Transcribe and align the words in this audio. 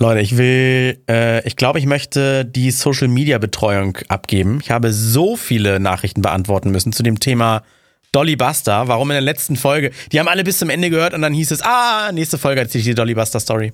Leute, 0.00 0.20
ich 0.20 0.36
will, 0.36 1.02
äh, 1.08 1.44
ich 1.44 1.56
glaube, 1.56 1.80
ich 1.80 1.86
möchte 1.86 2.44
die 2.44 2.70
Social 2.70 3.08
Media 3.08 3.38
Betreuung 3.38 3.98
abgeben. 4.06 4.60
Ich 4.62 4.70
habe 4.70 4.92
so 4.92 5.34
viele 5.34 5.80
Nachrichten 5.80 6.22
beantworten 6.22 6.70
müssen 6.70 6.92
zu 6.92 7.02
dem 7.02 7.18
Thema 7.18 7.64
Dolly 8.12 8.36
Buster. 8.36 8.86
Warum 8.86 9.10
in 9.10 9.14
der 9.14 9.22
letzten 9.22 9.56
Folge? 9.56 9.90
Die 10.12 10.20
haben 10.20 10.28
alle 10.28 10.44
bis 10.44 10.58
zum 10.58 10.70
Ende 10.70 10.90
gehört 10.90 11.14
und 11.14 11.22
dann 11.22 11.32
hieß 11.32 11.50
es, 11.50 11.62
ah, 11.62 12.12
nächste 12.12 12.38
Folge 12.38 12.60
erzähle 12.60 12.80
ich 12.80 12.86
die 12.86 12.94
Dolly 12.94 13.14
Buster 13.14 13.40
Story. 13.40 13.72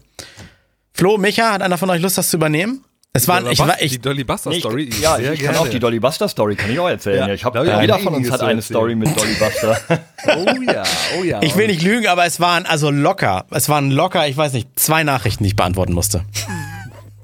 Flo, 0.95 1.19
Micha, 1.19 1.53
hat 1.53 1.61
einer 1.61 1.77
von 1.77 1.91
euch 1.91 2.01
Lust, 2.01 2.17
das 2.17 2.31
zu 2.31 2.39
übernehmen? 2.39 2.83
Es 3.17 3.29
waren, 3.29 3.49
ich 3.49 3.61
war, 3.61 3.81
ich, 3.81 3.93
die 3.93 4.01
Dolly 4.01 4.25
Buster 4.25 4.53
Story. 4.53 4.89
Ich, 4.91 5.01
ja, 5.01 5.17
ich 5.17 5.41
kann 5.41 5.55
auch 5.55 5.69
die 5.69 5.79
Dolly 5.79 6.01
Buster 6.01 6.29
Story, 6.29 6.57
kann 6.57 6.69
ich 6.69 6.81
auch 6.81 6.89
erzählen. 6.89 7.21
Ja, 7.21 7.27
Ja, 7.29 7.35
ich 7.35 7.45
hab, 7.45 7.55
ich 7.55 7.81
jeder 7.81 8.01
von 8.01 8.13
uns 8.13 8.29
hat 8.29 8.41
eine. 8.41 8.61
Story 8.61 8.97
mit 8.97 9.09
Dolly 9.17 9.35
Buster. 9.35 9.79
Oh 10.27 10.47
ja, 10.63 10.83
oh 11.21 11.23
ja. 11.23 11.43
ich 11.43 11.55
will 11.55 11.67
nicht 11.67 11.83
lügen, 11.83 12.07
aber 12.07 12.25
es 12.25 12.41
waren 12.41 12.65
also 12.65 12.91
locker, 12.91 13.45
es 13.51 13.69
waren 13.69 13.91
locker, 13.91 14.27
ich 14.27 14.37
weiß 14.39 14.55
nicht, 14.55 14.69
zwei 14.81 15.05
Nachrichten, 15.05 15.45
die 15.45 15.49
ich 15.49 15.57
beantworten 15.57 15.93
musste. 15.93 16.25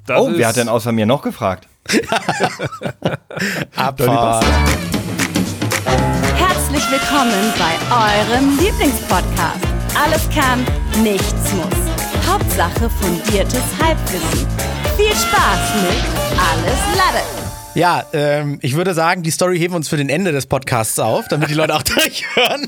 Das 0.06 0.20
oh, 0.20 0.30
wer 0.34 0.48
hat 0.48 0.56
denn 0.56 0.68
außer 0.68 0.92
mir 0.92 1.06
noch 1.06 1.22
gefragt? 1.22 1.66
Abfahrt. 3.74 4.44
Herzlich 6.36 6.90
willkommen 6.90 7.54
bei 7.58 7.72
eurem 7.96 8.58
Lieblingspodcast. 8.58 9.64
Alles 10.04 10.28
kann, 10.28 10.64
nichts 11.02 11.52
muss. 11.54 11.79
Hauptsache 12.30 12.88
fundiertes 12.88 13.64
Halbwissen. 13.82 14.46
Viel 14.96 15.12
Spaß 15.12 15.74
mit 15.82 16.38
Alles 16.38 16.96
Lade. 16.96 17.49
Ja, 17.74 18.04
ähm, 18.12 18.58
ich 18.62 18.74
würde 18.74 18.94
sagen, 18.94 19.22
die 19.22 19.30
Story 19.30 19.56
heben 19.56 19.74
wir 19.74 19.76
uns 19.76 19.88
für 19.88 19.96
den 19.96 20.08
Ende 20.08 20.32
des 20.32 20.46
Podcasts 20.46 20.98
auf, 20.98 21.28
damit 21.28 21.50
die 21.50 21.54
Leute 21.54 21.72
auch 21.76 21.82
durchhören. 21.84 22.66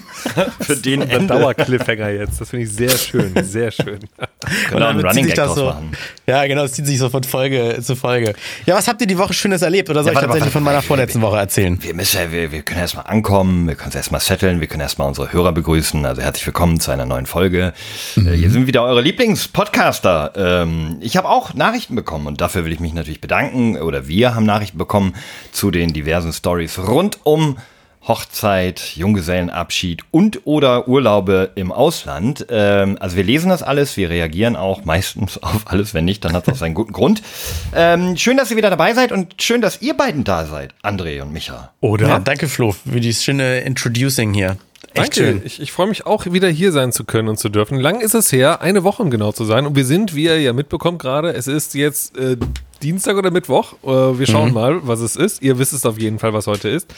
Für 0.61 0.77
den 0.77 1.03
Ende. 1.03 1.27
Dauercliffhanger 1.27 2.09
jetzt. 2.11 2.41
Das 2.41 2.51
finde 2.51 2.67
ich 2.67 2.73
sehr 2.73 2.91
schön, 2.97 3.33
sehr 3.43 3.73
schön. 3.73 3.99
Einen 4.73 4.97
bezieht 4.99 5.05
Running 5.05 5.27
Gag 5.27 5.35
das 5.35 5.55
so, 5.57 5.65
machen. 5.67 5.91
Ja, 6.29 6.47
genau, 6.47 6.63
es 6.65 6.75
zieht 6.75 6.87
sich 6.87 6.99
so 6.99 7.09
von 7.09 7.25
Folge 7.25 7.79
zu 7.83 7.97
Folge. 7.97 8.35
Ja, 8.65 8.77
was 8.77 8.87
habt 8.87 9.01
ihr 9.01 9.09
die 9.09 9.19
Woche 9.19 9.33
Schönes 9.33 9.63
erlebt? 9.63 9.91
Oder 9.91 10.05
soll 10.05 10.13
Ja, 10.13 10.21
ich 10.21 10.27
mal, 10.27 10.35
tatsächlich 10.35 10.43
warte 10.43 10.53
von 10.53 10.63
mal. 10.63 10.71
meiner 10.71 10.83
vorletzten 10.83 11.21
Woche 11.21 11.37
erzählen? 11.37 11.83
Wir 11.83 11.95
müssen 11.95 12.19
ja, 12.21 12.31
wir, 12.31 12.53
wir 12.53 12.63
können 12.63 12.79
erstmal 12.81 13.07
ankommen, 13.07 13.67
wir 13.67 13.75
können 13.75 13.91
es 13.91 13.97
erstmal 13.97 14.21
setteln, 14.21 14.61
wir 14.61 14.69
können 14.69 14.83
erstmal 14.83 15.09
unsere 15.09 15.33
Hörer 15.33 15.51
begrüßen. 15.53 16.07
Also 16.07 16.23
herzlich 16.23 16.47
willkommen 16.47 16.79
zu 16.79 16.93
einer 16.93 17.07
neuen 17.07 17.27
Folge. 17.27 17.73
Äh, 18.17 18.21
Hier 18.37 18.51
sind 18.51 18.69
wieder 18.69 18.85
eure 18.85 19.01
Lieblingspodcaster. 19.01 20.33
Ähm, 20.37 20.99
ich 21.01 21.17
habe 21.17 21.29
auch 21.29 21.55
Nachrichten 21.55 21.97
bekommen 21.97 22.29
und 22.29 22.41
dafür 22.41 22.65
will 22.65 22.73
ich 22.73 22.79
mich 22.81 22.95
natürlich 22.95 23.21
bedanken. 23.21 23.77
Oder 23.83 24.07
wir 24.07 24.37
haben 24.37 24.47
Nachrichten 24.47 24.79
bekommen 24.79 24.92
zu 25.53 25.71
den 25.71 25.93
diversen 25.93 26.33
Stories 26.33 26.79
rund 26.79 27.19
um 27.25 27.57
Hochzeit, 28.07 28.97
Junggesellenabschied 28.97 30.03
und 30.11 30.41
oder 30.45 30.89
Urlaube 30.89 31.53
im 31.55 31.71
Ausland. 31.71 32.47
Ähm, 32.51 32.97
also 32.99 33.17
wir 33.17 33.23
lesen 33.23 33.49
das 33.49 33.63
alles, 33.63 33.97
wir 33.97 34.11
reagieren 34.11 34.57
auch 34.57 34.85
meistens 34.85 35.39
auf 35.43 35.63
alles. 35.67 35.95
Wenn 35.95 36.05
nicht, 36.05 36.25
dann 36.25 36.33
hat 36.33 36.49
das 36.49 36.59
seinen 36.59 36.75
guten 36.75 36.93
Grund. 36.93 37.23
Ähm, 37.75 38.17
schön, 38.17 38.37
dass 38.37 38.51
ihr 38.51 38.57
wieder 38.57 38.71
dabei 38.71 38.95
seid 38.95 39.13
und 39.13 39.41
schön, 39.41 39.61
dass 39.61 39.83
ihr 39.83 39.95
beiden 39.95 40.25
da 40.25 40.47
seid, 40.47 40.75
André 40.83 41.23
und 41.23 41.33
Micha. 41.33 41.73
Oder? 41.81 42.09
Ja, 42.09 42.19
danke 42.19 42.49
Flo 42.49 42.73
für 42.73 43.01
dieses 43.01 43.23
schöne 43.23 43.61
Introducing 43.61 44.35
hier. 44.35 44.57
Echt 44.95 44.97
Danke. 44.97 45.15
schön. 45.15 45.43
Ich, 45.45 45.61
ich 45.61 45.73
freue 45.73 45.87
mich 45.87 46.07
auch, 46.07 46.27
wieder 46.27 46.49
hier 46.49 46.73
sein 46.73 46.93
zu 46.93 47.05
können 47.05 47.29
und 47.29 47.39
zu 47.39 47.49
dürfen. 47.49 47.79
Lang 47.79 48.01
ist 48.01 48.15
es 48.15 48.31
her, 48.33 48.61
eine 48.61 48.85
Woche 48.85 49.03
um 49.03 49.11
genau 49.11 49.33
zu 49.33 49.45
sein. 49.45 49.67
Und 49.67 49.77
wir 49.77 49.85
sind, 49.85 50.15
wie 50.15 50.25
ihr 50.25 50.41
ja 50.41 50.53
mitbekommt 50.53 51.01
gerade, 51.01 51.33
es 51.33 51.47
ist 51.47 51.75
jetzt 51.75 52.17
äh, 52.19 52.37
Dienstag 52.83 53.17
oder 53.17 53.31
Mittwoch. 53.31 53.75
Äh, 53.85 54.19
wir 54.19 54.27
schauen 54.27 54.53
mal, 54.53 54.87
was 54.87 55.01
es 55.01 55.17
ist. 55.17 55.41
Ihr 55.41 55.59
wisst 55.59 55.73
es 55.73 55.87
auf 55.87 55.99
jeden 55.99 56.19
Fall, 56.19 56.35
was 56.35 56.47
heute 56.47 56.69
ist. 56.69 56.93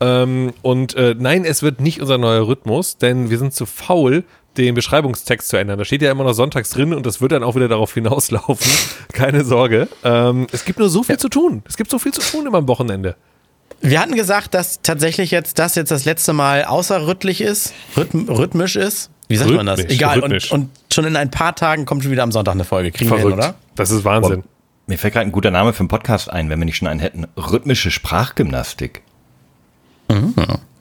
Ähm, 0.00 0.52
und 0.62 0.94
äh, 0.94 1.14
nein, 1.18 1.44
es 1.44 1.62
wird 1.62 1.80
nicht 1.80 2.00
unser 2.00 2.18
neuer 2.18 2.46
Rhythmus, 2.46 2.98
denn 2.98 3.30
wir 3.30 3.38
sind 3.38 3.54
zu 3.54 3.64
faul, 3.64 4.24
den 4.56 4.74
Beschreibungstext 4.74 5.48
zu 5.48 5.56
ändern. 5.56 5.78
Da 5.78 5.84
steht 5.84 6.02
ja 6.02 6.10
immer 6.10 6.24
noch 6.24 6.32
sonntags 6.32 6.70
drin 6.70 6.92
und 6.92 7.06
das 7.06 7.20
wird 7.20 7.32
dann 7.32 7.44
auch 7.44 7.54
wieder 7.54 7.68
darauf 7.68 7.94
hinauslaufen. 7.94 8.70
Keine 9.12 9.44
Sorge. 9.44 9.88
Ähm, 10.04 10.48
es 10.52 10.64
gibt 10.64 10.78
nur 10.80 10.88
so 10.88 11.02
viel 11.02 11.18
zu 11.18 11.28
tun. 11.28 11.62
Es 11.66 11.76
gibt 11.76 11.90
so 11.90 11.98
viel 11.98 12.12
zu 12.12 12.20
tun 12.20 12.46
immer 12.46 12.58
am 12.58 12.68
Wochenende. 12.68 13.16
Wir 13.80 14.00
hatten 14.00 14.16
gesagt, 14.16 14.54
dass 14.54 14.80
tatsächlich 14.82 15.30
jetzt 15.30 15.58
das 15.58 15.74
jetzt 15.74 15.90
das 15.90 16.04
letzte 16.04 16.32
Mal 16.32 16.64
außerrhythmisch 16.64 17.40
ist, 17.40 17.74
rhythm, 17.96 18.28
rhythmisch 18.28 18.76
ist. 18.76 19.10
Wie 19.28 19.36
sagt 19.36 19.50
man 19.50 19.66
das? 19.66 19.78
Rhythmisch, 19.78 19.96
Egal. 19.96 20.18
rhythmisch. 20.18 20.50
Und, 20.50 20.60
und 20.62 20.70
schon 20.92 21.04
in 21.04 21.16
ein 21.16 21.30
paar 21.30 21.54
Tagen 21.54 21.84
kommt 21.84 22.02
schon 22.02 22.12
wieder 22.12 22.22
am 22.22 22.32
Sonntag 22.32 22.54
eine 22.54 22.64
Folge. 22.64 22.90
Kriegen 22.90 23.10
wir 23.10 23.18
hin, 23.18 23.32
oder? 23.32 23.54
Das 23.76 23.90
ist 23.90 24.04
Wahnsinn. 24.04 24.42
Mir 24.86 24.98
fällt 24.98 25.14
gerade 25.14 25.26
ein 25.26 25.32
guter 25.32 25.50
Name 25.50 25.74
für 25.74 25.80
einen 25.80 25.88
Podcast 25.88 26.30
ein, 26.30 26.48
wenn 26.48 26.58
wir 26.58 26.64
nicht 26.64 26.78
schon 26.78 26.88
einen 26.88 27.00
hätten. 27.00 27.26
Rhythmische 27.36 27.90
Sprachgymnastik. 27.90 29.02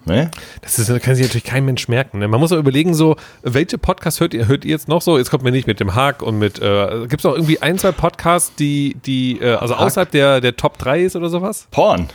Ne? 0.05 0.31
Das 0.61 0.79
ist, 0.79 0.88
kann 1.01 1.16
sich 1.16 1.25
natürlich 1.25 1.44
kein 1.44 1.66
Mensch 1.66 1.89
merken. 1.89 2.19
Ne? 2.19 2.29
Man 2.29 2.39
muss 2.39 2.53
auch 2.53 2.57
überlegen, 2.57 2.94
so, 2.94 3.17
welche 3.44 3.77
Podcasts 3.77 4.21
hört 4.21 4.33
ihr, 4.33 4.47
hört 4.47 4.63
ihr 4.63 4.71
jetzt 4.71 4.88
noch 4.88 5.01
so? 5.01 5.17
Jetzt 5.17 5.29
kommt 5.29 5.44
mir 5.44 5.51
nicht 5.51 5.67
mit 5.67 5.81
dem 5.81 5.95
Hack 5.95 6.21
und 6.21 6.39
mit, 6.39 6.59
äh, 6.61 7.07
gibt 7.09 7.19
es 7.19 7.25
auch 7.25 7.33
irgendwie 7.33 7.61
ein, 7.61 7.77
zwei 7.77 7.91
Podcasts, 7.91 8.55
die, 8.55 8.95
die, 9.05 9.41
äh, 9.41 9.55
also 9.55 9.75
außerhalb 9.75 10.09
der, 10.09 10.39
der 10.39 10.55
Top 10.55 10.77
3 10.77 11.01
ist 11.01 11.17
oder 11.17 11.27
sowas? 11.27 11.67
Porn 11.71 12.07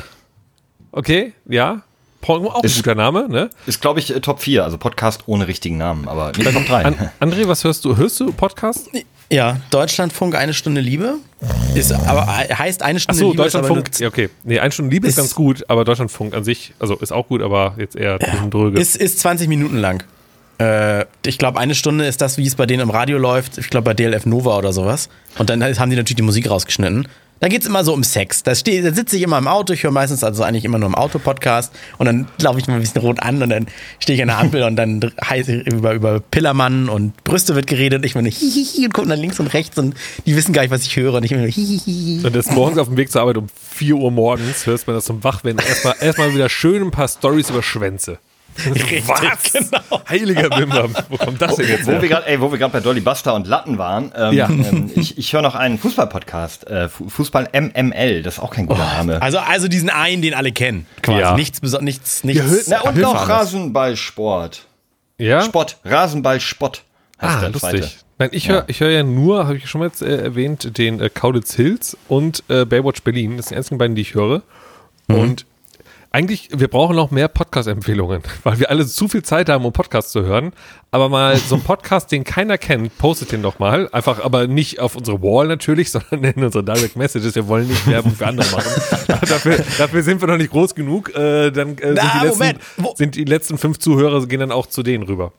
Okay, 0.93 1.33
ja. 1.49 1.83
Porn, 2.21 2.47
auch 2.47 2.61
ein 2.61 2.65
Ist- 2.65 2.77
guter 2.77 2.95
Name, 2.95 3.29
ne? 3.29 3.51
ist, 3.67 3.81
glaube 3.81 3.99
ich, 3.99 4.15
äh, 4.15 4.21
Top 4.21 4.41
4, 4.41 4.63
also 4.63 4.79
Podcast 4.79 5.25
ohne 5.27 5.49
richtigen 5.49 5.77
Namen, 5.77 6.07
aber 6.07 6.31
nicht 6.37 6.53
Top 6.53 6.67
3. 6.67 6.85
An, 6.85 7.11
André, 7.21 7.49
was 7.49 7.65
hörst 7.65 7.85
du? 7.85 7.97
Hörst 7.97 8.21
du 8.21 8.33
Podcasts? 8.33 8.89
Ja, 9.29 9.57
Deutschlandfunk 9.71 10.37
eine 10.37 10.55
Stunde 10.55 10.81
Liebe. 10.83 11.15
Ist 11.75 11.91
aber 11.91 12.27
heißt 12.29 12.83
eine 12.83 13.01
Stunde 13.01 13.23
Achso, 13.23 13.31
Liebe. 13.33 13.43
ist 13.45 13.55
aber 13.57 13.67
Deutschlandfunk. 13.69 14.01
nur- 14.01 14.01
Ja, 14.03 14.09
okay. 14.09 14.29
Nee, 14.45 14.61
eine 14.61 14.71
Stunde 14.71 14.93
Liebe 14.95 15.07
ist, 15.09 15.15
Ist- 15.15 15.17
ganz 15.17 15.35
gut, 15.35 15.65
aber 15.69 15.85
Deutschlandfunk 15.85 16.35
an 16.35 16.45
sich, 16.45 16.75
also 16.79 16.95
ist 16.97 17.11
auch 17.13 17.27
gut, 17.27 17.43
aber 17.43 17.75
jetzt 17.79 17.97
eher 17.97 18.19
ja. 18.21 18.47
dröge. 18.49 18.79
Ist, 18.79 18.95
ist 18.97 19.19
20 19.19 19.49
Minuten 19.49 19.79
lang. 19.79 20.05
Äh, 20.59 21.07
ich 21.27 21.39
glaube, 21.39 21.59
eine 21.59 21.75
Stunde 21.75 22.07
ist 22.07 22.21
das, 22.21 22.39
wie 22.39 22.47
es 22.47 22.55
bei 22.55 22.67
denen 22.67 22.83
im 22.83 22.91
Radio 22.91 23.19
läuft. 23.19 23.59
Ich 23.59 23.69
glaube, 23.71 23.85
bei 23.87 23.95
DLF 23.95 24.27
Nova 24.27 24.57
oder 24.59 24.73
sowas. 24.73 25.09
Und 25.39 25.51
dann 25.51 25.61
haben 25.65 25.91
die 25.91 25.97
natürlich 25.97 26.17
die 26.17 26.23
Musik 26.23 26.49
rausgeschnitten. 26.51 27.09
Da 27.43 27.49
geht 27.49 27.63
es 27.63 27.67
immer 27.67 27.83
so 27.83 27.93
um 27.93 28.05
Sex. 28.05 28.45
Da, 28.45 28.53
da 28.53 28.95
sitze 28.95 29.17
ich 29.17 29.23
immer 29.23 29.37
im 29.37 29.49
Auto. 29.49 29.73
Ich 29.73 29.83
höre 29.83 29.91
meistens 29.91 30.23
also 30.23 30.45
eigentlich 30.45 30.65
immer 30.65 30.79
nur 30.79 30.89
im 30.89 30.95
Auto-Podcast. 30.95 31.73
Und 31.99 32.07
dann 32.07 32.29
laufe 32.41 32.61
ich 32.61 32.69
mal 32.69 32.75
ein 32.75 32.81
bisschen 32.81 33.01
rot 33.01 33.19
an 33.21 33.43
und 33.43 33.51
dann 33.51 33.67
stehe 33.99 34.15
ich 34.15 34.23
an 34.23 34.29
der 34.29 34.39
Ampel 34.39 34.63
und 34.63 34.77
dann 34.77 35.13
heißt 35.25 35.49
über, 35.49 35.93
über 35.93 36.21
Pillermann 36.21 36.89
und 36.89 37.25
Brüste 37.25 37.57
wird 37.57 37.67
geredet. 37.67 37.99
Und 37.99 38.07
ich 38.07 38.15
meine 38.15 38.29
hihihi 38.29 38.85
und 38.85 38.95
gucke 38.95 39.09
dann 39.09 39.19
links 39.19 39.41
und 39.41 39.49
rechts 39.49 39.77
und 39.77 39.97
die 40.25 40.37
wissen 40.37 40.53
gar 40.53 40.63
nicht, 40.63 40.71
was 40.71 40.87
ich 40.87 40.95
höre. 40.95 41.15
Und 41.15 41.25
ich 41.25 41.33
meine 41.33 41.49
hihihi. 41.49 42.25
Und 42.25 42.37
das 42.37 42.49
morgens 42.53 42.79
auf 42.79 42.87
dem 42.87 42.97
Weg 42.97 43.11
zur 43.11 43.23
Arbeit 43.23 43.39
um 43.39 43.49
4 43.73 43.97
Uhr 43.97 44.13
morgens 44.13 44.65
hörst 44.67 44.87
man 44.87 44.95
das 44.95 45.07
zum 45.07 45.25
Wachwerden. 45.25 45.61
Erstmal, 45.67 45.97
erstmal 46.01 46.33
wieder 46.33 46.49
schön 46.49 46.81
ein 46.81 46.91
paar 46.93 47.09
Stories 47.09 47.51
über 47.51 47.65
Schwänze. 47.65 48.19
Richtig, 48.67 49.05
genau. 49.53 50.01
Heiliger 50.09 50.51
Bimbam, 50.51 50.95
wo 51.09 51.17
kommt 51.17 51.41
das 51.41 51.57
denn 51.57 51.69
jetzt 51.69 51.87
Wo 51.87 51.93
her? 51.93 52.03
wir 52.03 52.27
ey, 52.27 52.41
wo 52.41 52.51
wir 52.53 52.59
gerade 52.59 52.73
bei 52.73 52.81
Dolly 52.81 53.01
Buster 53.01 53.35
und 53.35 53.47
Latten 53.47 53.79
waren, 53.79 54.13
ähm, 54.17 54.33
Ja. 54.35 54.49
ähm, 54.49 54.91
ich, 54.95 55.17
ich 55.19 55.33
höre 55.33 55.43
noch 55.43 55.55
einen 55.55 55.79
Fußball-Podcast, 55.79 56.67
äh, 56.69 56.89
Fu- 56.89 57.09
Fußball 57.09 57.49
MML, 57.53 58.23
das 58.23 58.35
ist 58.35 58.41
auch 58.41 58.51
kein 58.55 58.67
guter 58.67 58.85
Name. 58.85 59.21
Also, 59.23 59.39
also 59.39 59.69
diesen 59.69 59.91
einen, 59.91 60.23
den 60.23 60.35
alle 60.35 60.53
kennen. 60.53 60.87
Quasi. 61.03 61.21
Ja. 61.21 61.35
Nichts, 61.35 61.61
nichts, 61.81 62.25
nichts. 62.25 62.69
Na, 62.69 62.81
und 62.83 62.97
noch. 62.99 63.29
Rasenballsport. 63.29 64.67
Ja? 65.19 65.43
Sport, 65.43 65.79
Rasenballspott 65.85 66.83
heißt 67.21 67.37
Ah, 67.37 67.41
der 67.41 67.51
lustig. 67.51 67.71
zweite. 67.71 67.91
Nein, 68.19 68.29
ich 68.33 68.49
höre 68.49 68.65
ich 68.69 68.81
hör 68.81 68.91
ja 68.91 69.03
nur, 69.03 69.47
habe 69.47 69.57
ich 69.57 69.69
schon 69.69 69.81
mal 69.81 69.87
jetzt, 69.89 70.03
äh, 70.03 70.17
erwähnt, 70.17 70.77
den 70.79 71.01
äh, 71.01 71.09
Kaulitz 71.09 71.55
Hills 71.55 71.97
und 72.09 72.43
äh, 72.49 72.65
Baywatch 72.65 73.03
Berlin. 73.03 73.37
Das 73.37 73.47
sind 73.47 73.55
die 73.55 73.59
einzigen 73.59 73.79
beiden, 73.79 73.97
die 73.97 74.03
ich 74.03 74.15
höre. 74.15 74.43
Und 75.09 75.45
eigentlich, 76.13 76.51
wir 76.53 76.69
brauchen 76.69 76.95
noch 76.95 77.11
mehr 77.11 77.29
Podcast-Empfehlungen, 77.29 78.23
weil 78.45 78.59
wir 78.59 78.71
alle 78.71 78.87
zu 78.87 79.09
viel 79.09 79.23
Zeit 79.23 79.49
haben, 79.49 79.65
um 79.65 79.73
Podcasts 79.73 80.13
zu 80.13 80.23
hören. 80.23 80.53
Aber 80.91 81.09
mal 81.09 81.37
so 81.39 81.55
einen 81.55 81.65
Podcast, 81.65 82.13
den 82.13 82.23
keiner 82.23 82.59
kennt, 82.59 82.97
postet 82.99 83.33
den 83.33 83.43
doch 83.43 83.59
mal. 83.59 83.89
Einfach, 83.93 84.23
aber 84.23 84.47
nicht 84.47 84.79
auf 84.79 84.95
unsere 84.95 85.23
Wall 85.23 85.49
natürlich, 85.49 85.91
sondern 85.93 86.25
in 86.25 86.45
unsere 86.45 86.63
Direct 86.63 86.97
Messages. 86.97 87.35
Wir 87.35 87.49
wollen 87.49 87.67
nicht 87.67 87.87
Werbung 87.87 88.13
für 88.13 88.27
andere 88.27 88.51
machen. 88.51 88.71
dafür, 89.09 89.65
dafür 89.79 90.03
sind 90.03 90.21
wir 90.21 90.29
noch 90.29 90.37
nicht 90.37 90.51
groß 90.51 90.75
genug. 90.75 91.15
Äh, 91.15 91.51
dann 91.51 91.79
äh, 91.79 91.95
sind, 91.95 91.95
Na, 91.95 92.21
die 92.21 92.27
letzten, 92.27 92.59
sind 92.95 93.15
die 93.17 93.25
letzten 93.25 93.59
fünf 93.59 93.79
Zuhörer, 93.79 94.27
gehen 94.27 94.41
dann 94.41 94.53
auch 94.53 94.67
zu 94.67 94.83
denen 94.83 95.05
rüber. 95.05 95.33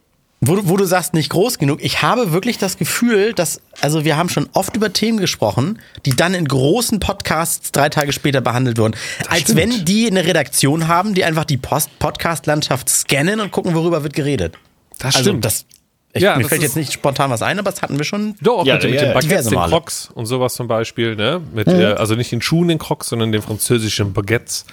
Wo, 0.45 0.55
du- 0.55 0.67
wo 0.69 0.77
du 0.77 0.85
sagst, 0.85 1.13
nicht 1.13 1.29
groß 1.29 1.57
genug. 1.57 1.79
Ich 1.81 2.01
habe 2.01 2.31
wirklich 2.31 2.57
das 2.57 2.77
Gefühl, 2.77 3.33
dass, 3.33 3.61
also 3.81 4.03
wir 4.03 4.17
haben 4.17 4.29
schon 4.29 4.49
oft 4.53 4.75
über 4.75 4.91
Themen 4.91 5.19
gesprochen, 5.19 5.79
die 6.05 6.15
dann 6.15 6.33
in 6.33 6.45
großen 6.47 6.99
Podcasts 6.99 7.71
drei 7.71 7.89
Tage 7.89 8.11
später 8.13 8.41
behandelt 8.41 8.77
wurden. 8.77 8.95
Als 9.29 9.41
stimmt. 9.43 9.57
wenn 9.59 9.85
die 9.85 10.07
eine 10.07 10.25
Redaktion 10.25 10.87
haben, 10.87 11.13
die 11.13 11.23
einfach 11.23 11.45
die 11.45 11.57
Post 11.57 11.97
Podcast-Landschaft 11.99 12.89
scannen 12.89 13.39
und 13.39 13.51
gucken, 13.51 13.73
worüber 13.75 14.03
wird 14.03 14.13
geredet. 14.13 14.55
Das 14.99 15.15
also 15.15 15.29
stimmt. 15.29 15.45
das, 15.45 15.65
ich, 16.13 16.21
Ja, 16.23 16.35
mir 16.35 16.43
das 16.43 16.49
fällt 16.49 16.61
jetzt 16.61 16.75
nicht 16.75 16.93
spontan 16.93 17.29
was 17.31 17.41
ein, 17.41 17.57
aber 17.59 17.71
das 17.71 17.81
hatten 17.81 17.97
wir 17.97 18.03
schon. 18.05 18.35
Doch, 18.41 18.65
Ja, 18.65 18.75
mit, 18.75 18.83
ja, 18.83 18.89
mit 18.89 18.99
ja, 18.99 19.05
den 19.07 19.13
Baguettes, 19.13 19.47
den. 19.47 19.57
Crocs 19.59 20.09
und 20.13 20.25
sowas 20.27 20.53
zum 20.55 20.67
Beispiel, 20.67 21.15
ne? 21.15 21.41
Mit, 21.53 21.67
äh, 21.67 21.93
also 21.93 22.15
nicht 22.15 22.31
den 22.31 22.41
Schuhen, 22.41 22.67
den 22.67 22.77
Crocs, 22.79 23.09
sondern 23.09 23.31
den 23.31 23.41
französischen 23.41 24.13
Baguettes. 24.13 24.65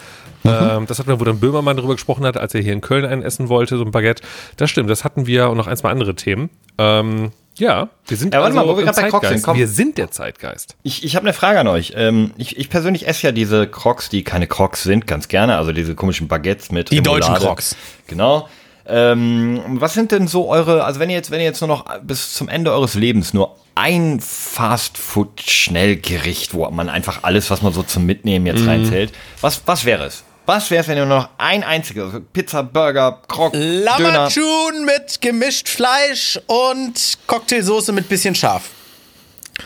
Ähm, 0.44 0.86
das 0.86 0.98
hatten 0.98 1.08
wir, 1.08 1.20
wo 1.20 1.24
dann 1.24 1.40
Böhmermann 1.40 1.76
drüber 1.76 1.94
gesprochen 1.94 2.24
hat, 2.24 2.36
als 2.36 2.54
er 2.54 2.62
hier 2.62 2.72
in 2.72 2.80
Köln 2.80 3.04
einen 3.04 3.22
essen 3.22 3.48
wollte, 3.48 3.76
so 3.76 3.84
ein 3.84 3.90
Baguette. 3.90 4.22
Das 4.56 4.70
stimmt, 4.70 4.88
das 4.88 5.04
hatten 5.04 5.26
wir 5.26 5.50
und 5.50 5.56
noch 5.56 5.66
ein, 5.66 5.76
zwei 5.76 5.90
andere 5.90 6.14
Themen. 6.14 6.50
Ähm, 6.78 7.32
ja, 7.56 7.88
wir 8.06 8.16
sind 8.16 8.32
Ja, 8.32 8.40
warte 8.40 8.54
mal, 8.54 8.66
wo 8.66 8.76
wir 8.76 8.84
grad 8.84 8.96
bei 8.96 9.10
Crocs 9.10 9.28
sind, 9.28 9.42
komm. 9.42 9.58
Wir 9.58 9.68
sind 9.68 9.98
der 9.98 10.10
Zeitgeist. 10.10 10.76
Ich, 10.82 11.04
ich 11.04 11.16
habe 11.16 11.26
eine 11.26 11.34
Frage 11.34 11.60
an 11.60 11.66
euch. 11.66 11.92
Ähm, 11.94 12.30
ich, 12.38 12.56
ich 12.56 12.70
persönlich 12.70 13.06
esse 13.06 13.26
ja 13.26 13.32
diese 13.32 13.66
Crocs, 13.66 14.08
die 14.08 14.24
keine 14.24 14.46
Crocs 14.46 14.82
sind, 14.82 15.06
ganz 15.06 15.28
gerne. 15.28 15.58
Also 15.58 15.72
diese 15.72 15.94
komischen 15.94 16.28
Baguettes 16.28 16.72
mit 16.72 16.90
Die 16.90 16.98
Remoulade. 16.98 17.26
deutschen 17.26 17.46
Crocs. 17.46 17.76
Genau. 18.06 18.48
Ähm, 18.86 19.60
was 19.78 19.92
sind 19.94 20.10
denn 20.10 20.26
so 20.26 20.48
eure, 20.48 20.84
also 20.84 21.00
wenn 21.00 21.10
ihr 21.10 21.16
jetzt, 21.16 21.30
wenn 21.30 21.40
ihr 21.40 21.46
jetzt 21.46 21.60
nur 21.60 21.68
noch 21.68 21.84
bis 22.00 22.32
zum 22.32 22.48
Ende 22.48 22.72
eures 22.72 22.94
Lebens 22.94 23.34
nur 23.34 23.56
ein 23.74 24.20
Fast-Food-Schnellgericht, 24.20 26.54
wo 26.54 26.68
man 26.70 26.88
einfach 26.88 27.22
alles, 27.22 27.50
was 27.50 27.62
man 27.62 27.72
so 27.72 27.82
zum 27.82 28.06
Mitnehmen 28.06 28.46
jetzt 28.46 28.66
reinzählt, 28.66 29.12
was, 29.40 29.62
was 29.66 29.84
wäre 29.84 30.04
es? 30.04 30.24
Was 30.50 30.68
wäre 30.68 30.80
es, 30.80 30.88
wenn 30.88 30.96
ihr 30.96 31.06
nur 31.06 31.18
noch 31.18 31.28
ein 31.38 31.62
einziges, 31.62 32.10
Pizza, 32.32 32.64
Burger, 32.64 33.22
Krog, 33.28 33.52
Döner, 33.52 33.84
Lammertschun 33.84 34.84
mit 34.84 35.20
gemischt 35.20 35.68
Fleisch 35.68 36.40
und 36.48 37.18
Cocktailsoße 37.28 37.92
mit 37.92 38.08
bisschen 38.08 38.34
scharf. 38.34 38.70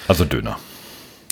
also 0.08 0.26
Döner. 0.26 0.58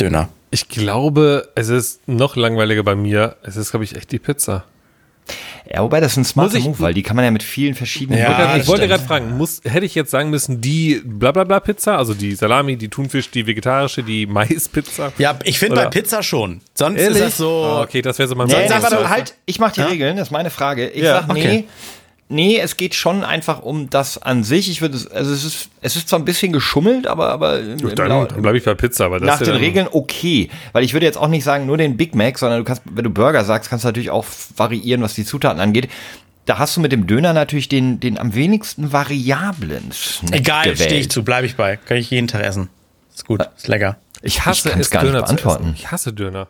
Döner. 0.01 0.31
Ich 0.51 0.71
glaube, 0.71 1.51
es 1.55 1.69
ist 1.69 2.09
noch 2.09 2.35
langweiliger 2.35 2.83
bei 2.83 2.95
mir. 2.95 3.37
Es 3.43 3.57
ist, 3.57 3.73
glaube 3.73 3.85
ich, 3.85 3.95
echt 3.95 4.11
die 4.13 4.19
Pizza. 4.19 4.65
Ja, 5.71 5.83
wobei 5.83 6.01
das 6.01 6.13
ist 6.13 6.19
ein 6.19 6.25
smarter 6.25 6.57
ich- 6.57 6.65
Move, 6.65 6.81
weil 6.81 6.93
die 6.95 7.03
kann 7.03 7.15
man 7.17 7.25
ja 7.25 7.31
mit 7.31 7.43
vielen 7.43 7.75
verschiedenen 7.75 8.19
Ja, 8.19 8.25
ich 8.25 8.37
wollte- 8.39 8.53
das 8.53 8.63
ich 8.63 8.69
wollte 8.69 8.89
gerade 8.89 9.03
fragen, 9.05 9.37
muss, 9.39 9.61
hätte 9.65 9.87
ich 9.87 9.95
jetzt 9.95 10.11
sagen 10.11 10.29
müssen, 10.31 10.61
die 10.61 11.01
blablabla 11.05 11.61
Pizza, 11.61 11.97
also 11.97 12.13
die 12.15 12.35
Salami, 12.35 12.77
die 12.77 12.89
Thunfisch, 12.89 13.31
die 13.31 13.47
vegetarische, 13.47 14.03
die 14.03 14.27
Maispizza? 14.27 15.13
Ja, 15.19 15.39
ich 15.45 15.59
finde 15.59 15.77
bei 15.77 15.87
Pizza 15.87 16.23
schon. 16.23 16.61
Sonst 16.75 16.99
Ehrlich? 17.01 17.19
ist 17.19 17.25
das 17.25 17.37
so. 17.39 17.65
Ah, 17.65 17.83
okay, 17.83 18.03
das 18.03 18.19
wäre 18.19 18.29
so 18.29 18.35
mein 18.35 18.49
Nee, 18.49 18.55
Sonst 18.69 18.75
nee, 18.77 18.83
warte, 18.83 19.09
halt, 19.09 19.35
ich 19.47 19.59
mach 19.61 19.71
die 19.73 19.81
Ja? 19.81 19.87
Regeln, 19.87 20.17
das 20.17 20.29
ist 20.29 20.33
meine 20.33 20.51
Frage. 20.51 20.89
Ich 20.89 21.03
Ja, 21.05 21.21
sag, 21.23 21.33
nee, 21.33 21.41
okay. 21.41 21.65
Nee, 22.33 22.59
es 22.59 22.77
geht 22.77 22.95
schon 22.95 23.23
einfach 23.25 23.63
um 23.63 23.89
das 23.91 24.21
an 24.21 24.43
sich. 24.43 24.69
Ich 24.71 24.81
würde, 24.81 24.97
es- 24.97 25.07
also 25.07 25.33
es 25.33 25.45
ist, 25.45 25.69
es 25.81 25.95
ist 25.97 26.09
zwar 26.09 26.19
ein 26.19 26.25
bisschen 26.25 26.53
geschummelt, 26.53 27.07
aber, 27.07 27.29
aber 27.31 27.61
im 27.61 27.79
Dann, 27.95 28.09
dann 28.29 28.43
bleibe 28.43 28.59
ich 28.59 28.65
bei 28.65 28.75
Pizza, 28.75 29.05
aber 29.07 29.21
das 29.21 29.27
nach 29.41 29.47
den 29.47 29.57
Regeln 29.57 29.87
okay. 29.91 30.51
Weil 30.73 30.83
ich 30.85 30.93
würde 30.93 31.07
jetzt 31.07 31.17
auch 31.19 31.29
nicht 31.29 31.45
sagen, 31.45 31.67
nur 31.67 31.77
den 31.77 31.97
Big 31.97 32.15
Mac, 32.15 32.39
sondern 32.39 32.59
du 32.61 32.65
kannst, 32.65 32.83
wenn 32.91 33.05
du 33.05 33.11
Burger 33.11 33.45
sagst, 33.45 33.71
kannst 33.71 33.85
du 33.85 33.89
natürlich 33.89 34.11
auch 34.11 34.25
variieren, 34.57 35.03
was 35.03 35.15
die 35.15 35.25
Zutaten 35.25 35.61
angeht. 35.61 35.89
Da 36.47 36.59
hast 36.59 36.77
du 36.77 36.81
mit 36.81 36.91
dem 36.91 37.07
Döner 37.07 37.33
natürlich 37.35 37.69
den, 37.69 38.01
den 38.01 38.19
am 38.19 38.35
wenigsten 38.35 38.93
variablen 38.93 39.93
Snack 39.93 40.35
Egal, 40.41 40.63
gewählt. 40.65 40.81
stehe 40.81 41.01
ich 41.01 41.11
zu, 41.11 41.23
bleibe 41.23 41.47
ich 41.47 41.55
bei. 41.57 41.77
Kann 41.77 41.97
ich 41.99 42.11
jeden 42.11 42.27
Tag 42.27 42.43
essen. 42.43 42.69
Ist 43.15 43.27
gut, 43.27 43.43
ist 43.57 43.69
lecker. 43.69 43.97
Ich 44.23 44.45
hasse 44.45 44.71
kann's 44.71 44.87
es, 44.87 44.91
gar 44.91 45.03
nicht 45.03 45.13
Döner 45.13 45.25
zu 45.27 45.35
beantworten. 45.35 45.65
essen. 45.65 45.75
Ich 45.77 45.91
hasse 45.93 46.13
Döner. 46.13 46.49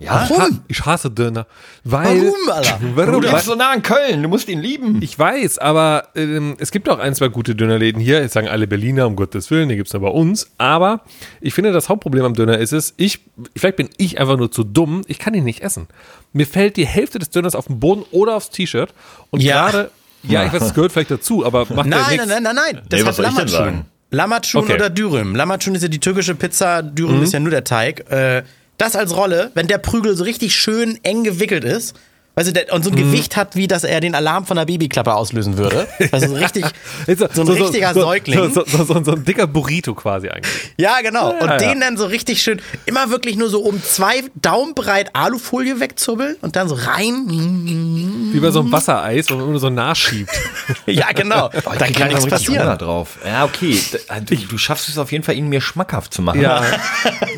Ja, 0.00 0.24
Ich, 0.24 0.30
ha 0.38 0.48
ich 0.66 0.86
hasse 0.86 1.10
Döner. 1.10 1.46
Weil, 1.84 2.22
Warum, 2.22 2.50
Alter? 2.50 2.78
Warum? 2.94 3.20
du 3.20 3.30
bist 3.30 3.44
so 3.44 3.54
nah 3.54 3.70
an 3.72 3.82
Köln, 3.82 4.22
du 4.22 4.28
musst 4.30 4.48
ihn 4.48 4.60
lieben. 4.60 5.00
Ich 5.02 5.18
weiß, 5.18 5.58
aber 5.58 6.08
ähm, 6.14 6.56
es 6.58 6.70
gibt 6.70 6.88
auch 6.88 6.98
ein, 6.98 7.14
zwei 7.14 7.28
gute 7.28 7.54
Dönerläden 7.54 8.00
hier. 8.00 8.20
Jetzt 8.22 8.32
sagen 8.32 8.48
alle 8.48 8.66
Berliner, 8.66 9.06
um 9.06 9.14
Gottes 9.14 9.50
Willen, 9.50 9.68
die 9.68 9.76
gibt 9.76 9.88
es 9.88 9.92
nur 9.92 10.02
bei 10.02 10.08
uns. 10.08 10.50
Aber 10.56 11.02
ich 11.42 11.52
finde, 11.52 11.72
das 11.72 11.88
Hauptproblem 11.90 12.24
am 12.24 12.34
Döner 12.34 12.56
ist 12.58 12.72
es, 12.72 12.94
ich, 12.96 13.20
vielleicht 13.54 13.76
bin 13.76 13.90
ich 13.98 14.18
einfach 14.18 14.38
nur 14.38 14.50
zu 14.50 14.64
dumm, 14.64 15.02
ich 15.06 15.18
kann 15.18 15.34
ihn 15.34 15.44
nicht 15.44 15.60
essen. 15.62 15.86
Mir 16.32 16.46
fällt 16.46 16.76
die 16.78 16.86
Hälfte 16.86 17.18
des 17.18 17.28
Döners 17.30 17.54
auf 17.54 17.66
den 17.66 17.78
Boden 17.78 18.02
oder 18.10 18.36
aufs 18.36 18.48
T-Shirt. 18.50 18.94
Und 19.30 19.42
Ja. 19.42 19.68
gerade, 19.70 19.90
ja, 20.22 20.44
ich 20.46 20.52
weiß, 20.52 20.62
es 20.62 20.74
gehört 20.74 20.92
vielleicht 20.92 21.10
dazu, 21.10 21.44
aber 21.44 21.60
macht 21.74 21.86
ja 21.90 21.96
Nein, 21.98 22.10
nichts. 22.12 22.26
nein, 22.26 22.42
nein, 22.42 22.54
nein, 22.56 22.72
nein. 22.74 22.82
Das 22.88 23.00
Nee, 23.00 23.06
was 23.06 23.18
hat 23.18 23.48
sagen? 23.50 23.84
Lammertschun 24.12 24.64
Okay. 24.64 24.74
oder 24.74 24.90
Dürüm. 24.90 25.36
Lammertschun 25.36 25.74
ist 25.76 25.82
ja 25.82 25.88
die 25.88 26.00
türkische 26.00 26.34
Pizza, 26.34 26.82
Dürüm 26.82 27.22
ist 27.22 27.32
ja 27.32 27.38
nur 27.38 27.50
der 27.50 27.62
Teig. 27.64 28.10
Äh, 28.10 28.42
das 28.80 28.96
als 28.96 29.16
Rolle, 29.16 29.50
wenn 29.54 29.66
der 29.66 29.78
Prügel 29.78 30.16
so 30.16 30.24
richtig 30.24 30.54
schön 30.54 30.98
eng 31.02 31.24
gewickelt 31.24 31.64
ist, 31.64 31.94
weißt 32.40 32.48
du, 32.48 32.52
der, 32.52 32.72
und 32.72 32.82
so 32.82 32.90
ein 32.90 32.96
Gewicht 32.96 33.36
hat, 33.36 33.54
wie 33.54 33.68
dass 33.68 33.84
er 33.84 34.00
den 34.00 34.14
Alarm 34.14 34.46
von 34.46 34.56
der 34.56 34.64
Babyklappe 34.64 35.14
auslösen 35.14 35.58
würde. 35.58 35.86
Also 36.10 36.28
so 36.30 36.34
richtig, 36.34 36.64
Ist 37.06 37.20
so 37.34 37.42
ein 37.42 37.48
richtiger 37.48 37.92
so, 37.92 38.00
Säugling. 38.02 38.52
So, 38.52 38.64
so, 38.64 38.84
so, 38.84 39.04
so 39.04 39.12
ein 39.12 39.24
dicker 39.24 39.46
Burrito 39.46 39.94
quasi 39.94 40.28
eigentlich. 40.28 40.72
Ja, 40.78 41.00
genau. 41.02 41.32
Ja, 41.32 41.38
und 41.40 41.48
ja. 41.48 41.56
den 41.58 41.80
dann 41.80 41.96
so 41.96 42.06
richtig 42.06 42.42
schön, 42.42 42.60
immer 42.86 43.10
wirklich 43.10 43.36
nur 43.36 43.50
so 43.50 43.60
um 43.60 43.82
zwei 43.82 44.24
Daumen 44.34 44.74
breit 44.74 45.10
Alufolie 45.12 45.80
wegzurbeln 45.80 46.36
und 46.40 46.56
dann 46.56 46.68
so 46.68 46.76
rein. 46.76 48.30
Wie 48.32 48.40
bei 48.40 48.50
so 48.50 48.60
einem 48.60 48.72
Wassereis, 48.72 49.30
wo 49.30 49.36
man 49.36 49.50
nur 49.50 49.60
so 49.60 49.70
nachschiebt. 49.70 50.30
Ja, 50.86 51.12
genau. 51.12 51.50
Ich 51.60 51.78
dann 51.78 51.92
kann 51.92 52.08
nichts 52.08 52.24
richtig 52.24 52.48
Hunger 52.48 52.58
passieren. 52.60 52.78
drauf. 52.78 53.18
Ja, 53.24 53.44
okay. 53.44 53.78
Du, 54.24 54.34
du 54.34 54.58
schaffst 54.58 54.88
es 54.88 54.98
auf 54.98 55.12
jeden 55.12 55.24
Fall, 55.24 55.36
ihn 55.36 55.48
mir 55.48 55.60
schmackhaft 55.60 56.12
zu 56.12 56.22
machen. 56.22 56.40
Ja, 56.40 56.62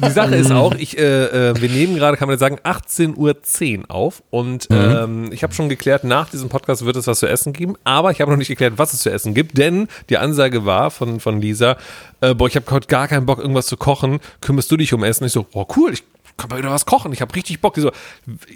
die 0.05 0.11
Sache 0.11 0.37
ist 0.37 0.51
auch, 0.51 0.75
ich, 0.75 0.97
äh, 0.97 1.51
äh, 1.51 1.61
wir 1.61 1.69
nehmen 1.69 1.97
gerade, 1.97 2.17
kann 2.17 2.29
man 2.29 2.35
jetzt 2.35 2.41
sagen, 2.41 2.59
18.10 2.65 3.17
Uhr 3.17 3.91
auf 3.91 4.23
und 4.31 4.71
ähm, 4.93 5.33
ich 5.33 5.43
habe 5.43 5.55
schon 5.55 5.69
geklärt, 5.69 6.05
nach 6.05 6.29
diesem 6.31 6.49
Podcast 6.49 6.85
wird 6.85 6.97
es 6.97 7.07
was 7.07 7.19
zu 7.19 7.27
essen 7.27 7.53
geben, 7.53 7.75
aber 7.85 8.11
ich 8.11 8.21
habe 8.21 8.31
noch 8.31 8.39
nicht 8.39 8.49
geklärt, 8.49 8.75
was 8.77 8.93
es 8.93 9.01
zu 9.01 9.11
essen 9.11 9.35
gibt, 9.35 9.59
denn 9.59 9.89
die 10.11 10.19
Ansage 10.19 10.65
war 10.65 10.91
von, 10.91 11.21
von 11.21 11.41
Lisa, 11.41 11.77
äh, 12.21 12.35
boah, 12.35 12.49
ich 12.49 12.57
habe 12.57 12.71
heute 12.71 12.87
gar 12.87 13.09
keinen 13.09 13.27
Bock, 13.27 13.39
irgendwas 13.39 13.67
zu 13.67 13.77
kochen, 13.77 14.21
kümmerst 14.41 14.71
du 14.71 14.77
dich 14.77 14.93
um 14.93 15.05
Essen? 15.05 15.25
Ich 15.25 15.33
so, 15.33 15.45
boah, 15.45 15.67
cool, 15.77 15.93
ich 15.93 16.03
kann 16.37 16.49
mal 16.51 16.59
wieder 16.59 16.71
was 16.71 16.87
kochen, 16.87 17.13
ich 17.13 17.21
habe 17.21 17.35
richtig 17.35 17.61
Bock. 17.61 17.77
So, 17.77 17.93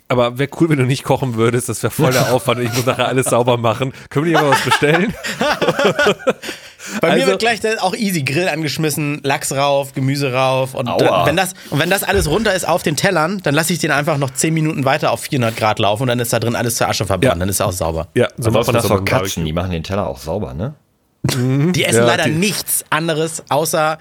aber 0.09 0.39
wäre 0.39 0.51
cool, 0.61 0.69
wenn 0.71 0.79
du 0.79 0.87
nicht 0.87 1.05
kochen 1.05 1.35
würdest, 1.37 1.69
das 1.69 1.83
wäre 1.83 1.91
voll 1.91 2.13
der 2.13 2.33
Aufwand, 2.33 2.61
ich 2.61 2.73
muss 2.73 2.87
nachher 2.87 3.09
alles 3.09 3.27
sauber 3.27 3.57
machen. 3.57 3.93
Können 4.11 4.27
wir 4.27 4.33
nicht 4.33 4.43
mal 4.43 4.51
was 4.51 4.63
bestellen? 4.63 5.15
Bei 7.01 7.09
mir 7.09 7.15
Also- 7.15 7.27
wird 7.29 7.39
gleich 7.41 7.61
auch 7.81 7.95
easy 7.95 8.23
Grill 8.23 8.49
angeschmissen, 8.49 9.21
Lachs 9.23 9.53
rauf, 9.53 9.93
Gemüse 9.95 10.33
rauf 10.33 10.75
und 10.75 10.87
dann, 10.87 11.27
wenn 11.27 11.37
das 11.37 11.55
und 11.71 11.79
wenn 11.81 11.91
das 11.91 12.03
alles 12.03 12.29
runter 12.29 12.55
ist 12.55 12.67
auf 12.67 12.83
den 12.83 12.97
Tellern, 12.97 13.41
dann 13.43 13.55
lasse 13.55 13.73
ich 13.73 13.79
den 13.79 13.91
einfach 13.91 14.19
noch 14.19 14.31
10 14.31 14.55
Minuten 14.55 14.85
weiter 14.85 15.11
auf 15.13 15.21
400 15.23 15.57
Grad 15.57 15.79
laufen 15.79 16.03
und 16.03 16.09
dann 16.09 16.21
ist 16.21 16.33
da 16.33 16.39
drin 16.39 16.55
alles 16.57 16.77
zur 16.77 16.89
Asche 16.89 17.05
verbrannt, 17.07 17.25
Ja. 17.25 17.35
dann 17.39 17.49
ist 17.49 17.61
er 17.61 17.67
auch 17.67 17.73
sauber. 17.73 18.09
Ja, 18.15 18.29
so 18.39 18.53
hast 18.55 18.69
du 18.69 18.79
auf 18.79 18.91
auch 18.91 19.05
Katzen, 19.05 19.45
die 19.45 19.53
machen 19.53 19.71
den 19.71 19.83
Teller 19.83 20.07
auch 20.07 20.19
sauber, 20.19 20.55
ne? 20.55 20.75
Die 21.25 21.85
essen 21.85 21.99
Ja, 22.01 22.07
leider 22.07 22.25
die- 22.25 22.31
nichts 22.31 22.85
anderes 22.91 23.43
außer 23.49 23.99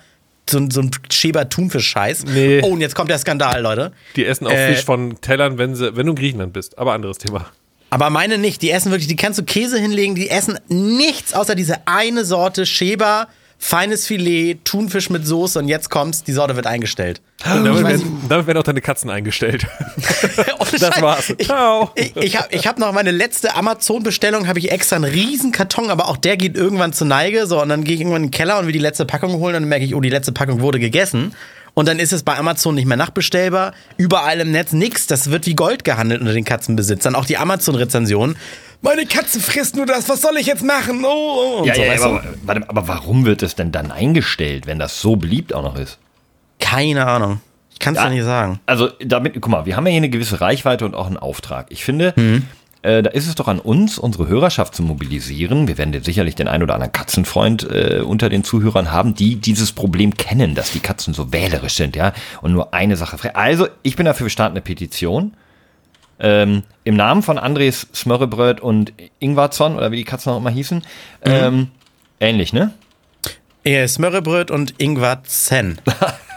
so, 0.48 0.60
ein- 0.60 0.70
so 0.70 0.82
ein 0.82 0.92
Schäber 1.12 1.50
Thunfisch-Scheiß. 1.50 2.26
Nee. 2.26 2.62
Oh, 2.64 2.68
und 2.68 2.82
jetzt 2.82 2.94
kommt 2.94 3.10
der 3.10 3.18
Skandal, 3.18 3.62
Leute. 3.62 3.94
Die 4.16 4.26
essen 4.26 4.46
auch 4.46 4.52
Äh, 4.52 4.74
Fisch 4.76 4.86
von 4.86 5.20
Tellern, 5.22 5.58
wenn, 5.58 5.74
sie, 5.76 5.96
wenn 5.96 6.06
du 6.06 6.12
in 6.12 6.16
Griechenland 6.18 6.54
bist, 6.54 6.78
aber 6.78 6.94
anderes 6.94 7.18
Thema. 7.18 7.48
Aber 7.96 8.10
meine 8.10 8.38
nicht. 8.38 8.62
Die 8.62 8.72
essen 8.72 8.92
wirklich, 8.92 9.08
die 9.08 9.16
kannst 9.16 9.40
du 9.40 9.44
Käse 9.44 9.80
hinlegen, 9.80 10.16
die 10.16 10.30
essen 10.30 10.60
nichts 10.68 11.34
außer 11.34 11.56
diese 11.56 11.88
eine 11.88 12.26
Sorte 12.26 12.66
Schäber, 12.66 13.30
feines 13.58 14.06
Filet, 14.06 14.56
Thunfisch 14.66 15.10
mit 15.10 15.26
Soße 15.26 15.58
und 15.58 15.70
jetzt 15.70 15.90
kommt's, 15.90 16.22
die 16.22 16.34
Sorte 16.34 16.58
wird 16.58 16.68
eingestellt. 16.68 17.22
Damit 17.42 17.74
Ich 17.74 17.84
weiß 17.84 18.02
werden, 18.02 18.22
damit 18.28 18.48
werden 18.48 18.58
auch 18.58 18.64
deine 18.64 18.82
Katzen 18.82 19.10
eingestellt. 19.10 19.66
Das 20.78 21.02
war's. 21.02 21.34
Ich, 21.38 21.48
Ciao. 21.48 21.92
ich, 21.96 22.18
ich 22.18 22.36
habe 22.38 22.48
ich 22.54 22.68
hab 22.68 22.80
noch 22.80 22.92
meine 22.92 23.12
letzte 23.12 23.56
Amazon-Bestellung, 23.56 24.46
habe 24.48 24.60
ich 24.60 24.72
extra 24.72 24.98
einen 24.98 25.06
riesen 25.06 25.54
Karton, 25.54 25.90
aber 25.90 26.10
auch 26.10 26.18
der 26.18 26.36
geht 26.36 26.58
irgendwann 26.58 26.92
zur 26.92 27.08
Neige. 27.08 27.48
So, 27.48 27.62
und 27.62 27.70
dann 27.70 27.86
gehe 27.86 27.96
ich 27.96 28.02
irgendwann 28.02 28.24
in 28.24 28.28
den 28.28 28.32
Keller 28.32 28.60
und 28.60 28.66
will 28.66 28.74
die 28.74 28.80
letzte 28.80 29.06
Packung 29.06 29.36
holen. 29.36 29.56
Und 29.56 29.62
dann 29.62 29.70
merke 29.70 29.86
ich, 29.86 29.96
oh, 29.96 30.02
die 30.02 30.10
letzte 30.10 30.34
Packung 30.34 30.60
wurde 30.60 30.80
gegessen. 30.80 31.34
Und 31.76 31.88
dann 31.88 32.00
ist 32.00 32.14
es 32.14 32.24
bei 32.24 32.36
Amazon 32.38 32.74
nicht 32.74 32.86
mehr 32.86 32.98
nachbestellbar. 32.98 33.74
Überall 33.98 34.40
im 34.40 34.52
Netz 34.52 34.72
nix. 34.72 35.06
Das 35.08 35.30
wird 35.30 35.46
wie 35.46 35.54
Gold 35.56 35.84
gehandelt 35.84 36.22
unter 36.22 36.34
den 36.34 36.46
Katzenbesitzern. 36.46 37.14
Auch 37.16 37.26
die 37.26 37.38
Amazon-Rezensionen. 37.38 38.38
Meine 38.82 39.06
Katze 39.06 39.40
frisst 39.40 39.76
nur 39.76 39.86
das. 39.86 40.08
Was 40.10 40.22
soll 40.22 40.38
ich 40.38 40.48
jetzt 40.48 40.64
machen? 40.64 41.04
Oh, 41.06 41.60
oh. 41.62 41.66
Ja, 41.66 41.76
so, 41.76 41.82
ja, 41.82 41.94
aber, 42.02 42.24
warte, 42.44 42.70
aber 42.70 42.88
warum 42.88 43.26
wird 43.26 43.44
es 43.44 43.56
denn 43.56 43.72
dann 43.72 43.92
eingestellt, 43.92 44.68
wenn 44.68 44.80
das 44.80 45.02
so 45.02 45.16
beliebt 45.18 45.54
auch 45.54 45.64
noch 45.64 45.78
ist? 45.78 45.98
Keine 46.60 47.06
Ahnung. 47.08 47.42
Ich 47.72 47.80
kann 47.80 47.94
es 47.94 48.00
Ja. 48.00 48.08
ja 48.08 48.14
nicht 48.14 48.24
sagen. 48.24 48.62
Also 48.66 48.90
damit, 49.04 49.34
guck 49.34 49.50
mal, 49.50 49.66
wir 49.66 49.76
haben 49.76 49.86
ja 49.86 49.92
hier 49.92 49.98
eine 49.98 50.10
gewisse 50.10 50.40
Reichweite 50.40 50.86
und 50.86 50.96
auch 50.96 51.08
einen 51.08 51.18
Auftrag. 51.18 51.68
Ich 51.70 51.84
finde, 51.84 52.14
äh, 52.86 53.04
da 53.04 53.10
ist 53.10 53.28
es 53.28 53.36
doch 53.36 53.48
an 53.48 53.60
uns, 53.60 53.98
unsere 54.00 54.28
Hörerschaft 54.28 54.76
zu 54.76 54.84
mobilisieren. 54.84 55.68
Wir 55.68 55.78
werden 55.78 56.02
sicherlich 56.04 56.36
den 56.36 56.48
einen 56.48 56.64
oder 56.64 56.76
anderen 56.76 56.92
Katzenfreund 56.94 57.64
äh, 57.70 58.02
unter 58.06 58.30
den 58.30 58.44
Zuhörern 58.44 58.92
haben, 58.92 59.16
die 59.16 59.36
dieses 59.38 59.72
Problem 59.72 60.16
kennen, 60.16 60.56
dass 60.56 60.72
die 60.72 60.80
Katzen 60.80 61.14
so 61.14 61.34
wählerisch 61.34 61.74
sind, 61.74 61.96
ja, 61.96 62.14
und 62.42 62.52
nur 62.54 62.74
eine 62.74 62.96
Sache. 62.96 63.18
fre- 63.18 63.34
Also, 63.34 63.68
ich 63.84 63.96
bin 63.96 64.06
dafür, 64.06 64.26
wir 64.28 64.32
starten 64.32 64.54
eine 64.54 64.62
Petition. 64.62 65.34
Ähm, 66.18 66.64
Im 66.86 66.96
Namen 66.96 67.24
von 67.24 67.38
Andres 67.38 67.88
Smörrebröt 67.94 68.62
und 68.62 68.94
Ingwarzon, 69.20 69.76
oder 69.76 69.92
wie 69.92 69.98
die 69.98 70.06
Katzen 70.06 70.32
auch 70.32 70.38
immer 70.38 70.50
hießen. 70.50 70.82
Ähm, 71.24 71.68
ähnlich, 72.22 72.54
ne? 72.54 72.72
Äh, 73.66 73.88
Smörrebröt 73.88 74.50
und 74.52 74.76
Ingwer 74.78 75.24
Zen. 75.26 75.80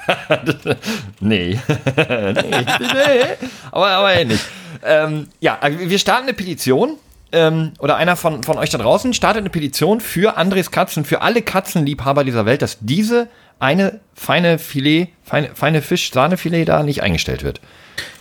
Nee. 1.21 1.59
nee. 1.59 3.25
Aber, 3.71 3.89
aber 3.89 4.15
ähnlich. 4.15 4.41
Ähm, 4.85 5.29
ja, 5.41 5.59
also 5.61 5.79
wir 5.79 5.99
starten 5.99 6.25
eine 6.25 6.35
Petition. 6.35 6.97
Ähm, 7.31 7.73
oder 7.79 7.97
einer 7.97 8.17
von, 8.17 8.43
von 8.43 8.57
euch 8.57 8.71
da 8.71 8.79
draußen 8.79 9.13
startet 9.13 9.41
eine 9.43 9.51
Petition 9.51 10.01
für 10.01 10.39
Andres 10.39 10.71
Katzen, 10.71 11.05
für 11.05 11.21
alle 11.21 11.43
Katzenliebhaber 11.43 12.25
dieser 12.25 12.47
Welt, 12.47 12.63
dass 12.63 12.79
diese 12.81 13.29
eine 13.59 14.01
feine 14.15 14.59
Filet, 14.59 15.09
feine, 15.25 15.51
feine 15.55 15.83
Fisch-Sahnefilet 15.83 16.65
da 16.65 16.83
nicht 16.83 17.03
eingestellt 17.03 17.43
wird. 17.43 17.61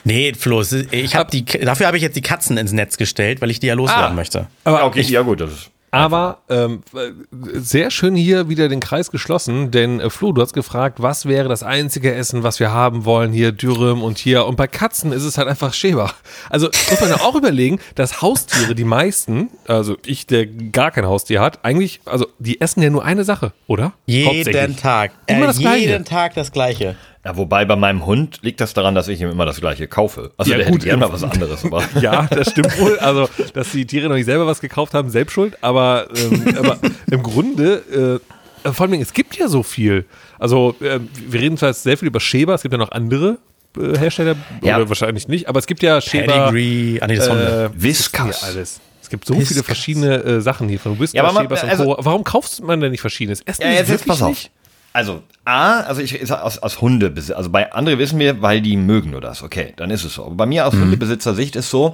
Nee, 0.03 0.33
Flo, 0.37 0.61
ich 0.91 1.15
hab 1.15 1.31
die, 1.31 1.45
dafür 1.45 1.87
habe 1.87 1.95
ich 1.95 2.03
jetzt 2.03 2.15
die 2.17 2.21
Katzen 2.21 2.57
ins 2.57 2.71
Netz 2.73 2.97
gestellt, 2.97 3.39
weil 3.41 3.49
ich 3.51 3.59
die 3.61 3.67
ja 3.67 3.75
loswerden 3.75 4.11
Ah. 4.11 4.13
möchte. 4.13 4.47
Aber 4.65 4.83
okay, 4.85 5.01
ja 5.01 5.21
gut, 5.21 5.39
das 5.39 5.51
ist. 5.51 5.71
Aber 5.97 6.39
ähm, 6.49 6.81
äh, 6.93 7.11
sehr 7.53 7.91
schön 7.91 8.15
hier 8.15 8.49
wieder 8.49 8.69
den 8.69 8.79
Kreis 8.79 9.11
geschlossen, 9.11 9.71
denn 9.71 9.99
äh, 9.99 10.09
Flo, 10.09 10.31
du 10.31 10.41
hast 10.41 10.53
gefragt, 10.53 11.01
was 11.01 11.25
wäre 11.25 11.49
das 11.49 11.63
einzige 11.63 12.13
Essen, 12.13 12.43
was 12.43 12.59
wir 12.59 12.71
haben 12.71 13.05
wollen, 13.05 13.31
hier 13.31 13.51
Dürüm 13.51 14.03
und 14.03 14.17
hier. 14.17 14.45
Und 14.45 14.55
bei 14.55 14.67
Katzen 14.67 15.11
ist 15.11 15.23
es 15.23 15.37
halt 15.37 15.47
einfach 15.47 15.73
Schäber. 15.73 16.11
Also 16.49 16.69
muss 16.89 17.01
man 17.01 17.09
ja 17.09 17.17
auch 17.21 17.35
überlegen, 17.35 17.79
dass 17.95 18.21
Haustiere, 18.21 18.75
die 18.75 18.83
meisten, 18.83 19.49
also 19.67 19.97
ich, 20.05 20.27
der 20.27 20.45
gar 20.45 20.91
kein 20.91 21.05
Haustier 21.05 21.41
hat, 21.41 21.63
eigentlich, 21.63 22.01
also 22.05 22.27
die 22.39 22.61
essen 22.61 22.81
ja 22.81 22.89
nur 22.89 23.03
eine 23.03 23.23
Sache, 23.23 23.53
oder? 23.67 23.93
Jeden. 24.05 24.75
Tag. 24.77 25.11
Immer 25.27 25.43
äh, 25.43 25.47
das 25.47 25.59
Gleiche. 25.59 25.89
jeden 25.89 26.05
Tag 26.05 26.33
das 26.35 26.51
Gleiche. 26.51 26.95
Ja, 27.27 27.35
wobei 27.35 27.65
bei 27.65 27.75
meinem 27.75 28.05
Hund 28.05 28.39
liegt 28.41 28.61
das 28.61 28.73
daran, 28.73 28.95
dass 28.95 29.09
ich 29.09 29.19
ihm 29.19 29.29
immer 29.29 29.45
das 29.45 29.59
gleiche 29.59 29.87
kaufe. 29.87 30.31
Also 30.37 30.49
Ja, 30.51 30.57
der 30.57 30.67
gut, 30.67 30.75
hätte 30.75 30.85
gerne 30.85 31.07
mal 31.07 31.11
was 31.11 31.23
anderes. 31.23 31.65
Aber 31.65 31.83
Ja, 32.01 32.23
das 32.29 32.51
stimmt 32.51 32.79
wohl. 32.79 32.97
Also, 32.99 33.27
dass 33.53 33.71
die 33.73 33.85
Tiere 33.85 34.07
noch 34.07 34.15
nicht 34.15 34.25
selber 34.25 34.47
was 34.47 34.61
gekauft 34.61 34.93
haben, 34.93 35.09
selbst 35.09 35.33
schuld. 35.33 35.57
Aber, 35.61 36.07
ähm, 36.15 36.55
aber 36.57 36.77
im 37.11 37.21
Grunde, 37.23 38.21
äh, 38.63 38.71
vor 38.71 38.85
allem, 38.87 39.01
es 39.01 39.11
gibt 39.13 39.35
ja 39.35 39.49
so 39.49 39.61
viel. 39.61 40.05
Also, 40.39 40.75
äh, 40.79 40.99
wir 41.27 41.41
reden 41.41 41.57
zwar 41.57 41.69
jetzt 41.69 41.83
sehr 41.83 41.97
viel 41.97 42.07
über 42.07 42.21
Schäber, 42.21 42.53
es 42.53 42.61
gibt 42.61 42.71
ja 42.71 42.77
noch 42.77 42.91
andere 42.91 43.39
äh, 43.77 43.97
Hersteller, 43.97 44.35
Ja. 44.63 44.77
oder 44.77 44.87
wahrscheinlich 44.87 45.27
nicht, 45.27 45.49
aber 45.49 45.59
es 45.59 45.67
gibt 45.67 45.83
ja 45.83 45.99
Schäber. 45.99 46.49
Pedigree, 46.49 46.99
ah 47.01 47.07
nee, 47.07 47.17
das. 47.17 47.27
Äh, 47.27 47.69
ja 47.73 48.31
alles. 48.47 48.79
Es 49.01 49.09
gibt 49.09 49.25
so 49.25 49.33
viele 49.35 49.49
Whiskas. 49.49 49.65
verschiedene 49.65 50.15
äh, 50.23 50.41
Sachen 50.41 50.67
hier 50.67 50.79
von 50.79 50.99
Whiskas, 50.99 51.13
Ja, 51.13 51.29
Schäbers 51.41 51.63
und 51.63 51.69
also- 51.69 51.95
Co. 51.95 51.97
Warum 51.99 52.23
kaufst 52.23 52.61
man 52.63 52.79
denn 52.81 52.91
nicht 52.91 53.01
verschiedenes? 53.01 53.41
Essen 53.45 53.61
Ja, 53.63 53.71
jetzt, 53.71 53.89
jetzt 53.89 54.05
pass 54.05 54.21
auf. 54.21 54.29
nicht? 54.29 54.51
Also, 54.97 55.21
A, 55.45 55.81
also 55.81 56.01
ich 56.01 56.19
sag 56.23 56.41
aus, 56.41 56.57
aus 56.57 56.81
Hundebesitz, 56.81 57.35
also 57.35 57.51
bei 57.51 57.71
andere 57.71 57.99
wissen 57.99 58.17
wir, 58.17 58.41
weil 58.41 58.61
die 58.61 58.75
mögen 58.77 59.11
nur 59.11 59.21
das. 59.21 59.43
Okay, 59.43 59.73
dann 59.75 59.91
ist 59.91 60.03
es 60.03 60.15
so. 60.15 60.25
Aber 60.25 60.33
bei 60.33 60.47
mir 60.47 60.65
aus 60.65 60.73
Hundebesitzer-Sicht 60.73 61.55
ist 61.55 61.69
so, 61.69 61.93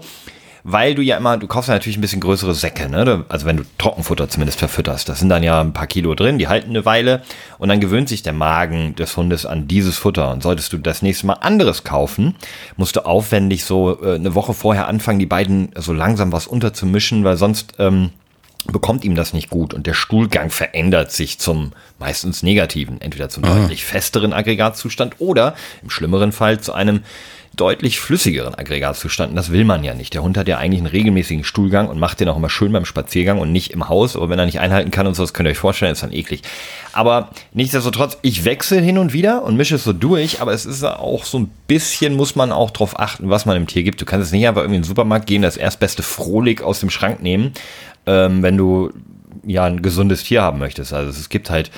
weil 0.63 0.95
du 0.95 1.01
ja 1.01 1.17
immer, 1.17 1.35
du 1.37 1.47
kaufst 1.47 1.67
ja 1.67 1.73
natürlich 1.73 1.97
ein 1.97 2.01
bisschen 2.01 2.21
größere 2.21 2.55
Säcke, 2.55 2.87
ne? 2.87 3.25
Also 3.27 3.45
wenn 3.45 3.57
du 3.57 3.63
Trockenfutter 3.77 4.29
zumindest 4.29 4.59
verfütterst, 4.59 5.09
das 5.09 5.19
sind 5.19 5.27
dann 5.27 5.43
ja 5.43 5.59
ein 5.59 5.73
paar 5.73 5.87
Kilo 5.87 6.15
drin, 6.15 6.37
die 6.37 6.47
halten 6.47 6.69
eine 6.69 6.85
Weile 6.85 7.23
und 7.57 7.67
dann 7.67 7.81
gewöhnt 7.81 8.07
sich 8.07 8.23
der 8.23 8.31
Magen 8.31 8.95
des 8.95 9.17
Hundes 9.17 9.45
an 9.45 9.67
dieses 9.67 9.97
Futter. 9.97 10.31
Und 10.31 10.41
solltest 10.41 10.71
du 10.71 10.77
das 10.77 11.01
nächste 11.01 11.27
Mal 11.27 11.33
anderes 11.33 11.83
kaufen, 11.83 12.35
musst 12.77 12.95
du 12.95 13.05
aufwendig 13.05 13.65
so 13.65 14.01
äh, 14.01 14.15
eine 14.15 14.33
Woche 14.33 14.53
vorher 14.53 14.87
anfangen, 14.87 15.19
die 15.19 15.25
beiden 15.25 15.71
so 15.75 15.91
langsam 15.91 16.31
was 16.31 16.47
unterzumischen, 16.47 17.25
weil 17.25 17.35
sonst 17.35 17.73
ähm, 17.79 18.11
bekommt 18.71 19.03
ihm 19.03 19.15
das 19.15 19.33
nicht 19.33 19.49
gut 19.49 19.73
und 19.73 19.87
der 19.87 19.93
Stuhlgang 19.93 20.49
verändert 20.49 21.11
sich 21.11 21.39
zum 21.39 21.71
meistens 21.99 22.43
negativen, 22.43 23.01
entweder 23.01 23.29
zum 23.29 23.43
deutlich 23.43 23.85
festeren 23.85 24.33
Aggregatzustand 24.33 25.15
oder 25.19 25.55
im 25.81 25.89
schlimmeren 25.89 26.31
Fall 26.31 26.59
zu 26.59 26.73
einem 26.73 27.01
deutlich 27.55 27.99
flüssigeren 27.99 28.55
Aggregatzustand. 28.55 29.31
Und 29.31 29.35
das 29.35 29.51
will 29.51 29.63
man 29.63 29.83
ja 29.83 29.93
nicht. 29.93 30.13
Der 30.13 30.23
Hund 30.23 30.37
hat 30.37 30.47
ja 30.47 30.57
eigentlich 30.57 30.79
einen 30.79 30.87
regelmäßigen 30.87 31.43
Stuhlgang 31.43 31.87
und 31.87 31.99
macht 31.99 32.19
den 32.19 32.27
auch 32.29 32.37
immer 32.37 32.49
schön 32.49 32.71
beim 32.71 32.85
Spaziergang 32.85 33.39
und 33.39 33.51
nicht 33.51 33.71
im 33.71 33.89
Haus. 33.89 34.15
Aber 34.15 34.29
wenn 34.29 34.39
er 34.39 34.45
nicht 34.45 34.59
einhalten 34.59 34.91
kann 34.91 35.05
und 35.05 35.13
so, 35.13 35.23
das 35.23 35.33
könnt 35.33 35.47
ihr 35.47 35.51
euch 35.51 35.57
vorstellen, 35.57 35.91
ist 35.91 36.03
dann 36.03 36.11
eklig. 36.11 36.41
Aber 36.93 37.29
nichtsdestotrotz, 37.53 38.17
ich 38.21 38.45
wechsle 38.45 38.81
hin 38.81 38.97
und 38.97 39.13
wieder 39.13 39.43
und 39.43 39.55
mische 39.55 39.75
es 39.75 39.83
so 39.83 39.93
durch, 39.93 40.41
aber 40.41 40.53
es 40.53 40.65
ist 40.65 40.83
auch 40.83 41.25
so 41.25 41.39
ein 41.39 41.51
bisschen, 41.67 42.15
muss 42.15 42.35
man 42.35 42.51
auch 42.51 42.71
drauf 42.71 42.99
achten, 42.99 43.29
was 43.29 43.45
man 43.45 43.55
im 43.55 43.67
Tier 43.67 43.83
gibt. 43.83 44.01
Du 44.01 44.05
kannst 44.05 44.27
jetzt 44.27 44.33
nicht 44.33 44.47
einfach 44.47 44.61
irgendwie 44.61 44.77
in 44.77 44.81
den 44.81 44.87
Supermarkt 44.87 45.27
gehen, 45.27 45.41
das 45.41 45.57
erstbeste 45.57 46.01
Frohlig 46.01 46.61
aus 46.61 46.79
dem 46.79 46.89
Schrank 46.89 47.21
nehmen, 47.21 47.53
ähm, 48.05 48.43
wenn 48.43 48.57
du 48.57 48.91
ja 49.45 49.65
ein 49.65 49.81
gesundes 49.81 50.23
Tier 50.23 50.41
haben 50.41 50.59
möchtest. 50.59 50.93
Also 50.93 51.09
es 51.09 51.29
gibt 51.29 51.49
halt 51.49 51.71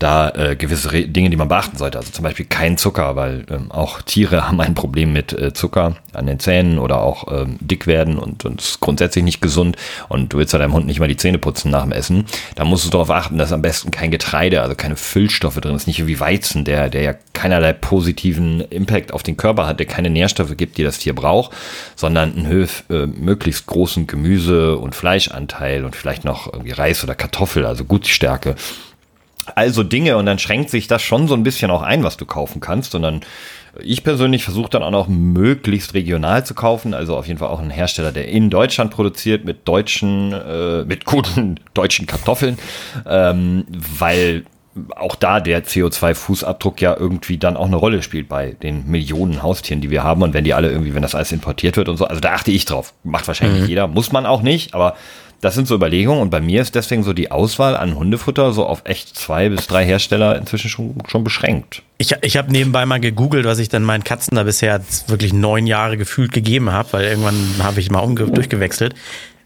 da 0.00 0.30
äh, 0.30 0.56
gewisse 0.56 0.92
Re 0.92 1.06
Dinge, 1.06 1.30
die 1.30 1.36
man 1.36 1.48
beachten 1.48 1.76
sollte. 1.76 1.98
Also 1.98 2.10
zum 2.10 2.24
Beispiel 2.24 2.46
kein 2.46 2.78
Zucker, 2.78 3.16
weil 3.16 3.44
ähm, 3.50 3.70
auch 3.70 4.02
Tiere 4.02 4.46
haben 4.48 4.60
ein 4.60 4.74
Problem 4.74 5.12
mit 5.12 5.32
äh, 5.32 5.52
Zucker 5.52 5.96
an 6.12 6.26
den 6.26 6.40
Zähnen 6.40 6.78
oder 6.78 7.02
auch 7.02 7.30
ähm, 7.30 7.58
dick 7.60 7.86
werden 7.86 8.18
und, 8.18 8.44
und 8.44 8.60
ist 8.60 8.80
grundsätzlich 8.80 9.22
nicht 9.22 9.40
gesund. 9.40 9.76
Und 10.08 10.32
du 10.32 10.38
willst 10.38 10.52
ja 10.54 10.58
deinem 10.58 10.72
Hund 10.72 10.86
nicht 10.86 11.00
mal 11.00 11.08
die 11.08 11.18
Zähne 11.18 11.38
putzen 11.38 11.70
nach 11.70 11.82
dem 11.82 11.92
Essen. 11.92 12.24
Da 12.54 12.64
musst 12.64 12.86
du 12.86 12.90
darauf 12.90 13.10
achten, 13.10 13.36
dass 13.36 13.52
am 13.52 13.62
besten 13.62 13.90
kein 13.90 14.10
Getreide, 14.10 14.62
also 14.62 14.74
keine 14.74 14.96
Füllstoffe 14.96 15.60
drin 15.60 15.76
ist, 15.76 15.86
nicht 15.86 16.06
wie 16.06 16.18
Weizen, 16.18 16.64
der, 16.64 16.88
der 16.88 17.02
ja 17.02 17.14
keinerlei 17.34 17.74
positiven 17.74 18.62
Impact 18.62 19.12
auf 19.12 19.22
den 19.22 19.36
Körper 19.36 19.66
hat, 19.66 19.78
der 19.78 19.86
keine 19.86 20.08
Nährstoffe 20.08 20.56
gibt, 20.56 20.78
die 20.78 20.82
das 20.82 20.98
Tier 20.98 21.14
braucht, 21.14 21.52
sondern 21.94 22.34
einen 22.34 22.46
höf, 22.46 22.84
äh, 22.88 23.06
möglichst 23.06 23.66
großen 23.66 24.06
Gemüse- 24.06 24.78
und 24.78 24.94
Fleischanteil 24.94 25.84
und 25.84 25.94
vielleicht 25.94 26.24
noch 26.24 26.50
irgendwie 26.50 26.72
Reis 26.72 27.04
oder 27.04 27.14
Kartoffel, 27.14 27.66
also 27.66 27.84
Gutstärke 27.84 28.56
also 29.54 29.82
Dinge 29.82 30.16
und 30.16 30.26
dann 30.26 30.38
schränkt 30.38 30.70
sich 30.70 30.86
das 30.86 31.02
schon 31.02 31.28
so 31.28 31.34
ein 31.34 31.42
bisschen 31.42 31.70
auch 31.70 31.82
ein, 31.82 32.04
was 32.04 32.16
du 32.16 32.26
kaufen 32.26 32.60
kannst. 32.60 32.94
Und 32.94 33.02
dann, 33.02 33.20
ich 33.80 34.04
persönlich 34.04 34.44
versuche 34.44 34.70
dann 34.70 34.82
auch 34.82 34.90
noch 34.90 35.08
möglichst 35.08 35.94
regional 35.94 36.44
zu 36.44 36.54
kaufen, 36.54 36.94
also 36.94 37.16
auf 37.16 37.26
jeden 37.26 37.38
Fall 37.38 37.48
auch 37.48 37.60
einen 37.60 37.70
Hersteller, 37.70 38.12
der 38.12 38.28
in 38.28 38.50
Deutschland 38.50 38.90
produziert 38.90 39.44
mit 39.44 39.66
deutschen, 39.66 40.32
äh, 40.32 40.84
mit 40.84 41.04
guten 41.04 41.58
deutschen 41.74 42.06
Kartoffeln, 42.06 42.58
ähm, 43.06 43.64
weil 43.70 44.44
auch 44.96 45.16
da 45.16 45.40
der 45.40 45.64
CO2-Fußabdruck 45.64 46.80
ja 46.80 46.96
irgendwie 46.96 47.38
dann 47.38 47.56
auch 47.56 47.66
eine 47.66 47.76
Rolle 47.76 48.02
spielt 48.02 48.28
bei 48.28 48.52
den 48.62 48.88
Millionen 48.88 49.42
Haustieren, 49.42 49.80
die 49.80 49.90
wir 49.90 50.04
haben. 50.04 50.22
Und 50.22 50.32
wenn 50.32 50.44
die 50.44 50.54
alle 50.54 50.70
irgendwie, 50.70 50.94
wenn 50.94 51.02
das 51.02 51.16
alles 51.16 51.32
importiert 51.32 51.76
wird 51.76 51.88
und 51.88 51.96
so, 51.96 52.04
also 52.04 52.20
da 52.20 52.34
achte 52.34 52.52
ich 52.52 52.66
drauf. 52.66 52.94
Macht 53.02 53.26
wahrscheinlich 53.26 53.62
nicht 53.62 53.68
jeder, 53.68 53.88
muss 53.88 54.12
man 54.12 54.26
auch 54.26 54.42
nicht, 54.42 54.74
aber 54.74 54.94
das 55.40 55.54
sind 55.54 55.66
so 55.66 55.74
Überlegungen 55.74 56.20
und 56.20 56.30
bei 56.30 56.40
mir 56.40 56.60
ist 56.60 56.74
deswegen 56.74 57.02
so 57.02 57.12
die 57.12 57.30
Auswahl 57.30 57.76
an 57.76 57.94
Hundefutter 57.94 58.52
so 58.52 58.66
auf 58.66 58.82
echt 58.84 59.16
zwei 59.16 59.48
bis 59.48 59.66
drei 59.66 59.84
Hersteller 59.84 60.36
inzwischen 60.36 60.68
schon, 60.68 60.94
schon 61.06 61.24
beschränkt. 61.24 61.82
Ich, 61.98 62.14
ich 62.22 62.36
habe 62.36 62.52
nebenbei 62.52 62.84
mal 62.86 63.00
gegoogelt, 63.00 63.46
was 63.46 63.58
ich 63.58 63.68
dann 63.68 63.82
meinen 63.82 64.04
Katzen 64.04 64.36
da 64.36 64.42
bisher 64.42 64.80
wirklich 65.06 65.32
neun 65.32 65.66
Jahre 65.66 65.96
gefühlt 65.96 66.32
gegeben 66.32 66.72
habe, 66.72 66.92
weil 66.92 67.04
irgendwann 67.06 67.54
habe 67.62 67.80
ich 67.80 67.90
mal 67.90 68.00
umge 68.00 68.26
durchgewechselt. 68.26 68.94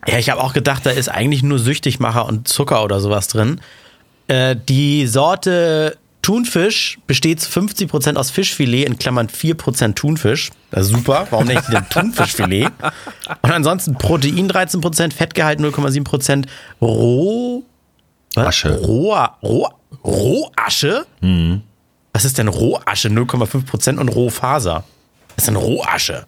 Ja, 0.07 0.19
ich 0.19 0.31
habe 0.31 0.43
auch 0.43 0.53
gedacht, 0.53 0.85
da 0.85 0.91
ist 0.91 1.09
eigentlich 1.09 1.43
nur 1.43 1.59
Süchtigmacher 1.59 2.27
und 2.27 2.49
Zucker 2.49 2.85
oder 2.85 3.01
sowas 3.01 3.29
drin. 3.29 3.61
Äh, 4.27 4.57
die 4.69 5.07
Sorte 5.07 5.97
Thunfisch 6.25 6.99
besteht 7.07 7.43
zu 7.43 7.61
50% 7.61 8.17
aus 8.17 8.31
Fischfilet, 8.31 8.87
in 8.87 8.99
Klammern 8.99 9.29
4% 9.29 9.95
Thunfisch. 9.95 10.51
Das 10.71 10.87
ist 10.87 10.93
super. 10.93 11.27
Warum 11.29 11.47
nicht 11.47 11.61
denn 11.71 11.87
Thunfischfilet? 11.91 12.71
Und 13.43 13.51
ansonsten 13.51 13.93
Protein 13.99 14.51
13%, 14.51 15.13
Fettgehalt 15.13 15.61
0,7%, 15.61 16.47
Roh. 16.81 17.63
Asche. 18.37 18.75
Roh, 18.81 19.15
Roh, 19.43 19.69
Rohasche? 20.03 21.05
Was 22.15 22.25
ist 22.25 22.39
denn 22.39 22.49
Rohasche? 22.49 23.09
0,5% 23.09 23.99
und 23.99 24.09
Rohfaser. 24.09 24.85
Was 25.37 25.37
ist 25.37 25.49
denn 25.49 25.57
Rohasche? 25.57 26.27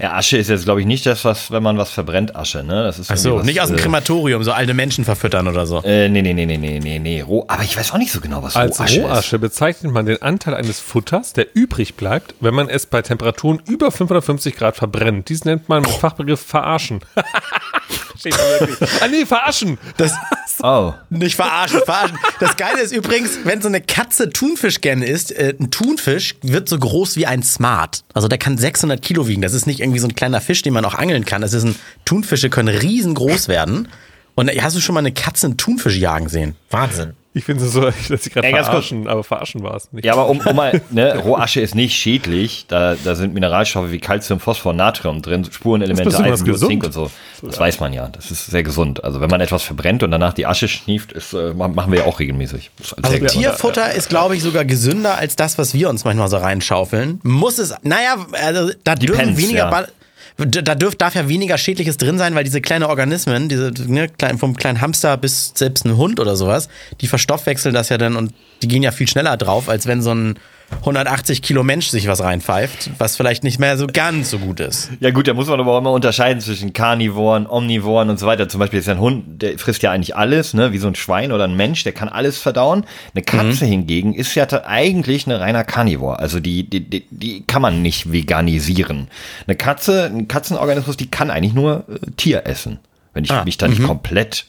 Ja, 0.00 0.14
Asche 0.14 0.36
ist 0.36 0.48
jetzt, 0.48 0.64
glaube 0.64 0.80
ich, 0.80 0.86
nicht 0.86 1.04
das, 1.06 1.24
was, 1.24 1.50
wenn 1.50 1.62
man 1.62 1.76
was 1.76 1.90
verbrennt, 1.90 2.36
Asche, 2.36 2.62
ne? 2.62 2.84
Das 2.84 2.98
ist 2.98 3.10
Ach 3.10 3.16
so, 3.16 3.38
was, 3.38 3.44
nicht 3.44 3.60
aus 3.60 3.68
dem 3.68 3.78
äh, 3.78 3.80
Krematorium, 3.80 4.44
so 4.44 4.52
alte 4.52 4.72
Menschen 4.72 5.04
verfüttern 5.04 5.48
oder 5.48 5.66
so. 5.66 5.82
Äh, 5.82 6.08
nee, 6.08 6.22
nee, 6.22 6.34
nee, 6.34 6.46
nee, 6.46 6.56
nee, 6.56 6.78
nee, 6.78 6.98
nee. 6.98 7.20
Roh, 7.20 7.44
aber 7.48 7.64
ich 7.64 7.76
weiß 7.76 7.92
auch 7.92 7.98
nicht 7.98 8.12
so 8.12 8.20
genau, 8.20 8.42
was 8.42 8.54
Als 8.54 8.78
Rohasche, 8.78 9.02
Rohasche 9.02 9.38
bezeichnet 9.38 9.92
man 9.92 10.06
den 10.06 10.22
Anteil 10.22 10.54
eines 10.54 10.78
Futters, 10.78 11.32
der 11.32 11.46
übrig 11.54 11.94
bleibt, 11.94 12.34
wenn 12.40 12.54
man 12.54 12.68
es 12.68 12.86
bei 12.86 13.02
Temperaturen 13.02 13.60
über 13.66 13.90
550 13.90 14.56
Grad 14.56 14.76
verbrennt. 14.76 15.28
Dies 15.30 15.44
nennt 15.44 15.68
man 15.68 15.82
mit 15.82 15.90
Fachbegriff 15.90 16.40
verarschen. 16.40 17.00
Ah 19.00 19.06
nee, 19.08 19.24
verarschen. 19.24 19.78
Das 19.96 20.12
ist. 20.12 20.18
Oh. 20.60 20.92
nicht 21.08 21.36
verarschen, 21.36 21.82
verarschen. 21.84 22.18
Das 22.40 22.56
Geile 22.56 22.80
ist 22.80 22.92
übrigens, 22.92 23.38
wenn 23.44 23.62
so 23.62 23.68
eine 23.68 23.80
Katze 23.80 24.30
Thunfisch 24.30 24.80
gerne 24.80 25.06
isst, 25.06 25.30
äh, 25.30 25.54
ein 25.56 25.70
Thunfisch 25.70 26.34
wird 26.42 26.68
so 26.68 26.76
groß 26.76 27.14
wie 27.14 27.26
ein 27.26 27.44
Smart. 27.44 28.02
Also 28.12 28.26
der 28.26 28.38
kann 28.38 28.58
600 28.58 29.00
Kilo 29.00 29.28
wiegen. 29.28 29.40
Das 29.40 29.54
ist 29.54 29.68
nicht 29.68 29.78
irgendwie 29.88 30.00
so 30.00 30.08
ein 30.08 30.14
kleiner 30.14 30.40
Fisch, 30.40 30.62
den 30.62 30.72
man 30.72 30.84
auch 30.84 30.94
angeln 30.94 31.24
kann. 31.24 31.42
Das 31.42 31.52
ist 31.52 31.64
ein 31.64 31.74
Thunfische 32.04 32.50
können 32.50 32.76
riesengroß 32.76 33.48
werden. 33.48 33.88
Und 34.34 34.50
hast 34.50 34.76
du 34.76 34.80
schon 34.80 34.94
mal 34.94 35.00
eine 35.00 35.12
Katze 35.12 35.46
einen 35.46 35.56
Thunfisch 35.56 35.96
jagen 35.96 36.28
sehen? 36.28 36.54
Wahnsinn. 36.70 37.14
Ich 37.38 37.44
finde 37.44 37.64
es 37.64 37.72
so, 37.72 37.82
dass 37.82 37.94
ich 38.26 38.32
gerade 38.32 38.48
verarschen, 38.48 39.06
aber 39.06 39.22
verarschen 39.22 39.62
war 39.62 39.76
es 39.76 39.92
nicht. 39.92 40.04
Ja, 40.04 40.14
aber 40.14 40.28
um, 40.28 40.40
um 40.40 40.56
mal, 40.56 40.82
ne, 40.90 41.16
Rohasche 41.24 41.60
ist 41.60 41.76
nicht 41.76 41.94
schädlich. 41.94 42.64
Da, 42.66 42.96
da 42.96 43.14
sind 43.14 43.32
Mineralstoffe 43.32 43.92
wie 43.92 44.00
Calcium, 44.00 44.40
Phosphor, 44.40 44.72
Natrium 44.72 45.22
drin, 45.22 45.44
Spurenelemente, 45.44 46.18
Eisen, 46.18 46.44
gesund. 46.44 46.68
Zink 46.68 46.84
und 46.84 46.92
so. 46.92 47.12
Das 47.40 47.60
weiß 47.60 47.78
man 47.78 47.92
ja. 47.92 48.08
Das 48.08 48.32
ist 48.32 48.46
sehr 48.46 48.64
gesund. 48.64 49.04
Also 49.04 49.20
wenn 49.20 49.30
man 49.30 49.40
etwas 49.40 49.62
verbrennt 49.62 50.02
und 50.02 50.10
danach 50.10 50.32
die 50.32 50.46
Asche 50.46 50.66
schnieft, 50.66 51.12
ist, 51.12 51.32
äh, 51.32 51.54
machen 51.54 51.92
wir 51.92 52.00
ja 52.00 52.06
auch 52.06 52.18
regelmäßig. 52.18 52.72
Ist 52.80 52.94
Also 53.04 53.20
gesund. 53.20 53.30
Tierfutter 53.40 53.92
ist, 53.92 54.08
glaube 54.08 54.34
ich, 54.34 54.42
sogar 54.42 54.64
gesünder 54.64 55.16
als 55.16 55.36
das, 55.36 55.58
was 55.58 55.74
wir 55.74 55.88
uns 55.90 56.04
manchmal 56.04 56.28
so 56.28 56.38
reinschaufeln. 56.38 57.20
Muss 57.22 57.58
es, 57.58 57.72
naja, 57.84 58.16
also 58.32 58.72
da 58.82 58.96
dürfen 58.96 59.18
Depends, 59.18 59.40
weniger, 59.40 59.70
ja. 59.70 59.86
Da 60.38 60.76
dürf, 60.76 60.94
darf 60.94 61.16
ja 61.16 61.28
weniger 61.28 61.58
Schädliches 61.58 61.96
drin 61.96 62.16
sein, 62.16 62.36
weil 62.36 62.44
diese 62.44 62.60
kleinen 62.60 62.84
Organismen, 62.84 63.48
diese 63.48 63.72
ne, 63.86 64.08
klein, 64.08 64.38
vom 64.38 64.56
kleinen 64.56 64.80
Hamster 64.80 65.16
bis 65.16 65.50
selbst 65.56 65.84
ein 65.84 65.96
Hund 65.96 66.20
oder 66.20 66.36
sowas, 66.36 66.68
die 67.00 67.08
verstoffwechseln 67.08 67.74
das 67.74 67.88
ja 67.88 67.98
dann 67.98 68.14
und 68.14 68.32
die 68.62 68.68
gehen 68.68 68.84
ja 68.84 68.92
viel 68.92 69.08
schneller 69.08 69.36
drauf, 69.36 69.68
als 69.68 69.86
wenn 69.86 70.00
so 70.00 70.14
ein 70.14 70.38
180 70.70 71.42
Kilo 71.42 71.62
Mensch 71.62 71.88
sich 71.88 72.06
was 72.08 72.22
reinpfeift, 72.22 72.90
was 72.98 73.16
vielleicht 73.16 73.42
nicht 73.42 73.58
mehr 73.58 73.76
so 73.78 73.86
ganz 73.86 74.30
so 74.30 74.38
gut 74.38 74.60
ist. 74.60 74.90
Ja 75.00 75.10
gut, 75.10 75.26
da 75.26 75.34
muss 75.34 75.48
man 75.48 75.58
aber 75.60 75.72
auch 75.72 75.78
immer 75.78 75.92
unterscheiden 75.92 76.40
zwischen 76.40 76.72
Karnivoren, 76.72 77.46
Omnivoren 77.46 78.10
und 78.10 78.18
so 78.18 78.26
weiter. 78.26 78.48
Zum 78.48 78.60
Beispiel 78.60 78.78
ist 78.78 78.86
ja 78.86 78.94
ein 78.94 79.00
Hund, 79.00 79.42
der 79.42 79.58
frisst 79.58 79.82
ja 79.82 79.90
eigentlich 79.90 80.14
alles, 80.14 80.54
ne, 80.54 80.72
wie 80.72 80.78
so 80.78 80.86
ein 80.86 80.94
Schwein 80.94 81.32
oder 81.32 81.44
ein 81.44 81.56
Mensch, 81.56 81.84
der 81.84 81.92
kann 81.92 82.08
alles 82.08 82.38
verdauen. 82.38 82.84
Eine 83.14 83.22
Katze 83.22 83.64
hingegen 83.64 84.14
ist 84.14 84.34
ja 84.34 84.46
eigentlich 84.66 85.26
eine 85.26 85.40
reiner 85.40 85.64
Karnivor. 85.64 86.20
Also 86.20 86.38
die, 86.38 86.68
die, 86.68 86.80
die, 86.80 87.06
die 87.10 87.44
kann 87.46 87.62
man 87.62 87.82
nicht 87.82 88.12
veganisieren. 88.12 89.08
Eine 89.46 89.56
Katze, 89.56 90.04
ein 90.04 90.28
Katzenorganismus, 90.28 90.96
die 90.96 91.10
kann 91.10 91.30
eigentlich 91.30 91.54
nur 91.54 91.84
äh, 91.88 92.10
Tier 92.16 92.46
essen. 92.46 92.78
Wenn 93.14 93.24
ich 93.24 93.30
Ah, 93.32 93.44
mich 93.44 93.58
da 93.58 93.68
nicht 93.68 93.82
komplett 93.82 94.46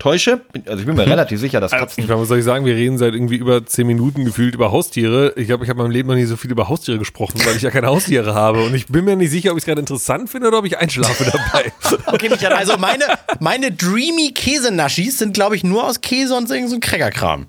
täusche. 0.00 0.40
Also 0.66 0.80
ich 0.80 0.86
bin 0.86 0.96
mir 0.96 1.06
relativ 1.06 1.38
sicher, 1.38 1.60
dass 1.60 1.70
Katzen 1.70 2.02
Ich 2.02 2.08
meine, 2.08 2.20
was 2.20 2.28
soll 2.28 2.38
ich 2.38 2.44
sagen? 2.44 2.64
Wir 2.64 2.74
reden 2.74 2.98
seit 2.98 3.14
irgendwie 3.14 3.36
über 3.36 3.64
zehn 3.64 3.86
Minuten 3.86 4.24
gefühlt 4.24 4.54
über 4.54 4.72
Haustiere. 4.72 5.32
Ich 5.36 5.46
glaube, 5.46 5.62
ich 5.62 5.70
habe 5.70 5.78
in 5.78 5.84
meinem 5.84 5.92
Leben 5.92 6.08
noch 6.08 6.16
nie 6.16 6.24
so 6.24 6.36
viel 6.36 6.50
über 6.50 6.68
Haustiere 6.68 6.98
gesprochen, 6.98 7.40
weil 7.44 7.54
ich 7.54 7.62
ja 7.62 7.70
keine 7.70 7.86
Haustiere 7.86 8.34
habe. 8.34 8.64
Und 8.64 8.74
ich 8.74 8.86
bin 8.86 9.04
mir 9.04 9.14
nicht 9.14 9.30
sicher, 9.30 9.52
ob 9.52 9.58
ich 9.58 9.62
es 9.62 9.66
gerade 9.66 9.80
interessant 9.80 10.28
finde 10.28 10.48
oder 10.48 10.58
ob 10.58 10.64
ich 10.64 10.78
einschlafe 10.78 11.24
dabei. 11.24 11.72
Okay, 12.06 12.28
Michael, 12.28 12.54
also 12.54 12.76
meine, 12.76 13.04
meine 13.38 13.70
Dreamy 13.70 14.32
Käsenaschis 14.34 15.18
sind, 15.18 15.34
glaube 15.34 15.54
ich, 15.56 15.64
nur 15.64 15.86
aus 15.86 16.00
Käse 16.00 16.34
und 16.34 16.48
so 16.48 16.54
irgend 16.54 16.70
so 16.70 16.76
ein 16.76 16.80
Crackerkram. 16.80 17.46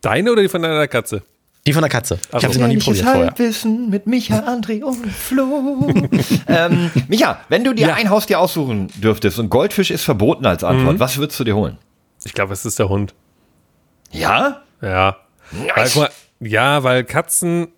Deine 0.00 0.32
oder 0.32 0.42
die 0.42 0.48
von 0.48 0.62
deiner 0.62 0.88
Katze? 0.88 1.22
Die 1.66 1.72
von 1.74 1.82
der 1.82 1.90
Katze. 1.90 2.14
Ich 2.14 2.28
so. 2.30 2.42
habe 2.42 2.52
sie 2.54 2.58
noch 2.60 2.68
nie 2.68 2.78
probiert 2.78 3.04
vorher. 3.04 3.26
Halbwissen 3.26 3.90
mit 3.90 4.06
Micha, 4.06 4.38
André 4.48 4.82
und 4.82 5.06
Flo. 5.06 5.88
ähm, 6.48 6.90
Micha, 7.08 7.40
wenn 7.50 7.64
du 7.64 7.74
dir 7.74 7.88
Ja. 7.88 7.94
ein 7.94 8.08
Haustier 8.08 8.40
aussuchen 8.40 8.88
dürftest 8.96 9.38
und 9.38 9.50
Goldfisch 9.50 9.90
ist 9.90 10.02
verboten 10.04 10.46
als 10.46 10.64
Antwort, 10.64 10.94
Mhm. 10.94 11.00
was 11.00 11.18
würdest 11.18 11.38
du 11.38 11.44
dir 11.44 11.54
holen? 11.56 11.76
Ich 12.24 12.32
glaube, 12.32 12.52
es 12.54 12.64
ist 12.64 12.78
der 12.78 12.88
Hund. 12.88 13.14
Ja? 14.10 14.62
Ja. 14.80 15.16
Weil, 15.52 15.66
Nice. 15.76 15.92
guck 15.94 16.02
mal, 16.02 16.10
ja, 16.40 16.82
weil 16.82 17.04
Katzen, 17.04 17.68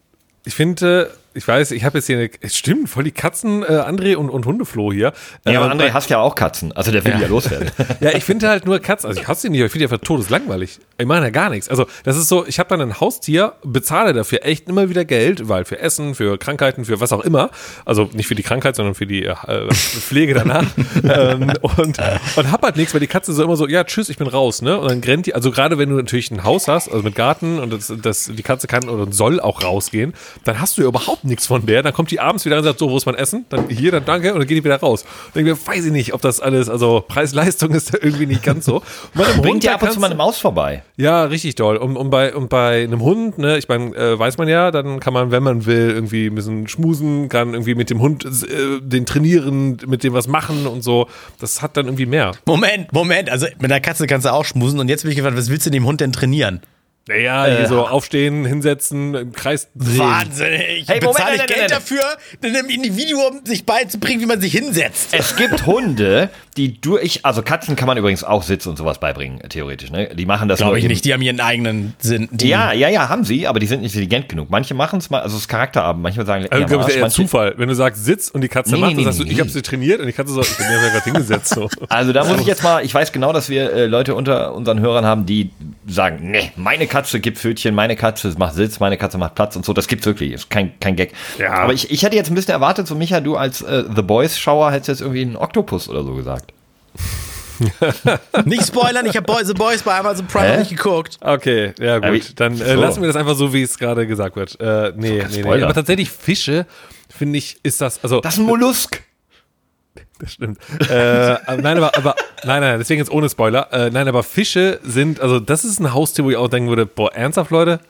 ich 0.44 0.54
finde, 0.54 1.10
ich 1.34 1.46
weiß, 1.46 1.70
ich 1.72 1.84
habe 1.84 1.98
jetzt 1.98 2.06
hier 2.06 2.18
eine, 2.18 2.30
es 2.40 2.56
stimmt, 2.56 2.88
voll 2.88 3.04
die 3.04 3.10
Katzen, 3.10 3.62
äh, 3.62 3.66
André 3.66 4.16
und, 4.16 4.30
und 4.30 4.46
Hundefloh 4.46 4.92
hier. 4.92 5.12
Ja, 5.46 5.60
aber 5.60 5.72
Ähm, 5.72 5.80
André 5.80 5.92
hast 5.92 6.10
ja 6.10 6.18
auch 6.18 6.34
Katzen. 6.34 6.72
Also 6.72 6.90
der 6.92 7.04
will 7.04 7.14
die 7.14 7.22
ja 7.22 7.28
loswerden. 7.28 7.70
Ja, 8.00 8.10
ich 8.10 8.24
finde 8.24 8.48
halt 8.48 8.64
nur 8.66 8.78
Katzen, 8.80 9.08
also 9.08 9.20
ich 9.20 9.28
hasse 9.28 9.46
die 9.46 9.50
nicht, 9.50 9.60
aber 9.60 9.66
ich 9.66 9.72
finde 9.72 9.86
die 9.86 9.92
einfach 9.92 10.04
todeslangweilig. 10.04 10.78
Ich 10.98 11.06
meine 11.06 11.26
ja 11.26 11.30
gar 11.30 11.50
nichts. 11.50 11.68
Also 11.68 11.86
das 12.04 12.16
ist 12.16 12.28
so, 12.28 12.46
ich 12.46 12.58
habe 12.58 12.68
dann 12.68 12.80
ein 12.80 13.00
Haustier, 13.00 13.52
bezahle 13.64 14.12
dafür 14.12 14.44
echt 14.44 14.68
immer 14.68 14.88
wieder 14.88 15.04
Geld, 15.04 15.48
weil 15.48 15.64
für 15.64 15.78
Essen, 15.78 16.14
für 16.14 16.38
Krankheiten, 16.38 16.84
für 16.84 17.00
was 17.00 17.12
auch 17.12 17.20
immer, 17.20 17.50
also 17.84 18.08
nicht 18.12 18.26
für 18.26 18.34
die 18.34 18.42
Krankheit, 18.42 18.76
sondern 18.76 18.94
für 18.94 19.06
die 19.06 19.24
äh, 19.24 19.34
Pflege 19.72 20.34
danach 20.34 20.64
ähm, 21.04 21.52
und, 21.60 21.98
und 22.36 22.52
hab 22.52 22.62
halt 22.62 22.76
nichts, 22.76 22.92
weil 22.94 23.00
die 23.00 23.06
Katze 23.06 23.32
so 23.32 23.42
immer 23.44 23.56
so, 23.56 23.68
ja 23.68 23.84
tschüss, 23.84 24.08
ich 24.08 24.18
bin 24.18 24.26
raus, 24.26 24.62
ne? 24.62 24.78
Und 24.78 24.90
dann 24.90 25.00
rennt 25.00 25.26
die, 25.26 25.34
also 25.34 25.50
gerade 25.50 25.78
wenn 25.78 25.88
du 25.88 25.96
natürlich 25.96 26.30
ein 26.30 26.44
Haus 26.44 26.68
hast, 26.68 26.88
also 26.88 27.02
mit 27.02 27.14
Garten 27.14 27.58
und 27.60 27.72
das, 27.72 27.92
das, 28.02 28.30
die 28.32 28.42
Katze 28.42 28.66
kann 28.66 28.88
oder 28.88 29.12
soll 29.12 29.40
auch 29.40 29.62
rausgehen, 29.62 30.14
dann 30.44 30.60
hast 30.60 30.78
du 30.78 30.82
ja 30.82 30.88
überhaupt 30.88 31.21
nichts 31.24 31.46
von 31.46 31.64
der, 31.66 31.82
dann 31.82 31.92
kommt 31.92 32.10
die 32.10 32.20
abends 32.20 32.44
wieder 32.44 32.58
und 32.58 32.64
sagt, 32.64 32.78
so, 32.78 32.90
wo 32.90 32.96
ist 32.96 33.06
mein 33.06 33.14
Essen? 33.14 33.44
Dann 33.48 33.68
hier, 33.68 33.92
dann 33.92 34.04
danke 34.04 34.32
und 34.32 34.38
dann 34.40 34.48
geht 34.48 34.58
die 34.58 34.64
wieder 34.64 34.80
raus. 34.80 35.04
Und 35.26 35.36
denke 35.36 35.50
mir, 35.50 35.66
weiß 35.66 35.86
ich 35.86 35.92
nicht, 35.92 36.14
ob 36.14 36.22
das 36.22 36.40
alles, 36.40 36.68
also 36.68 37.04
Preis-Leistung 37.06 37.70
ist 37.74 37.94
da 37.94 37.98
irgendwie 38.00 38.26
nicht 38.26 38.42
ganz 38.42 38.64
so. 38.64 38.82
Bringt 39.40 39.64
da 39.64 39.74
ab 39.74 39.82
und 39.82 39.92
zu 39.92 40.00
mal 40.00 40.06
eine 40.06 40.14
Maus 40.14 40.38
vorbei. 40.38 40.82
ja, 40.96 41.24
richtig 41.24 41.54
doll. 41.54 41.76
Und, 41.76 41.96
und, 41.96 42.10
bei, 42.10 42.34
und 42.34 42.48
bei 42.48 42.82
einem 42.82 43.00
Hund, 43.00 43.38
ne, 43.38 43.58
ich 43.58 43.68
meine, 43.68 43.94
äh, 43.96 44.18
weiß 44.18 44.38
man 44.38 44.48
ja, 44.48 44.70
dann 44.70 45.00
kann 45.00 45.12
man, 45.12 45.30
wenn 45.30 45.42
man 45.42 45.66
will, 45.66 45.90
irgendwie 45.90 46.26
ein 46.26 46.34
bisschen 46.34 46.68
schmusen, 46.68 47.28
kann 47.28 47.54
irgendwie 47.54 47.74
mit 47.74 47.90
dem 47.90 48.00
Hund 48.00 48.24
äh, 48.24 48.80
den 48.80 49.06
trainieren, 49.06 49.78
mit 49.86 50.04
dem 50.04 50.12
was 50.12 50.28
machen 50.28 50.66
und 50.66 50.82
so. 50.82 51.08
Das 51.40 51.62
hat 51.62 51.76
dann 51.76 51.86
irgendwie 51.86 52.06
mehr. 52.06 52.32
Moment, 52.46 52.92
Moment. 52.92 53.30
Also 53.30 53.46
mit 53.60 53.70
der 53.70 53.80
Katze 53.80 54.06
kannst 54.06 54.26
du 54.26 54.32
auch 54.32 54.44
schmusen. 54.44 54.80
Und 54.80 54.88
jetzt 54.88 55.02
bin 55.02 55.10
ich 55.10 55.16
gefragt, 55.16 55.36
was 55.36 55.48
willst 55.48 55.66
du 55.66 55.70
dem 55.70 55.86
Hund 55.86 56.00
denn 56.00 56.12
trainieren? 56.12 56.60
Naja, 57.08 57.46
hier 57.46 57.66
so 57.66 57.86
aufstehen, 57.86 58.44
hinsetzen, 58.44 59.14
im 59.14 59.32
Kreis 59.32 59.68
drehen. 59.74 59.98
Wahnsinnig. 59.98 60.84
Hey, 60.86 61.00
Moment, 61.00 61.16
Bezahle 61.16 61.32
ich 61.34 61.38
nein, 61.38 61.46
Geld 61.48 61.58
nein, 61.58 61.68
dafür, 61.68 62.02
einem 62.42 62.68
Individuum 62.70 63.40
sich 63.44 63.66
beizubringen, 63.66 64.20
wie 64.20 64.26
man 64.26 64.40
sich 64.40 64.52
hinsetzt. 64.52 65.08
Es 65.12 65.34
gibt 65.34 65.66
Hunde, 65.66 66.30
die 66.56 66.80
durch, 66.80 67.24
also 67.24 67.42
Katzen 67.42 67.74
kann 67.74 67.88
man 67.88 67.96
übrigens 67.98 68.22
auch 68.22 68.44
Sitz 68.44 68.66
und 68.66 68.76
sowas 68.78 69.00
beibringen, 69.00 69.40
theoretisch. 69.48 69.90
Ne? 69.90 70.10
Die 70.14 70.26
machen 70.26 70.48
das 70.48 70.58
Glaube 70.60 70.78
ich 70.78 70.84
nicht. 70.86 71.04
Die 71.04 71.12
haben 71.12 71.22
ihren 71.22 71.40
eigenen 71.40 71.94
Sinn. 71.98 72.28
Ja, 72.40 72.72
ja, 72.72 72.88
ja, 72.88 73.08
haben 73.08 73.24
sie, 73.24 73.48
aber 73.48 73.58
die 73.58 73.66
sind 73.66 73.80
nicht 73.82 73.94
intelligent 73.94 74.28
genug. 74.28 74.48
Manche 74.50 74.74
machen 74.74 75.00
es 75.00 75.10
mal, 75.10 75.20
also 75.22 75.34
es 75.36 75.42
ist 75.42 75.48
Charakterabend. 75.48 76.02
Manche 76.04 76.24
sagen, 76.24 76.46
Also, 76.50 76.60
ja, 76.60 76.66
glaube 76.68 76.82
ich, 76.82 76.86
Arsch, 76.86 76.94
eher 76.96 77.00
manche- 77.02 77.16
Zufall. 77.16 77.54
Wenn 77.56 77.68
du 77.68 77.74
sagst, 77.74 78.04
sitz 78.04 78.28
und 78.28 78.42
die 78.42 78.48
Katze 78.48 78.74
Nee, 78.74 78.80
macht, 78.80 78.90
nee, 78.90 78.96
dann 78.96 79.04
sagst 79.06 79.18
du, 79.18 79.24
nee, 79.24 79.32
ich 79.32 79.40
habe 79.40 79.50
sie 79.50 79.62
trainiert 79.62 79.98
und 80.00 80.06
die 80.06 80.12
Katze 80.12 80.32
so, 80.32 80.40
ich 80.42 80.56
bin 80.56 80.66
mir 80.68 80.78
gerade 80.78 81.02
hingesetzt. 81.04 81.48
So. 81.54 81.68
Also 81.88 82.12
da 82.12 82.22
muss 82.24 82.38
ich 82.40 82.46
jetzt 82.46 82.62
mal, 82.62 82.84
ich 82.84 82.94
weiß 82.94 83.10
genau, 83.10 83.32
dass 83.32 83.48
wir 83.48 83.72
äh, 83.72 83.86
Leute 83.86 84.14
unter 84.14 84.54
unseren 84.54 84.78
Hörern 84.78 85.04
haben, 85.04 85.26
die 85.26 85.50
sagen, 85.88 86.30
nee, 86.30 86.52
meine 86.56 86.86
Katze 86.92 87.20
gibt 87.20 87.38
Pfötchen, 87.38 87.74
meine 87.74 87.96
Katze 87.96 88.34
macht 88.36 88.54
Sitz, 88.54 88.78
meine 88.78 88.98
Katze 88.98 89.16
macht 89.16 89.34
Platz 89.34 89.56
und 89.56 89.64
so. 89.64 89.72
Das 89.72 89.88
gibt's 89.88 90.04
wirklich, 90.04 90.32
ist 90.32 90.50
kein, 90.50 90.78
kein 90.78 90.94
Gag. 90.94 91.14
Ja. 91.38 91.54
Aber 91.54 91.72
ich, 91.72 91.90
ich 91.90 92.02
hätte 92.02 92.16
jetzt 92.16 92.30
ein 92.30 92.34
bisschen 92.34 92.52
erwartet, 92.52 92.86
so 92.86 92.94
Micha, 92.94 93.20
du 93.20 93.36
als 93.36 93.62
äh, 93.62 93.84
The 93.94 94.02
Boys-Schauer 94.02 94.70
hättest 94.70 94.88
jetzt 94.88 95.00
irgendwie 95.00 95.22
einen 95.22 95.36
Oktopus 95.36 95.88
oder 95.88 96.04
so 96.04 96.14
gesagt. 96.14 96.52
Nicht 98.44 98.66
spoilern, 98.66 99.06
ich 99.06 99.16
habe 99.16 99.24
Boy, 99.24 99.42
The 99.42 99.54
Boys 99.54 99.82
bei 99.82 99.98
Amazon 99.98 100.26
Prime 100.26 100.52
Hä? 100.52 100.58
nicht 100.58 100.70
geguckt. 100.70 101.16
Okay, 101.20 101.72
ja 101.80 101.98
gut. 101.98 102.38
Dann 102.38 102.60
äh, 102.60 102.74
so. 102.74 102.80
lassen 102.80 103.00
wir 103.00 103.06
das 103.06 103.16
einfach 103.16 103.36
so, 103.36 103.54
wie 103.54 103.62
es 103.62 103.78
gerade 103.78 104.06
gesagt 104.06 104.36
wird. 104.36 104.60
Äh, 104.60 104.92
nee, 104.94 105.10
nee, 105.10 105.24
nee. 105.30 105.40
Spoiler. 105.40 105.64
Aber 105.66 105.74
tatsächlich 105.74 106.10
Fische, 106.10 106.66
finde 107.08 107.38
ich, 107.38 107.58
ist 107.62 107.80
das, 107.80 108.02
also 108.02 108.20
Das 108.20 108.34
ist 108.34 108.40
ein 108.40 108.46
Mollusk. 108.46 109.02
Das 110.22 110.32
stimmt. 110.34 110.58
äh, 110.88 111.36
aber 111.46 111.56
nein, 111.62 111.76
aber, 111.78 111.96
aber 111.96 112.14
nein, 112.44 112.60
nein, 112.60 112.78
deswegen 112.78 113.00
jetzt 113.00 113.10
ohne 113.10 113.28
Spoiler. 113.28 113.72
Äh, 113.72 113.90
nein, 113.90 114.06
aber 114.06 114.22
Fische 114.22 114.78
sind, 114.84 115.18
also 115.20 115.40
das 115.40 115.64
ist 115.64 115.80
ein 115.80 115.92
Haustier, 115.92 116.24
wo 116.24 116.30
ich 116.30 116.36
auch 116.36 116.46
denken 116.46 116.68
würde, 116.68 116.86
boah, 116.86 117.12
ernsthaft, 117.12 117.50
Leute? 117.50 117.80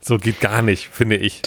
So 0.00 0.18
geht 0.18 0.40
gar 0.40 0.60
nicht, 0.60 0.88
finde 0.92 1.16
ich. 1.16 1.40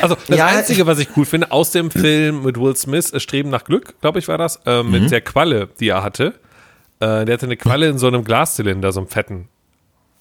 Also 0.00 0.16
das 0.28 0.38
Ja, 0.38 0.46
Einzige, 0.46 0.86
was 0.86 1.00
ich 1.00 1.08
cool 1.16 1.24
finde, 1.24 1.50
aus 1.50 1.72
dem 1.72 1.90
Film 1.90 2.44
mit 2.44 2.60
Will 2.60 2.76
Smith, 2.76 3.12
äh, 3.12 3.18
Streben 3.18 3.50
nach 3.50 3.64
Glück, 3.64 4.00
glaube 4.00 4.20
ich, 4.20 4.28
war 4.28 4.38
das, 4.38 4.60
äh, 4.66 4.84
mit 4.84 5.10
der 5.10 5.20
Qualle, 5.20 5.68
die 5.80 5.88
er 5.88 6.04
hatte. 6.04 6.34
Äh, 7.00 7.24
der 7.24 7.34
hatte 7.34 7.46
eine 7.46 7.56
Qualle 7.56 7.88
in 7.88 7.98
so 7.98 8.06
einem 8.06 8.22
Glaszylinder, 8.22 8.92
so 8.92 9.00
einem 9.00 9.08
fetten. 9.08 9.48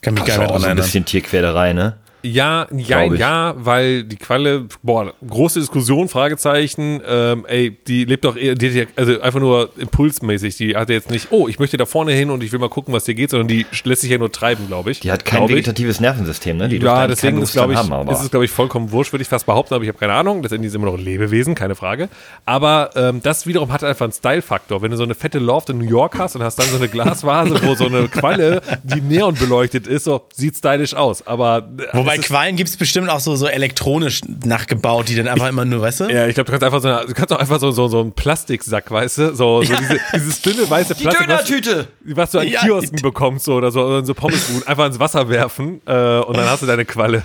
Kann 0.01 0.15
mich 0.15 0.25
gar 0.25 0.39
nicht 0.39 0.47
auch 0.47 0.53
dran 0.53 0.61
so 0.61 0.67
ein 0.67 0.75
bisschen 0.77 1.05
Tierquälerei, 1.05 1.73
ne? 1.73 1.97
Ja, 2.25 2.67
ja, 2.75 3.03
ja, 3.03 3.53
weil 3.57 4.03
die 4.03 4.15
Qualle, 4.15 4.65
boah, 4.81 5.13
große 5.27 5.59
Diskussion, 5.59 6.09
Fragezeichen, 6.09 7.01
ähm, 7.07 7.45
ey, 7.47 7.77
die 7.87 8.05
lebt 8.05 8.25
doch 8.25 8.35
eher, 8.35 8.55
die, 8.55 8.81
hat 8.81 8.87
also 8.95 9.21
einfach 9.21 9.39
nur 9.39 9.69
impulsmäßig, 9.77 10.57
die 10.57 10.75
hatte 10.75 10.93
jetzt 10.93 11.11
nicht, 11.11 11.27
oh, 11.29 11.47
ich 11.47 11.59
möchte 11.59 11.77
da 11.77 11.85
vorne 11.85 12.13
hin 12.13 12.31
und 12.31 12.41
ich 12.41 12.51
will 12.51 12.59
mal 12.59 12.69
gucken, 12.69 12.93
was 12.93 13.03
dir 13.03 13.13
geht, 13.13 13.29
sondern 13.29 13.47
die 13.47 13.65
lässt 13.83 14.01
sich 14.01 14.09
ja 14.09 14.17
nur 14.17 14.31
treiben, 14.31 14.67
glaube 14.67 14.91
ich. 14.91 15.01
Die 15.01 15.11
hat 15.11 15.23
kein 15.23 15.39
Glaub 15.39 15.49
ich. 15.49 15.57
vegetatives 15.57 15.99
Nervensystem, 15.99 16.57
ne? 16.57 16.67
Die 16.67 16.77
Ja, 16.77 16.95
eigentlich 16.95 17.19
deswegen 17.19 17.41
ist, 17.41 17.53
glaube 17.53 17.73
ich, 17.73 17.79
haben, 17.79 18.09
ist 18.09 18.23
es, 18.23 18.31
glaube 18.31 18.45
ich, 18.45 18.51
vollkommen 18.51 18.91
wurscht, 18.91 19.13
würde 19.13 19.21
ich 19.21 19.29
fast 19.29 19.45
behaupten, 19.45 19.75
aber 19.75 19.83
ich 19.83 19.89
habe 19.89 19.99
keine 19.99 20.13
Ahnung. 20.13 20.41
Letztendlich 20.41 20.67
ist 20.67 20.73
es 20.73 20.75
immer 20.75 20.91
noch 20.91 20.97
ein 20.97 21.05
Lebewesen, 21.05 21.53
keine 21.53 21.75
Frage. 21.75 22.09
Aber 22.45 22.89
ähm, 22.95 23.21
das 23.21 23.45
wiederum 23.45 23.71
hat 23.71 23.83
einfach 23.83 24.05
einen 24.05 24.13
Style-Faktor. 24.13 24.81
Wenn 24.81 24.91
du 24.91 24.97
so 24.97 25.03
eine 25.03 25.15
fette 25.15 25.39
Loft 25.39 25.69
in 25.69 25.77
New 25.77 25.87
York 25.87 26.17
hast 26.17 26.35
und 26.35 26.43
hast 26.43 26.57
dann 26.57 26.67
so 26.67 26.77
eine 26.77 26.87
Glasvase, 26.87 27.61
wo 27.63 27.75
so 27.75 27.85
eine 27.85 28.07
Qualle, 28.07 28.61
die 28.83 29.01
neon 29.01 29.35
beleuchtet 29.35 29.87
ist, 29.87 30.05
so 30.05 30.23
sieht 30.33 30.57
stylisch 30.57 30.95
aus. 30.95 31.25
Aber 31.27 31.69
äh, 31.77 31.97
Wobei 31.97 32.14
es 32.15 32.19
ist- 32.21 32.25
Quallen 32.27 32.55
gibt 32.55 32.69
es 32.69 32.77
bestimmt 32.77 33.09
auch 33.09 33.19
so, 33.19 33.35
so 33.35 33.47
elektronisch 33.47 34.21
nachgebaut, 34.43 35.07
die 35.09 35.15
dann 35.15 35.27
einfach 35.27 35.47
immer 35.49 35.65
nur, 35.65 35.81
weißt 35.81 36.01
du? 36.01 36.03
Ja, 36.05 36.27
ich 36.27 36.35
glaube, 36.35 36.45
du 36.45 36.51
kannst 36.51 36.63
einfach 36.63 36.81
so, 36.81 36.87
eine, 36.87 37.05
du 37.07 37.13
kannst 37.13 37.33
auch 37.33 37.39
einfach 37.39 37.59
so, 37.59 37.71
so, 37.71 37.87
so 37.87 38.01
einen 38.01 38.11
Plastiksack, 38.13 38.89
weißt 38.91 39.17
du? 39.17 39.35
So, 39.35 39.61
so 39.63 39.73
diese, 39.75 39.99
dieses 40.13 40.41
dünne 40.41 40.69
weiße 40.69 40.95
Die 40.95 41.03
Plastik, 41.03 41.27
was, 41.29 41.45
Dönertüte! 41.45 41.87
was 42.05 42.31
du 42.31 42.39
an 42.39 42.47
Ja, 42.47 42.61
Kiosken 42.61 42.97
die- 42.97 43.03
bekommst 43.03 43.45
so, 43.45 43.55
oder 43.55 43.71
so, 43.71 43.81
oder 43.85 44.05
so 44.05 44.13
Pommesbuden, 44.13 44.67
einfach 44.67 44.85
ins 44.87 44.99
Wasser 44.99 45.29
werfen 45.29 45.81
äh, 45.85 46.19
und 46.19 46.37
dann 46.37 46.49
hast 46.49 46.61
du 46.61 46.65
deine 46.65 46.85
Qualle. 46.85 47.23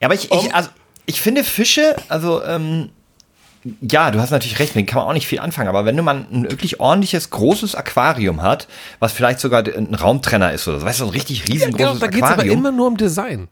Ja, 0.00 0.06
aber 0.08 0.14
ich, 0.14 0.30
ich, 0.32 0.54
also, 0.54 0.68
ich 1.06 1.20
finde 1.20 1.44
Fische, 1.44 1.96
also, 2.08 2.42
ähm, 2.44 2.90
ja, 3.82 4.10
du 4.10 4.18
hast 4.18 4.30
natürlich 4.30 4.58
recht, 4.58 4.70
mit 4.74 4.76
denen 4.80 4.86
kann 4.86 5.00
man 5.00 5.08
auch 5.08 5.12
nicht 5.12 5.26
viel 5.26 5.38
anfangen, 5.38 5.68
aber 5.68 5.84
wenn 5.84 5.94
du 5.94 6.02
mal 6.02 6.24
ein 6.32 6.44
wirklich 6.50 6.80
ordentliches, 6.80 7.28
großes 7.28 7.74
Aquarium 7.74 8.40
hat, 8.40 8.66
was 9.00 9.12
vielleicht 9.12 9.38
sogar 9.38 9.62
ein 9.66 9.94
Raumtrenner 9.94 10.52
ist 10.54 10.66
oder 10.66 10.80
so, 10.80 10.86
weißt 10.86 11.00
du, 11.00 11.04
so 11.04 11.10
ein 11.10 11.12
richtig 11.12 11.46
riesengroßes 11.46 11.98
da 11.98 12.06
geht's 12.06 12.22
aber 12.22 12.32
Aquarium. 12.36 12.56
immer 12.58 12.72
nur 12.72 12.86
um 12.86 12.96
Design. 12.96 13.48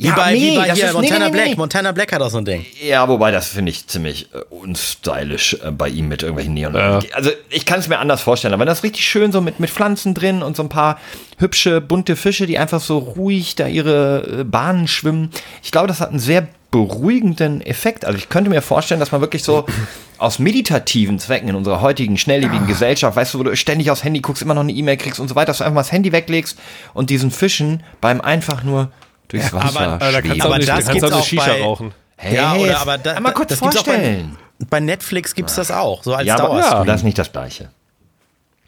Wie 0.00 0.06
ja, 0.06 0.14
bei, 0.14 0.32
nee, 0.32 0.52
wie 0.52 0.56
bei 0.56 0.72
hier 0.72 0.86
ist- 0.86 0.94
Montana 0.94 1.18
nee, 1.18 1.24
nee, 1.26 1.30
Black. 1.30 1.46
nee. 1.48 1.54
Montana 1.56 1.92
Black 1.92 2.10
hat 2.14 2.22
auch 2.22 2.30
so 2.30 2.38
ein 2.38 2.46
Ding. 2.46 2.64
Ja, 2.82 3.06
wobei 3.06 3.30
das 3.32 3.48
finde 3.48 3.70
ich 3.70 3.86
ziemlich 3.86 4.28
äh, 4.32 4.38
unstylisch 4.48 5.58
äh, 5.62 5.70
bei 5.72 5.90
ihm 5.90 6.08
mit 6.08 6.22
irgendwelchen 6.22 6.54
Neon. 6.54 6.74
Ja. 6.74 7.00
Also 7.12 7.30
ich 7.50 7.66
kann 7.66 7.80
es 7.80 7.88
mir 7.88 7.98
anders 7.98 8.22
vorstellen, 8.22 8.54
aber 8.54 8.64
das 8.64 8.82
richtig 8.82 9.06
schön 9.06 9.30
so 9.30 9.42
mit, 9.42 9.60
mit 9.60 9.68
Pflanzen 9.68 10.14
drin 10.14 10.42
und 10.42 10.56
so 10.56 10.62
ein 10.62 10.70
paar 10.70 10.98
hübsche, 11.36 11.82
bunte 11.82 12.16
Fische, 12.16 12.46
die 12.46 12.58
einfach 12.58 12.80
so 12.80 12.96
ruhig 12.96 13.56
da 13.56 13.66
ihre 13.66 14.40
äh, 14.40 14.44
Bahnen 14.44 14.88
schwimmen. 14.88 15.32
Ich 15.62 15.70
glaube, 15.70 15.86
das 15.88 16.00
hat 16.00 16.08
einen 16.08 16.18
sehr 16.18 16.48
beruhigenden 16.70 17.60
Effekt. 17.60 18.06
Also 18.06 18.16
ich 18.16 18.30
könnte 18.30 18.48
mir 18.48 18.62
vorstellen, 18.62 19.00
dass 19.00 19.12
man 19.12 19.20
wirklich 19.20 19.44
so 19.44 19.66
aus 20.18 20.38
meditativen 20.38 21.18
Zwecken 21.18 21.50
in 21.50 21.54
unserer 21.56 21.82
heutigen 21.82 22.16
schnelllebigen 22.16 22.66
Gesellschaft, 22.66 23.16
weißt 23.16 23.34
du, 23.34 23.38
wo 23.40 23.42
du 23.42 23.54
ständig 23.54 23.90
aufs 23.90 24.02
Handy 24.02 24.20
guckst, 24.20 24.40
immer 24.42 24.54
noch 24.54 24.62
eine 24.62 24.72
E-Mail 24.72 24.96
kriegst 24.96 25.20
und 25.20 25.28
so 25.28 25.34
weiter, 25.34 25.48
dass 25.48 25.58
du 25.58 25.64
einfach 25.64 25.74
mal 25.74 25.80
das 25.82 25.92
Handy 25.92 26.10
weglegst 26.12 26.58
und 26.94 27.10
diesen 27.10 27.30
Fischen 27.30 27.82
beim 28.00 28.22
einfach 28.22 28.62
nur 28.62 28.90
durchs 29.30 29.52
Wasser 29.52 29.80
aber- 29.80 29.92
Aber 29.94 30.12
da 30.12 30.20
kannst 30.22 30.38
du 30.40 30.44
Aber 30.44 30.54
auch 30.54 30.58
nicht, 30.58 30.68
da 30.68 30.76
das 30.76 30.86
kannst 30.86 31.02
du 31.02 31.06
auch 31.06 31.10
gibt's 31.10 31.12
eine 31.12 31.16
auch 31.20 31.26
Shisha 31.26 31.52
bei- 31.54 31.62
rauchen. 31.62 31.94
Hey, 32.16 32.34
ja, 32.36 32.54
oder 32.54 32.78
aber 32.80 32.98
da, 32.98 33.12
einmal 33.14 33.32
kurz 33.32 33.48
das 33.48 33.60
gibt's 33.60 33.76
auch 33.78 33.84
vorstellen. 33.84 34.36
Bei, 34.58 34.66
bei 34.70 34.80
Netflix 34.80 35.34
gibt 35.34 35.48
es 35.48 35.56
das 35.56 35.70
auch, 35.70 36.02
so 36.04 36.14
als 36.14 36.26
Ja, 36.26 36.34
aber 36.38 36.48
Dauerstream. 36.48 36.86
das 36.86 36.96
ist 37.00 37.04
nicht 37.04 37.18
das 37.18 37.32
Gleiche. 37.32 37.70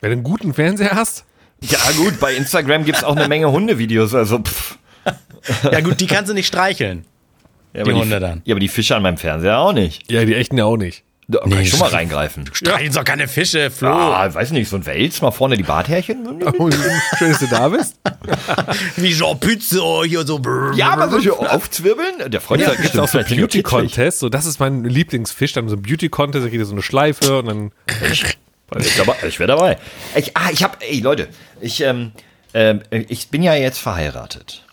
Wenn 0.00 0.10
du 0.10 0.14
einen 0.14 0.22
guten 0.24 0.54
Fernseher 0.54 0.92
hast, 0.92 1.24
Ja, 1.60 1.78
gut, 1.96 2.18
bei 2.18 2.34
Instagram 2.34 2.84
gibt's 2.84 3.04
auch 3.04 3.14
eine 3.14 3.28
Menge 3.28 3.50
Hundevideos, 3.52 4.14
also 4.14 4.38
pff. 4.40 4.78
Ja 5.70 5.80
gut, 5.80 6.00
die 6.00 6.06
kannst 6.06 6.30
du 6.30 6.34
nicht 6.34 6.46
streicheln. 6.46 7.04
Ja, 7.74 7.84
Die 7.84 7.90
aber 7.90 8.00
Hunde 8.00 8.20
dann. 8.20 8.42
Ja, 8.44 8.54
aber 8.54 8.60
die 8.60 8.68
Fische 8.68 8.96
an 8.96 9.02
meinem 9.02 9.16
Fernseher 9.16 9.58
auch 9.58 9.72
nicht. 9.72 10.10
ja, 10.10 10.24
die 10.24 10.34
echten 10.34 10.56
ja 10.58 10.64
auch 10.64 10.76
nicht. 10.76 11.04
Da 11.28 11.38
kann 11.38 11.50
Nee, 11.50 11.62
ich 11.62 11.70
schon 11.70 11.78
mal 11.78 11.90
reingreifen. 11.90 12.50
Streicheln 12.52 12.92
doch 12.92 13.04
keine 13.04 13.28
Fische, 13.28 13.70
Flo. 13.70 13.88
Ah, 13.88 14.34
weiß 14.34 14.50
nicht, 14.50 14.68
so 14.68 14.76
ein 14.76 14.84
Wels, 14.86 15.22
mal 15.22 15.30
vorne 15.30 15.56
die 15.56 15.62
Barthärchen. 15.62 16.26
Schön, 17.18 17.30
dass 17.30 17.38
du 17.38 17.46
da 17.46 17.68
bist. 17.68 17.96
Wie 18.96 19.14
Jean 19.14 19.38
Pütze 19.38 19.80
hier 20.04 20.26
so. 20.26 20.40
Ja, 20.74 20.90
aber 20.90 21.08
solche 21.10 21.32
aufzwirbeln, 21.38 22.30
der 22.30 22.40
freut 22.40 22.58
sich 22.60 22.68
ja 22.68 22.74
gibt 22.74 22.86
es 22.94 22.98
auch 23.00 23.06
so 23.08 23.18
bestimmt 23.18 23.26
vielleicht 23.28 23.28
Beauty 23.52 23.62
kitzlig. 23.62 23.64
Contest. 23.94 24.18
So, 24.18 24.28
das 24.28 24.46
ist 24.46 24.58
mein 24.58 24.84
Lieblingsfisch. 24.84 25.52
Dann 25.52 25.68
so 25.68 25.76
ein 25.76 25.82
Beauty 25.82 26.08
Contest, 26.08 26.44
da 26.44 26.48
kriegt 26.48 26.60
ihr 26.60 26.66
so 26.66 26.72
eine 26.72 26.82
Schleife 26.82 27.38
und 27.38 27.46
dann. 27.46 27.72
Ich, 28.10 28.24
ich 29.24 29.38
wäre 29.38 29.48
dabei. 29.48 29.78
Ich, 30.16 30.36
ah, 30.36 30.50
ich 30.52 30.62
hab, 30.64 30.82
ey 30.82 31.00
Leute, 31.00 31.28
ich, 31.60 31.80
ähm, 31.82 32.12
ähm, 32.52 32.82
ich 32.90 33.28
bin 33.28 33.42
ja 33.42 33.54
jetzt 33.54 33.78
verheiratet. 33.78 34.64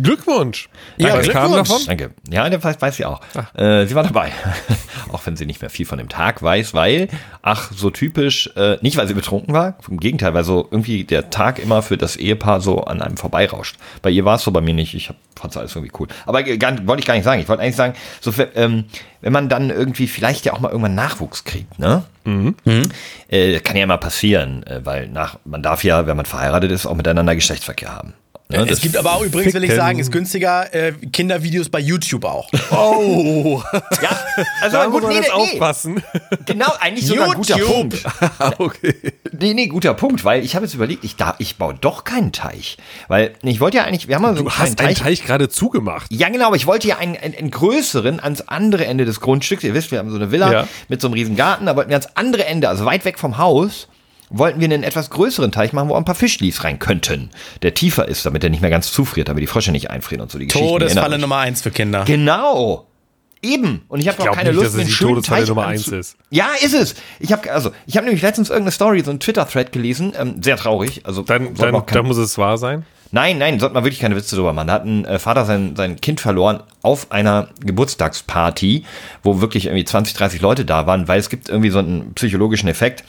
Glückwunsch. 0.00 0.68
Ja, 0.96 1.20
kam 1.20 1.20
Glückwunsch. 1.22 1.68
davon? 1.68 1.82
Danke. 1.86 2.10
Ja, 2.30 2.48
der 2.48 2.62
weiß, 2.62 2.80
weiß 2.80 2.96
sie 2.96 3.04
auch. 3.04 3.20
Ah. 3.34 3.60
Äh, 3.60 3.86
sie 3.86 3.94
war 3.94 4.02
dabei. 4.02 4.32
auch 5.12 5.24
wenn 5.26 5.36
sie 5.36 5.46
nicht 5.46 5.60
mehr 5.60 5.70
viel 5.70 5.86
von 5.86 5.98
dem 5.98 6.08
Tag 6.08 6.42
weiß, 6.42 6.74
weil, 6.74 7.08
ach, 7.42 7.70
so 7.72 7.90
typisch, 7.90 8.50
äh, 8.56 8.78
nicht 8.80 8.96
weil 8.96 9.06
sie 9.06 9.14
betrunken 9.14 9.54
war, 9.54 9.76
im 9.88 10.00
Gegenteil, 10.00 10.34
weil 10.34 10.44
so 10.44 10.66
irgendwie 10.70 11.04
der 11.04 11.30
Tag 11.30 11.58
immer 11.58 11.82
für 11.82 11.96
das 11.96 12.16
Ehepaar 12.16 12.60
so 12.60 12.84
an 12.84 13.00
einem 13.00 13.16
vorbeirauscht. 13.16 13.76
Bei 14.02 14.10
ihr 14.10 14.24
war 14.24 14.36
es 14.36 14.42
so, 14.42 14.50
bei 14.50 14.60
mir 14.60 14.74
nicht. 14.74 14.94
Ich 14.94 15.08
hab, 15.08 15.16
fand's 15.36 15.56
alles 15.56 15.74
irgendwie 15.74 15.92
cool. 15.98 16.08
Aber 16.26 16.42
gar, 16.42 16.86
wollte 16.86 17.00
ich 17.00 17.06
gar 17.06 17.14
nicht 17.14 17.24
sagen. 17.24 17.40
Ich 17.40 17.48
wollte 17.48 17.62
eigentlich 17.62 17.76
sagen, 17.76 17.94
so, 18.20 18.32
ähm, 18.54 18.84
wenn 19.20 19.32
man 19.32 19.48
dann 19.48 19.70
irgendwie 19.70 20.06
vielleicht 20.06 20.44
ja 20.44 20.52
auch 20.52 20.60
mal 20.60 20.68
irgendwann 20.68 20.94
Nachwuchs 20.94 21.44
kriegt, 21.44 21.78
ne? 21.78 22.04
Mhm. 22.24 22.54
Äh, 23.28 23.60
kann 23.60 23.76
ja 23.76 23.84
immer 23.84 23.98
passieren, 23.98 24.62
äh, 24.64 24.80
weil 24.84 25.08
nach, 25.08 25.38
man 25.44 25.62
darf 25.62 25.84
ja, 25.84 26.06
wenn 26.06 26.16
man 26.16 26.26
verheiratet 26.26 26.70
ist, 26.70 26.86
auch 26.86 26.94
miteinander 26.94 27.34
Geschlechtsverkehr 27.34 27.94
haben. 27.94 28.14
Ne? 28.50 28.58
Es 28.58 28.68
Das- 28.68 28.80
gibt 28.82 28.96
aber 28.98 29.14
auch 29.14 29.22
übrigens, 29.22 29.54
will 29.54 29.64
ich 29.64 29.74
sagen, 29.74 29.98
ist 29.98 30.12
günstiger 30.12 30.72
äh, 30.74 30.92
Kindervideos 30.92 31.70
bei 31.70 31.80
YouTube 31.80 32.24
auch. 32.26 32.50
Oh, 32.70 33.62
ja, 34.02 34.18
also 34.60 34.76
da 34.76 34.84
gut, 34.84 35.02
muss 35.02 35.14
man 35.14 35.20
nee, 35.22 35.30
aufpassen. 35.30 36.02
genau, 36.44 36.70
eigentlich 36.78 37.06
sogar 37.06 37.30
ein 37.30 37.34
guter. 37.36 37.56
Punkt. 37.56 38.04
okay. 38.58 38.94
Nee, 39.32 39.54
nee, 39.54 39.66
guter 39.68 39.94
Punkt, 39.94 40.24
weil 40.24 40.44
ich 40.44 40.54
habe 40.54 40.66
jetzt 40.66 40.74
überlegt, 40.74 41.04
ich, 41.04 41.16
da, 41.16 41.34
ich 41.38 41.56
baue 41.56 41.74
doch 41.74 42.04
keinen 42.04 42.32
Teich. 42.32 42.76
Weil 43.08 43.32
ich 43.42 43.60
wollte 43.60 43.78
ja 43.78 43.84
eigentlich, 43.84 44.08
wir 44.08 44.16
haben 44.16 44.22
mal 44.22 44.34
so 44.34 44.40
einen 44.40 44.48
Du 44.48 44.52
hast 44.58 44.78
einen 44.80 44.94
Teich 44.94 45.24
gerade 45.24 45.48
zugemacht. 45.48 46.06
Ja, 46.12 46.28
genau, 46.28 46.48
aber 46.48 46.56
ich 46.56 46.66
wollte 46.66 46.86
ja 46.86 46.98
einen, 46.98 47.16
einen, 47.16 47.34
einen 47.34 47.50
größeren 47.50 48.20
ans 48.20 48.42
andere 48.42 48.84
Ende 48.84 49.06
des 49.06 49.20
Grundstücks. 49.20 49.64
Ihr 49.64 49.72
wisst, 49.72 49.90
wir 49.90 49.98
haben 49.98 50.10
so 50.10 50.16
eine 50.16 50.30
Villa 50.30 50.52
Ja. 50.52 50.68
mit 50.88 51.00
so 51.00 51.08
einem 51.08 51.14
riesen 51.14 51.34
Garten, 51.36 51.64
da 51.64 51.76
wollten 51.76 51.88
wir 51.90 51.96
ans 51.96 52.08
andere 52.14 52.44
Ende, 52.44 52.68
also 52.68 52.84
weit 52.84 53.06
weg 53.06 53.18
vom 53.18 53.38
Haus, 53.38 53.88
wollten 54.38 54.60
wir 54.60 54.66
einen 54.66 54.82
etwas 54.82 55.10
größeren 55.10 55.52
Teich 55.52 55.72
machen, 55.72 55.88
wo 55.88 55.94
ein 55.94 56.04
paar 56.04 56.14
Fischlis 56.14 56.64
rein 56.64 56.78
könnten. 56.78 57.30
Der 57.62 57.74
tiefer 57.74 58.06
ist, 58.08 58.26
damit 58.26 58.42
der 58.42 58.50
nicht 58.50 58.60
mehr 58.60 58.70
ganz 58.70 58.92
zufriert, 58.92 59.28
damit 59.28 59.42
die 59.42 59.46
Frösche 59.46 59.72
nicht 59.72 59.90
einfrieren 59.90 60.22
und 60.22 60.30
so 60.30 60.38
die. 60.38 60.46
Todesfalle. 60.46 61.18
Nummer 61.18 61.38
eins 61.38 61.62
für 61.62 61.70
Kinder. 61.70 62.04
Genau. 62.04 62.86
Eben. 63.42 63.82
Und 63.88 64.00
ich 64.00 64.08
habe 64.08 64.22
auch 64.22 64.34
keine 64.34 64.50
nicht, 64.50 64.62
Lust, 64.62 64.74
dass 64.74 64.82
es 64.82 64.88
die 64.88 65.04
Todesfalle 65.04 65.42
Teich 65.42 65.48
Nummer 65.48 65.66
eins 65.66 65.88
ist. 65.88 66.16
Ja, 66.30 66.48
ist 66.62 66.74
es. 66.74 66.94
Ich 67.20 67.30
habe 67.30 67.52
also, 67.52 67.72
ich 67.86 67.96
habe 67.96 68.06
nämlich 68.06 68.22
letztens 68.22 68.48
irgendeine 68.48 68.72
Story, 68.72 69.02
so 69.04 69.10
einen 69.10 69.20
Twitter-Thread 69.20 69.70
gelesen, 69.70 70.14
ähm, 70.18 70.42
sehr 70.42 70.56
traurig. 70.56 71.02
Also 71.04 71.22
Dann, 71.22 71.54
dann, 71.54 71.74
auch 71.74 71.86
dann 71.86 72.06
muss 72.06 72.16
es 72.16 72.38
wahr 72.38 72.56
sein. 72.56 72.86
Nein, 73.10 73.38
nein, 73.38 73.60
sollte 73.60 73.74
man 73.74 73.84
wirklich 73.84 74.00
keine 74.00 74.16
Witze 74.16 74.34
drüber 74.34 74.52
machen. 74.52 74.68
Da 74.68 74.72
hat 74.72 74.84
ein 74.86 75.04
äh, 75.04 75.18
Vater 75.18 75.44
sein, 75.44 75.76
sein 75.76 76.00
Kind 76.00 76.20
verloren 76.20 76.64
auf 76.82 77.12
einer 77.12 77.48
Geburtstagsparty, 77.60 78.84
wo 79.22 79.40
wirklich 79.40 79.66
irgendwie 79.66 79.84
20, 79.84 80.14
30 80.14 80.40
Leute 80.40 80.64
da 80.64 80.86
waren, 80.86 81.06
weil 81.06 81.20
es 81.20 81.28
gibt 81.28 81.48
irgendwie 81.48 81.70
so 81.70 81.78
einen 81.78 82.14
psychologischen 82.14 82.68
Effekt, 82.68 83.04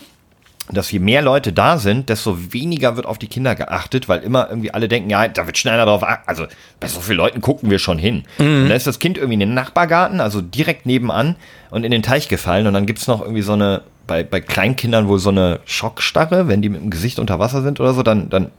dass 0.71 0.91
je 0.91 0.99
mehr 0.99 1.21
Leute 1.21 1.53
da 1.53 1.77
sind, 1.77 2.09
desto 2.09 2.53
weniger 2.53 2.95
wird 2.95 3.05
auf 3.05 3.17
die 3.17 3.27
Kinder 3.27 3.53
geachtet, 3.53 4.09
weil 4.09 4.21
immer 4.21 4.49
irgendwie 4.49 4.71
alle 4.71 4.87
denken, 4.87 5.09
ja, 5.09 5.27
da 5.27 5.45
wird 5.45 5.57
schneller 5.57 5.85
drauf, 5.85 6.03
also 6.25 6.45
bei 6.79 6.87
so 6.87 7.01
vielen 7.01 7.17
Leuten 7.17 7.41
gucken 7.41 7.69
wir 7.69 7.77
schon 7.79 7.99
hin. 7.99 8.23
Und 8.63 8.69
da 8.69 8.75
ist 8.75 8.87
das 8.87 8.99
Kind 8.99 9.17
irgendwie 9.17 9.35
in 9.35 9.41
den 9.41 9.53
Nachbargarten, 9.53 10.19
also 10.19 10.41
direkt 10.41 10.85
nebenan 10.85 11.35
und 11.69 11.83
in 11.83 11.91
den 11.91 12.01
Teich 12.01 12.27
gefallen 12.27 12.65
und 12.65 12.73
dann 12.73 12.85
gibt's 12.87 13.07
noch 13.07 13.21
irgendwie 13.21 13.43
so 13.43 13.53
eine, 13.53 13.83
bei, 14.07 14.23
bei 14.23 14.41
Kleinkindern 14.41 15.07
wohl 15.07 15.19
so 15.19 15.29
eine 15.29 15.59
Schockstarre, 15.65 16.47
wenn 16.47 16.61
die 16.61 16.69
mit 16.69 16.81
dem 16.81 16.89
Gesicht 16.89 17.19
unter 17.19 17.37
Wasser 17.37 17.61
sind 17.61 17.79
oder 17.79 17.93
so, 17.93 18.01
dann, 18.01 18.29
dann 18.29 18.51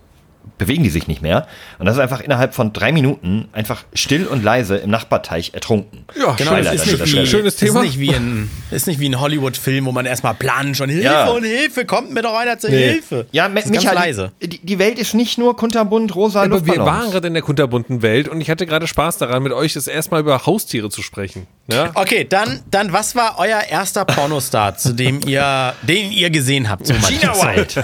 bewegen 0.59 0.83
die 0.85 0.91
sich 0.91 1.07
nicht 1.09 1.23
mehr. 1.23 1.47
Und 1.79 1.87
das 1.87 1.97
ist 1.97 2.01
einfach 2.01 2.21
innerhalb 2.21 2.55
von 2.55 2.73
drei 2.73 2.93
Minuten 2.93 3.49
einfach 3.53 3.85
still 3.95 4.27
und 4.27 4.43
leise 4.43 4.77
im 4.77 4.91
Nachbarteich 4.91 5.53
ertrunken. 5.55 6.05
Ja, 6.19 6.33
Genau, 6.33 6.53
Scheiße, 6.53 6.65
das 6.71 6.75
ist 6.75 6.87
nicht, 6.87 6.95
ist 7.01 7.05
wie, 7.07 7.11
schön. 7.11 7.27
schönes 7.27 7.55
ist 7.55 7.61
Thema. 7.61 7.83
nicht 7.83 7.99
wie 7.99 8.15
ein, 8.15 8.51
ist 8.71 8.87
nicht 8.87 9.01
wie 9.01 9.09
ein 9.09 9.21
Hollywood-Film, 9.21 9.85
wo 9.87 9.93
man 9.93 10.07
erstmal 10.07 10.35
planen 10.35 10.75
schon 10.75 10.89
Hilfe 10.89 11.05
Ja. 11.05 11.27
und 11.29 11.45
Hilfe, 11.45 11.85
kommt 11.85 12.13
mir 12.13 12.23
doch 12.23 12.35
einer 12.39 12.59
zur 12.59 12.71
Nee. 12.71 12.89
Hilfe. 12.93 13.27
Ja, 13.33 13.49
das 13.49 13.65
ist 13.65 13.71
Michael, 13.71 13.85
ganz 13.85 13.95
leise. 14.07 14.33
Die, 14.43 14.59
die 14.65 14.79
Welt 14.79 14.99
ist 14.99 15.15
nicht 15.15 15.37
nur 15.39 15.57
kunterbunt, 15.57 16.15
rosa 16.15 16.43
Aber 16.43 16.65
wir 16.65 16.79
waren 16.79 17.11
gerade 17.11 17.27
in 17.29 17.35
der 17.35 17.43
kunterbunten 17.43 18.03
Welt 18.03 18.29
und 18.29 18.41
ich 18.41 18.49
hatte 18.51 18.67
gerade 18.67 18.87
Spaß 18.87 19.19
daran, 19.19 19.43
mit 19.43 19.53
euch 19.53 19.75
das 19.75 19.87
erstmal 19.89 20.21
über 20.21 20.47
Haustiere 20.47 20.89
zu 20.91 21.03
sprechen. 21.03 21.47
Ja? 21.71 21.91
Okay, 21.95 22.25
dann, 22.29 22.61
dann, 22.71 22.93
was 22.93 23.15
war 23.17 23.37
euer 23.39 23.61
erster 23.69 24.05
Pornostar, 24.05 24.77
zu 24.77 24.93
dem 24.93 25.21
ihr, 25.27 25.75
den 25.83 26.13
ihr 26.13 26.31
gesehen 26.31 26.69
habt? 26.71 26.87
Gina 27.09 27.35
Wild. 27.35 27.77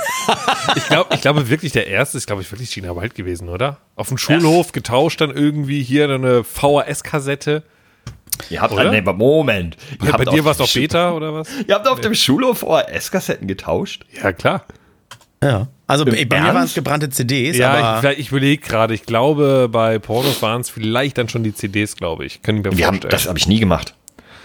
Ich, 0.77 0.87
glaub, 0.89 1.13
ich 1.15 1.21
glaube 1.21 1.49
wirklich, 1.49 1.73
der 1.73 1.87
erste 1.89 2.17
ist, 2.19 2.27
glaube 2.27 2.43
ich, 2.43 2.49
wirklich 2.53 2.71
Gina 2.73 2.95
Wild 2.95 3.15
gewesen, 3.15 3.49
oder? 3.49 3.79
Auf 3.97 4.09
dem 4.09 4.19
Schulhof 4.19 4.73
getauscht, 4.73 5.21
dann 5.21 5.31
irgendwie 5.31 5.83
hier 5.83 6.05
eine 6.09 6.45
VHS-Kassette. 6.45 7.63
Ihr 8.51 8.61
habt 8.63 8.73
Oder? 8.73 8.91
nee, 8.91 8.99
aber 8.99 9.13
Moment. 9.13 9.77
Ihr 9.93 9.99
Bei 9.99 10.13
habt 10.13 10.27
dir 10.33 10.41
auf 10.41 10.45
war 10.45 10.53
es 10.53 10.59
doch 10.59 10.73
Beta 10.73 11.13
oder 11.13 11.35
was? 11.35 11.49
Ihr 11.69 11.75
habt 11.75 11.87
auf 11.87 12.01
dem 12.01 12.15
Schulhof 12.15 12.61
VHS-Kassetten 12.61 13.47
getauscht? 13.47 14.05
Ja, 14.23 14.33
klar. 14.33 14.65
Ja. 15.43 15.69
Also 15.87 16.05
bei, 16.07 16.25
bei 16.25 16.41
mir 16.41 16.55
waren 16.55 16.65
es 16.65 16.73
gebrannte 16.75 17.11
CDs, 17.11 17.57
Ja, 17.59 17.77
ich, 17.79 17.85
aber 17.85 18.01
vielleicht- 18.01 18.21
ich 18.21 18.29
überlege 18.31 18.63
gerade, 18.67 18.95
ich 18.95 19.05
glaube, 19.05 19.69
bei 19.71 19.99
Pornos 19.99 20.41
waren 20.41 20.63
es 20.63 20.71
vielleicht 20.71 21.19
dann 21.19 21.29
schon 21.29 21.43
die 21.45 21.55
CDs, 21.55 21.97
glaube 21.97 22.25
ich. 22.25 22.43
Können 22.43 22.65
wir 22.65 22.77
Wir 22.77 22.87
haben, 22.87 22.95
vorstellen. 22.95 23.11
das 23.11 23.29
habe 23.29 23.39
ich 23.39 23.47
nie 23.49 23.61
gemacht. 23.61 23.95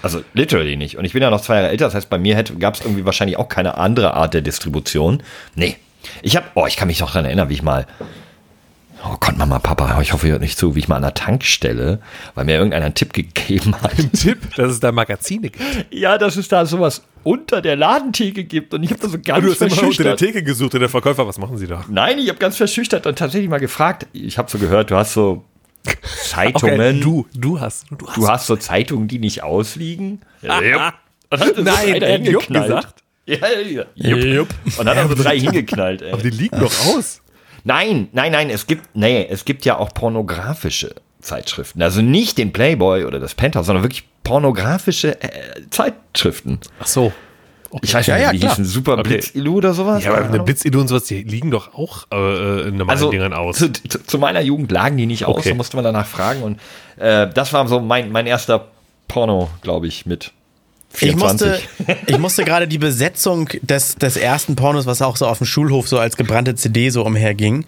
Also 0.02 0.22
literally 0.34 0.76
nicht. 0.76 0.98
Und 0.98 1.06
ich 1.06 1.14
bin 1.14 1.22
ja 1.22 1.30
noch 1.30 1.42
zwei 1.42 1.56
Jahre 1.56 1.70
älter, 1.70 1.86
das 1.86 1.96
heißt, 1.96 2.10
bei 2.10 2.18
mir 2.20 2.42
gab 2.60 2.76
es 2.76 2.82
irgendwie 2.82 3.06
wahrscheinlich 3.06 3.38
auch 3.38 3.48
keine 3.48 3.78
andere 3.78 4.14
Art 4.16 4.34
der 4.34 4.42
Distribution. 4.42 5.24
Nee. 5.56 5.78
Ich 6.22 6.36
habe, 6.36 6.46
oh, 6.56 6.66
ich 6.68 6.76
kann 6.78 6.88
mich 6.88 7.00
noch 7.00 7.10
daran 7.12 7.26
erinnern, 7.26 7.50
wie 7.50 7.54
ich 7.54 7.64
mal, 7.64 7.86
oh 9.04 9.16
Gott, 9.20 9.38
Mama, 9.38 9.60
Papa, 9.60 10.00
ich 10.02 10.14
hoffe, 10.14 10.28
ihr 10.28 10.32
hört 10.34 10.42
nicht 10.42 10.58
zu, 10.58 10.76
wie 10.76 10.80
ich 10.80 10.88
mal 10.88 10.96
an 10.96 11.02
der 11.02 11.14
Tankstelle, 11.14 12.00
weil 12.36 12.46
mir 12.46 12.56
irgendeiner 12.56 12.86
einen 12.86 12.96
Tipp 12.96 13.14
gegeben 13.14 13.76
hat. 13.82 13.92
Tipp, 14.14 14.56
dass 14.56 14.72
es 14.72 14.80
da 14.80 14.92
Magazine 14.92 15.50
gibt. 15.50 15.94
ja, 15.94 16.18
dass 16.18 16.36
es 16.36 16.48
da 16.48 16.66
sowas 16.66 17.04
unter 17.24 17.62
der 17.62 17.76
Ladentheke 17.76 18.46
gibt 18.46 18.74
und 18.74 18.84
ich 18.84 18.90
habe 18.92 19.02
da 19.02 19.10
so 19.10 19.18
ganz 19.20 19.44
Du 19.46 19.52
hast 19.52 19.62
immer 19.62 19.72
unter 19.72 19.76
der 19.76 19.78
verschüchtert. 19.90 20.20
Theke 20.20 20.44
gesucht 20.44 20.74
und 20.76 20.80
der 20.80 20.90
Verkäufer, 20.90 21.28
was 21.28 21.38
machen 21.38 21.58
Sie 21.58 21.68
da? 21.68 21.84
Nein, 21.90 22.20
ich 22.20 22.30
habe 22.30 22.40
ganz 22.40 22.56
verschüchtert 22.58 23.06
und 23.06 23.18
tatsächlich 23.20 23.50
mal 23.50 23.60
gefragt. 23.60 24.08
Ich 24.14 24.38
habe 24.38 24.50
so 24.50 24.58
gehört, 24.58 24.92
du 24.92 24.96
hast 24.96 25.14
so 25.14 25.44
Zeitungen. 26.24 27.02
du, 27.02 27.26
du 27.36 27.60
hast, 27.60 27.86
du 27.92 28.08
hast. 28.08 28.18
Du 28.18 28.28
hast 28.28 28.48
so 28.48 28.56
Zeitungen, 28.56 29.08
die 29.08 29.20
nicht 29.20 29.44
ausliegen. 29.44 30.22
Ja. 30.42 30.94
Und 31.30 31.40
hat 31.42 31.56
so 31.58 31.62
Nein, 31.62 31.96
einer 31.96 32.06
er 32.06 32.14
hat 32.14 32.26
Jupp 32.26 32.44
hingeknallt. 32.44 32.68
gesagt? 32.68 33.04
Ja, 33.40 33.40
ja, 33.60 33.84
ja. 33.96 34.16
Jupp. 34.16 34.48
Und 34.78 34.88
hat 34.88 34.96
dann 34.98 35.10
so 35.10 35.16
drei 35.22 35.38
hingeknallt. 35.38 36.02
Ey. 36.02 36.14
Aber 36.14 36.22
die 36.22 36.30
liegen 36.30 36.60
doch 36.60 36.72
aus. 36.88 37.22
Nein, 37.66 38.08
nein, 38.14 38.32
nein, 38.32 38.50
es 38.50 38.66
gibt, 38.68 38.96
nee, 38.96 39.28
es 39.30 39.44
gibt 39.44 39.66
ja 39.66 39.78
auch 39.78 39.94
pornografische 39.94 40.96
Zeitschriften. 41.20 41.82
Also 41.82 42.02
nicht 42.02 42.38
den 42.38 42.54
Playboy 42.54 43.04
oder 43.04 43.20
das 43.20 43.36
Penthouse, 43.36 43.66
sondern 43.66 43.84
wirklich 43.84 44.06
pornografische 44.24 45.22
äh, 45.22 45.30
Zeitschriften. 45.70 46.60
Ach 46.80 46.88
so. 46.88 47.12
Ich 47.82 47.94
weiß 47.94 48.08
Ja, 48.08 48.16
nicht, 48.16 48.24
ja, 48.24 48.32
wie 48.32 48.40
die 48.40 48.48
hießen, 48.48 48.64
Super 48.64 48.94
Okay. 48.94 49.04
Blitz-Ilu 49.10 49.56
oder 49.58 49.74
sowas. 49.74 50.06
Ja, 50.06 50.12
aber 50.12 50.20
eine 50.20 50.30
Ahnung. 50.30 50.46
Blitzidu 50.46 50.80
und 50.80 50.88
sowas, 50.88 51.04
die 51.04 51.24
liegen 51.24 51.52
doch 51.52 51.74
auch 51.74 52.06
äh, 52.14 52.70
in 52.70 52.78
normalen 52.78 52.90
also 52.90 53.12
Dingern 53.12 53.34
aus. 53.34 53.58
Zu, 53.58 53.74
zu, 53.74 54.18
meiner 54.20 54.40
Jugend 54.40 54.72
lagen 54.72 54.96
die 54.96 55.06
nicht 55.06 55.26
aus, 55.26 55.40
Okay. 55.40 55.50
da 55.50 55.56
musste 55.56 55.76
man 55.76 55.84
danach 55.84 56.08
fragen. 56.08 56.44
Und 56.44 56.60
äh, 56.96 57.28
das 57.34 57.52
war 57.52 57.68
so 57.68 57.82
mein, 57.82 58.10
mein 58.14 58.26
erster 58.26 58.68
Porno, 59.10 59.50
glaube 59.62 59.88
ich, 59.88 60.06
mit 60.06 60.32
ich 61.00 61.16
musste, 61.16 61.60
24. 61.78 61.98
ich 62.08 62.18
musste 62.18 62.44
gerade 62.44 62.68
die 62.68 62.78
Besetzung 62.78 63.50
des, 63.62 63.96
des 63.96 64.18
ersten 64.18 64.56
Pornos, 64.56 64.86
was 64.86 65.02
auch 65.02 65.18
so 65.18 65.28
auf 65.28 65.38
dem 65.38 65.48
Schulhof 65.48 65.88
so 65.88 66.00
als 66.00 66.18
gebrannte 66.18 66.56
CD 66.56 66.90
so 66.90 67.04
umherging, 67.04 67.66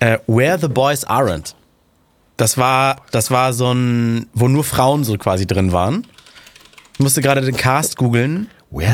äh, 0.00 0.18
Where 0.26 0.58
the 0.58 0.68
Boys 0.68 1.06
Aren't. 1.06 1.54
Das 2.36 2.58
war, 2.58 3.02
das 3.10 3.30
war 3.30 3.52
so 3.52 3.72
ein, 3.72 4.26
wo 4.34 4.48
nur 4.48 4.64
Frauen 4.64 5.04
so 5.04 5.16
quasi 5.16 5.46
drin 5.46 5.72
waren. 5.72 6.06
Ich 6.94 7.00
musste 7.00 7.20
gerade 7.20 7.40
den 7.40 7.56
Cast 7.56 7.96
googeln. 7.96 8.48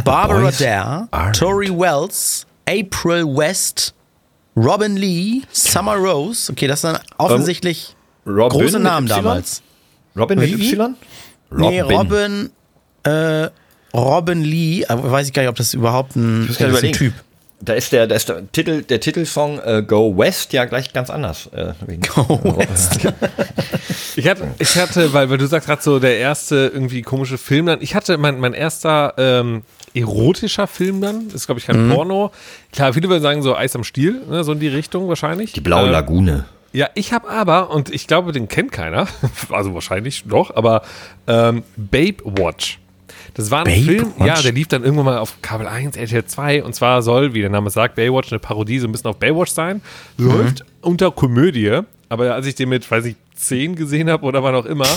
Barbara 0.04 0.50
Dare, 0.50 1.08
Aren't. 1.12 1.38
Tori 1.38 1.70
Wells, 1.70 2.46
April 2.68 3.24
West, 3.26 3.94
Robin 4.56 4.96
Lee, 4.96 5.42
Summer 5.52 5.94
Rose. 5.94 6.50
Okay, 6.50 6.66
das 6.66 6.80
sind 6.80 6.98
offensichtlich 7.16 7.94
Robin 8.26 8.48
große 8.60 8.78
mit 8.78 8.82
Namen 8.82 9.06
Y? 9.06 9.16
damals. 9.16 9.62
Robin 10.16 10.38
mit? 10.38 10.50
Y? 10.50 10.96
Nee, 11.50 11.80
Robin, 11.80 12.50
äh, 13.04 13.48
Robin 13.94 14.42
Lee, 14.42 14.84
aber 14.86 15.10
weiß 15.10 15.26
ich 15.28 15.32
gar 15.32 15.42
nicht, 15.42 15.48
ob 15.50 15.56
das 15.56 15.74
überhaupt 15.74 16.16
ein, 16.16 16.46
muss 16.46 16.58
das 16.58 16.82
ein. 16.82 16.92
Typ. 16.92 17.14
Da 17.60 17.72
ist 17.72 17.90
der, 17.92 18.06
da 18.06 18.14
ist 18.14 18.28
der 18.28 18.50
Titel, 18.52 18.82
der 18.82 19.00
Titelsong 19.00 19.58
äh, 19.64 19.82
Go 19.84 20.16
West 20.16 20.52
ja 20.52 20.64
gleich 20.64 20.92
ganz 20.92 21.10
anders. 21.10 21.48
Äh, 21.52 21.72
wegen- 21.86 22.02
Go 22.02 22.40
West. 22.56 23.00
Ich 24.16 24.26
hatte, 24.28 24.48
ich 24.58 24.76
hatte, 24.76 25.12
weil, 25.12 25.30
weil 25.30 25.38
du 25.38 25.46
sagst 25.46 25.68
gerade 25.68 25.80
so, 25.80 26.00
der 26.00 26.18
erste 26.18 26.72
irgendwie 26.74 27.02
komische 27.02 27.38
Film 27.38 27.66
dann. 27.66 27.80
Ich 27.80 27.94
hatte 27.94 28.18
mein, 28.18 28.40
mein 28.40 28.52
erster 28.52 29.14
ähm, 29.16 29.62
erotischer 29.94 30.66
Film 30.66 31.00
dann, 31.00 31.28
ist 31.28 31.46
glaube 31.46 31.60
ich 31.60 31.66
kein 31.66 31.88
Porno. 31.88 32.32
Klar, 32.72 32.92
viele 32.94 33.08
würden 33.08 33.22
sagen 33.22 33.42
so 33.42 33.54
Eis 33.54 33.76
am 33.76 33.84
Stiel, 33.84 34.20
ne, 34.28 34.42
so 34.42 34.52
in 34.52 34.58
die 34.58 34.66
Richtung 34.68 35.08
wahrscheinlich. 35.08 35.52
Die 35.52 35.60
blaue 35.60 35.86
Äh, 35.86 35.92
Lagune. 35.92 36.46
Ja, 36.72 36.88
ich 36.96 37.12
habe 37.12 37.30
aber, 37.30 37.70
und 37.70 37.94
ich 37.94 38.08
glaube, 38.08 38.32
den 38.32 38.48
kennt 38.48 38.72
keiner, 38.72 39.06
also 39.50 39.72
wahrscheinlich 39.72 40.24
doch, 40.26 40.54
aber 40.56 40.82
ähm, 41.28 41.62
Babe 41.76 42.16
Watch. 42.24 42.80
Das 43.38 43.52
war 43.52 43.60
ein 43.60 43.66
Babe 43.66 43.82
Film, 43.84 44.12
ja, 44.18 44.34
der 44.42 44.50
lief 44.50 44.66
dann 44.66 44.82
irgendwann 44.82 45.04
mal 45.06 45.18
auf 45.18 45.40
Kabel 45.42 45.68
1, 45.68 45.96
RTL 45.96 46.24
2 46.24 46.64
und 46.64 46.74
zwar 46.74 47.02
soll, 47.02 47.34
wie 47.34 47.40
der 47.40 47.50
Name 47.50 47.70
sagt, 47.70 47.94
Baywatch 47.94 48.32
eine 48.32 48.40
Parodie 48.40 48.80
so 48.80 48.88
ein 48.88 48.92
bisschen 48.92 49.08
auf 49.10 49.18
Baywatch 49.18 49.52
sein. 49.52 49.80
Läuft 50.16 50.64
unter 50.80 51.12
Komödie, 51.12 51.82
aber 52.08 52.34
als 52.34 52.46
ich 52.46 52.56
den 52.56 52.68
mit, 52.68 52.90
weiß 52.90 53.04
ich, 53.04 53.14
10 53.36 53.76
gesehen 53.76 54.10
habe 54.10 54.26
oder 54.26 54.42
wann 54.42 54.56
auch 54.56 54.64
immer, 54.64 54.88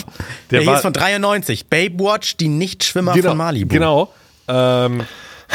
der 0.50 0.62
Der 0.62 0.66
war 0.66 0.78
ist 0.78 0.82
von 0.82 0.92
93. 0.92 1.68
Babe 1.68 2.00
Watch, 2.00 2.38
die 2.38 2.48
Nichtschwimmer 2.48 3.14
genau, 3.14 3.30
von 3.30 3.38
Malibu. 3.38 3.76
Genau. 3.76 4.12
Ähm, 4.48 5.02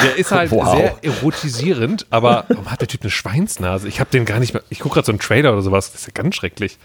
der 0.01 0.17
ist 0.17 0.31
halt 0.31 0.51
Wow. 0.53 0.77
sehr 0.77 0.97
erotisierend, 1.03 2.07
aber 2.11 2.45
warum 2.49 2.71
hat 2.71 2.83
der 2.83 2.87
Typ 2.87 3.03
eine 3.03 3.11
Schweinsnase? 3.11 3.89
Ich 3.89 3.99
habe 3.99 4.11
den 4.13 4.25
gar 4.27 4.39
nicht 4.39 4.55
mehr. 4.55 4.63
Ich 4.71 4.79
gucke 4.79 4.95
gerade 4.95 5.07
so 5.07 5.13
einen 5.13 5.19
Trailer 5.19 5.53
oder 5.53 5.63
sowas. 5.63 5.91
Das 5.91 6.03
ist 6.03 6.07
ja 6.07 6.13
ganz 6.15 6.37
schrecklich. 6.37 6.79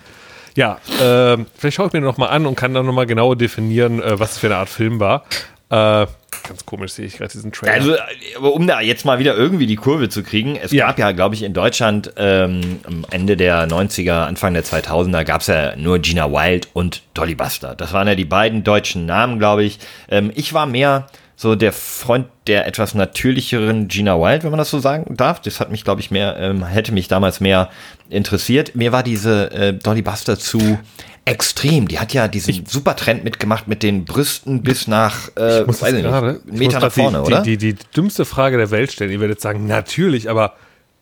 Ja, 0.55 0.79
ähm, 1.01 1.45
vielleicht 1.57 1.77
schaue 1.77 1.87
ich 1.87 1.93
mir 1.93 2.01
noch 2.01 2.17
mal 2.17 2.27
an 2.27 2.45
und 2.45 2.55
kann 2.55 2.73
dann 2.73 2.85
noch 2.85 2.93
mal 2.93 3.05
genauer 3.05 3.35
definieren, 3.37 4.01
äh, 4.01 4.19
was 4.19 4.33
es 4.33 4.37
für 4.39 4.47
eine 4.47 4.57
Art 4.57 4.67
Film 4.69 4.99
war. 4.99 5.23
Äh, 5.71 6.05
ganz 6.47 6.65
komisch 6.65 6.91
sehe 6.93 7.05
ich 7.05 7.17
gerade 7.17 7.31
diesen 7.31 7.51
Trailer. 7.51 7.73
Also, 7.73 7.95
aber 8.37 8.53
um 8.53 8.67
da 8.67 8.81
jetzt 8.81 9.05
mal 9.05 9.19
wieder 9.19 9.35
irgendwie 9.35 9.67
die 9.67 9.75
Kurve 9.77 10.09
zu 10.09 10.21
kriegen, 10.21 10.57
es 10.61 10.71
Ja. 10.71 10.87
gab 10.87 10.99
ja, 10.99 11.11
glaube 11.11 11.35
ich, 11.35 11.43
in 11.43 11.53
Deutschland 11.53 12.11
ähm, 12.17 12.79
am 12.85 13.05
Ende 13.09 13.37
der 13.37 13.67
90er, 13.67 14.25
Anfang 14.25 14.53
der 14.53 14.63
2000er 14.65 15.23
gab 15.23 15.41
es 15.41 15.47
ja 15.47 15.75
nur 15.77 15.99
Gina 15.99 16.29
Wild 16.31 16.67
und 16.73 17.03
Dolly 17.13 17.35
Buster. 17.35 17.75
Das 17.75 17.93
waren 17.93 18.07
ja 18.07 18.15
die 18.15 18.25
beiden 18.25 18.63
deutschen 18.63 19.05
Namen, 19.05 19.39
glaube 19.39 19.63
ich. 19.63 19.79
Ähm, 20.09 20.31
ich 20.35 20.53
war 20.53 20.65
mehr 20.65 21.07
so 21.37 21.55
der 21.55 21.71
Freund 21.73 22.27
der 22.47 22.67
etwas 22.67 22.93
natürlicheren 22.93 23.87
Gina 23.87 24.19
Wild, 24.19 24.43
wenn 24.43 24.51
man 24.51 24.59
das 24.59 24.69
so 24.69 24.79
sagen 24.79 25.15
darf. 25.15 25.41
Das 25.41 25.59
hat 25.59 25.71
mich, 25.71 25.83
glaube 25.83 26.01
ich, 26.01 26.11
mehr, 26.11 26.37
ähm, 26.37 26.63
hätte 26.65 26.91
mich 26.91 27.07
damals 27.07 27.39
mehr 27.39 27.69
interessiert. 28.09 28.75
Mir 28.75 28.91
war 28.91 29.01
diese 29.03 29.49
äh, 29.51 29.73
Dolly 29.73 30.01
Buster 30.01 30.37
zu 30.37 30.77
extrem. 31.25 31.87
Die 31.87 31.99
hat 31.99 32.13
ja 32.13 32.27
diesen 32.27 32.65
super 32.65 32.95
Trend 32.95 33.23
mitgemacht 33.23 33.67
mit 33.67 33.83
den 33.83 34.05
Brüsten 34.05 34.63
bis 34.63 34.87
nach, 34.87 35.29
äh, 35.35 35.67
weiß 35.67 35.81
ich 35.83 35.93
nicht, 35.93 36.03
gerade- 36.03 36.41
ich 36.45 36.53
Meter 36.59 36.79
nach 36.79 36.91
vorne, 36.91 37.19
die, 37.19 37.23
oder? 37.23 37.41
Die, 37.41 37.57
die, 37.57 37.73
die 37.73 37.85
dümmste 37.95 38.25
Frage 38.25 38.57
der 38.57 38.71
Welt 38.71 38.91
stellen. 38.91 39.11
Ihr 39.11 39.19
werdet 39.19 39.39
sagen, 39.41 39.67
natürlich, 39.67 40.29
aber 40.29 40.55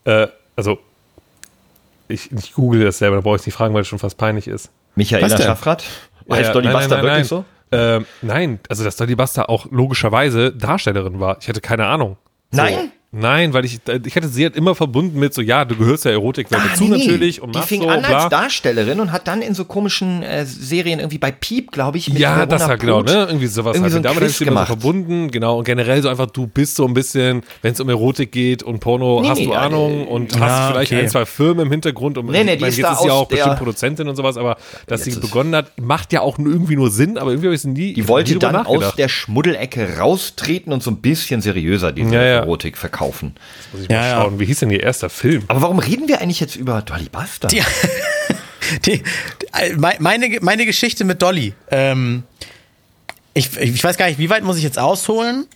äh, 0.04 0.26
also 0.56 0.78
ich, 2.08 2.30
ich 2.32 2.52
google 2.52 2.84
das 2.84 2.98
selber, 2.98 3.16
da 3.16 3.22
brauche 3.22 3.36
ich 3.36 3.46
nicht 3.46 3.54
fragen, 3.54 3.72
weil 3.74 3.82
es 3.82 3.88
schon 3.88 3.98
fast 3.98 4.18
peinlich 4.18 4.46
ist. 4.48 4.70
Michaela? 4.94 5.28
Schaffrath? 5.36 5.84
Heißt 6.30 6.48
ja, 6.48 6.52
Dolly 6.52 6.66
nein, 6.66 6.76
Buster 6.76 6.96
nein, 6.96 7.04
wirklich 7.04 7.18
nein, 7.18 7.24
so? 7.24 7.44
Ähm, 7.72 8.06
nein, 8.22 8.60
also 8.68 8.84
dass 8.84 8.96
Dolly 8.96 9.14
Buster 9.14 9.48
auch 9.48 9.66
logischerweise 9.70 10.52
Darstellerin 10.52 11.20
war. 11.20 11.38
Ich 11.40 11.48
hatte 11.48 11.60
keine 11.60 11.86
Ahnung. 11.86 12.16
So. 12.50 12.62
Nein? 12.62 12.92
Nein, 13.12 13.52
weil 13.52 13.64
ich, 13.64 13.80
ich 14.06 14.14
hatte 14.14 14.28
sie 14.28 14.44
halt 14.44 14.54
immer 14.54 14.76
verbunden 14.76 15.18
mit 15.18 15.34
so, 15.34 15.42
ja, 15.42 15.64
du 15.64 15.74
gehörst 15.74 16.04
der 16.04 16.12
Erotikwelt 16.12 16.62
dazu 16.70 16.84
natürlich 16.84 17.42
und 17.42 17.52
die 17.54 17.58
machst 17.58 17.68
fing 17.68 17.82
so, 17.82 17.88
an 17.88 18.02
bla. 18.02 18.18
als 18.20 18.28
Darstellerin 18.30 19.00
und 19.00 19.10
hat 19.10 19.26
dann 19.26 19.42
in 19.42 19.52
so 19.54 19.64
komischen 19.64 20.22
äh, 20.22 20.46
Serien 20.46 21.00
irgendwie 21.00 21.18
bei 21.18 21.32
Piep, 21.32 21.72
glaube 21.72 21.98
ich, 21.98 22.08
mit 22.08 22.20
Ja, 22.20 22.36
Verona 22.36 22.46
das 22.46 22.68
halt 22.68 22.80
genau, 22.80 23.02
ne? 23.02 23.26
Irgendwie 23.26 23.48
sowas 23.48 23.74
irgendwie 23.76 23.92
halt. 23.94 24.04
so 24.04 24.08
Damit 24.08 24.16
habe 24.16 24.26
ich 24.26 24.36
sie 24.36 24.44
immer 24.44 24.60
so 24.60 24.66
verbunden, 24.66 25.32
genau. 25.32 25.58
Und 25.58 25.64
generell 25.64 26.00
so 26.02 26.08
einfach, 26.08 26.26
du 26.26 26.46
bist 26.46 26.76
so 26.76 26.86
ein 26.86 26.94
bisschen, 26.94 27.42
wenn 27.62 27.72
es 27.72 27.80
um 27.80 27.88
Erotik 27.88 28.30
geht 28.30 28.62
und 28.62 28.78
Porno, 28.78 29.22
Nee, 29.22 29.28
hast 29.28 29.38
nee, 29.38 29.46
du 29.46 29.52
ja, 29.54 29.60
Ahnung 29.62 30.06
äh, 30.06 30.10
und 30.10 30.32
ja, 30.36 30.40
hast 30.40 30.70
vielleicht 30.70 30.92
okay. 30.92 31.02
ein, 31.02 31.08
zwei 31.08 31.26
Firmen 31.26 31.66
im 31.66 31.72
Hintergrund. 31.72 32.16
Und 32.16 32.26
Nee, 32.26 32.44
nee, 32.44 32.52
ich 32.52 32.58
die 32.58 32.60
meine, 32.60 32.68
ist 32.70 32.76
jetzt 32.78 32.86
da 32.86 32.92
ist 32.92 33.00
sie 33.00 33.08
ja 33.08 33.14
auch 33.14 33.26
bestimmt 33.26 33.56
Produzentin 33.56 34.08
und 34.08 34.14
sowas, 34.14 34.36
aber 34.36 34.56
dass 34.86 35.02
sie 35.02 35.18
begonnen 35.18 35.56
hat, 35.56 35.72
macht 35.80 36.12
ja 36.12 36.20
auch 36.20 36.38
nur 36.38 36.52
irgendwie 36.52 36.76
nur 36.76 36.90
Sinn, 36.92 37.18
aber 37.18 37.32
irgendwie 37.32 37.48
habe 37.48 37.54
ich 37.56 37.62
es 37.62 37.64
nie 37.64 37.92
Die 37.92 38.06
wollte 38.06 38.34
nie 38.34 38.38
dann 38.38 38.54
aus 38.54 38.94
der 38.94 39.08
Schmuddelecke 39.08 39.98
raustreten 39.98 40.72
und 40.72 40.80
so 40.84 40.92
ein 40.92 40.98
bisschen 40.98 41.40
seriöser 41.40 41.90
diese 41.90 42.14
Ja, 42.14 42.22
ja. 42.22 42.46
Erotik 43.00 43.10
verkaufen. 43.10 43.34
Muss 43.72 43.82
ich 43.82 43.88
mal 43.88 43.94
Ja, 43.94 44.06
ja. 44.06 44.22
schauen, 44.22 44.40
wie 44.40 44.44
hieß 44.44 44.60
denn 44.60 44.70
ihr 44.70 44.82
erster 44.82 45.10
Film? 45.10 45.44
Aber 45.48 45.62
warum 45.62 45.78
reden 45.78 46.08
wir 46.08 46.20
eigentlich 46.20 46.40
jetzt 46.40 46.56
über 46.56 46.82
Dolly 46.82 47.08
Buster? 47.10 47.48
Die, 47.48 47.62
die, 48.86 49.02
die, 49.02 49.76
meine, 49.98 50.38
meine 50.40 50.66
Geschichte 50.66 51.04
mit 51.04 51.22
Dolly. 51.22 51.54
Ähm, 51.70 52.24
ich, 53.34 53.56
ich 53.56 53.82
weiß 53.82 53.96
gar 53.96 54.06
nicht, 54.06 54.18
wie 54.18 54.30
weit 54.30 54.44
muss 54.44 54.56
ich 54.56 54.62
jetzt 54.64 54.78
ausholen? 54.78 55.46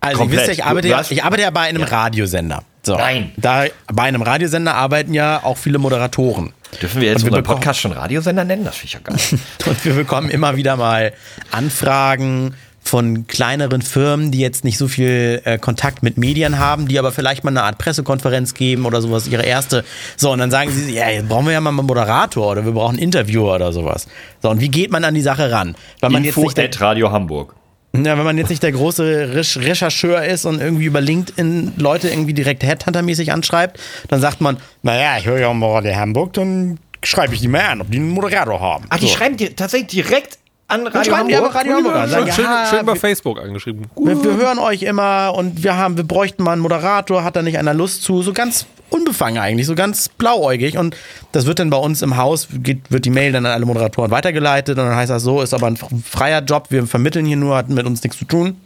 Also, 0.00 0.18
Komplett. 0.18 0.42
ihr 0.42 0.48
wisst 0.48 0.58
ja, 0.58 0.64
ich 0.64 0.68
arbeite, 0.68 0.88
ja, 0.88 1.02
ich 1.08 1.24
arbeite 1.24 1.42
ja 1.42 1.50
bei 1.50 1.62
einem 1.62 1.82
Radiosender. 1.82 2.62
So. 2.82 2.96
Nein. 2.96 3.32
Da, 3.36 3.64
bei 3.92 4.04
einem 4.04 4.22
Radiosender 4.22 4.74
arbeiten 4.74 5.12
ja 5.12 5.42
auch 5.42 5.56
viele 5.56 5.78
Moderatoren. 5.78 6.52
Dürfen 6.80 7.00
wir 7.00 7.08
jetzt 7.08 7.22
wir 7.22 7.32
unseren 7.32 7.42
Podcast 7.44 7.80
schon 7.80 7.92
Radiosender 7.92 8.44
nennen? 8.44 8.64
Das 8.64 8.76
finde 8.76 8.86
ich 8.86 8.92
ja 8.92 9.00
geil. 9.00 9.40
Und 9.66 9.84
wir 9.84 9.94
bekommen 9.94 10.30
immer 10.30 10.56
wieder 10.56 10.76
mal 10.76 11.12
Anfragen 11.50 12.54
von 12.86 13.26
kleineren 13.26 13.82
Firmen, 13.82 14.30
die 14.30 14.38
jetzt 14.38 14.64
nicht 14.64 14.78
so 14.78 14.88
viel 14.88 15.40
äh, 15.44 15.58
Kontakt 15.58 16.02
mit 16.02 16.16
Medien 16.18 16.58
haben, 16.58 16.88
die 16.88 16.98
aber 16.98 17.12
vielleicht 17.12 17.44
mal 17.44 17.50
eine 17.50 17.62
Art 17.62 17.78
Pressekonferenz 17.78 18.54
geben 18.54 18.86
oder 18.86 19.02
sowas, 19.02 19.26
ihre 19.28 19.42
erste. 19.44 19.84
So, 20.16 20.30
und 20.32 20.38
dann 20.38 20.50
sagen 20.50 20.70
sie, 20.70 20.94
ja, 20.94 21.08
jetzt 21.10 21.28
brauchen 21.28 21.46
wir 21.46 21.52
ja 21.52 21.60
mal 21.60 21.70
einen 21.70 21.86
Moderator 21.86 22.50
oder 22.52 22.64
wir 22.64 22.72
brauchen 22.72 22.94
einen 22.96 23.02
Interviewer 23.02 23.54
oder 23.54 23.72
sowas. 23.72 24.06
So, 24.42 24.50
und 24.50 24.60
wie 24.60 24.68
geht 24.68 24.90
man 24.90 25.04
an 25.04 25.14
die 25.14 25.22
Sache 25.22 25.50
ran? 25.50 25.74
Weil 26.00 26.10
man 26.10 26.24
jetzt 26.24 26.36
Info 26.36 26.42
nicht 26.44 26.56
der, 26.56 26.66
at 26.66 26.80
Radio 26.80 27.10
Hamburg. 27.12 27.54
ja, 27.96 28.16
wenn 28.16 28.24
man 28.24 28.38
jetzt 28.38 28.50
nicht 28.50 28.62
der 28.62 28.72
große 28.72 29.34
Rech 29.34 29.56
Rechercheur 29.58 30.24
ist 30.24 30.44
und 30.44 30.60
irgendwie 30.60 30.84
über 30.84 31.00
LinkedIn 31.00 31.72
Leute 31.78 32.08
irgendwie 32.08 32.34
direkt 32.34 32.62
Headhunter-mäßig 32.62 33.32
anschreibt, 33.32 33.80
dann 34.08 34.20
sagt 34.20 34.40
man, 34.40 34.58
naja, 34.82 35.16
ich 35.18 35.26
höre 35.26 35.38
ja 35.38 35.52
mal 35.52 35.72
Radio 35.72 35.94
Hamburg, 35.96 36.32
dann 36.34 36.78
schreibe 37.02 37.34
ich 37.34 37.40
die 37.40 37.48
mal 37.48 37.60
an, 37.60 37.80
ob 37.80 37.90
die 37.90 37.98
einen 37.98 38.10
Moderator 38.10 38.60
haben. 38.60 38.84
Ach, 38.90 38.98
die 38.98 39.06
So. 39.06 39.14
schreiben 39.16 39.36
dir 39.36 39.54
tatsächlich 39.56 39.88
direkt 40.04 40.38
an 40.68 40.86
Radio 40.86 41.12
schreiben 41.12 41.28
die 41.28 41.36
Hamburg? 41.36 41.54
Radio 41.54 41.74
Hamburg 41.76 41.94
an. 41.94 42.08
Sagen, 42.10 42.32
schön, 42.32 42.44
ja, 42.44 42.66
schön 42.68 42.80
über 42.80 42.94
wir- 42.94 43.00
Facebook 43.00 43.40
angeschrieben. 43.40 43.86
wir, 43.96 44.22
wir 44.24 44.36
hören 44.36 44.58
euch 44.58 44.82
immer 44.82 45.32
und 45.36 45.62
wir 45.62 45.76
haben, 45.76 45.96
wir 45.96 46.04
bräuchten 46.04 46.42
mal 46.42 46.52
einen 46.52 46.62
Moderator, 46.62 47.22
hat 47.24 47.36
da 47.36 47.42
nicht 47.42 47.58
einer 47.58 47.74
Lust 47.74 48.02
zu, 48.02 48.22
so 48.22 48.32
ganz 48.32 48.66
unbefangen 48.90 49.38
eigentlich, 49.42 49.66
so 49.66 49.74
ganz 49.74 50.08
blauäugig 50.08 50.78
und 50.78 50.96
das 51.32 51.46
wird 51.46 51.58
dann 51.58 51.70
bei 51.70 51.76
uns 51.76 52.02
im 52.02 52.16
Haus, 52.16 52.48
geht, 52.52 52.90
wird 52.90 53.04
die 53.04 53.10
Mail 53.10 53.32
dann 53.32 53.44
an 53.44 53.52
alle 53.52 53.66
Moderatoren 53.66 54.10
weitergeleitet 54.10 54.78
und 54.78 54.84
dann 54.84 54.94
heißt 54.94 55.10
das 55.10 55.22
so, 55.22 55.42
ist 55.42 55.54
aber 55.54 55.66
ein 55.66 55.76
freier 55.76 56.40
Job, 56.42 56.66
wir 56.70 56.86
vermitteln 56.86 57.26
hier 57.26 57.36
nur, 57.36 57.56
hat 57.56 57.68
mit 57.68 57.84
uns 57.86 58.02
nichts 58.02 58.18
zu 58.18 58.24
tun. 58.24 58.60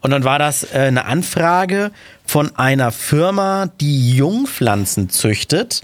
Und 0.00 0.12
dann 0.12 0.22
war 0.22 0.38
das 0.38 0.62
äh, 0.72 0.78
eine 0.78 1.06
Anfrage 1.06 1.90
von 2.24 2.54
einer 2.56 2.92
Firma, 2.92 3.66
die 3.80 4.14
Jungpflanzen 4.14 5.10
züchtet. 5.10 5.82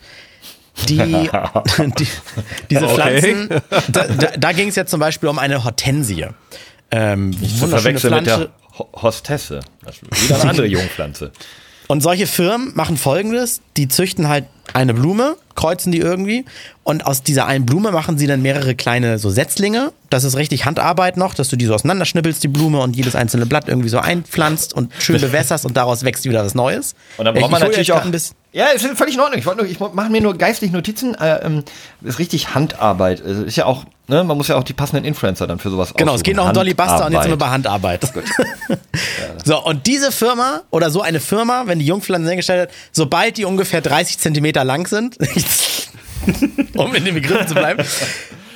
Die, 0.88 0.96
die 1.98 2.06
diese 2.70 2.87
Okay. 2.88 2.94
Pflanzen, 3.20 3.48
da, 3.88 4.04
da, 4.06 4.26
da 4.37 4.52
ging 4.52 4.68
es 4.68 4.74
jetzt 4.76 4.90
zum 4.90 5.00
Beispiel 5.00 5.28
um 5.28 5.38
eine 5.38 5.64
Hortensie. 5.64 6.26
Ähm, 6.90 7.32
Zu 7.32 7.60
wunderschöne 7.62 7.98
verwechseln 7.98 8.14
mit 8.14 8.24
Pflanze. 8.24 8.50
der 8.72 8.78
Ho- 8.78 8.88
Hostesse. 9.02 9.60
Das 9.84 9.96
ist 9.96 10.24
wieder 10.24 10.40
eine 10.40 10.50
andere 10.50 10.66
Jungpflanze. 10.66 11.32
Und 11.87 12.03
solche 12.03 12.27
Firmen 12.27 12.73
machen 12.75 12.97
folgendes: 12.97 13.61
Die 13.77 13.88
züchten 13.88 14.29
halt 14.29 14.44
eine 14.73 14.94
Blume, 14.94 15.37
kreuzen 15.55 15.92
die 15.92 15.99
irgendwie 15.99 16.47
und 16.83 17.05
aus 17.07 17.23
dieser 17.23 17.47
einen 17.47 17.66
Blume 17.66 17.92
machen 17.92 18.16
sie 18.16 18.27
dann 18.27 18.40
mehrere 18.40 18.75
kleine 18.75 19.18
so 19.18 19.29
Setzlinge. 19.29 19.92
Das 20.09 20.25
ist 20.25 20.37
richtig 20.37 20.64
Handarbeit 20.64 21.18
noch, 21.18 21.35
dass 21.35 21.49
du 21.49 21.57
die 21.57 21.66
so 21.66 21.75
auseinanderschnippelst, 21.75 22.42
die 22.42 22.49
Blume 22.49 22.81
und 22.81 22.97
jedes 22.97 23.14
einzelne 23.14 23.44
Blatt 23.44 23.68
irgendwie 23.68 23.90
so 23.90 23.99
einpflanzt 23.99 24.73
und 24.73 24.90
schön 24.99 25.20
bewässerst 25.20 25.66
und 25.66 25.77
daraus 25.77 26.03
wächst 26.05 26.25
wieder 26.25 26.42
was 26.44 26.55
Neues. 26.55 26.94
Und 27.18 27.27
dann 27.27 27.35
braucht 27.35 27.51
man 27.51 27.61
ich 27.61 27.68
natürlich 27.68 27.92
auch. 27.92 28.03
ein 28.05 28.11
bisschen- 28.11 28.35
Ja, 28.53 28.68
ist 28.68 28.87
völlig 28.97 29.14
in 29.16 29.20
Ordnung. 29.20 29.38
Ich, 29.38 29.44
nur- 29.44 29.66
ich 29.66 29.79
mache 29.79 30.11
mir 30.11 30.23
nur 30.23 30.37
geistig 30.38 30.73
Notizen. 30.73 31.14
Äh, 31.14 31.44
ähm, 31.44 31.62
ist 32.03 32.18
richtig 32.18 32.55
Handarbeit. 32.55 33.23
Also 33.23 33.44
Ist 33.44 33.57
ja 33.57 33.66
auch, 33.66 33.85
ne, 34.09 34.25
man 34.25 34.37
muss 34.37 34.49
ja 34.49 34.57
auch 34.57 34.64
die 34.64 34.73
passenden 34.73 35.05
Influencer 35.05 35.47
dann 35.47 35.59
für 35.59 35.71
sowas 35.71 35.95
Genau, 35.95 36.14
es 36.14 36.23
geht 36.23 36.37
noch 36.37 36.47
um 36.47 36.53
Dolly 36.53 36.75
Buster 36.75 37.07
und 37.07 37.12
jetzt 37.12 37.25
sind 37.25 37.40
wir 37.40 37.51
Handarbeit. 37.51 38.01
bei 38.01 38.09
Handarbeit. 38.11 38.79
so, 39.45 39.64
und 39.64 39.87
diese 39.87 40.12
Firma 40.12 40.62
oder 40.71 40.90
so 40.90 41.03
eine 41.03 41.21
Firma, 41.21 41.64
wenn 41.67 41.79
die 41.79 41.87
Jungpflanzen 41.87 42.29
hergestellt 42.29 42.69
hat, 42.69 42.77
sobald 42.93 43.37
die 43.37 43.45
ungefähr 43.45 43.81
30 43.81 44.19
Zentimeter 44.19 44.64
lang 44.64 44.87
sind, 44.87 45.19
um 46.77 46.95
in 46.95 47.05
den 47.05 47.14
Begriffen 47.14 47.49
zu 47.49 47.55
bleiben, 47.55 47.85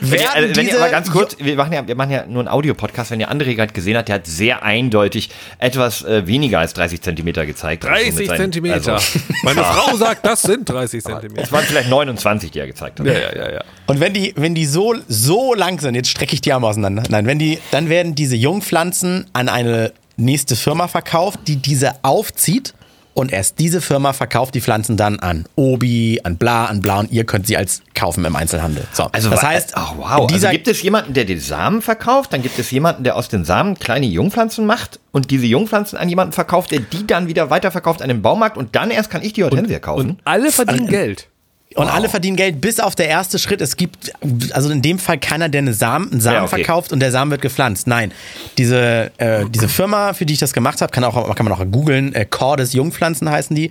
Wenn 0.00 0.20
ihr, 0.20 0.32
also, 0.34 0.56
wenn 0.56 0.68
ihr 0.68 0.76
aber 0.80 0.90
ganz 0.90 1.10
kurz, 1.10 1.36
wir 1.40 1.56
machen 1.56 1.72
ja, 1.72 1.86
wir 1.86 1.94
machen 1.96 2.10
ja 2.10 2.24
nur 2.26 2.40
einen 2.40 2.48
Audiopodcast, 2.48 3.10
wenn 3.10 3.20
ihr 3.20 3.30
André 3.30 3.54
gerade 3.54 3.72
gesehen 3.72 3.96
hat, 3.96 4.08
der 4.08 4.16
hat 4.16 4.26
sehr 4.26 4.62
eindeutig 4.62 5.30
etwas 5.58 6.04
äh, 6.04 6.26
weniger 6.26 6.60
als 6.60 6.72
30 6.74 7.00
Zentimeter 7.00 7.46
gezeigt. 7.46 7.84
Also 7.84 7.94
mit 7.96 8.04
30 8.14 8.26
seinen- 8.28 8.36
Zentimeter. 8.38 8.92
Also, 8.94 9.18
Meine 9.42 9.60
Frau 9.64 9.96
sagt, 9.96 10.24
das 10.24 10.42
sind 10.42 10.68
30 10.68 10.98
es 10.98 11.04
Zentimeter. 11.04 11.50
waren 11.52 11.64
vielleicht 11.64 11.88
29, 11.88 12.50
die 12.50 12.58
er 12.60 12.66
gezeigt 12.66 13.00
hat. 13.00 13.06
Ja, 13.06 13.12
ja, 13.12 13.36
ja, 13.36 13.52
ja. 13.54 13.64
Und 13.86 14.00
wenn 14.00 14.12
die, 14.12 14.32
wenn 14.36 14.54
die 14.54 14.66
so, 14.66 14.94
so 15.08 15.54
lang 15.54 15.80
sind, 15.80 15.94
jetzt 15.94 16.10
strecke 16.10 16.34
ich 16.34 16.40
die 16.40 16.52
Arme 16.52 16.66
auseinander. 16.66 17.02
Nein, 17.08 17.26
wenn 17.26 17.38
die, 17.38 17.58
dann 17.70 17.88
werden 17.88 18.14
diese 18.14 18.36
Jungpflanzen 18.36 19.26
an 19.32 19.48
eine 19.48 19.92
nächste 20.16 20.56
Firma 20.56 20.88
verkauft, 20.88 21.40
die 21.46 21.56
diese 21.56 21.92
aufzieht. 22.04 22.74
Und 23.18 23.32
erst 23.32 23.58
diese 23.58 23.80
Firma 23.80 24.12
verkauft 24.12 24.54
die 24.54 24.60
Pflanzen 24.60 24.96
dann 24.96 25.18
an 25.18 25.44
Obi, 25.56 26.20
an 26.22 26.36
Bla, 26.36 26.66
an 26.66 26.80
Bla 26.80 27.00
und 27.00 27.10
ihr 27.10 27.24
könnt 27.24 27.48
sie 27.48 27.56
als 27.56 27.82
kaufen 27.92 28.24
im 28.24 28.36
Einzelhandel. 28.36 28.84
So, 28.92 29.08
Also 29.10 29.28
das 29.30 29.42
heißt, 29.42 29.74
oh, 29.76 29.96
wow. 29.96 30.32
Also 30.32 30.48
gibt 30.50 30.68
es 30.68 30.80
jemanden, 30.82 31.14
der 31.14 31.24
die 31.24 31.36
Samen 31.36 31.82
verkauft, 31.82 32.32
dann 32.32 32.42
gibt 32.42 32.56
es 32.60 32.70
jemanden, 32.70 33.02
der 33.02 33.16
aus 33.16 33.28
den 33.28 33.44
Samen 33.44 33.76
kleine 33.76 34.06
Jungpflanzen 34.06 34.66
macht 34.66 35.00
und 35.10 35.32
diese 35.32 35.46
Jungpflanzen 35.46 35.98
an 35.98 36.08
jemanden 36.08 36.32
verkauft, 36.32 36.70
der 36.70 36.78
die 36.78 37.08
dann 37.08 37.26
wieder 37.26 37.50
weiterverkauft 37.50 38.02
an 38.02 38.08
den 38.08 38.22
Baumarkt 38.22 38.56
und 38.56 38.76
dann 38.76 38.92
erst 38.92 39.10
kann 39.10 39.22
ich 39.22 39.32
die 39.32 39.42
Hortensie 39.42 39.80
kaufen. 39.80 40.10
Und 40.10 40.20
alle 40.24 40.52
verdienen 40.52 40.86
Geld. 40.86 41.26
Und 41.74 41.88
alle 41.88 42.08
verdienen 42.08 42.36
Geld, 42.36 42.60
bis 42.60 42.80
auf 42.80 42.94
der 42.94 43.08
erste 43.08 43.38
Schritt. 43.38 43.60
Es 43.60 43.76
gibt, 43.76 44.10
also 44.52 44.70
in 44.70 44.82
dem 44.82 44.98
Fall 44.98 45.18
keiner, 45.18 45.48
der 45.48 45.60
eine 45.60 45.74
Samen, 45.74 46.10
einen 46.10 46.20
Samen 46.20 46.36
Ja, 46.36 46.42
okay. 46.44 46.56
verkauft 46.56 46.92
und 46.92 47.00
der 47.00 47.10
Samen 47.10 47.30
wird 47.30 47.42
gepflanzt. 47.42 47.86
Nein, 47.86 48.12
diese, 48.56 49.10
äh, 49.18 49.44
diese 49.48 49.68
Firma, 49.68 50.12
für 50.14 50.24
die 50.26 50.32
ich 50.32 50.40
das 50.40 50.52
gemacht 50.52 50.80
habe, 50.80 50.90
kann, 50.92 51.04
auch, 51.04 51.34
kann 51.34 51.44
man 51.46 51.52
auch 51.52 51.64
googeln, 51.70 52.14
äh, 52.14 52.24
Cordes 52.24 52.72
Jungpflanzen 52.72 53.30
heißen 53.30 53.54
die. 53.54 53.70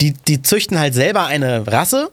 die. 0.00 0.12
Die 0.12 0.42
züchten 0.42 0.78
halt 0.78 0.94
selber 0.94 1.26
eine 1.26 1.66
Rasse 1.66 2.10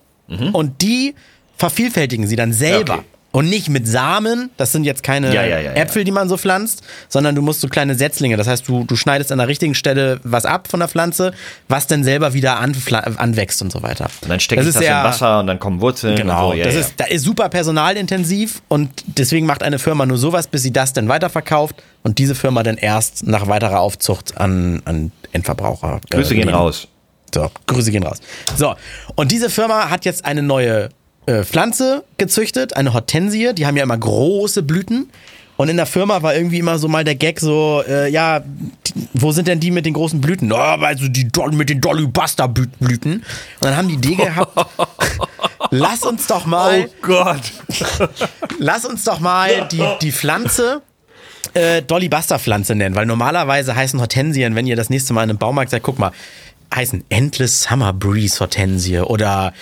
und 0.54 0.82
die 0.82 1.16
vervielfältigen 1.58 2.28
sie 2.28 2.36
dann 2.36 2.54
selber. 2.54 2.96
Mhm. 2.96 3.00
Okay. 3.00 3.08
Und 3.36 3.50
nicht 3.50 3.68
mit 3.68 3.88
Samen, 3.88 4.52
das 4.58 4.72
sind 4.72 4.84
jetzt 4.84 5.02
keine 5.02 5.34
Ja, 5.34 5.42
ja, 5.42 5.58
ja, 5.58 5.60
ja. 5.60 5.72
Äpfel, 5.74 6.04
die 6.04 6.12
man 6.12 6.30
so 6.30 6.38
pflanzt, 6.38 6.84
sondern 7.10 7.34
du 7.34 7.42
musst 7.42 7.62
so 7.62 7.68
kleine 7.68 7.96
Setzlinge. 7.96 8.38
Das 8.38 8.48
heißt, 8.48 8.68
du, 8.68 8.84
du 8.84 8.96
schneidest 8.96 9.32
an 9.32 9.40
der 9.40 9.48
richtigen 9.48 9.74
Stelle 9.74 10.20
was 10.24 10.46
ab 10.46 10.68
von 10.68 10.80
der 10.80 10.88
Pflanze, 10.88 11.34
was 11.68 11.88
dann 11.88 12.04
selber 12.04 12.36
wieder 12.36 12.60
anwächst 12.60 13.60
und 13.64 13.72
so 13.72 13.82
weiter. 13.82 14.06
Und 14.22 14.30
dann 14.30 14.40
stecke 14.40 14.62
ich 14.62 14.68
das 14.68 14.76
in 14.76 14.82
sehr- 14.84 15.04
Wasser 15.04 15.40
und 15.40 15.48
dann 15.48 15.58
kommen 15.58 15.82
Wurzeln. 15.82 16.16
Genau, 16.16 16.52
so. 16.52 16.54
ja, 16.58 16.66
das 16.66 16.76
ja. 16.76 16.80
ist, 16.82 16.94
da 16.98 17.06
ist 17.06 17.24
super 17.24 17.50
personalintensiv 17.50 18.62
und 18.68 18.92
deswegen 19.08 19.48
macht 19.48 19.64
eine 19.64 19.80
Firma 19.80 20.06
nur 20.06 20.20
sowas, 20.20 20.46
bis 20.46 20.62
sie 20.62 20.72
das 20.72 20.94
dann 20.94 21.08
weiterverkauft 21.08 21.76
und 22.04 22.20
diese 22.20 22.36
Firma 22.36 22.62
dann 22.62 22.78
erst 22.78 23.26
nach 23.26 23.48
weiterer 23.48 23.80
Aufzucht 23.80 24.38
an, 24.38 24.84
an 24.86 25.12
Endverbraucher. 25.32 26.02
Grüße 26.12 26.36
äh, 26.36 26.38
gehen 26.38 26.50
raus. 26.50 26.88
So, 27.34 27.50
Grüße 27.66 27.90
gehen 27.92 28.04
raus. 28.04 28.20
So, 28.56 28.76
und 29.16 29.32
diese 29.32 29.50
Firma 29.50 29.90
hat 29.90 30.06
jetzt 30.06 30.24
eine 30.24 30.44
neue 30.44 30.90
äh, 31.26 31.44
Pflanze 31.44 32.04
gezüchtet, 32.18 32.76
eine 32.76 32.94
Hortensie, 32.94 33.54
die 33.54 33.66
haben 33.66 33.78
ja 33.78 33.84
immer 33.84 33.98
große 33.98 34.64
Blüten. 34.64 35.10
Und 35.56 35.70
in 35.70 35.78
der 35.78 35.86
Firma 35.86 36.24
war 36.24 36.36
irgendwie 36.36 36.60
immer 36.60 36.80
so 36.80 36.88
mal 36.88 37.04
der 37.04 37.16
Gag 37.16 37.40
so, 37.40 37.84
äh, 37.88 38.10
ja, 38.10 38.40
die, 38.40 38.94
wo 39.14 39.32
sind 39.32 39.48
denn 39.48 39.60
die 39.60 39.70
mit 39.70 39.86
den 39.86 39.94
großen 39.94 40.20
Blüten? 40.20 40.52
Oh, 40.52 40.56
also 40.56 41.08
die 41.08 41.30
mit 41.52 41.70
den 41.70 41.80
Dolly 41.80 42.08
Buster 42.08 42.48
Blüten. 42.48 43.18
Und 43.18 43.24
dann 43.62 43.78
haben 43.78 43.88
die 43.88 43.94
Idee 43.94 44.16
gehabt, 44.16 44.58
lass 45.70 46.04
uns 46.04 46.26
doch 46.26 46.46
mal, 46.48 46.88
Oh 46.88 46.94
Gott. 47.04 47.42
lass 48.60 48.84
uns 48.86 49.04
doch 49.04 49.20
mal 49.20 49.68
die, 49.72 49.84
die 50.02 50.12
Pflanze 50.12 50.82
äh, 51.54 51.82
Dolly 51.84 52.10
Buster 52.10 52.40
Pflanze 52.40 52.74
nennen, 52.76 52.96
weil 52.96 53.06
normalerweise 53.06 53.76
heißen 53.76 54.00
Hortensien, 54.00 54.56
wenn 54.56 54.66
ihr 54.66 54.76
das 54.76 54.90
nächste 54.90 55.14
Mal 55.14 55.24
in 55.24 55.30
einem 55.30 55.40
Baumarkt 55.40 55.72
seid, 55.72 55.84
guck 55.84 56.00
mal, 56.00 56.12
heißen 56.74 57.04
Endless 57.10 57.64
Summer 57.64 57.94
Breeze 57.94 58.40
Hortensie 58.40 59.00
oder 59.00 59.54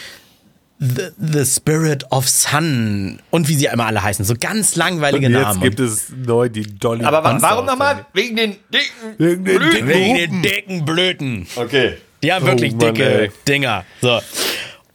The, 0.84 1.10
the 1.20 1.46
Spirit 1.46 2.12
of 2.12 2.28
Sun 2.28 3.20
und 3.30 3.48
wie 3.48 3.54
sie 3.54 3.66
immer 3.66 3.86
alle 3.86 4.02
heißen. 4.02 4.26
So 4.26 4.34
ganz 4.40 4.76
langweilige 4.76 5.28
Und 5.28 5.34
jetzt 5.34 5.42
Namen. 5.44 5.62
gibt 5.62 5.80
es 5.80 6.08
neu 6.10 6.50
die 6.50 6.64
Dolly. 6.64 7.06
Aber 7.06 7.22
Buster 7.22 7.42
warum 7.42 7.68
nochmal? 7.68 8.08
Wegen 8.14 8.36
den 8.36 8.56
dicken 8.74 9.16
Wegen 9.20 9.46
den 9.46 9.60
Blüten. 9.60 9.88
Wegen 9.88 10.16
den 10.16 10.42
dicken 10.42 10.84
Blüten. 10.86 11.48
Okay. 11.56 11.98
Die 12.24 12.34
haben 12.34 12.48
wirklich 12.48 12.74
Oh 12.74 12.78
Mann, 12.78 12.96
dicke 12.96 13.22
ey. 13.26 13.32
Dinger. 13.48 13.86
So. 14.02 14.22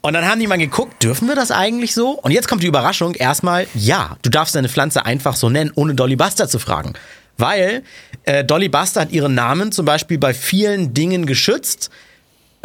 Und 0.01 0.13
dann 0.15 0.25
haben 0.29 0.41
die 0.41 0.49
mal 0.49 0.59
geguckt, 0.59 1.05
dürfen 1.05 1.29
wir 1.29 1.37
das 1.37 1.53
eigentlich 1.53 1.95
so? 1.95 2.11
Und 2.11 2.33
jetzt 2.33 2.49
kommt 2.49 2.65
die 2.65 2.67
Überraschung. 2.69 3.15
Erstmal, 3.15 3.69
ja, 3.75 4.17
du 4.23 4.31
darfst 4.31 4.57
deine 4.57 4.69
Pflanze 4.69 5.07
einfach 5.07 5.37
so 5.37 5.51
nennen, 5.51 5.71
ohne 5.77 5.95
Dolly 5.95 6.17
Buster 6.17 6.49
zu 6.49 6.59
fragen. 6.59 6.95
Weil 7.39 7.85
äh, 8.25 8.45
Dolly 8.45 8.69
Buster 8.69 9.03
hat 9.03 9.13
ihren 9.13 9.37
Namen 9.37 9.71
zum 9.71 9.87
Beispiel 9.87 10.19
bei 10.19 10.35
vielen 10.35 10.95
Dingen 10.95 11.27
geschützt. 11.27 11.91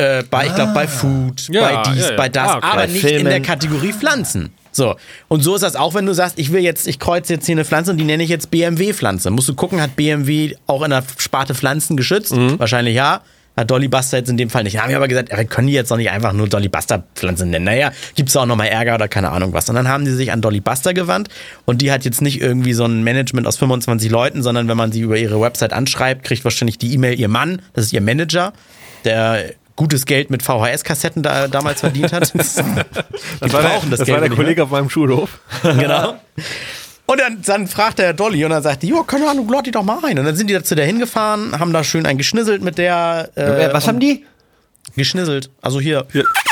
Äh, 0.01 0.23
bei, 0.29 0.47
ich 0.47 0.55
glaube, 0.55 0.73
bei 0.73 0.87
Food, 0.87 1.47
Ja, 1.49 1.61
bei 1.83 1.91
dies, 1.93 2.03
ja, 2.03 2.09
ja. 2.11 2.15
bei 2.17 2.29
das, 2.29 2.49
Ah, 2.49 2.57
okay. 2.57 2.67
aber 2.67 2.81
Bei 2.81 2.87
nicht 2.87 3.03
in 3.03 3.09
Filmen. 3.09 3.25
der 3.29 3.41
Kategorie 3.41 3.93
Pflanzen. 3.93 4.51
So. 4.71 4.95
Und 5.27 5.41
so 5.43 5.53
ist 5.55 5.61
das 5.61 5.75
auch, 5.75 5.93
wenn 5.93 6.05
du 6.05 6.13
sagst, 6.13 6.39
ich 6.39 6.51
will 6.53 6.61
jetzt, 6.61 6.87
ich 6.87 6.97
kreuze 6.97 7.33
jetzt 7.33 7.45
hier 7.45 7.55
eine 7.55 7.65
Pflanze 7.65 7.91
und 7.91 7.97
die 7.97 8.05
nenne 8.05 8.23
ich 8.23 8.29
jetzt 8.29 8.51
BMW-Pflanze. 8.51 9.29
Musst 9.29 9.49
du 9.49 9.53
gucken, 9.53 9.81
hat 9.81 9.95
BMW 9.97 10.55
auch 10.65 10.81
in 10.83 10.91
der 10.91 11.03
Sparte 11.17 11.53
Pflanzen 11.53 11.97
geschützt? 11.97 12.33
Mhm. 12.35 12.57
Wahrscheinlich 12.57 12.95
ja. 12.95 13.21
Hat 13.57 13.69
Dolly 13.69 13.89
Buster 13.89 14.17
jetzt 14.19 14.29
in 14.29 14.37
dem 14.37 14.49
Fall 14.49 14.63
nicht. 14.63 14.77
Da 14.77 14.83
haben 14.83 14.89
wir 14.91 14.95
aber 14.95 15.09
gesagt, 15.09 15.29
wir 15.29 15.43
können 15.43 15.67
die 15.67 15.73
jetzt 15.73 15.91
doch 15.91 15.97
nicht 15.97 16.09
einfach 16.09 16.31
nur 16.31 16.47
Dolly 16.47 16.69
Buster 16.69 17.03
Pflanze 17.15 17.45
nennen. 17.45 17.65
Naja, 17.65 17.91
gibt's 18.15 18.31
da 18.31 18.39
auch 18.43 18.45
nochmal 18.45 18.69
Ärger 18.69 18.95
oder 18.95 19.09
keine 19.09 19.29
Ahnung 19.29 19.51
was. 19.51 19.67
Und 19.67 19.75
dann 19.75 19.89
haben 19.89 20.05
die 20.05 20.11
sich 20.11 20.31
an 20.31 20.39
Dolly 20.39 20.61
Buster 20.61 20.93
gewandt 20.93 21.27
und 21.65 21.81
die 21.81 21.91
hat 21.91 22.05
jetzt 22.05 22.21
nicht 22.21 22.39
irgendwie 22.39 22.71
so 22.71 22.85
ein 22.85 23.03
Management 23.03 23.45
aus 23.47 23.57
25 23.57 24.09
Leuten, 24.09 24.41
sondern 24.41 24.69
wenn 24.69 24.77
man 24.77 24.93
sie 24.93 25.01
über 25.01 25.17
ihre 25.17 25.41
Website 25.41 25.73
anschreibt, 25.73 26.23
kriegt 26.23 26.45
wahrscheinlich 26.45 26.77
die 26.77 26.93
E-Mail 26.93 27.19
ihr 27.19 27.27
Mann, 27.27 27.61
das 27.73 27.87
ist 27.87 27.93
ihr 27.93 27.99
Manager, 27.99 28.53
der 29.03 29.51
gutes 29.75 30.05
Geld 30.05 30.29
mit 30.29 30.43
VHS-Kassetten 30.43 31.23
da, 31.23 31.47
damals 31.47 31.81
verdient 31.81 32.13
hat. 32.13 32.33
das 32.35 32.57
war 32.57 33.61
der, 33.61 33.81
das 33.89 33.99
war 33.99 34.05
der 34.05 34.19
mehr. 34.21 34.29
Kollege 34.29 34.63
auf 34.63 34.71
meinem 34.71 34.89
Schulhof. 34.89 35.39
Genau. 35.63 36.19
Und 37.07 37.19
dann, 37.19 37.41
dann 37.41 37.67
fragt 37.67 37.99
der 37.99 38.13
Dolly 38.13 38.45
und 38.45 38.51
dann 38.51 38.63
sagt 38.63 38.83
die, 38.83 38.87
jo, 38.87 39.03
keine 39.03 39.27
Ahnung, 39.29 39.49
lad 39.49 39.65
die 39.65 39.71
doch 39.71 39.83
mal 39.83 39.99
ein. 40.05 40.17
Und 40.17 40.23
dann 40.25 40.35
sind 40.35 40.49
die 40.49 40.53
da 40.53 40.63
zu 40.63 40.75
der 40.75 40.85
hingefahren, 40.85 41.59
haben 41.59 41.73
da 41.73 41.83
schön 41.83 42.05
ein 42.05 42.17
geschnisselt 42.17 42.61
mit 42.61 42.77
der. 42.77 43.29
Äh, 43.35 43.73
Was 43.73 43.87
haben 43.87 43.99
die? 43.99 44.25
Geschnisselt. 44.95 45.49
Also 45.61 45.79
hier, 45.79 46.05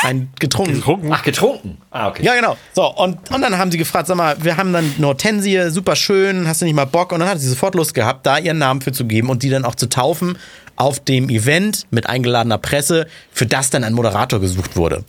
ein 0.04 0.30
getrunken. 0.39 0.75
Getrunken. 0.75 1.10
Ach, 1.12 1.23
getrunken. 1.23 1.78
Ah, 1.91 2.08
okay. 2.08 2.23
Ja, 2.23 2.36
genau. 2.36 2.58
So, 2.73 2.88
und, 2.95 3.32
und 3.32 3.41
dann 3.41 3.58
haben 3.58 3.71
sie 3.71 3.78
gefragt, 3.78 4.08
sag 4.08 4.17
mal, 4.17 4.36
wir 4.43 4.58
haben 4.58 4.73
dann 4.73 4.93
eine 4.97 5.08
Hortensie, 5.08 5.69
super 5.69 5.95
schön, 5.95 6.47
hast 6.47 6.62
du 6.62 6.65
nicht 6.65 6.75
mal 6.75 6.86
Bock? 6.86 7.12
Und 7.12 7.19
dann 7.19 7.30
hat 7.30 7.39
sie 7.39 7.47
sofort 7.47 7.75
Lust 7.75 7.93
gehabt, 7.93 8.25
da 8.25 8.38
ihren 8.38 8.58
Namen 8.58 8.82
für 8.82 8.91
zu 8.91 9.06
geben 9.06 9.30
und 9.30 9.43
die 9.43 9.49
dann 9.49 9.65
auch 9.65 9.75
zu 9.75 9.89
taufen 9.89 10.38
auf 10.75 10.99
dem 11.02 11.30
Event 11.30 11.86
mit 11.91 12.08
eingeladener 12.08 12.58
Presse, 12.58 13.08
für 13.32 13.45
das 13.45 13.69
dann 13.69 13.84
ein 13.84 13.93
Moderator 13.93 14.39
gesucht 14.39 14.78
wurde. 14.78 15.04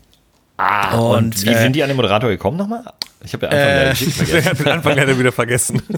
Ah, 0.60 0.98
und, 0.98 1.16
Und, 1.16 1.44
wie 1.46 1.48
äh, 1.50 1.62
sind 1.62 1.74
die 1.74 1.82
an 1.82 1.88
den 1.88 1.96
Moderator 1.96 2.28
gekommen 2.28 2.58
nochmal? 2.58 2.82
Ich 3.24 3.32
habe 3.32 3.46
ja 3.46 3.90
Geschichte 3.90 4.24
Der 4.24 4.42
vergessen. 4.42 4.56
den 4.64 4.72
Anfang 4.72 4.96
leider 4.96 5.18
wieder 5.18 5.32
vergessen. 5.32 5.82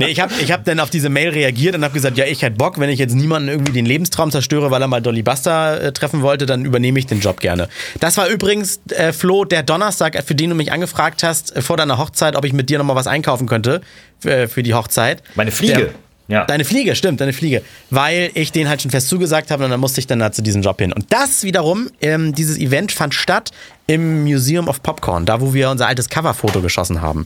Nee, 0.00 0.06
ich 0.06 0.20
habe 0.20 0.32
ich 0.40 0.52
hab 0.52 0.64
dann 0.64 0.78
auf 0.78 0.90
diese 0.90 1.08
Mail 1.08 1.30
reagiert 1.30 1.74
und 1.74 1.82
habe 1.82 1.92
gesagt, 1.92 2.16
ja, 2.16 2.24
ich 2.24 2.42
hätte 2.42 2.54
Bock, 2.56 2.78
wenn 2.78 2.88
ich 2.88 3.00
jetzt 3.00 3.16
niemanden 3.16 3.48
irgendwie 3.48 3.72
den 3.72 3.84
Lebenstraum 3.84 4.30
zerstöre, 4.30 4.70
weil 4.70 4.80
er 4.80 4.86
mal 4.86 5.02
Dolly 5.02 5.24
Buster 5.24 5.82
äh, 5.82 5.92
treffen 5.92 6.22
wollte, 6.22 6.46
dann 6.46 6.64
übernehme 6.64 7.00
ich 7.00 7.06
den 7.06 7.18
Job 7.18 7.40
gerne. 7.40 7.68
Das 7.98 8.16
war 8.16 8.28
übrigens, 8.28 8.80
äh, 8.90 9.12
Flo, 9.12 9.44
der 9.44 9.64
Donnerstag, 9.64 10.14
äh, 10.14 10.22
für 10.22 10.36
den 10.36 10.50
du 10.50 10.56
mich 10.56 10.70
angefragt 10.70 11.24
hast, 11.24 11.56
äh, 11.56 11.62
vor 11.62 11.76
deiner 11.76 11.98
Hochzeit, 11.98 12.36
ob 12.36 12.44
ich 12.44 12.52
mit 12.52 12.70
dir 12.70 12.78
nochmal 12.78 12.94
was 12.94 13.08
einkaufen 13.08 13.48
könnte 13.48 13.80
äh, 14.22 14.46
für 14.46 14.62
die 14.62 14.72
Hochzeit. 14.72 15.24
Meine 15.34 15.50
Fliege. 15.50 15.74
Der, 15.74 15.90
Ja. 16.28 16.44
Deine 16.44 16.64
Fliege, 16.64 16.94
stimmt, 16.94 17.20
deine 17.20 17.32
Fliege. 17.32 17.62
Weil 17.90 18.30
ich 18.34 18.52
den 18.52 18.68
halt 18.68 18.82
schon 18.82 18.90
fest 18.90 19.08
zugesagt 19.08 19.50
habe 19.50 19.64
und 19.64 19.70
dann 19.70 19.80
musste 19.80 19.98
ich 20.00 20.06
dann 20.06 20.18
da 20.18 20.30
zu 20.30 20.42
diesem 20.42 20.60
Job 20.62 20.78
hin. 20.78 20.92
Und 20.92 21.06
das 21.12 21.42
wiederum, 21.42 21.88
ähm, 22.02 22.34
dieses 22.34 22.58
Event 22.58 22.92
fand 22.92 23.14
statt 23.14 23.50
im 23.86 24.24
Museum 24.24 24.68
of 24.68 24.82
Popcorn, 24.82 25.24
da 25.24 25.40
wo 25.40 25.54
wir 25.54 25.70
unser 25.70 25.86
altes 25.88 26.08
Coverfoto 26.10 26.60
geschossen 26.60 27.00
haben. 27.00 27.24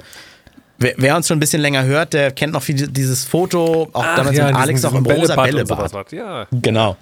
Wer, 0.79 0.95
wer 0.99 1.17
uns 1.17 1.27
schon 1.29 1.37
ein 1.37 1.41
bisschen 1.41 1.61
länger 1.61 1.85
hört, 1.85 2.13
der 2.13 2.31
kennt 2.31 2.53
noch 2.53 2.63
viel 2.63 2.75
dieses 2.89 3.25
Foto, 3.25 3.89
auch 3.93 4.05
damals 4.17 4.37
mit 4.37 4.55
Alex 4.55 4.83
noch 4.83 4.95
im 4.95 5.05
rosa 5.05 5.35
Bällebad. 5.37 6.13
Ja. 6.13 6.47
Genau. 6.53 6.97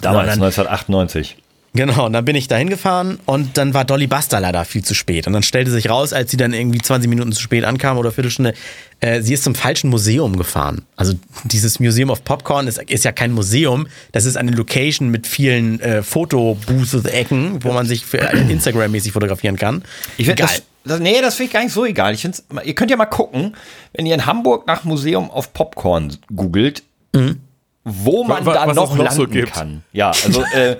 Damals, 0.00 0.28
dann- 0.30 0.40
1998. 0.42 1.36
Genau, 1.76 2.06
und 2.06 2.12
dann 2.14 2.24
bin 2.24 2.34
ich 2.36 2.48
da 2.48 2.56
hingefahren 2.56 3.18
und 3.26 3.58
dann 3.58 3.74
war 3.74 3.84
Dolly 3.84 4.06
Buster 4.06 4.40
leider 4.40 4.64
viel 4.64 4.82
zu 4.82 4.94
spät. 4.94 5.26
Und 5.26 5.34
dann 5.34 5.42
stellte 5.42 5.70
sich 5.70 5.90
raus, 5.90 6.12
als 6.12 6.30
sie 6.30 6.36
dann 6.36 6.52
irgendwie 6.52 6.80
20 6.80 7.08
Minuten 7.08 7.32
zu 7.32 7.40
spät 7.40 7.64
ankam 7.64 7.98
oder 7.98 8.12
Viertelstunde, 8.12 8.54
äh, 9.00 9.20
sie 9.20 9.34
ist 9.34 9.44
zum 9.44 9.54
falschen 9.54 9.90
Museum 9.90 10.36
gefahren. 10.36 10.86
Also 10.96 11.14
dieses 11.44 11.78
Museum 11.78 12.10
of 12.10 12.24
Popcorn 12.24 12.66
ist, 12.66 12.82
ist 12.82 13.04
ja 13.04 13.12
kein 13.12 13.32
Museum, 13.32 13.86
das 14.12 14.24
ist 14.24 14.36
eine 14.36 14.52
Location 14.52 15.10
mit 15.10 15.26
vielen 15.26 15.78
äh, 15.80 16.02
Fotobooth-Ecken, 16.02 17.62
wo 17.62 17.72
man 17.72 17.86
sich 17.86 18.06
für 18.06 18.20
äh, 18.20 18.50
Instagram-mäßig 18.50 19.12
fotografieren 19.12 19.56
kann. 19.56 19.82
Ich 20.16 20.26
find, 20.26 20.40
Egal. 20.40 20.48
das, 20.48 20.62
das, 20.84 21.00
nee, 21.00 21.20
das 21.20 21.34
finde 21.34 21.48
ich 21.48 21.52
gar 21.52 21.62
nicht 21.62 21.72
so 21.72 21.84
egal. 21.84 22.14
Ich 22.14 22.22
find's, 22.22 22.44
ihr 22.64 22.74
könnt 22.74 22.90
ja 22.90 22.96
mal 22.96 23.06
gucken, 23.06 23.54
wenn 23.92 24.06
ihr 24.06 24.14
in 24.14 24.24
Hamburg 24.24 24.66
nach 24.66 24.84
Museum 24.84 25.28
of 25.30 25.52
Popcorn 25.52 26.16
googelt, 26.34 26.82
wo 27.88 28.24
man 28.24 28.44
Wa- 28.44 28.52
da 28.52 28.66
was 28.66 28.74
noch 28.74 28.96
noch 28.96 29.04
landen 29.16 29.32
so 29.32 29.46
kann. 29.52 29.82
Ja, 29.92 30.08
also 30.10 30.42
äh, 30.52 30.76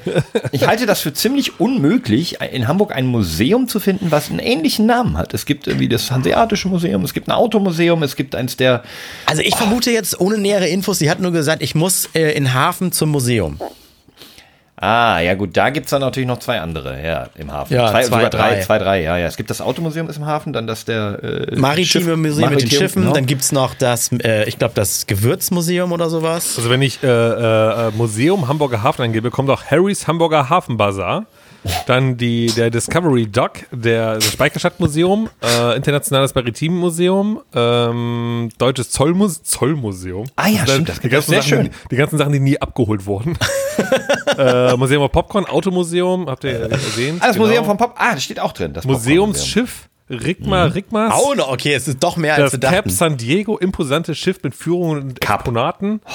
ich 0.50 0.66
halte 0.66 0.86
das 0.86 1.00
für 1.00 1.12
ziemlich 1.12 1.60
unmöglich, 1.60 2.38
in 2.52 2.66
Hamburg 2.66 2.92
ein 2.92 3.06
Museum 3.06 3.68
zu 3.68 3.78
finden, 3.78 4.10
was 4.10 4.28
einen 4.28 4.40
ähnlichen 4.40 4.86
Namen 4.86 5.16
hat. 5.16 5.32
Es 5.32 5.46
gibt 5.46 5.68
irgendwie 5.68 5.88
das 5.88 6.10
Hanseatische 6.10 6.66
Museum, 6.68 7.04
es 7.04 7.14
gibt 7.14 7.28
ein 7.28 7.32
Automuseum, 7.32 8.02
es 8.02 8.16
gibt 8.16 8.34
eins 8.34 8.56
der 8.56 8.82
Also 9.24 9.40
ich 9.42 9.54
vermute 9.54 9.92
jetzt 9.92 10.20
ohne 10.20 10.36
nähere 10.36 10.66
Infos, 10.66 10.98
sie 10.98 11.08
hat 11.08 11.20
nur 11.20 11.30
gesagt, 11.30 11.62
ich 11.62 11.76
muss 11.76 12.08
äh, 12.14 12.32
in 12.32 12.52
Hafen 12.54 12.90
zum 12.90 13.10
Museum. 13.10 13.60
Ah, 14.78 15.20
ja 15.20 15.32
gut, 15.34 15.56
da 15.56 15.70
gibt's 15.70 15.88
dann 15.90 16.02
natürlich 16.02 16.26
noch 16.28 16.38
zwei 16.38 16.60
andere, 16.60 17.02
ja, 17.02 17.28
im 17.38 17.50
Hafen. 17.50 17.72
Ja, 17.72 17.90
zwei, 17.90 18.02
zwei, 18.02 18.16
sogar 18.16 18.30
drei, 18.30 18.50
drei. 18.56 18.60
zwei, 18.60 18.78
drei, 18.78 19.02
ja, 19.02 19.16
ja. 19.16 19.26
Es 19.26 19.38
gibt 19.38 19.48
das 19.48 19.62
Automuseum 19.62 20.08
ist 20.10 20.18
im 20.18 20.26
Hafen, 20.26 20.52
dann 20.52 20.66
das 20.66 20.84
der 20.84 21.18
äh, 21.22 21.56
Maritime 21.56 21.86
Schiff- 21.86 22.04
Museum 22.06 22.20
mit 22.20 22.32
den 22.34 22.40
Maritim, 22.42 22.68
Schiffen, 22.78 23.02
genau. 23.02 23.14
dann 23.14 23.24
gibt's 23.24 23.52
noch 23.52 23.72
das, 23.74 24.10
äh, 24.22 24.44
ich 24.46 24.58
glaube, 24.58 24.74
das 24.74 25.06
Gewürzmuseum 25.06 25.92
oder 25.92 26.10
sowas. 26.10 26.54
Also 26.58 26.68
wenn 26.68 26.82
ich 26.82 27.02
äh, 27.02 27.06
äh, 27.08 27.90
Museum 27.92 28.48
Hamburger 28.48 28.82
Hafen 28.82 29.00
eingebe, 29.02 29.30
kommt 29.30 29.48
auch 29.48 29.64
Harrys 29.64 30.06
Hamburger 30.06 30.50
Hafenbazar. 30.50 31.24
Dann 31.86 32.16
die, 32.16 32.46
der 32.46 32.70
Discovery 32.70 33.26
Dock, 33.26 33.58
der, 33.72 34.14
das 34.14 34.32
Speicherstadtmuseum, 34.32 35.28
äh, 35.42 35.76
Internationales 35.76 36.34
Maritimmuseum, 36.34 37.40
ähm, 37.54 38.48
Deutsches 38.58 38.90
Zollmuse 38.90 39.42
Zollmuseum. 39.42 40.26
Ah 40.36 40.48
ja, 40.48 40.60
Also 40.60 40.72
stimmt, 40.74 40.88
das 40.88 41.00
die 41.00 41.08
ganzen 41.08 41.30
sehr 41.30 41.42
Sachen, 41.42 41.48
schön. 41.48 41.64
Die, 41.64 41.88
die 41.90 41.96
ganzen 41.96 42.18
Sachen, 42.18 42.32
die 42.32 42.40
nie 42.40 42.60
abgeholt 42.60 43.06
wurden. 43.06 43.36
äh, 44.38 44.76
Museum 44.76 45.02
of 45.02 45.12
Popcorn, 45.12 45.44
Automuseum, 45.46 46.26
habt 46.28 46.44
ihr 46.44 46.68
gesehen? 46.68 47.18
Ah, 47.20 47.26
das 47.28 47.36
Genau. 47.36 47.46
Museum 47.46 47.64
vom 47.64 47.76
Pop. 47.76 47.94
Ah, 47.96 48.14
das 48.14 48.24
steht 48.24 48.40
auch 48.40 48.52
drin. 48.52 48.72
Das. 48.72 48.84
Museumsschiff, 48.84 49.88
Rigma, 50.08 50.64
Rigmas. 50.64 51.12
Oh, 51.20 51.34
no, 51.34 51.48
okay, 51.50 51.74
es 51.74 51.88
ist 51.88 52.02
doch 52.02 52.16
mehr 52.16 52.34
als 52.36 52.52
Das 52.52 52.60
wir 52.60 52.68
Cap 52.68 52.84
dachten. 52.84 52.90
San 52.90 53.16
Diego, 53.16 53.58
imposante 53.58 54.14
Schiff 54.14 54.38
mit 54.42 54.54
Führungen 54.54 55.02
und 55.02 55.22
Exponaten. 55.22 56.00
Cap 56.00 56.12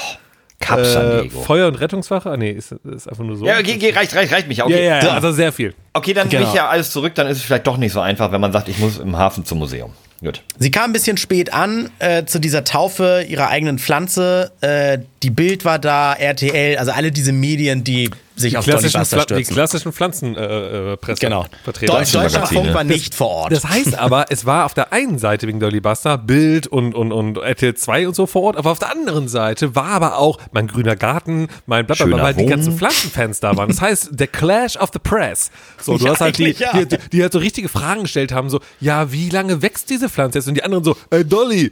San 0.66 1.12
Äh, 1.12 1.22
Diego. 1.24 1.42
Feuer- 1.42 1.68
und 1.68 1.76
Rettungswache? 1.76 2.30
Ah, 2.32 2.38
nee, 2.38 2.52
ist, 2.52 2.72
ist 2.72 3.08
einfach 3.08 3.24
nur 3.24 3.36
so. 3.38 3.46
Ja, 3.46 3.58
okay, 3.60 3.76
okay, 3.76 3.92
reicht, 3.92 4.16
reicht, 4.16 4.32
reicht 4.32 4.48
mich. 4.48 4.58
ja, 4.60 4.66
Okay, 4.66 4.86
ja, 4.86 5.04
ja, 5.04 5.12
also 5.14 5.32
sehr 5.32 5.52
viel. 5.52 5.74
okay 5.94 6.14
dann 6.14 6.30
Genau. 6.30 6.48
ich 6.48 6.54
ja 6.54 6.68
alles 6.70 6.92
zurück, 6.92 7.14
dann 7.16 7.28
ist 7.28 7.38
es 7.38 7.44
vielleicht 7.44 7.68
doch 7.68 7.78
nicht 7.78 7.92
so 7.94 8.00
einfach, 8.00 8.32
wenn 8.32 8.42
man 8.42 8.52
sagt, 8.52 8.70
ich 8.70 8.78
muss 8.80 8.98
im 9.00 9.18
Hafen 9.18 9.44
zum 9.46 9.60
Museum. 9.60 9.92
Gut. 10.24 10.44
Sie 10.60 10.70
kam 10.70 10.92
ein 10.92 10.94
bisschen 10.94 11.18
spät 11.18 11.52
an 11.52 11.90
äh, 11.98 12.26
zu 12.26 12.38
dieser 12.40 12.64
Taufe 12.64 13.26
ihrer 13.28 13.50
eigenen 13.50 13.80
Pflanze. 13.80 14.52
Äh, 14.62 15.00
die 15.24 15.32
Bild 15.32 15.66
war 15.66 15.80
da, 15.80 16.14
RTL, 16.14 16.78
also 16.78 16.92
alle 16.92 17.10
diese 17.12 17.32
Medien, 17.32 17.84
die 17.84 18.12
sich 18.42 18.58
auf 18.58 18.66
Klassischen 18.66 19.00
Buster 19.00 19.18
Pfla 19.18 19.26
die 19.26 19.34
stürzen. 19.46 19.54
klassischen 19.56 19.94
Pflanzenpresse 19.94 20.92
äh, 20.94 20.98
Presse 20.98 21.20
Genau. 21.22 21.46
Deutsch, 21.66 22.12
Deutschlandfunk 22.12 22.74
war 22.74 22.84
nicht 22.84 23.16
vor 23.16 23.30
Ort. 23.30 23.52
Das 23.54 23.66
heißt 23.66 23.98
aber, 23.98 24.26
es 24.30 24.46
war 24.46 24.66
auf 24.66 24.74
der 24.74 24.92
einen 24.92 25.18
Seite 25.20 25.48
wegen 25.48 25.60
Dolly 25.60 25.80
Buster 25.80 26.18
Bild 26.18 26.68
und, 26.68 26.94
und, 26.96 27.12
und 27.12 27.38
RTL 27.38 27.76
2 27.76 28.08
und 28.08 28.16
so 28.16 28.26
vor 28.26 28.42
Ort, 28.44 28.58
aber 28.58 28.72
auf 28.72 28.80
der 28.80 28.92
anderen 28.92 29.28
Seite 29.28 29.76
war 29.76 29.86
aber 29.88 30.18
auch 30.18 30.40
mein 30.52 30.68
grüner 30.68 30.96
Garten, 30.96 31.48
mein 31.66 31.86
blablabla, 31.86 32.24
weil 32.24 32.34
die 32.34 32.46
ganzen 32.46 32.78
Pflanzenfans 32.78 33.40
da 33.40 33.56
waren. 33.56 33.70
Das 33.70 33.80
heißt, 33.82 34.10
der 34.12 34.28
Clash 34.28 34.76
of 34.78 34.90
the 34.94 35.00
Press. 35.00 35.52
So, 35.82 35.98
du 35.98 36.06
Ja, 36.06 36.12
hast 36.12 36.22
halt 36.22 36.38
die, 36.38 36.52
ja. 36.58 36.74
die, 36.74 36.86
die, 36.88 36.98
die 37.12 37.22
halt 37.22 37.34
so 37.34 37.40
richtige 37.40 37.70
Fragen 37.70 38.02
gestellt 38.04 38.32
haben, 38.32 38.50
so, 38.50 38.60
ja, 38.80 39.12
wie 39.12 39.30
lange 39.30 39.62
wächst 39.62 39.90
diese 39.90 40.10
Pflanze 40.10 40.40
jetzt? 40.40 40.48
Und 40.48 40.56
die 40.56 40.64
anderen 40.64 40.84
so, 40.84 40.96
ey 41.10 41.24
Dolly, 41.26 41.72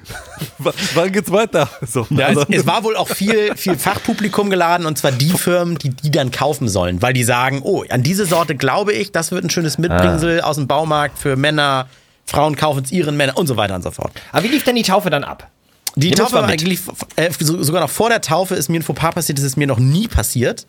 wann 0.94 1.12
geht's 1.12 1.32
weiter? 1.32 1.70
So, 1.88 2.06
Ja, 2.10 2.28
also- 2.28 2.42
es, 2.50 2.60
es 2.60 2.68
war 2.68 2.84
wohl 2.84 2.96
auch 2.96 3.08
viel, 3.08 3.56
viel 3.56 3.78
Fachpublikum 3.78 4.50
geladen 4.50 4.86
und 4.86 4.98
zwar 4.98 5.12
die 5.12 5.30
Firmen, 5.32 5.78
die 5.78 5.90
die 5.90 6.12
dann 6.12 6.32
kaufen 6.32 6.59
kaufen 6.60 6.68
sollen, 6.70 7.02
weil 7.02 7.14
die 7.14 7.24
sagen, 7.24 7.62
oh, 7.64 7.84
an 7.90 8.04
diese 8.04 8.26
Sorte 8.26 8.56
glaube 8.56 8.94
ich, 8.94 9.12
das 9.12 9.32
wird 9.32 9.44
ein 9.46 9.50
schönes 9.50 9.78
Mitbringsel 9.78 10.42
aus 10.42 10.58
dem 10.58 10.68
Baumarkt 10.68 11.18
für 11.18 11.36
Männer, 11.36 11.88
Frauen 12.26 12.56
kaufen 12.56 12.84
es 12.84 12.92
ihren 12.92 13.16
Männern 13.18 13.36
und 13.36 13.48
so 13.48 13.56
weiter 13.58 13.76
und 13.76 13.82
so 13.84 13.92
fort. 13.92 14.12
Aber 14.32 14.44
wie 14.44 14.50
lief 14.50 14.64
denn 14.64 14.76
die 14.76 14.84
Taufe 14.84 15.10
dann 15.10 15.24
ab? 15.24 15.50
Die 15.96 16.08
Nimm 16.10 16.18
Taufe 16.18 16.44
eigentlich, 16.44 16.80
äh, 17.16 17.30
so- 17.40 17.64
sogar 17.64 17.82
noch 17.82 17.90
vor 17.90 18.10
der 18.10 18.22
Taufe 18.22 18.56
ist 18.56 18.70
mir 18.70 18.80
ein 18.80 18.84
Fauxpas 18.84 19.16
passiert, 19.16 19.38
das 19.40 19.46
ist 19.46 19.58
mir 19.58 19.68
noch 19.68 19.80
nie 19.80 20.08
passiert. 20.08 20.68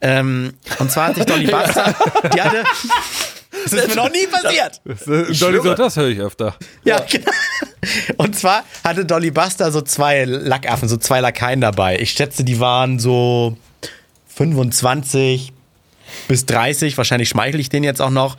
Ähm, 0.00 0.54
und 0.78 0.90
zwar 0.90 1.08
hat 1.08 1.16
sich 1.16 1.26
Dolly 1.26 1.46
Buster, 1.50 1.94
die 2.34 2.40
hatte, 2.40 2.64
das 3.64 3.72
ist 3.72 3.88
mir 3.88 3.96
noch 3.96 4.10
nie 4.10 4.26
passiert. 4.26 4.80
Dolly 5.40 5.60
so, 5.62 5.74
das 5.74 5.96
höre 5.96 6.08
ich 6.08 6.18
öfter. 6.20 6.56
Ja, 6.84 7.00
genau. 7.00 7.30
Und 8.16 8.34
zwar 8.36 8.64
hatte 8.82 9.04
Dolly 9.04 9.30
Buster 9.30 9.70
so 9.70 9.80
zwei 9.82 10.24
Lackaffen, 10.24 10.88
so 10.88 10.96
zwei 10.96 11.20
Lakaien 11.20 11.60
dabei. 11.60 11.98
Ich 11.98 12.12
schätze, 12.12 12.42
die 12.44 12.58
waren 12.58 12.98
so 12.98 13.56
25 14.34 15.52
bis 16.28 16.46
30. 16.46 16.96
Wahrscheinlich 16.96 17.28
schmeichel 17.28 17.60
ich 17.60 17.68
den 17.68 17.84
jetzt 17.84 18.00
auch 18.00 18.10
noch. 18.10 18.36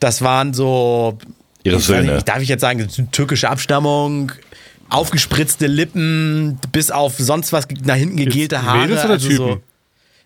Das 0.00 0.22
waren 0.22 0.54
so. 0.54 1.18
Ihre 1.62 1.76
ich 1.76 1.84
Söhne. 1.84 2.14
Nicht, 2.16 2.28
darf 2.28 2.40
ich 2.42 2.48
jetzt 2.48 2.60
sagen, 2.60 2.86
türkische 3.10 3.48
Abstammung, 3.48 4.32
aufgespritzte 4.90 5.66
Lippen, 5.66 6.58
bis 6.72 6.90
auf 6.90 7.14
sonst 7.18 7.52
was 7.52 7.66
nach 7.84 7.94
hinten 7.94 8.16
gegelte 8.16 8.62
Haare. 8.62 8.80
Mädels 8.82 9.04
oder 9.04 9.14
also 9.14 9.30
So, 9.30 9.46
Typen? 9.48 9.62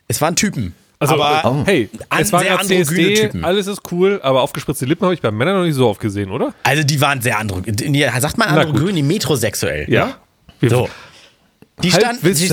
es 0.08 0.20
waren 0.20 0.34
Typen. 0.36 0.74
Also, 1.00 1.14
aber 1.22 1.62
äh, 1.62 1.64
hey, 1.64 1.90
an- 2.08 2.22
es 2.22 2.32
waren 2.32 2.42
sehr 2.42 2.58
androgyne 2.58 2.84
CSD, 2.84 3.14
Typen. 3.14 3.44
alles 3.44 3.68
ist 3.68 3.82
cool, 3.92 4.18
aber 4.20 4.42
aufgespritzte 4.42 4.84
Lippen 4.84 5.04
habe 5.04 5.14
ich 5.14 5.20
bei 5.20 5.30
Männern 5.30 5.58
noch 5.58 5.64
nicht 5.64 5.76
so 5.76 5.88
oft 5.88 6.00
gesehen, 6.00 6.32
oder? 6.32 6.52
also 6.64 6.82
die 6.82 7.00
waren 7.00 7.22
sehr 7.22 7.38
androgyn. 7.38 7.76
Nee, 7.92 8.10
Sagt 8.18 8.36
man 8.36 8.48
gut. 8.48 8.58
androgyn, 8.58 8.96
die 8.96 9.04
metrosexuell. 9.04 9.88
Ja. 9.88 10.16
So. 10.60 10.88
Die 11.82 11.90
stand, 11.92 12.20
sie, 12.22 12.48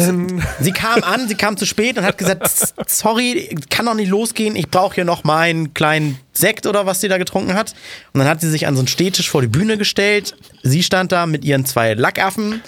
sie 0.59 0.71
kam 0.71 1.03
an, 1.03 1.27
sie 1.27 1.35
kam 1.35 1.57
zu 1.57 1.65
spät 1.65 1.97
und 1.97 2.05
hat 2.05 2.17
gesagt, 2.17 2.43
"S- 2.43 2.73
sorry, 2.87 3.55
kann 3.69 3.85
doch 3.85 3.95
nicht 3.95 4.09
losgehen, 4.09 4.55
ich 4.55 4.69
brauche 4.69 4.95
hier 4.95 5.05
noch 5.05 5.23
meinen 5.23 5.73
kleinen 5.73 6.19
Sekt 6.33 6.65
oder 6.67 6.85
was 6.85 7.01
sie 7.01 7.07
da 7.07 7.17
getrunken 7.17 7.53
hat. 7.55 7.73
Und 8.13 8.19
dann 8.19 8.27
hat 8.27 8.41
sie 8.41 8.49
sich 8.49 8.67
an 8.67 8.75
so 8.75 8.81
einen 8.81 8.87
Stehtisch 8.87 9.29
vor 9.29 9.41
die 9.41 9.47
Bühne 9.47 9.77
gestellt. 9.77 10.35
Sie 10.63 10.83
stand 10.83 11.11
da 11.11 11.25
mit 11.25 11.43
ihren 11.45 11.65
zwei 11.65 11.93
Lackaffen. 11.95 12.61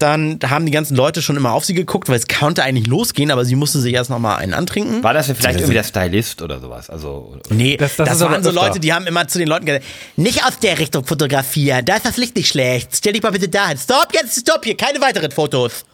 Dann 0.00 0.40
haben 0.48 0.66
die 0.66 0.72
ganzen 0.72 0.96
Leute 0.96 1.22
schon 1.22 1.36
immer 1.36 1.52
auf 1.52 1.64
sie 1.64 1.72
geguckt, 1.72 2.08
weil 2.08 2.16
es 2.16 2.26
konnte 2.26 2.64
eigentlich 2.64 2.88
losgehen, 2.88 3.30
aber 3.30 3.44
sie 3.44 3.54
musste 3.54 3.78
sich 3.78 3.94
erst 3.94 4.10
noch 4.10 4.18
mal 4.18 4.36
einen 4.36 4.52
antrinken. 4.52 5.04
War 5.04 5.14
das 5.14 5.28
denn 5.28 5.36
vielleicht 5.36 5.60
irgendwie 5.60 5.74
der 5.74 5.84
Stylist 5.84 6.42
oder 6.42 6.58
sowas? 6.60 6.90
Also, 6.90 7.38
Nee, 7.48 7.76
Das- 7.76 7.94
das, 7.96 8.08
das 8.08 8.20
waren 8.20 8.42
so. 8.42 8.50
Leute, 8.50 8.80
die 8.80 8.92
haben 8.92 9.06
immer 9.06 9.28
zu 9.28 9.38
den 9.38 9.46
Leuten 9.46 9.66
gesagt, 9.66 9.84
nicht 10.16 10.44
aus 10.44 10.58
der 10.58 10.80
Richtung 10.80 11.04
fotografieren, 11.06 11.84
da 11.84 11.94
ist 11.96 12.04
das 12.04 12.16
Licht 12.16 12.34
nicht 12.34 12.48
schlecht, 12.48 12.90
stell 12.94 13.12
dich 13.12 13.22
mal 13.22 13.30
bitte 13.30 13.48
dahin. 13.48 13.78
Stopp, 13.78 14.08
jetzt 14.12 14.40
stopp 14.40 14.64
hier, 14.64 14.76
keine 14.76 15.00
weiteren 15.00 15.30
Fotos. 15.30 15.84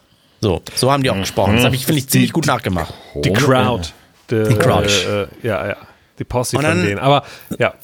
So, 0.40 0.62
so 0.74 0.90
haben 0.90 1.02
die 1.02 1.10
auch 1.10 1.16
gesprochen. 1.16 1.56
Das 1.56 1.64
habe 1.64 1.74
ich, 1.74 1.84
finde 1.84 1.98
ich, 2.00 2.08
ziemlich 2.08 2.32
gut 2.32 2.46
nachgemacht. 2.46 2.94
Die 3.14 3.32
Crowd. 3.32 3.88
Die, 4.30 4.44
Crowd. 4.56 4.86
Äh, 4.88 5.22
äh, 5.22 5.26
ja, 5.42 5.66
ja. 5.68 5.76
Die 6.18 6.24
Posse 6.24 6.56
Und 6.56 6.62
von 6.64 6.76
dann- 6.76 6.84
denen. 6.86 6.98
Aber 6.98 7.24
ja, 7.58 7.74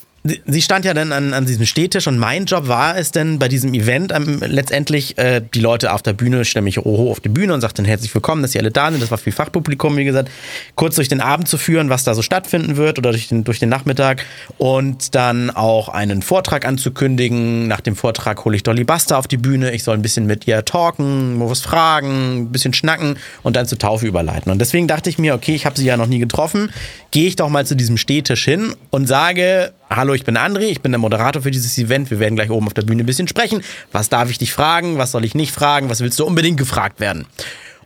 Sie- 0.46 0.62
stand 0.62 0.84
ja 0.84 0.94
dann 0.94 1.12
an, 1.12 1.32
an 1.32 1.46
diesem 1.46 1.66
Stehtisch 1.66 2.06
und 2.06 2.18
mein 2.18 2.46
Job 2.46 2.68
war 2.68 2.96
es 2.96 3.10
denn 3.12 3.38
bei 3.38 3.48
diesem 3.48 3.72
Event 3.74 4.12
ähm, 4.12 4.40
letztendlich 4.46 5.16
äh, 5.18 5.40
die 5.54 5.60
Leute 5.60 5.92
auf 5.92 6.02
der 6.02 6.12
Bühne, 6.12 6.40
ich 6.42 6.50
stelle 6.50 6.64
mich 6.64 6.78
hoch 6.78 7.10
auf 7.10 7.20
die 7.20 7.28
Bühne 7.28 7.54
und 7.54 7.60
sagte 7.60 7.82
dann 7.82 7.86
herzlich 7.88 8.12
willkommen, 8.14 8.42
dass 8.42 8.54
ihr 8.54 8.60
alle 8.60 8.70
da 8.70 8.90
sind. 8.90 9.02
Das 9.02 9.10
war 9.10 9.18
viel 9.18 9.32
Fachpublikum, 9.32 9.96
wie 9.96 10.04
gesagt, 10.04 10.30
kurz 10.74 10.96
durch 10.96 11.08
den 11.08 11.20
Abend 11.20 11.48
zu 11.48 11.58
führen, 11.58 11.90
was 11.90 12.04
da 12.04 12.14
so 12.14 12.22
stattfinden 12.22 12.76
wird 12.76 12.98
oder 12.98 13.10
durch 13.10 13.28
den, 13.28 13.44
durch 13.44 13.58
den 13.58 13.68
Nachmittag 13.68 14.24
und 14.58 15.14
dann 15.14 15.50
auch 15.50 15.88
einen 15.88 16.22
Vortrag 16.22 16.64
anzukündigen. 16.66 17.68
Nach 17.68 17.80
dem 17.80 17.96
Vortrag 17.96 18.44
hole 18.44 18.56
ich 18.56 18.62
Dolly 18.62 18.84
Buster 18.84 19.18
auf 19.18 19.28
die 19.28 19.36
Bühne. 19.36 19.72
Ich 19.72 19.84
soll 19.84 19.94
ein 19.96 20.02
bisschen 20.02 20.26
mit 20.26 20.46
ihr 20.46 20.64
talken, 20.64 21.38
was 21.40 21.60
fragen, 21.60 22.40
ein 22.42 22.52
bisschen 22.52 22.72
schnacken 22.72 23.18
und 23.42 23.56
dann 23.56 23.66
zur 23.66 23.78
Taufe 23.78 24.06
überleiten. 24.06 24.50
Und 24.50 24.58
deswegen 24.60 24.88
dachte 24.88 25.10
ich 25.10 25.18
mir, 25.18 25.34
okay, 25.34 25.54
ich 25.54 25.66
habe 25.66 25.76
sie 25.78 25.84
ja 25.86 25.96
noch 25.96 26.06
nie 26.06 26.18
getroffen, 26.18 26.70
gehe 27.10 27.26
ich 27.28 27.36
doch 27.36 27.48
mal 27.48 27.66
zu 27.66 27.76
diesem 27.76 27.96
Stehtisch 27.96 28.44
hin 28.44 28.74
und 28.90 29.06
sage, 29.06 29.72
hallo, 29.90 30.14
ich 30.14 30.24
bin 30.24 30.36
André, 30.36 30.64
ich 30.64 30.80
bin 30.82 30.92
der 30.92 30.98
Moderator 30.98 31.42
für 31.42 31.50
dieses 31.50 31.76
Event. 31.78 32.10
Wir 32.10 32.18
werden 32.18 32.36
gleich 32.36 32.50
oben 32.50 32.66
auf 32.66 32.74
der 32.74 32.82
Bühne 32.82 33.02
ein 33.02 33.06
bisschen 33.06 33.28
sprechen. 33.28 33.62
Was 33.92 34.08
darf 34.08 34.30
ich 34.30 34.38
dich 34.38 34.52
fragen? 34.52 34.98
Was 34.98 35.12
soll 35.12 35.24
ich 35.24 35.34
nicht 35.34 35.52
fragen? 35.52 35.88
Was 35.90 36.00
willst 36.00 36.18
du 36.18 36.24
unbedingt 36.26 36.58
gefragt 36.58 37.00
werden? 37.00 37.26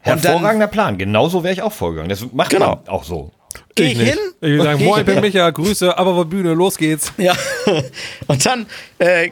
Und 0.03 0.07
dann 0.07 0.20
hervorragender 0.20 0.66
Plan. 0.66 0.96
Genauso 0.98 1.42
wäre 1.44 1.53
ich 1.53 1.62
auch 1.62 1.72
vorgegangen. 1.72 2.09
Das 2.09 2.24
macht 2.32 2.51
Genau. 2.51 2.76
man 2.76 2.88
auch 2.88 3.05
so. 3.05 3.30
gehe 3.74 3.92
ich 3.92 3.98
hin. 4.01 4.18
Ich 4.40 4.48
will 4.48 4.62
sagen, 4.62 4.78
geh 4.78 4.84
moin, 4.86 5.01
ich 5.01 5.07
bin. 5.07 5.20
Micha, 5.20 5.51
Grüße, 5.51 5.98
aber 5.98 6.12
auf 6.12 6.16
der 6.18 6.24
Bühne, 6.24 6.55
los 6.55 6.78
geht's. 6.78 7.12
Ja, 7.18 7.34
und 8.28 8.46
dann 8.46 8.64
äh, 8.98 9.28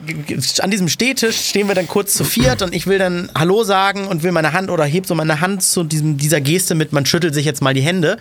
an 0.60 0.70
diesem 0.70 0.88
Stehtisch 0.88 1.36
stehen 1.48 1.68
wir 1.68 1.74
dann 1.74 1.88
kurz 1.88 2.12
zu 2.14 2.24
viert 2.24 2.60
und 2.60 2.74
ich 2.74 2.86
will 2.86 2.98
dann 2.98 3.30
Hallo 3.34 3.64
sagen 3.64 4.06
und 4.06 4.22
will 4.22 4.32
meine 4.32 4.52
Hand 4.52 4.68
oder 4.70 4.84
heb 4.84 5.06
so 5.06 5.14
meine 5.14 5.40
Hand 5.40 5.62
zu 5.62 5.84
diesem, 5.84 6.18
dieser 6.18 6.40
Geste 6.42 6.74
mit, 6.74 6.92
man 6.92 7.06
schüttelt 7.06 7.32
sich 7.32 7.46
jetzt 7.46 7.62
mal 7.62 7.72
die 7.72 7.80
Hände. 7.80 8.18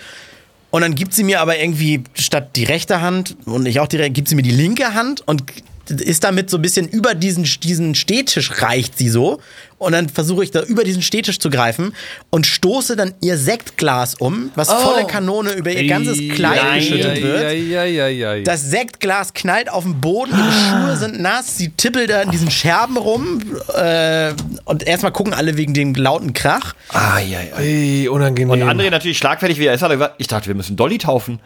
Und 0.70 0.82
dann 0.82 0.95
gibt 0.95 1.13
sie 1.13 1.24
mir 1.24 1.41
aber 1.41 1.57
irgendwie 1.57 2.03
statt 2.13 2.55
die 2.55 2.65
rechte 2.65 3.01
Hand 3.01 3.38
und 3.45 3.65
ich 3.65 3.80
auch 3.80 3.88
die 3.88 3.97
rechte, 3.97 4.11
gibt 4.11 4.28
sie 4.28 4.36
mir 4.36 4.41
die 4.41 4.51
linke 4.51 4.93
Hand 4.93 5.26
und 5.26 5.43
ist 5.89 6.23
damit 6.23 6.49
so 6.49 6.57
ein 6.57 6.61
bisschen 6.61 6.88
über 6.88 7.15
diesen, 7.15 7.43
diesen 7.43 7.95
Stehtisch 7.95 8.61
reicht 8.61 8.97
sie 8.97 9.09
so. 9.09 9.39
Und 9.79 9.91
dann 9.91 10.09
versuche 10.09 10.43
ich 10.43 10.49
da 10.49 10.63
über 10.63 10.83
diesen 10.83 11.03
Stehtisch 11.03 11.38
zu 11.38 11.51
greifen 11.51 11.93
und 12.31 12.47
stoße 12.47 12.95
dann 12.95 13.13
ihr 13.21 13.38
Sektglas 13.38 14.15
um, 14.15 14.51
was 14.55 14.71
volle 14.71 15.05
Kanone 15.05 15.51
über 15.51 15.71
ihr 15.71 15.88
ganzes 15.88 16.17
Kleid 16.33 16.57
Ja, 16.57 16.75
geschüttet 16.75 17.17
ja, 17.19 17.23
wird. 17.23 17.41
Ja, 17.43 17.51
ja, 17.51 17.83
ja, 17.83 18.07
ja, 18.07 18.33
ja. 18.35 18.43
Das 18.43 18.63
Sektglas 18.63 19.33
knallt 19.33 19.69
auf 19.69 19.83
den 19.83 20.01
Boden, 20.01 20.31
ihre 20.31 20.51
Schuhe 20.51 20.97
sind 20.97 21.21
nass, 21.21 21.57
sie 21.57 21.69
tippelt 21.69 22.09
da 22.09 22.23
in 22.23 22.31
diesen 22.31 22.49
Scherben 22.49 22.97
rum 22.97 23.39
äh, 23.75 24.33
und 24.65 24.81
erstmal 24.81 25.11
gucken 25.11 25.35
alle 25.35 25.57
wegen 25.57 25.75
dem 25.75 25.93
lauten 25.93 26.33
Krach. 26.33 26.73
Ah, 26.89 27.19
ja, 27.19 27.41
ja. 27.41 27.57
Ey, 27.57 28.07
unangenehm. 28.07 28.49
Und 28.49 28.63
André 28.63 28.89
natürlich 28.89 29.19
schlagfertig, 29.19 29.59
wie 29.59 29.67
er 29.67 29.75
ist, 29.75 29.83
hat 29.83 29.91
er 29.91 29.97
gesagt, 29.97 30.15
ich 30.17 30.25
dachte, 30.25 30.47
wir 30.47 30.55
müssen 30.55 30.75
Dolly 30.75 30.97
taufen. 30.97 31.39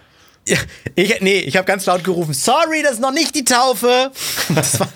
Ich, 0.96 1.22
nee, 1.22 1.40
ich 1.40 1.56
habe 1.56 1.66
ganz 1.66 1.86
laut 1.86 2.04
gerufen, 2.04 2.34
sorry, 2.34 2.82
das 2.84 2.94
ist 2.94 3.00
noch 3.00 3.14
nicht 3.14 3.36
die 3.36 3.44
Taufe. 3.44 4.12
Das 4.56 4.80
war, 4.80 4.90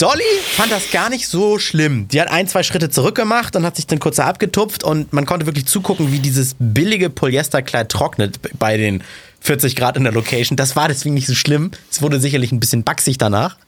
Dolly 0.00 0.22
fand 0.56 0.72
das 0.72 0.90
gar 0.90 1.10
nicht 1.10 1.28
so 1.28 1.58
schlimm. 1.58 2.08
Die 2.08 2.20
hat 2.20 2.30
ein, 2.30 2.48
zwei 2.48 2.62
Schritte 2.62 2.88
zurückgemacht 2.88 3.54
und 3.54 3.66
hat 3.66 3.76
sich 3.76 3.86
dann 3.86 3.98
kurz 3.98 4.18
abgetupft 4.18 4.82
und 4.82 5.12
man 5.12 5.26
konnte 5.26 5.44
wirklich 5.44 5.66
zugucken, 5.66 6.10
wie 6.10 6.20
dieses 6.20 6.56
billige 6.58 7.10
Polyesterkleid 7.10 7.90
trocknet 7.90 8.38
bei 8.58 8.78
den 8.78 9.02
40 9.40 9.76
Grad 9.76 9.98
in 9.98 10.04
der 10.04 10.12
Location. 10.14 10.56
Das 10.56 10.74
war 10.74 10.88
deswegen 10.88 11.14
nicht 11.14 11.26
so 11.26 11.34
schlimm. 11.34 11.70
Es 11.90 12.00
wurde 12.00 12.18
sicherlich 12.18 12.50
ein 12.50 12.60
bisschen 12.60 12.82
baxig 12.82 13.18
danach. 13.18 13.58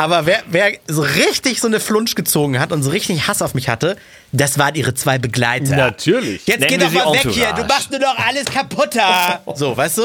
Aber 0.00 0.24
wer, 0.24 0.42
wer 0.50 0.72
so 0.88 1.02
richtig 1.02 1.60
so 1.60 1.66
eine 1.66 1.78
Flunsch 1.78 2.14
gezogen 2.14 2.58
hat 2.58 2.72
und 2.72 2.82
so 2.82 2.88
richtig 2.90 3.28
Hass 3.28 3.42
auf 3.42 3.52
mich 3.52 3.68
hatte, 3.68 3.96
das 4.32 4.56
waren 4.58 4.74
ihre 4.74 4.94
zwei 4.94 5.18
Begleiter. 5.18 5.76
Natürlich. 5.76 6.46
Jetzt 6.46 6.60
Nennen 6.60 6.70
geh 6.70 6.78
doch 6.78 6.90
sie 6.90 6.96
mal 6.96 7.12
weg 7.12 7.24
Entourage. 7.26 7.40
hier, 7.40 7.52
du 7.52 7.64
machst 7.64 7.90
nur 7.90 8.00
doch 8.00 8.16
alles 8.16 8.46
kaputter. 8.46 9.40
So, 9.54 9.76
weißt 9.76 9.98
du? 9.98 10.02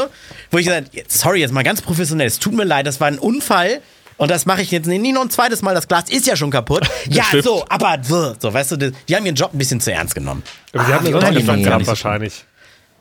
Wo 0.51 0.57
ich 0.57 0.65
gesagt 0.65 0.91
sorry, 1.07 1.39
jetzt 1.39 1.53
mal 1.53 1.63
ganz 1.63 1.81
professionell, 1.81 2.27
es 2.27 2.39
tut 2.39 2.53
mir 2.53 2.65
leid, 2.65 2.85
das 2.87 2.99
war 2.99 3.07
ein 3.07 3.19
Unfall. 3.19 3.81
Und 4.17 4.31
das 4.31 4.45
mache 4.45 4.61
ich 4.61 4.71
jetzt 4.71 4.85
nicht 4.85 5.13
noch 5.13 5.21
ein 5.21 5.29
zweites 5.29 5.61
Mal, 5.61 5.73
das 5.75 5.87
Glas 5.87 6.09
ist 6.09 6.25
ja 6.27 6.35
schon 6.35 6.51
kaputt. 6.51 6.87
Ja, 7.09 7.23
stimmt. 7.25 7.43
so, 7.43 7.65
aber 7.69 7.97
so, 8.01 8.35
so, 8.39 8.53
weißt 8.53 8.71
du, 8.71 8.77
die, 8.77 8.91
die 9.07 9.15
haben 9.15 9.25
ihren 9.25 9.35
Job 9.35 9.53
ein 9.53 9.57
bisschen 9.57 9.79
zu 9.79 9.91
ernst 9.91 10.15
genommen. 10.15 10.43
Aber 10.73 10.87
haben 10.87 11.05
Ah, 11.05 11.31
nicht 11.31 11.45
fand 11.45 11.63
gar 11.63 11.71
gehabt, 11.71 11.87
wahrscheinlich. 11.87 12.45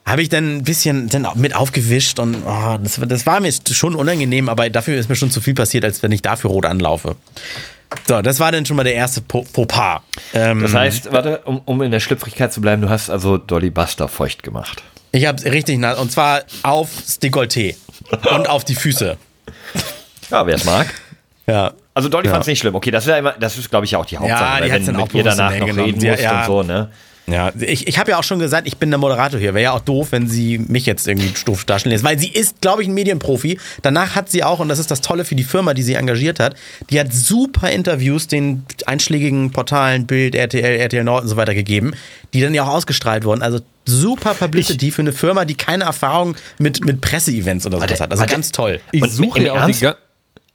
Habe 0.07 0.21
ich 0.23 0.29
dann 0.29 0.59
ein 0.59 0.63
bisschen 0.65 1.09
dann 1.09 1.27
mit 1.37 1.57
aufgewischt 1.57 2.19
und 2.19 2.37
oh, 2.47 2.77
das, 2.83 3.01
das 3.09 3.25
war 3.27 3.41
mir 3.41 3.53
schon 3.73 3.95
unangenehm, 3.95 4.49
aber 4.51 4.69
dafür 4.69 4.97
ist 4.99 5.09
mir 5.09 5.17
schon 5.17 5.31
zu 5.31 5.41
viel 5.41 5.55
passiert, 5.55 5.85
als 5.85 6.03
wenn 6.03 6.13
ich 6.13 6.21
dafür 6.21 6.51
rot 6.51 6.67
anlaufe. 6.67 7.17
So, 8.07 8.21
das 8.21 8.39
war 8.41 8.53
dann 8.53 8.67
schon 8.67 8.77
mal 8.77 8.83
der 8.83 8.95
erste 8.95 9.23
Fauxpas. 9.27 10.01
Ähm, 10.35 10.61
Das 10.63 10.75
heißt, 10.75 11.13
warte, 11.13 11.39
um, 11.45 11.61
um 11.65 11.81
in 11.81 11.91
der 11.91 12.01
Schlüpfrigkeit 12.01 12.53
zu 12.53 12.61
bleiben, 12.61 12.83
du 12.83 12.91
hast 12.91 13.09
also 13.09 13.39
Dolly 13.39 13.71
Buster 13.71 14.09
feucht 14.09 14.43
gemacht. 14.43 14.83
ich 15.13 15.25
habe 15.27 15.43
richtig 15.45 15.79
nass, 15.79 15.99
und 15.99 16.13
zwar 16.13 16.43
aufs 16.65 17.19
Dekolleté 17.21 17.77
und 18.35 18.49
auf 18.49 18.65
die 18.65 18.75
Füße. 18.75 19.17
Ja, 20.31 20.47
wer 20.47 20.57
es 20.57 20.65
mag. 20.65 20.87
Ja, 21.47 21.73
Also 21.95 22.09
Dolly 22.09 22.29
fand 22.29 22.43
es 22.43 22.47
nicht 22.49 22.59
schlimm. 22.59 22.75
Okay, 22.75 22.91
das 22.91 23.05
ist 23.05 23.11
ja 23.11 23.19
immer, 23.19 23.33
das 23.33 23.57
ist, 23.59 23.71
glaube 23.71 23.85
ich, 23.87 23.93
ja 23.93 23.99
auch 24.01 24.07
die 24.07 24.17
Hauptsache, 24.19 24.61
Ja, 24.61 24.61
die 24.67 24.73
wenn 24.73 24.87
dann 24.87 24.95
du 24.97 25.01
auch 25.03 25.07
mit 25.07 25.15
ihr 25.15 25.25
danach 25.25 25.51
noch 25.57 25.67
genommen. 25.67 25.85
reden 25.87 26.01
Ja, 26.03 26.11
musst 26.13 26.23
ja. 26.25 26.41
und 26.41 26.47
so, 26.47 26.63
ne? 26.63 26.91
Ja, 27.27 27.53
ich, 27.59 27.87
ich 27.87 27.99
habe 27.99 28.11
ja 28.11 28.19
auch 28.19 28.25
schon 28.25 28.39
gesagt, 28.39 28.67
ich 28.67 28.77
bin 28.77 28.91
der 28.91 28.99
Moderator 28.99 29.41
hier. 29.41 29.55
Wäre 29.55 29.65
ja 29.65 29.73
auch 29.73 29.81
doof, 29.81 30.09
wenn 30.11 30.29
sie 30.29 30.59
mich 30.59 30.85
jetzt 30.85 31.09
irgendwie 31.09 31.33
doof 31.45 31.65
darstellen 31.65 31.93
lässt. 31.93 32.05
Weil 32.05 32.19
sie 32.19 32.29
ist, 32.29 32.61
glaube 32.61 32.83
ich, 32.83 32.89
ein 32.89 32.95
Medienprofi. 32.95 33.59
Danach 33.83 34.15
hat 34.15 34.31
sie 34.31 34.45
auch, 34.45 34.61
und 34.61 34.69
das 34.69 34.79
ist 34.79 34.91
das 34.91 35.01
Tolle 35.01 35.25
für 35.25 35.35
die 35.35 35.45
Firma, 35.45 35.73
die 35.73 35.83
sie 35.83 35.95
engagiert 35.95 36.39
hat, 36.39 36.55
die 36.91 37.01
hat 37.01 37.13
super 37.13 37.71
Interviews 37.71 38.29
den 38.29 38.65
einschlägigen 38.87 39.53
Portalen, 39.53 40.07
Bild, 40.07 40.35
RTL, 40.35 40.81
RTL 40.81 41.05
Nord 41.05 41.23
und 41.23 41.29
so 41.29 41.37
weiter 41.37 41.55
gegeben, 41.55 41.95
die 42.35 42.41
dann 42.41 42.53
ja 42.53 42.65
auch 42.65 42.75
ausgestrahlt 42.75 43.25
wurden. 43.25 43.43
Also 43.43 43.61
super 43.87 44.35
Publicity 44.35 44.91
für 44.91 45.03
eine 45.03 45.13
Firma, 45.13 45.47
die 45.47 45.55
keine 45.55 45.85
Erfahrung 45.85 46.37
mit, 46.59 46.85
mit 46.85 47.01
Presseevents 47.01 47.67
oder 47.67 47.81
sowas 47.81 48.01
hat. 48.01 48.11
Also 48.11 48.27
ganz 48.27 48.53
toll. 48.53 48.81
Ich 48.93 49.05
suche 49.05 49.43
ja 49.43 49.53
auch 49.53 49.67
die 49.67 49.85
Ernst? 49.85 49.99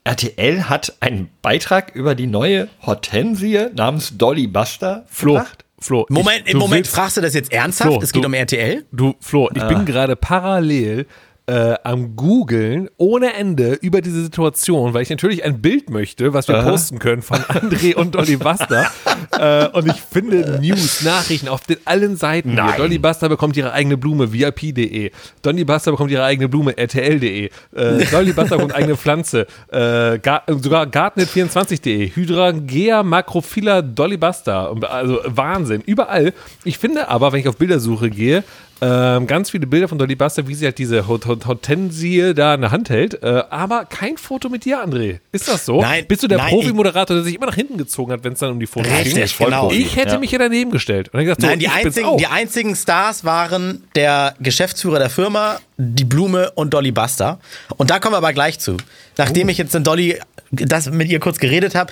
RTL 0.04 0.70
hat 0.70 0.94
einen 1.02 1.30
Beitrag 1.42 1.94
über 1.94 2.16
die 2.16 2.26
neue 2.26 2.68
Hortensie 2.82 3.68
namens 3.76 4.18
Dolly 4.18 4.48
Buster 4.48 5.06
Flo, 5.08 5.34
gemacht. 5.34 5.66
Flo. 5.82 6.06
Moment, 6.10 6.44
ich, 6.46 6.54
im 6.54 6.60
Moment 6.60 6.86
willst- 6.86 6.96
fragst 6.96 7.18
du 7.18 7.22
das 7.22 7.34
jetzt 7.34 7.52
ernsthaft? 7.52 7.92
Flo, 7.92 8.02
es 8.02 8.12
geht 8.12 8.24
du- 8.24 8.28
um 8.28 8.34
RTL? 8.34 8.86
Du, 8.92 9.16
Flo, 9.20 9.48
Ah. 9.48 9.52
ich 9.56 9.64
bin 9.64 9.86
gerade 9.86 10.16
parallel 10.16 11.06
äh, 11.50 11.76
am 11.84 12.16
googeln 12.16 12.90
ohne 12.98 13.34
Ende 13.34 13.74
über 13.74 14.02
diese 14.02 14.22
Situation, 14.22 14.94
weil 14.94 15.02
ich 15.02 15.10
natürlich 15.10 15.44
ein 15.44 15.62
Bild 15.62 15.90
möchte, 15.90 16.32
was 16.32 16.48
wir 16.48 16.62
posten 16.62 17.00
können 17.00 17.24
von 17.24 17.40
André 17.40 17.96
und 17.96 18.14
Dolly 18.14 18.38
Buster. 18.38 18.86
äh, 19.40 19.68
und 19.70 19.88
ich 19.88 20.00
finde 20.00 20.60
News, 20.62 21.02
Nachrichten 21.02 21.48
auf 21.48 21.62
den 21.62 21.78
allen 21.86 22.18
Seiten. 22.18 22.52
Hier. 22.52 22.74
Dolly 22.78 23.00
Buster 23.00 23.30
bekommt 23.30 23.58
ihre 23.58 23.74
eigene 23.74 23.98
Blume, 23.98 24.32
VIP.de. 24.32 25.10
Dolly 25.42 25.64
Buster 25.64 25.92
bekommt 25.92 26.12
ihre 26.12 26.24
eigene 26.24 26.50
Blume, 26.50 26.78
RTL.de. 26.78 27.46
Äh, 27.46 28.06
Dolly 28.12 28.34
Buster 28.34 28.58
bekommt 28.58 28.76
eigene 28.76 28.96
Pflanze. 28.96 29.48
Äh, 29.72 30.20
Gar 30.20 30.44
sogar 30.48 30.86
Gartnet24.de. 30.86 32.16
Hydrangea 32.16 33.02
Macrophylla 33.02 33.82
Dolly 33.82 34.18
Buster. 34.18 34.76
Also 34.88 35.20
Wahnsinn. 35.26 35.82
Überall. 35.84 36.34
Ich 36.64 36.78
finde 36.78 37.08
aber, 37.10 37.32
wenn 37.32 37.40
ich 37.40 37.48
auf 37.48 37.58
Bildersuche 37.58 38.12
gehe, 38.12 38.44
ähm, 38.82 39.28
ganz 39.28 39.50
viele 39.52 39.68
Bilder 39.68 39.88
von 39.88 39.98
Dolly 39.98 40.16
Buster, 40.16 40.48
wie 40.48 40.56
sie 40.56 40.66
halt 40.66 40.78
diese 40.78 41.08
Hot 41.08 41.26
Hot 41.26 41.46
Hortensie 41.46 42.34
da 42.34 42.54
in 42.56 42.62
der 42.62 42.72
Hand 42.72 42.90
hält. 42.90 43.22
Äh, 43.24 43.44
aber 43.50 43.86
kein 43.86 44.18
Foto 44.18 44.50
mit 44.50 44.66
dir, 44.66 44.84
André. 44.84 45.20
Ist 45.32 45.48
das 45.48 45.66
so? 45.66 45.82
Nein, 45.82 46.06
Bist 46.08 46.24
du 46.24 46.28
der 46.28 46.38
Profi-Moderator, 46.38 47.16
der 47.18 47.24
sich 47.24 47.36
immer 47.36 47.48
nach 47.48 47.56
hinten 47.56 47.78
gezogen 47.78 48.12
hat, 48.12 48.24
wenn 48.24 48.34
es 48.34 48.40
dann 48.40 48.52
um 48.52 48.60
die 48.60 48.68
Fotos 48.68 48.92
Richtig, 48.92 49.14
ging? 49.16 49.28
voll 49.28 49.46
genau. 49.48 49.72
Ich 49.72 49.96
hätte 49.96 50.14
Ja. 50.14 50.20
mich 50.20 50.32
ja 50.32 50.40
daneben 50.40 50.72
gestellt. 50.72 51.10
Und 51.10 51.16
dann 51.18 51.26
gesagt, 51.26 51.42
so, 51.42 51.48
Nein, 51.48 51.60
die 51.60 51.66
ich 51.66 51.72
bin's 51.74 51.98
einzigen, 51.98 52.18
die 52.18 52.28
einzigen 52.28 52.76
Stars 52.76 53.24
waren 53.26 53.84
der 53.96 54.36
Geschäftsführer 54.40 55.00
der 55.00 55.10
Firma, 55.10 55.60
die 55.78 56.06
Blume 56.06 56.52
und 56.56 56.74
Dolly 56.74 56.92
Buster. 56.92 57.40
Und 57.78 57.90
da 57.90 58.00
kommen 58.00 58.14
wir 58.14 58.18
aber 58.18 58.34
gleich 58.34 58.60
zu. 58.60 58.78
Nachdem 59.18 59.48
Oh. 59.48 59.52
ich 59.52 59.58
jetzt 59.58 59.76
in 59.76 59.84
Dolly 59.84 60.20
das 60.52 60.90
mit 60.90 61.10
ihr 61.10 61.20
kurz 61.20 61.38
geredet 61.40 61.76
habe, 61.76 61.92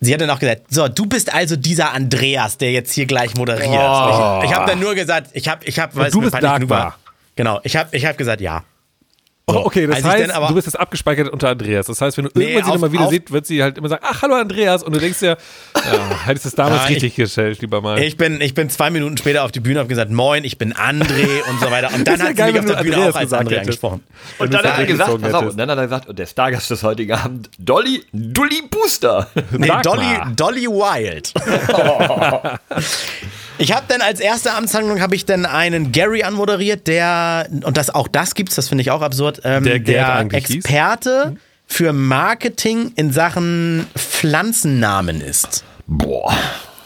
sie 0.00 0.12
hat 0.12 0.20
dann 0.20 0.30
auch 0.30 0.38
gesagt, 0.38 0.62
so, 0.68 0.88
du 0.88 1.06
bist 1.06 1.32
also 1.32 1.56
dieser 1.56 1.92
Andreas, 1.92 2.58
der 2.58 2.72
jetzt 2.72 2.92
hier 2.92 3.06
gleich 3.06 3.34
moderiert. 3.34 3.68
Oh. 3.70 4.40
Ich, 4.42 4.50
ich 4.50 4.56
habe 4.56 4.66
dann 4.66 4.80
nur 4.80 4.94
gesagt, 4.94 5.30
ich 5.32 5.48
habe, 5.48 5.64
ich 5.64 5.78
habe, 5.78 6.10
du 6.10 6.20
bist 6.20 6.32
war. 6.68 6.98
Genau, 7.34 7.60
ich 7.64 7.76
habe, 7.76 7.94
ich 7.96 8.04
habe 8.06 8.16
gesagt, 8.16 8.40
ja. 8.40 8.64
Oh, 9.48 9.62
okay, 9.66 9.86
das 9.86 9.98
Als 10.02 10.04
ich 10.04 10.10
heißt, 10.22 10.34
aber- 10.34 10.48
du 10.48 10.54
bist 10.54 10.66
jetzt 10.66 10.74
abgespeichert 10.74 11.28
unter 11.28 11.48
Andreas. 11.50 11.86
Das 11.86 12.00
heißt, 12.00 12.16
wenn 12.16 12.24
du 12.24 12.32
Nee, 12.34 12.46
irgendwann 12.46 12.64
sie 12.64 12.70
nochmal 12.72 12.90
wieder 12.92 13.08
sieht, 13.08 13.30
wird 13.30 13.46
sie 13.46 13.62
halt 13.62 13.78
immer 13.78 13.88
sagen, 13.88 14.02
ach, 14.04 14.22
hallo 14.22 14.34
Andreas. 14.34 14.82
Und 14.82 14.92
du 14.92 14.98
denkst 14.98 15.20
dir, 15.20 15.36
ja, 15.76 16.26
hättest 16.26 16.46
du 16.46 16.48
es 16.48 16.54
damals 16.56 16.82
Ja, 16.82 16.88
ich- 16.88 16.94
richtig 16.96 17.14
gestellt, 17.14 17.60
lieber 17.60 17.80
mal. 17.80 18.00
Ich 18.02 18.16
bin, 18.16 18.40
ich 18.40 18.54
bin 18.54 18.68
zwei 18.70 18.90
Minuten 18.90 19.16
später 19.16 19.44
auf 19.44 19.52
die 19.52 19.60
Bühne, 19.60 19.78
habe 19.78 19.88
gesagt, 19.88 20.10
moin, 20.10 20.42
ich 20.42 20.58
bin 20.58 20.74
André 20.74 21.44
und 21.48 21.60
so 21.60 21.70
weiter. 21.70 21.94
Und 21.94 22.08
dann 22.08 22.18
ja 22.18 22.24
hat 22.26 22.34
geil, 22.36 22.46
sie 22.48 22.52
mich 22.54 22.60
auf 22.62 22.76
der 22.76 22.82
Bühne 22.82 22.96
Andreas 22.96 23.14
auch 23.14 23.18
als 23.20 23.24
gesagt 23.30 23.42
André 23.42 23.50
hättest. 23.50 23.60
angesprochen. 23.68 24.02
Und 24.38 24.52
du 24.52 24.56
dann 24.58 24.66
hat 24.72 24.78
er 24.80 24.86
gesagt, 24.86 25.20
pass 25.22 25.34
auf, 25.34 25.44
und 25.44 25.56
dann 25.58 25.70
hat 25.70 25.78
er 25.78 25.84
gesagt, 25.84 26.08
und 26.08 26.18
der 26.18 26.26
Stargast 26.26 26.68
des 26.72 26.82
heutigen 26.82 27.12
Abend, 27.12 27.48
Dolly, 27.60 28.02
Dully 28.12 28.62
Booster. 28.68 29.28
Nee, 29.56 29.70
Dolly. 29.84 30.16
Dolly 30.34 30.66
Wild. 30.66 31.32
ich 33.58 33.72
habe 33.72 33.84
dann 33.88 34.00
als 34.00 34.20
erste 34.20 34.52
Amtshandlung 34.52 35.00
habe 35.00 35.14
ich 35.14 35.24
dann 35.24 35.46
einen 35.46 35.92
Gary 35.92 36.22
anmoderiert, 36.22 36.86
der 36.86 37.48
und 37.64 37.76
das 37.76 37.90
auch 37.90 38.08
das 38.08 38.34
gibt's, 38.34 38.54
das 38.54 38.68
finde 38.68 38.82
ich 38.82 38.90
auch 38.90 39.02
absurd, 39.02 39.40
ähm, 39.44 39.64
Der 39.64 39.78
der 39.78 40.14
eigentlich 40.14 40.46
hieß? 40.46 40.56
Experte 40.56 41.36
für 41.66 41.92
Marketing 41.92 42.92
in 42.96 43.12
Sachen 43.12 43.86
Pflanzennamen 43.96 45.20
ist. 45.20 45.64
Boah, 45.86 46.34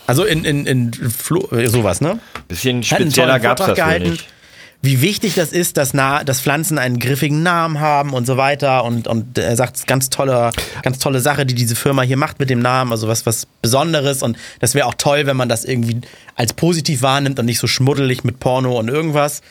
Also 0.06 0.24
in 0.24 0.44
in 0.44 0.66
in 0.66 0.92
Flo, 0.92 1.48
äh, 1.52 1.68
sowas, 1.68 2.00
ne? 2.00 2.18
bisschen 2.48 2.82
spezieller 2.82 3.38
gab's 3.40 3.60
Vortrag 3.60 3.76
das 3.76 3.84
gehalten, 3.84 4.10
nicht. 4.10 4.28
Wie 4.82 5.02
wichtig 5.02 5.34
das 5.34 5.52
ist, 5.52 5.76
dass, 5.76 5.92
na, 5.92 6.24
dass 6.24 6.40
Pflanzen 6.40 6.78
einen 6.78 6.98
griffigen 6.98 7.42
Namen 7.42 7.80
haben 7.80 8.14
und 8.14 8.26
so 8.26 8.38
weiter. 8.38 8.84
Und, 8.84 9.06
und 9.08 9.36
er 9.36 9.54
sagt, 9.56 9.76
es 9.76 9.82
ist 9.82 9.86
ganz 9.86 10.08
tolle, 10.08 10.50
ganz 10.82 10.98
tolle 10.98 11.20
Sache, 11.20 11.44
die 11.44 11.54
diese 11.54 11.76
Firma 11.76 12.02
hier 12.02 12.16
macht 12.16 12.38
mit 12.40 12.48
dem 12.48 12.60
Namen, 12.60 12.90
also 12.90 13.06
was, 13.06 13.26
was 13.26 13.46
Besonderes. 13.60 14.22
Und 14.22 14.38
das 14.60 14.74
wäre 14.74 14.86
auch 14.86 14.94
toll, 14.94 15.26
wenn 15.26 15.36
man 15.36 15.50
das 15.50 15.66
irgendwie 15.66 16.00
als 16.34 16.54
positiv 16.54 17.02
wahrnimmt 17.02 17.38
und 17.38 17.44
nicht 17.44 17.58
so 17.58 17.66
schmuddelig 17.66 18.24
mit 18.24 18.40
Porno 18.40 18.78
und 18.78 18.88
irgendwas. 18.88 19.42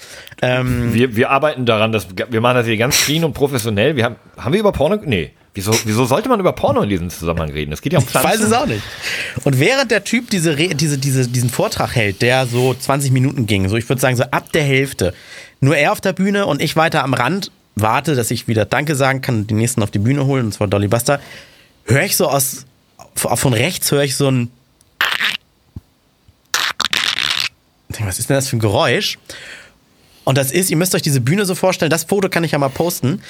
Ähm, 0.42 0.94
Wir, 0.94 1.16
wir 1.16 1.30
arbeiten 1.30 1.66
daran, 1.66 1.92
dass 1.92 2.08
wir 2.30 2.42
machen 2.42 2.56
das 2.56 2.66
hier 2.66 2.78
ganz 2.78 2.98
clean 3.06 3.24
und 3.24 3.34
professionell. 3.34 3.96
Wir 3.96 4.06
haben, 4.06 4.16
haben 4.38 4.54
wir 4.54 4.60
über 4.60 4.72
Porno? 4.72 4.98
Nee. 5.06 5.32
Wieso, 5.54 5.74
wieso 5.86 6.06
sollte 6.06 6.30
man 6.30 6.40
über 6.40 6.54
Porno 6.54 6.82
in 6.82 6.90
diesem 6.90 7.10
Zusammenhang 7.10 7.50
reden? 7.52 7.72
Es 7.72 7.82
geht 7.82 7.94
ja 7.94 8.00
um 8.00 8.06
Ich 8.06 8.12
Pflanzen. 8.12 8.30
weiß 8.30 8.40
es 8.42 8.54
auch 8.54 8.66
nicht. 8.68 8.84
Und 9.44 9.60
während 9.60 9.92
der 9.92 10.04
Typ 10.04 10.30
diese, 10.30 10.56
diese, 10.56 10.98
diese, 10.98 11.28
diesen 11.28 11.50
Vortrag 11.50 11.96
hält, 11.96 12.22
der 12.22 12.46
so 12.46 12.74
20 12.74 13.12
Minuten 13.12 13.48
ging, 13.48 13.68
so 13.68 13.76
ich 13.76 13.90
würde 13.90 14.02
sagen 14.02 14.16
so 14.16 14.24
ab 14.26 14.52
der 14.52 14.64
Hälfte, 14.64 15.14
nur 15.60 15.76
er 15.76 15.92
auf 15.92 16.02
der 16.02 16.14
Bühne 16.14 16.46
und 16.46 16.62
ich 16.62 16.76
weiter 16.76 17.04
am 17.04 17.14
Rand, 17.14 17.52
warte, 17.76 18.16
dass 18.16 18.30
ich 18.32 18.48
wieder 18.48 18.66
Danke 18.66 18.96
sagen 18.96 19.22
kann 19.22 19.40
und 19.40 19.50
die 19.50 19.56
nächsten 19.56 19.82
auf 19.82 19.92
die 19.92 20.00
Bühne 20.00 20.26
holen, 20.26 20.46
und 20.46 20.54
zwar 20.54 20.68
Dolly 20.68 20.88
Buster, 20.88 21.20
höre 21.86 22.04
ich 22.04 22.16
so 22.16 22.28
aus, 22.28 22.66
von 23.16 23.54
rechts 23.54 23.92
höre 23.92 24.04
ich 24.04 24.16
so 24.16 24.30
ein 24.30 24.52
Ich 27.92 28.06
was 28.06 28.20
ist 28.20 28.30
denn 28.30 28.36
das 28.36 28.48
für 28.48 28.56
ein 28.56 28.60
Geräusch? 28.60 29.18
Und 30.24 30.38
das 30.38 30.52
ist, 30.52 30.70
ihr 30.70 30.78
müsst 30.78 30.96
euch 30.96 31.02
diese 31.02 31.22
Bühne 31.22 31.46
so 31.46 31.56
vorstellen, 31.56 31.90
das 31.90 32.04
Foto 32.04 32.30
kann 32.30 32.44
ich 32.44 32.52
ja 32.52 32.60
mal 32.60 32.70
posten. 32.70 33.22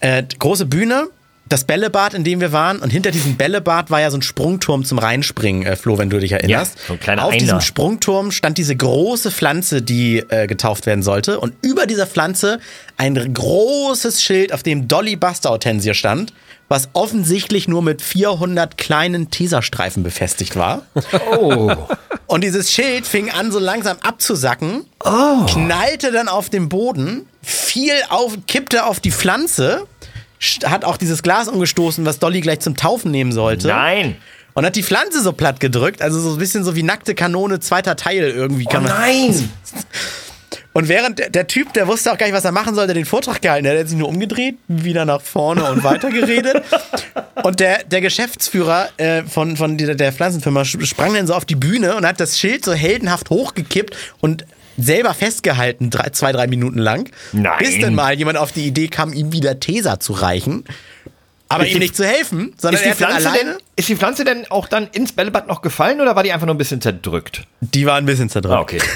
Äh, 0.00 0.24
große 0.38 0.66
Bühne, 0.66 1.08
das 1.52 1.64
Bällebad, 1.64 2.14
in 2.14 2.24
dem 2.24 2.40
wir 2.40 2.52
waren, 2.52 2.78
und 2.78 2.90
hinter 2.90 3.10
diesem 3.10 3.36
Bällebad 3.36 3.90
war 3.90 4.00
ja 4.00 4.10
so 4.10 4.16
ein 4.16 4.22
Sprungturm 4.22 4.84
zum 4.84 4.98
Reinspringen, 4.98 5.64
äh, 5.64 5.76
Flo, 5.76 5.98
wenn 5.98 6.08
du 6.08 6.18
dich 6.18 6.32
erinnerst. 6.32 6.76
Ja, 6.78 6.84
so 6.86 6.92
ein 6.94 7.00
kleiner 7.00 7.24
Auf 7.24 7.32
Einer. 7.32 7.40
diesem 7.40 7.60
Sprungturm 7.60 8.30
stand 8.30 8.56
diese 8.56 8.74
große 8.74 9.30
Pflanze, 9.30 9.82
die 9.82 10.18
äh, 10.30 10.46
getauft 10.46 10.86
werden 10.86 11.02
sollte, 11.02 11.38
und 11.38 11.52
über 11.60 11.86
dieser 11.86 12.06
Pflanze 12.06 12.58
ein 12.96 13.34
großes 13.34 14.22
Schild, 14.22 14.52
auf 14.54 14.62
dem 14.62 14.88
Dolly 14.88 15.16
Buster 15.16 15.50
Hortensie 15.50 15.92
stand, 15.94 16.32
was 16.68 16.88
offensichtlich 16.94 17.68
nur 17.68 17.82
mit 17.82 18.00
400 18.00 18.78
kleinen 18.78 19.30
Teserstreifen 19.30 20.02
befestigt 20.02 20.56
war. 20.56 20.86
Oh. 21.38 21.70
Und 22.26 22.44
dieses 22.44 22.72
Schild 22.72 23.06
fing 23.06 23.30
an, 23.30 23.52
so 23.52 23.58
langsam 23.58 23.98
abzusacken, 24.02 24.86
knallte 25.00 26.12
dann 26.12 26.28
auf 26.28 26.48
den 26.48 26.70
Boden, 26.70 27.26
fiel 27.42 27.92
auf, 28.08 28.38
kippte 28.46 28.86
auf 28.86 29.00
die 29.00 29.10
Pflanze, 29.10 29.86
hat 30.64 30.84
auch 30.84 30.96
dieses 30.96 31.22
Glas 31.22 31.48
umgestoßen, 31.48 32.04
was 32.04 32.18
Dolly 32.18 32.40
gleich 32.40 32.60
zum 32.60 32.76
Taufen 32.76 33.10
nehmen 33.10 33.32
sollte. 33.32 33.68
Nein. 33.68 34.16
Und 34.54 34.66
hat 34.66 34.76
die 34.76 34.82
Pflanze 34.82 35.22
so 35.22 35.32
platt 35.32 35.60
gedrückt, 35.60 36.02
also 36.02 36.20
so 36.20 36.32
ein 36.32 36.38
bisschen 36.38 36.62
so 36.62 36.76
wie 36.76 36.82
nackte 36.82 37.14
Kanone, 37.14 37.60
zweiter 37.60 37.96
Teil 37.96 38.28
irgendwie. 38.28 38.64
Kann 38.64 38.82
man, 38.82 38.92
Oh 38.92 38.94
Nein. 38.94 39.50
und 40.74 40.88
während 40.88 41.18
der, 41.18 41.30
der 41.30 41.46
Typ, 41.46 41.72
der 41.72 41.86
wusste 41.88 42.12
auch 42.12 42.18
gar 42.18 42.26
nicht, 42.26 42.34
was 42.34 42.44
er 42.44 42.52
machen 42.52 42.74
sollte, 42.74 42.92
den 42.92 43.06
Vortrag 43.06 43.40
gehalten, 43.40 43.64
der 43.64 43.78
hat 43.78 43.88
sich 43.88 43.96
nur 43.96 44.08
umgedreht, 44.08 44.56
wieder 44.68 45.06
nach 45.06 45.22
vorne 45.22 45.70
und 45.70 45.84
weitergeredet. 45.84 46.62
und 47.42 47.60
der, 47.60 47.84
der 47.84 48.02
Geschäftsführer 48.02 48.90
äh, 48.98 49.22
von, 49.22 49.56
von 49.56 49.78
dieser, 49.78 49.94
der 49.94 50.12
Pflanzenfirma 50.12 50.66
sprang 50.66 51.14
dann 51.14 51.26
so 51.26 51.34
auf 51.34 51.46
die 51.46 51.56
Bühne 51.56 51.96
und 51.96 52.04
hat 52.04 52.20
das 52.20 52.38
Schild 52.38 52.64
so 52.64 52.74
heldenhaft 52.74 53.30
hochgekippt 53.30 53.96
und 54.20 54.44
selber 54.78 55.14
festgehalten, 55.14 55.90
drei, 55.90 56.10
zwei, 56.10 56.32
drei 56.32 56.46
Minuten 56.46 56.78
lang. 56.78 57.10
Nein. 57.32 57.52
Bis 57.58 57.78
dann 57.80 57.94
mal 57.94 58.14
jemand 58.14 58.38
auf 58.38 58.52
die 58.52 58.66
Idee 58.66 58.88
kam, 58.88 59.12
ihm 59.12 59.32
wieder 59.32 59.60
Tesa 59.60 60.00
zu 60.00 60.12
reichen. 60.12 60.64
Aber 61.48 61.64
Ist 61.64 61.70
ihm 61.70 61.74
die- 61.74 61.78
nicht 61.80 61.96
zu 61.96 62.06
helfen, 62.06 62.54
sondern 62.56 62.80
Ist 62.82 62.88
die, 62.88 62.94
Pflanze 62.94 63.30
denn, 63.38 63.54
ist 63.76 63.88
die 63.88 63.96
Pflanze 63.96 64.24
denn 64.24 64.46
auch 64.50 64.66
dann 64.68 64.88
ins 64.92 65.12
Bällebad 65.12 65.48
noch 65.48 65.60
gefallen 65.60 66.00
oder 66.00 66.16
war 66.16 66.22
die 66.22 66.32
einfach 66.32 66.46
nur 66.46 66.54
ein 66.54 66.58
bisschen 66.58 66.80
zerdrückt? 66.80 67.42
Die 67.60 67.84
war 67.84 67.96
ein 67.96 68.06
bisschen 68.06 68.30
zerdrückt. 68.30 68.56
Ah, 68.56 68.60
okay. 68.60 68.78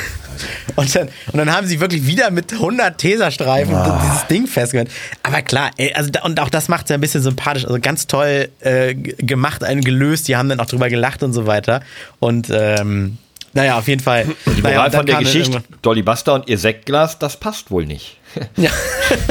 Und 0.74 0.94
dann, 0.94 1.08
und 1.32 1.38
dann 1.38 1.50
haben 1.50 1.66
sie 1.66 1.80
wirklich 1.80 2.06
wieder 2.06 2.30
mit 2.30 2.52
100 2.52 2.98
Teserstreifen 2.98 3.74
dieses 4.02 4.26
Ding 4.26 4.46
festgemacht. 4.46 4.88
Aber 5.22 5.40
klar, 5.40 5.70
ey, 5.78 5.94
also 5.94 6.10
und 6.24 6.38
auch 6.40 6.50
das 6.50 6.68
macht 6.68 6.84
es 6.84 6.90
ja 6.90 6.98
ein 6.98 7.00
bisschen 7.00 7.22
sympathisch. 7.22 7.64
Also 7.64 7.78
ganz 7.80 8.06
toll 8.06 8.50
äh, 8.60 8.94
gemacht, 8.94 9.64
einen 9.64 9.80
gelöst. 9.80 10.28
Die 10.28 10.36
haben 10.36 10.50
dann 10.50 10.60
auch 10.60 10.66
drüber 10.66 10.90
gelacht 10.90 11.22
und 11.22 11.32
so 11.32 11.46
weiter. 11.46 11.80
Und 12.20 12.48
ähm, 12.50 13.16
naja, 13.56 13.78
auf 13.78 13.88
jeden 13.88 14.02
Fall. 14.02 14.26
Die 14.46 14.62
naja, 14.62 14.76
Moral 14.76 14.90
dann 14.90 14.98
von 15.00 15.06
der 15.06 15.18
Geschichte, 15.18 15.62
Dolly 15.82 16.02
Buster 16.02 16.34
und 16.34 16.48
ihr 16.48 16.58
Sektglas, 16.58 17.18
das 17.18 17.38
passt 17.38 17.70
wohl 17.70 17.86
nicht. 17.86 18.18
Ja. 18.56 18.68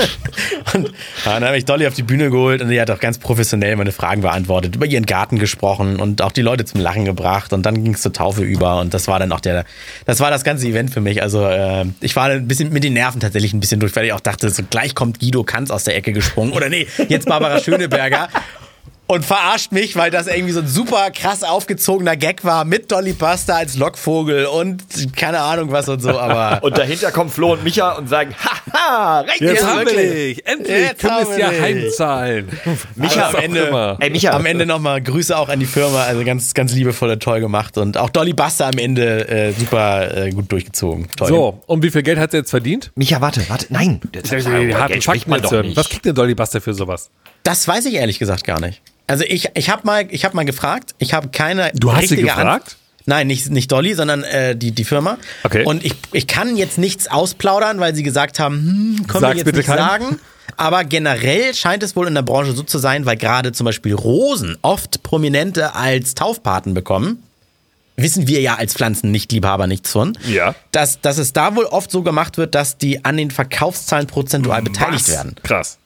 und 0.73 0.91
dann 1.26 1.43
habe 1.43 1.57
ich 1.57 1.65
Dolly 1.65 1.86
auf 1.86 1.93
die 1.93 2.01
Bühne 2.01 2.32
geholt 2.32 2.63
und 2.63 2.69
die 2.69 2.82
hat 2.82 2.89
auch 2.89 2.99
ganz 2.99 3.19
professionell 3.19 3.76
meine 3.76 3.91
Fragen 3.91 4.21
beantwortet, 4.21 4.76
über 4.76 4.88
ihren 4.88 5.05
Garten 5.05 5.38
gesprochen 5.38 5.99
und 5.99 6.23
auch 6.23 6.32
die 6.32 6.41
Leute 6.41 6.65
zum 6.65 6.82
Lachen 6.82 7.05
gebracht 7.05 7.53
und 7.53 7.63
dann 7.67 7.84
ging 7.84 7.93
es 7.93 8.01
zur 8.01 8.13
Taufe 8.13 8.41
über 8.41 8.80
und 8.80 8.95
das 8.95 9.07
war 9.07 9.19
dann 9.19 9.32
auch 9.32 9.41
der, 9.41 9.65
das 10.05 10.21
war 10.21 10.32
das 10.32 10.43
ganze 10.43 10.67
Event 10.67 10.91
für 10.91 11.01
mich. 11.01 11.21
Also 11.21 11.45
äh, 11.45 11.86
ich 12.01 12.15
war 12.15 12.30
ein 12.30 12.47
bisschen 12.47 12.73
mit 12.73 12.84
den 12.84 12.93
Nerven 12.93 13.19
tatsächlich 13.19 13.53
ein 13.53 13.59
bisschen 13.59 13.80
durch, 13.80 13.95
weil 13.95 14.05
ich 14.05 14.13
auch 14.13 14.21
dachte, 14.21 14.49
so 14.49 14.63
gleich 14.67 14.95
kommt 14.95 15.19
Guido 15.19 15.43
Kanz 15.43 15.69
aus 15.69 15.84
der 15.84 15.95
Ecke 15.95 16.11
gesprungen 16.11 16.53
oder 16.53 16.69
nee, 16.69 16.88
jetzt 17.07 17.28
Barbara 17.28 17.59
Schöneberger. 17.59 18.30
Und 19.07 19.23
verarscht 19.23 19.71
mich, 19.71 19.95
weil 19.95 20.09
das 20.09 20.25
irgendwie 20.25 20.51
so 20.51 20.61
ein 20.61 20.67
super 20.67 21.11
krass 21.11 21.43
aufgezogener 21.43 22.15
Gag 22.15 22.43
war 22.43 22.65
mit 22.65 22.91
Dolly 22.91 23.13
Buster 23.13 23.55
als 23.55 23.77
Lockvogel 23.77 24.47
und 24.47 24.83
keine 25.15 25.41
Ahnung 25.41 25.71
was 25.71 25.87
und 25.89 26.01
so, 26.01 26.19
aber 26.19 26.59
Und 26.63 26.75
dahinter 26.77 27.11
kommen 27.11 27.29
Flo 27.29 27.53
und 27.53 27.63
Micha 27.63 27.91
und 27.93 28.09
sagen, 28.09 28.33
haha, 28.43 29.19
recht. 29.21 29.41
Jetzt 29.41 29.61
Ja, 29.61 29.67
haben 29.67 29.85
wir 29.85 29.95
dich. 29.95 30.47
Endlich 30.47 30.69
Jetzt 30.69 31.01
können 31.01 31.27
es 31.29 31.37
ja 31.37 31.49
heimzahlen. 31.49 32.49
Micha, 32.95 33.29
am 33.29 33.35
Ende. 33.35 33.97
Ey, 33.99 34.09
Micha. 34.09 34.31
am 34.31 34.45
Ende 34.47 34.65
nochmal 34.65 35.01
Grüße 35.01 35.37
auch 35.37 35.49
an 35.49 35.59
die 35.59 35.65
Firma, 35.67 36.03
also 36.03 36.23
ganz, 36.23 36.55
ganz 36.55 36.73
liebevoll 36.73 37.11
und 37.11 37.21
toll 37.21 37.39
gemacht 37.41 37.77
und 37.77 37.97
auch 37.97 38.09
Dolly 38.09 38.33
Buster 38.33 38.65
am 38.67 38.79
Ende 38.79 39.27
äh, 39.27 39.51
super 39.51 40.15
äh, 40.15 40.31
gut 40.31 40.51
durchgezogen. 40.51 41.07
Toll. 41.15 41.27
So, 41.27 41.61
und 41.67 41.83
wie 41.83 41.91
viel 41.91 42.01
Geld 42.01 42.17
hat 42.17 42.31
sie 42.31 42.37
jetzt 42.37 42.49
verdient? 42.49 42.91
Micha, 42.95 43.21
warte, 43.21 43.47
warte, 43.49 43.67
nein. 43.69 44.01
Das, 44.13 44.29
Geld 44.29 44.43
spricht 44.43 45.03
Fakten 45.03 45.29
man 45.29 45.39
jetzt 45.39 45.45
doch 45.45 45.51
hören. 45.51 45.65
nicht. 45.67 45.77
Was 45.77 45.89
kriegt 45.89 46.05
denn 46.05 46.15
Dolly 46.15 46.33
Buster 46.33 46.59
für 46.59 46.73
sowas? 46.73 47.11
Das 47.43 47.67
weiß 47.67 47.85
ich 47.85 47.93
ehrlich 47.93 48.17
gesagt 48.17 48.43
gar 48.43 48.59
nicht. 48.59 48.81
Also 49.07 49.23
ich, 49.23 49.49
ich 49.53 49.69
habe 49.69 49.81
mal, 49.85 50.07
ich 50.09 50.25
hab 50.25 50.33
mal 50.33 50.45
gefragt, 50.45 50.95
ich 50.97 51.13
habe 51.13 51.29
keine 51.29 51.71
Du 51.75 51.93
hast 51.93 52.09
sie 52.09 52.17
gefragt? 52.17 52.77
Nein, 53.07 53.27
nicht, 53.27 53.51
nicht 53.51 53.71
Dolly, 53.71 53.93
sondern 53.93 54.23
äh, 54.23 54.55
die, 54.55 54.71
die 54.71 54.83
Firma. 54.83 55.17
Okay. 55.43 55.63
Und 55.63 55.85
ich, 55.85 55.93
ich 56.11 56.25
kann 56.25 56.57
jetzt 56.57 56.79
nichts 56.79 57.07
ausplaudern, 57.07 57.79
weil 57.79 57.93
sie 57.93 58.01
gesagt 58.01 58.39
haben, 58.39 58.55
hm, 58.99 59.07
können 59.07 59.21
Sag's 59.21 59.21
wir 59.21 59.37
jetzt 59.37 59.45
bitte 59.45 59.57
nicht 59.59 59.67
keinem. 59.67 59.79
sagen. 59.79 60.19
Aber 60.57 60.83
generell 60.85 61.53
scheint 61.53 61.83
es 61.83 61.95
wohl 61.95 62.07
in 62.07 62.15
der 62.15 62.23
Branche 62.23 62.53
so 62.53 62.63
zu 62.63 62.79
sein, 62.79 63.05
weil 63.05 63.17
gerade 63.17 63.51
zum 63.51 63.65
Beispiel 63.65 63.93
Rosen 63.93 64.57
oft 64.63 65.03
Prominente 65.03 65.75
als 65.75 66.15
Taufpaten 66.15 66.73
bekommen. 66.73 67.21
wissen 67.97 68.27
wir 68.27 68.41
ja 68.41 68.55
als 68.55 68.73
Pflanzennichtliebhaber 68.73 69.67
nichts 69.67 69.91
von. 69.91 70.17
Ja. 70.27 70.55
Dass, 70.71 70.99
dass 71.01 71.17
es 71.19 71.31
da 71.33 71.55
wohl 71.55 71.65
oft 71.65 71.91
so 71.91 72.01
gemacht 72.01 72.37
wird, 72.37 72.55
dass 72.55 72.77
die 72.77 73.05
an 73.05 73.17
den 73.17 73.29
Verkaufszahlen 73.31 74.07
prozentual 74.07 74.61
beteiligt 74.63 75.07
Was? 75.07 75.11
werden. 75.11 75.35
Krass. 75.43 75.77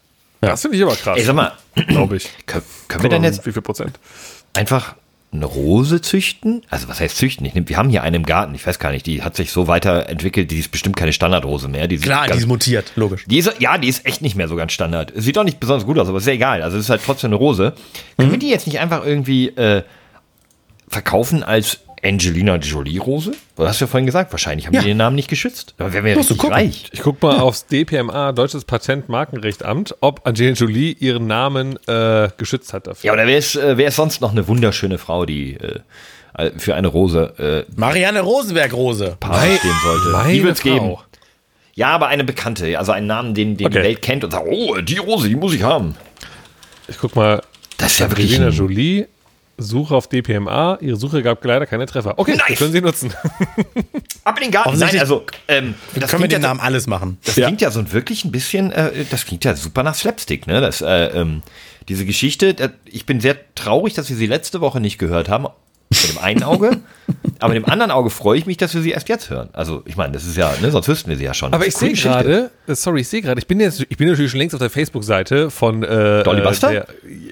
Das 0.42 0.62
finde 0.62 0.78
ich 0.78 0.84
aber 0.84 0.96
krass. 0.96 1.18
Ey, 1.18 1.24
sag 1.24 1.36
mal, 1.36 1.54
glaube 1.88 2.18
ich. 2.18 2.30
können, 2.46 2.64
können 2.88 3.04
wir 3.04 3.10
denn 3.10 3.24
jetzt 3.24 3.46
Wie 3.46 3.52
viel 3.52 3.62
Prozent? 3.62 4.00
einfach 4.54 4.96
eine 5.32 5.46
Rose 5.46 6.02
züchten? 6.02 6.64
Also 6.70 6.88
was 6.88 7.00
heißt 7.00 7.16
züchten? 7.16 7.46
Ich 7.46 7.54
nehm, 7.54 7.70
wir 7.70 7.78
haben 7.78 7.90
hier 7.90 8.02
eine 8.02 8.18
im 8.18 8.26
Garten, 8.26 8.56
ich 8.56 8.66
weiß 8.66 8.80
gar 8.80 8.92
nicht, 8.92 9.06
die 9.06 9.22
hat 9.22 9.36
sich 9.36 9.52
so 9.52 9.68
weiterentwickelt, 9.68 10.50
die 10.50 10.58
ist 10.58 10.72
bestimmt 10.72 10.96
keine 10.96 11.14
Standardrose 11.14 11.68
mehr. 11.68 11.88
Die 11.88 11.98
Klar, 11.98 12.24
die 12.24 12.30
ganz, 12.30 12.42
ist 12.42 12.48
mutiert, 12.48 12.92
logisch. 12.96 13.26
die 13.28 13.38
ist, 13.38 13.54
ja, 13.60 13.78
die 13.78 13.88
ist 13.90 14.06
echt 14.08 14.22
nicht 14.24 14.36
mehr 14.36 14.48
so 14.48 14.56
ganz 14.56 14.72
Standard. 14.72 15.14
Sieht 15.16 15.38
auch 15.38 15.44
nicht 15.44 15.60
besonders 15.60 15.86
gut 15.86 16.00
aus, 16.00 16.08
aber 16.10 16.18
ist 16.18 16.26
ja 16.26 16.34
egal. 16.34 16.64
Also 16.64 16.78
es 16.78 16.86
ist 16.86 16.90
halt 16.90 17.02
trotzdem 17.06 17.30
eine 17.30 17.36
Rose. 17.36 17.74
Können 18.18 18.32
wir 18.32 18.40
die 18.40 18.50
jetzt 18.50 18.66
nicht 18.66 18.80
einfach 18.80 19.06
irgendwie 19.06 19.50
äh, 19.50 19.84
verkaufen 20.88 21.44
als 21.44 21.82
Angelina 22.04 22.56
Jolie-Rose? 22.56 23.32
Du 23.56 23.68
hast 23.68 23.80
ja 23.82 23.88
vorhin 23.88 24.06
gesagt, 24.06 24.32
wahrscheinlich 24.32 24.68
haben 24.68 24.74
Ja. 24.74 24.82
die 24.82 24.88
den 24.88 24.98
Namen 24.98 25.16
nicht 25.16 25.28
geschützt. 25.30 25.74
Aber 25.78 25.92
wären 25.94 26.06
wir 26.06 26.12
ja 26.14 26.22
du 26.22 26.22
richtig 26.34 26.50
reich. 26.52 26.90
Ich 26.92 27.02
guck 27.02 27.22
mal 27.22 27.40
aufs 27.40 27.66
DPMA, 27.68 28.32
Deutsches 28.32 28.66
Patent-Markenrechtamt, 28.66 29.96
ob 30.02 30.26
Angelina 30.26 30.56
Jolie 30.56 30.94
ihren 30.94 31.28
Namen 31.28 31.78
äh, 31.88 32.30
geschützt 32.38 32.74
hat 32.74 32.88
dafür. 32.88 33.08
Ja, 33.08 33.14
oder 33.14 33.28
wer 33.28 33.38
ist, 33.38 33.56
äh, 33.56 33.78
wer 33.78 33.88
ist 33.90 33.96
sonst 33.98 34.22
noch 34.22 34.32
eine 34.32 34.48
wunderschöne 34.48 34.98
Frau, 34.98 35.26
die 35.26 35.56
äh, 35.58 36.52
für 36.58 36.76
eine 36.76 36.88
Rose 36.88 37.66
äh, 37.68 37.72
Marianne 37.76 38.22
Rosenberg-Rose. 38.22 39.18
Stehen 39.22 39.60
sollte? 39.84 40.10
Meine 40.12 40.34
die 40.34 40.44
wird's 40.44 40.62
Frau. 40.62 40.70
geben. 40.74 40.96
Ja, 41.76 41.90
aber 41.90 42.08
eine 42.08 42.24
bekannte, 42.24 42.78
also 42.78 42.92
einen 42.92 43.08
Namen, 43.08 43.34
den, 43.34 43.56
den 43.58 43.68
Okay. 43.68 43.78
die 43.78 43.84
Welt 43.84 44.02
kennt 44.02 44.24
und 44.24 44.32
sagt, 44.32 44.46
oh, 44.50 44.78
die 44.82 44.98
Rose, 44.98 45.28
die 45.30 45.36
muss 45.36 45.54
ich 45.54 45.64
haben. 45.64 45.96
Ich 46.88 46.98
guck 46.98 47.16
mal, 47.16 47.42
Das 47.78 47.94
ist 47.94 48.00
ja 48.00 48.10
wirklich 48.10 48.34
Angelina 48.36 48.50
Jolie, 48.56 49.08
Suche 49.60 49.96
auf 49.96 50.08
DPMA, 50.08 50.78
ihre 50.82 50.96
Suche 50.96 51.22
gab 51.24 51.44
leider 51.46 51.66
keine 51.66 51.86
Treffer. 51.86 52.14
Okay, 52.18 52.36
Nice. 52.36 52.58
können 52.58 52.72
sie 52.72 52.82
nutzen. 52.82 53.14
ab 54.24 54.38
in 54.38 54.44
den 54.46 54.52
Garten. 54.52 54.78
Nein, 54.80 55.00
also 55.00 55.24
ähm, 55.48 55.76
das 55.96 56.10
Können 56.12 56.24
wir 56.24 56.28
den 56.30 56.42
ja, 56.42 56.48
Namen 56.48 56.60
alles 56.60 56.88
machen. 56.88 57.18
das 57.26 57.36
Ja. 57.36 57.46
klingt 57.48 57.62
ja 57.62 57.72
so 57.72 57.80
ein 57.80 57.92
wirklich 57.92 58.26
ein 58.26 58.32
bisschen, 58.32 58.72
äh, 58.72 59.06
das 59.10 59.26
klingt 59.26 59.46
ja 59.46 59.56
super 59.56 59.84
nach 59.84 59.96
Slapstick, 59.96 60.48
ne? 60.48 60.62
Das, 60.62 60.82
äh, 60.82 60.88
ähm, 61.08 61.42
diese 61.88 62.06
Geschichte, 62.06 62.50
äh, 62.58 62.70
ich 62.86 63.06
bin 63.06 63.20
sehr 63.20 63.38
traurig, 63.56 63.94
dass 63.94 64.10
wir 64.10 64.16
sie 64.16 64.28
letzte 64.28 64.62
Woche 64.62 64.80
nicht 64.80 64.98
gehört 64.98 65.30
haben. 65.30 65.48
Mit 65.90 66.10
dem 66.12 66.18
einen 66.20 66.44
Auge. 66.44 66.78
aber 67.40 67.54
mit 67.54 67.66
dem 67.66 67.70
anderen 67.72 67.92
Auge 67.92 68.10
freue 68.10 68.38
ich 68.38 68.46
mich, 68.46 68.58
dass 68.58 68.74
wir 68.74 68.82
sie 68.82 68.92
erst 68.92 69.10
jetzt 69.10 69.30
hören. 69.30 69.50
Also, 69.54 69.82
ich 69.86 69.96
meine, 69.98 70.14
das 70.14 70.26
ist 70.26 70.38
ja, 70.38 70.52
ne, 70.62 70.72
sonst 70.72 70.88
wüssten 70.88 71.10
wir 71.10 71.18
sie 71.18 71.24
ja 71.24 71.34
schon. 71.34 71.54
Aber 71.54 71.66
ich 71.66 71.76
sehe 71.76 71.94
gerade, 71.94 72.52
äh, 72.68 72.76
sorry, 72.76 73.02
ich 73.02 73.08
sehe 73.08 73.22
gerade, 73.22 73.40
ich 73.40 73.48
bin 73.48 73.60
jetzt, 73.60 73.86
ich 73.90 73.98
bin 73.98 74.08
natürlich 74.10 74.32
schon 74.32 74.40
längst 74.40 74.54
auf 74.56 74.60
der 74.62 74.70
Facebook-Seite 74.70 75.50
von 75.50 75.84
äh, 75.84 76.24
Dolly 76.24 76.42
Buster? 76.42 76.72
der, 76.72 76.88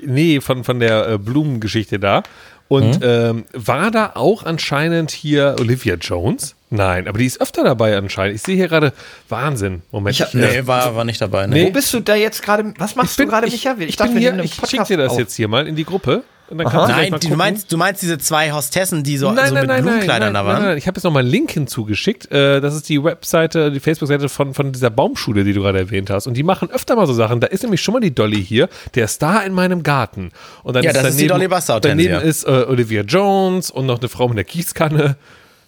nee, 0.05 0.41
von, 0.41 0.64
von 0.64 0.80
der 0.80 1.08
äh, 1.10 1.18
Blumengeschichte 1.18 1.99
da. 1.99 2.24
Und 2.70 2.99
ähm, 3.01 3.45
war 3.53 3.91
da 3.91 4.12
auch 4.16 4.43
anscheinend 4.43 5.12
hier 5.12 5.55
Olivia 5.58 5.95
Jones? 5.95 6.53
Nein, 6.70 7.08
aber 7.08 7.18
die 7.18 7.26
ist 7.26 7.39
öfter 7.39 7.64
dabei 7.64 7.95
anscheinend. 7.95 8.36
Ich 8.36 8.41
sehe 8.41 8.58
hier 8.58 8.68
gerade 8.68 8.91
Wahnsinn. 9.30 9.84
Moment. 9.89 10.14
Ich 10.16 10.22
hab- 10.22 10.34
äh, 10.34 10.38
Nee, 10.38 10.68
war, 10.68 10.93
war 10.93 11.05
nicht 11.05 11.22
dabei. 11.22 11.47
Nee. 11.47 11.68
Wo 11.68 11.70
bist 11.72 11.93
du 11.93 12.01
da 12.01 12.16
jetzt 12.16 12.43
gerade? 12.43 12.74
Was 12.78 12.97
machst 12.97 13.18
du 13.18 13.26
gerade, 13.26 13.47
Micha? 13.47 13.74
Ich, 13.80 13.95
dachte, 13.95 14.12
bin 14.12 14.22
wir 14.22 14.34
hier, 14.34 14.43
ich 14.43 14.55
schicke 14.55 14.84
dir 14.84 14.97
das 14.97 15.14
auf. 15.14 15.20
jetzt 15.20 15.36
hier 15.36 15.47
mal 15.47 15.66
in 15.66 15.78
die 15.78 15.86
Gruppe. 15.86 16.24
Und 16.50 16.60
dann 16.60 16.68
kannst 16.68 16.89
du 16.89 16.93
gleich 16.93 17.12
Nein, 17.12 17.20
du, 17.20 17.36
meinst, 17.36 17.72
du 17.72 17.78
meinst 17.78 18.02
diese 18.02 18.18
zwei 18.18 18.52
Hostessen, 18.54 19.04
die 19.04 19.18
so, 19.18 19.32
Nein, 19.32 19.50
so 19.50 19.54
nein, 19.54 19.62
mit 19.64 19.68
nein, 19.68 19.68
nein, 19.68 19.84
Blumenkleidern 19.84 20.34
nein, 20.34 20.43
da 20.43 20.48
waren? 20.48 20.56
nein, 20.60 20.70
nein. 20.70 20.78
Ich 20.78 20.88
habe 20.88 20.98
jetzt 20.98 21.04
nochmal 21.04 21.24
einen 21.24 21.32
Link 21.32 21.52
hinzugeschickt. 21.52 22.32
Äh, 22.32 22.62
das 22.62 22.74
ist 22.74 22.88
die 22.88 23.04
Webseite, 23.04 23.72
die 23.72 23.80
Facebook-Seite 23.80 24.30
von, 24.30 24.54
von 24.54 24.72
dieser 24.72 24.89
Baumschule, 24.89 25.43
die 25.43 25.54
du 25.54 25.62
gerade 25.62 25.80
erwähnt 25.80 26.10
hast. 26.10 26.26
Und 26.26 26.36
die 26.36 26.43
machen 26.43 26.70
öfter 26.72 26.95
mal 26.95 27.06
so 27.06 27.14
Sachen. 27.14 27.41
Da 27.41 27.48
ist 27.48 27.64
nämlich 27.64 27.82
schon 27.82 27.93
mal 27.93 28.00
die 28.00 28.16
Dolly 28.16 28.43
hier, 28.43 28.70
der 28.95 29.08
Star 29.08 29.45
in 29.45 29.54
meinem 29.54 29.84
Garten. 29.84 30.32
Und 30.64 30.76
dann 30.76 30.84
Ja, 30.84 30.93
das 30.93 31.10
ist 31.10 31.20
die 31.20 31.28
Dolly 31.28 31.48
Buster 31.48 31.82
Daneben 31.82 32.22
ist 32.22 32.45
äh, 32.45 32.66
Olivia 32.68 33.02
Jones 33.02 33.70
und 33.70 33.86
noch 33.86 34.00
eine 34.00 34.08
Frau 34.08 34.28
mit 34.30 34.38
der 34.38 34.45
Gießkanne. 34.45 35.18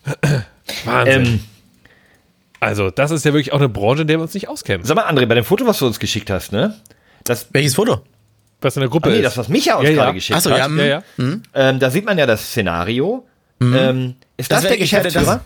Wahnsinn. 0.85 1.25
Ähm, 1.25 1.39
also, 2.61 2.89
das 2.89 3.11
ist 3.11 3.25
ja 3.25 3.33
wirklich 3.33 3.53
auch 3.53 3.59
eine 3.59 3.69
Branche, 3.69 4.01
in 4.01 4.07
der 4.07 4.17
wir 4.17 4.23
uns 4.23 4.33
nicht 4.33 4.49
auskennen. 4.49 4.85
sag 4.85 4.95
mal, 4.95 5.05
André, 5.05 5.25
bei 5.25 5.35
dem 5.35 5.45
Foto, 5.45 5.65
was 5.65 5.79
du 5.79 5.87
uns 5.87 5.99
geschickt 5.99 6.29
hast, 6.29 6.51
ne? 6.51 6.75
Das, 7.23 7.47
Welches 7.51 7.75
Foto? 7.75 8.01
Was 8.61 8.75
in 8.75 8.81
der 8.81 8.89
Gruppe 8.89 9.09
ah, 9.09 9.11
nee, 9.11 9.17
ist. 9.19 9.23
das, 9.25 9.37
was 9.37 9.47
Micha 9.47 9.75
uns 9.75 9.85
Ja, 9.85 9.89
ja. 9.95 10.01
gerade 10.03 10.13
geschickt 10.15 10.37
Ach 10.37 10.41
so, 10.41 10.51
hat. 10.51 10.57
ja, 10.57 10.67
ja, 10.67 10.85
ja. 10.85 11.03
Ähm, 11.53 11.79
da 11.79 11.89
sieht 11.89 12.05
man 12.05 12.17
ja 12.17 12.25
das 12.25 12.41
Szenario. 12.49 13.25
Ähm, 13.61 14.15
ist 14.37 14.51
das, 14.51 14.63
werde- 14.63 14.75
der 14.75 14.77
Geschäftsführer? 14.85 15.41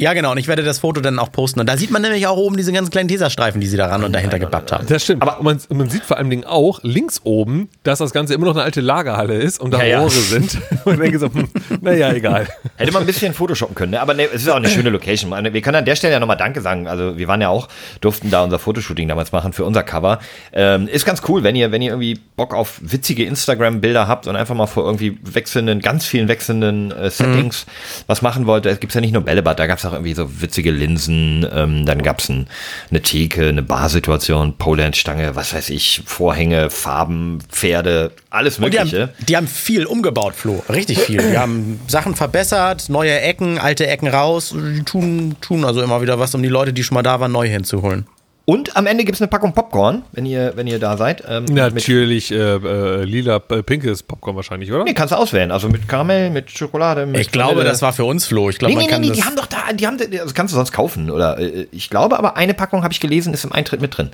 Ja, 0.00 0.12
genau. 0.14 0.30
Und 0.32 0.38
ich 0.38 0.46
werde 0.46 0.62
das 0.62 0.78
Foto 0.78 1.00
dann 1.00 1.18
auch 1.18 1.32
posten. 1.32 1.58
Und 1.60 1.66
da 1.68 1.76
sieht 1.76 1.90
man 1.90 2.02
nämlich 2.02 2.26
auch 2.28 2.36
oben 2.36 2.56
diese 2.56 2.72
ganz 2.72 2.88
kleinen 2.90 3.08
Teserstreifen, 3.08 3.60
die 3.60 3.66
sie 3.66 3.76
daran 3.76 4.04
und 4.04 4.12
dahinter 4.12 4.38
gebappt 4.38 4.70
haben. 4.72 4.86
Das 4.86 5.02
stimmt. 5.02 5.22
Aber- 5.22 5.42
man, 5.42 5.58
man 5.70 5.88
sieht 5.90 6.04
vor 6.04 6.16
allen 6.18 6.30
Dingen 6.30 6.44
auch 6.44 6.80
links 6.82 7.20
oben, 7.24 7.68
dass 7.82 7.98
das 7.98 8.12
Ganze 8.12 8.34
immer 8.34 8.46
noch 8.46 8.54
eine 8.54 8.62
alte 8.62 8.80
Lagerhalle 8.80 9.34
ist 9.34 9.60
und 9.60 9.72
da 9.72 9.78
Ja, 9.78 9.84
ja. 9.84 9.98
Rohre 10.00 10.10
sind. 10.10 10.58
Und 10.84 10.94
ich 10.94 11.00
denke 11.00 11.18
so, 11.18 11.26
hm, 11.32 11.48
naja, 11.80 12.12
egal. 12.12 12.46
Hätte 12.76 12.92
man 12.92 13.02
ein 13.02 13.06
bisschen 13.06 13.34
photoshoppen 13.34 13.74
können, 13.74 13.92
ne? 13.92 14.00
aber 14.00 14.14
ne, 14.14 14.24
es 14.32 14.42
ist 14.42 14.48
auch 14.48 14.56
eine 14.56 14.68
schöne 14.68 14.90
Location. 14.90 15.30
Wir 15.52 15.60
können 15.62 15.76
an 15.76 15.84
der 15.84 15.96
Stelle 15.96 16.12
ja 16.14 16.20
nochmal 16.20 16.36
Danke 16.36 16.60
sagen. 16.60 16.86
Also 16.86 17.18
wir 17.18 17.26
waren 17.28 17.40
ja 17.40 17.48
auch, 17.48 17.68
durften 18.00 18.30
da 18.30 18.44
unser 18.44 18.58
Fotoshooting 18.58 19.08
damals 19.08 19.32
machen 19.32 19.52
für 19.52 19.64
unser 19.64 19.82
Cover. 19.82 20.20
Ähm, 20.52 20.86
ist 20.88 21.04
ganz 21.04 21.22
cool, 21.28 21.42
wenn 21.42 21.56
ihr, 21.56 21.72
wenn 21.72 21.82
ihr 21.82 21.90
irgendwie 21.90 22.18
Bock 22.36 22.54
auf 22.54 22.78
witzige 22.80 23.24
Instagram-Bilder 23.24 24.06
habt 24.06 24.26
und 24.28 24.36
einfach 24.36 24.54
mal 24.54 24.66
vor 24.68 24.84
irgendwie 24.84 25.18
wechselnden, 25.22 25.80
ganz 25.80 26.06
vielen 26.06 26.28
wechselnden 26.28 26.92
äh, 26.92 27.10
Settings 27.10 27.66
was 28.06 28.22
machen 28.22 28.46
wollt. 28.46 28.64
Es 28.64 28.78
gibt 28.80 28.94
ja 28.94 29.00
nicht 29.00 29.12
nur 29.12 29.22
Bällebad, 29.24 29.58
da 29.58 29.66
gab 29.66 29.78
es 29.78 29.84
auch 29.88 29.92
irgendwie 29.92 30.14
so 30.14 30.40
witzige 30.40 30.70
Linsen, 30.70 31.46
ähm, 31.52 31.84
dann 31.86 32.02
gab 32.02 32.20
es 32.20 32.28
ein, 32.28 32.46
eine 32.90 33.02
Theke, 33.02 33.48
eine 33.48 33.62
Barsituation, 33.62 34.56
Pole-Stange, 34.56 35.34
was 35.34 35.54
weiß 35.54 35.70
ich, 35.70 36.02
Vorhänge, 36.06 36.70
Farben, 36.70 37.38
Pferde, 37.48 38.12
alles 38.30 38.58
Und 38.58 38.72
die 38.72 38.78
Mögliche. 38.78 39.02
haben, 39.02 39.10
die 39.26 39.36
haben 39.36 39.48
viel 39.48 39.86
umgebaut, 39.86 40.34
Flo. 40.34 40.62
Richtig 40.68 41.00
viel. 41.00 41.30
Die 41.30 41.38
haben 41.38 41.80
Sachen 41.88 42.14
verbessert, 42.14 42.88
neue 42.88 43.20
Ecken, 43.20 43.58
alte 43.58 43.86
Ecken 43.86 44.08
raus. 44.08 44.54
Die 44.54 44.82
tun, 44.84 45.36
tun 45.40 45.64
also 45.64 45.82
immer 45.82 46.02
wieder 46.02 46.18
was, 46.18 46.34
um 46.34 46.42
die 46.42 46.48
Leute, 46.48 46.72
die 46.72 46.84
schon 46.84 46.94
mal 46.94 47.02
da 47.02 47.20
waren, 47.20 47.32
neu 47.32 47.48
hinzuholen. 47.48 48.06
Und 48.50 48.78
am 48.78 48.86
Ende 48.86 49.04
gibt's 49.04 49.20
eine 49.20 49.28
Packung 49.28 49.52
Popcorn, 49.52 50.04
wenn 50.12 50.24
ihr, 50.24 50.52
wenn 50.56 50.66
ihr 50.66 50.78
da 50.78 50.96
seid. 50.96 51.22
Ähm, 51.28 51.44
mit, 51.44 51.52
Natürlich 51.74 52.30
äh, 52.32 52.36
äh, 52.54 53.04
lila, 53.04 53.42
äh, 53.50 53.62
pinkes 53.62 54.02
Popcorn 54.02 54.36
wahrscheinlich, 54.36 54.72
oder? 54.72 54.84
nee, 54.84 54.94
kannst 54.94 55.12
du 55.12 55.16
auswählen. 55.18 55.50
Also 55.50 55.68
mit 55.68 55.86
Karamell, 55.86 56.30
mit 56.30 56.50
Schokolade, 56.50 57.04
mit 57.04 57.20
Ich 57.20 57.30
glaube, 57.30 57.56
Vanille. 57.56 57.68
das 57.68 57.82
war 57.82 57.92
für 57.92 58.06
uns, 58.06 58.24
Flo. 58.24 58.48
Ich 58.48 58.56
glaube, 58.56 58.72
Nee, 58.72 58.76
nee, 58.78 58.84
man 58.84 58.86
nee, 58.86 58.92
kann 58.92 59.00
nee, 59.02 59.08
das. 59.08 59.16
die 59.18 59.24
haben 59.24 59.36
doch 59.36 59.44
da, 59.44 59.70
die 59.74 59.86
haben, 59.86 59.98
das 59.98 60.32
kannst 60.32 60.54
du 60.54 60.56
sonst 60.56 60.72
kaufen, 60.72 61.10
oder? 61.10 61.38
äh, 61.38 61.66
Ich 61.72 61.90
glaube, 61.90 62.18
aber 62.18 62.38
eine 62.38 62.54
Packung 62.54 62.84
habe 62.84 62.92
ich 62.94 63.00
gelesen, 63.00 63.34
ist 63.34 63.44
im 63.44 63.52
Eintritt 63.52 63.82
mit 63.82 63.98
drin. 63.98 64.08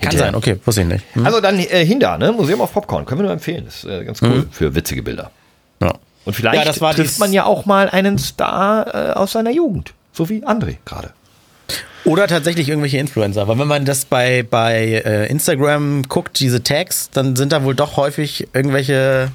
kann 0.00 0.12
der- 0.12 0.18
sein, 0.18 0.34
okay, 0.34 0.58
wusste 0.64 0.80
ich 0.80 0.86
nicht. 0.86 1.04
Hm? 1.12 1.26
Also 1.26 1.42
dann 1.42 1.58
äh, 1.58 1.84
Hinda, 1.84 2.16
ne? 2.16 2.32
Museum 2.32 2.62
auf 2.62 2.72
Popcorn, 2.72 3.04
können 3.04 3.18
wir 3.20 3.24
nur 3.24 3.32
empfehlen. 3.34 3.66
Das 3.66 3.84
ist 3.84 3.90
äh, 3.90 4.02
ganz 4.02 4.22
cool 4.22 4.46
für 4.50 4.74
witzige 4.74 5.02
Bilder. 5.02 5.30
Ja. 5.82 5.92
Und 6.24 6.32
vielleicht 6.34 6.56
Ja, 6.56 6.64
das 6.64 6.80
war 6.80 6.94
trifft 6.94 7.18
man 7.18 7.34
ja 7.34 7.44
auch 7.44 7.66
mal 7.66 7.90
einen 7.90 8.16
Star 8.16 9.10
äh, 9.10 9.12
aus 9.12 9.32
seiner 9.32 9.50
Jugend. 9.50 9.92
So 10.14 10.30
wie 10.30 10.42
André 10.46 10.76
gerade. 10.86 11.10
Oder 12.04 12.26
tatsächlich 12.26 12.68
irgendwelche 12.68 12.98
Influencer. 12.98 13.48
Weil 13.48 13.58
wenn 13.58 13.68
man 13.68 13.84
das 13.84 14.04
bei, 14.04 14.42
bei 14.42 15.02
äh, 15.04 15.26
Instagram 15.26 16.04
guckt, 16.08 16.40
diese 16.40 16.62
Tags, 16.62 17.10
dann 17.10 17.36
sind 17.36 17.52
da 17.52 17.64
wohl 17.64 17.74
doch 17.74 17.96
häufig 17.96 18.48
irgendwelche 18.54 19.30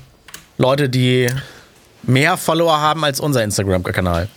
Leute, 0.58 0.90
die 0.90 1.28
mehr 2.04 2.38
Follower 2.38 2.80
haben 2.80 3.04
als 3.04 3.20
unser 3.20 3.44
Instagram-Kanal. 3.44 4.28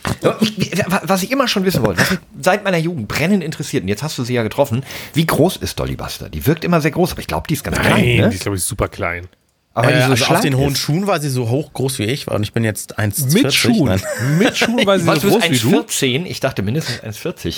Was 1.03 1.23
ich 1.23 1.31
immer 1.31 1.49
schon 1.49 1.65
wissen 1.65 1.85
wollte, 1.85 2.01
was 2.01 2.11
mich 2.11 2.21
seit 2.41 2.65
meiner 2.65 2.79
Jugend 2.79 3.09
brennend 3.09 3.43
interessiert, 3.43 3.83
und 3.83 3.89
jetzt 3.89 4.03
hast 4.03 4.19
du 4.19 4.25
sie 4.25 4.35
ja 4.35 4.43
getroffen, 4.43 4.85
wie 5.15 5.27
groß 5.27 5.57
ist 5.57 5.79
Dolly 5.79 5.97
Buster? 5.97 6.29
Die 6.29 6.47
wirkt 6.47 6.65
immer 6.65 6.81
sehr 6.81 6.93
groß, 6.93 7.13
aber 7.13 7.21
ich 7.21 7.27
glaube, 7.27 7.47
die 7.49 7.55
ist 7.55 7.65
ganz 7.65 7.79
klein, 7.79 7.93
Nein, 7.93 8.17
ne? 8.17 8.29
die 8.29 8.37
ist, 8.37 8.43
glaube 8.43 8.57
ich, 8.57 8.63
super 8.63 8.89
klein. 8.89 9.29
Aber 9.77 9.93
Äh, 9.93 10.03
so 10.07 10.11
also 10.13 10.25
auf 10.35 10.41
den 10.41 10.57
hohen 10.57 10.73
ist. 10.73 10.79
Schuhen 10.79 11.07
war 11.07 11.21
sie 11.21 11.29
so 11.29 11.51
hoch 11.51 11.71
groß 11.75 11.99
wie 11.99 12.05
ich 12.05 12.27
und 12.29 12.43
ich 12.43 12.55
bin 12.55 12.65
jetzt 12.65 12.99
1,40. 12.99 13.33
Mit 13.43 13.53
Schuhen. 13.53 13.85
Nein. 13.89 14.39
Mit 14.39 14.57
Schuhen, 14.57 14.87
weil 14.87 15.01
sie 15.01 15.07
Was, 15.07 15.21
so 15.21 15.29
du 15.29 15.39
groß 15.39 15.51
wie 15.51 15.59
du. 15.59 15.81
1,14? 15.81 16.25
Ich 16.25 16.41
dachte 16.41 16.63
mindestens 16.63 17.01
1,40. 17.03 17.57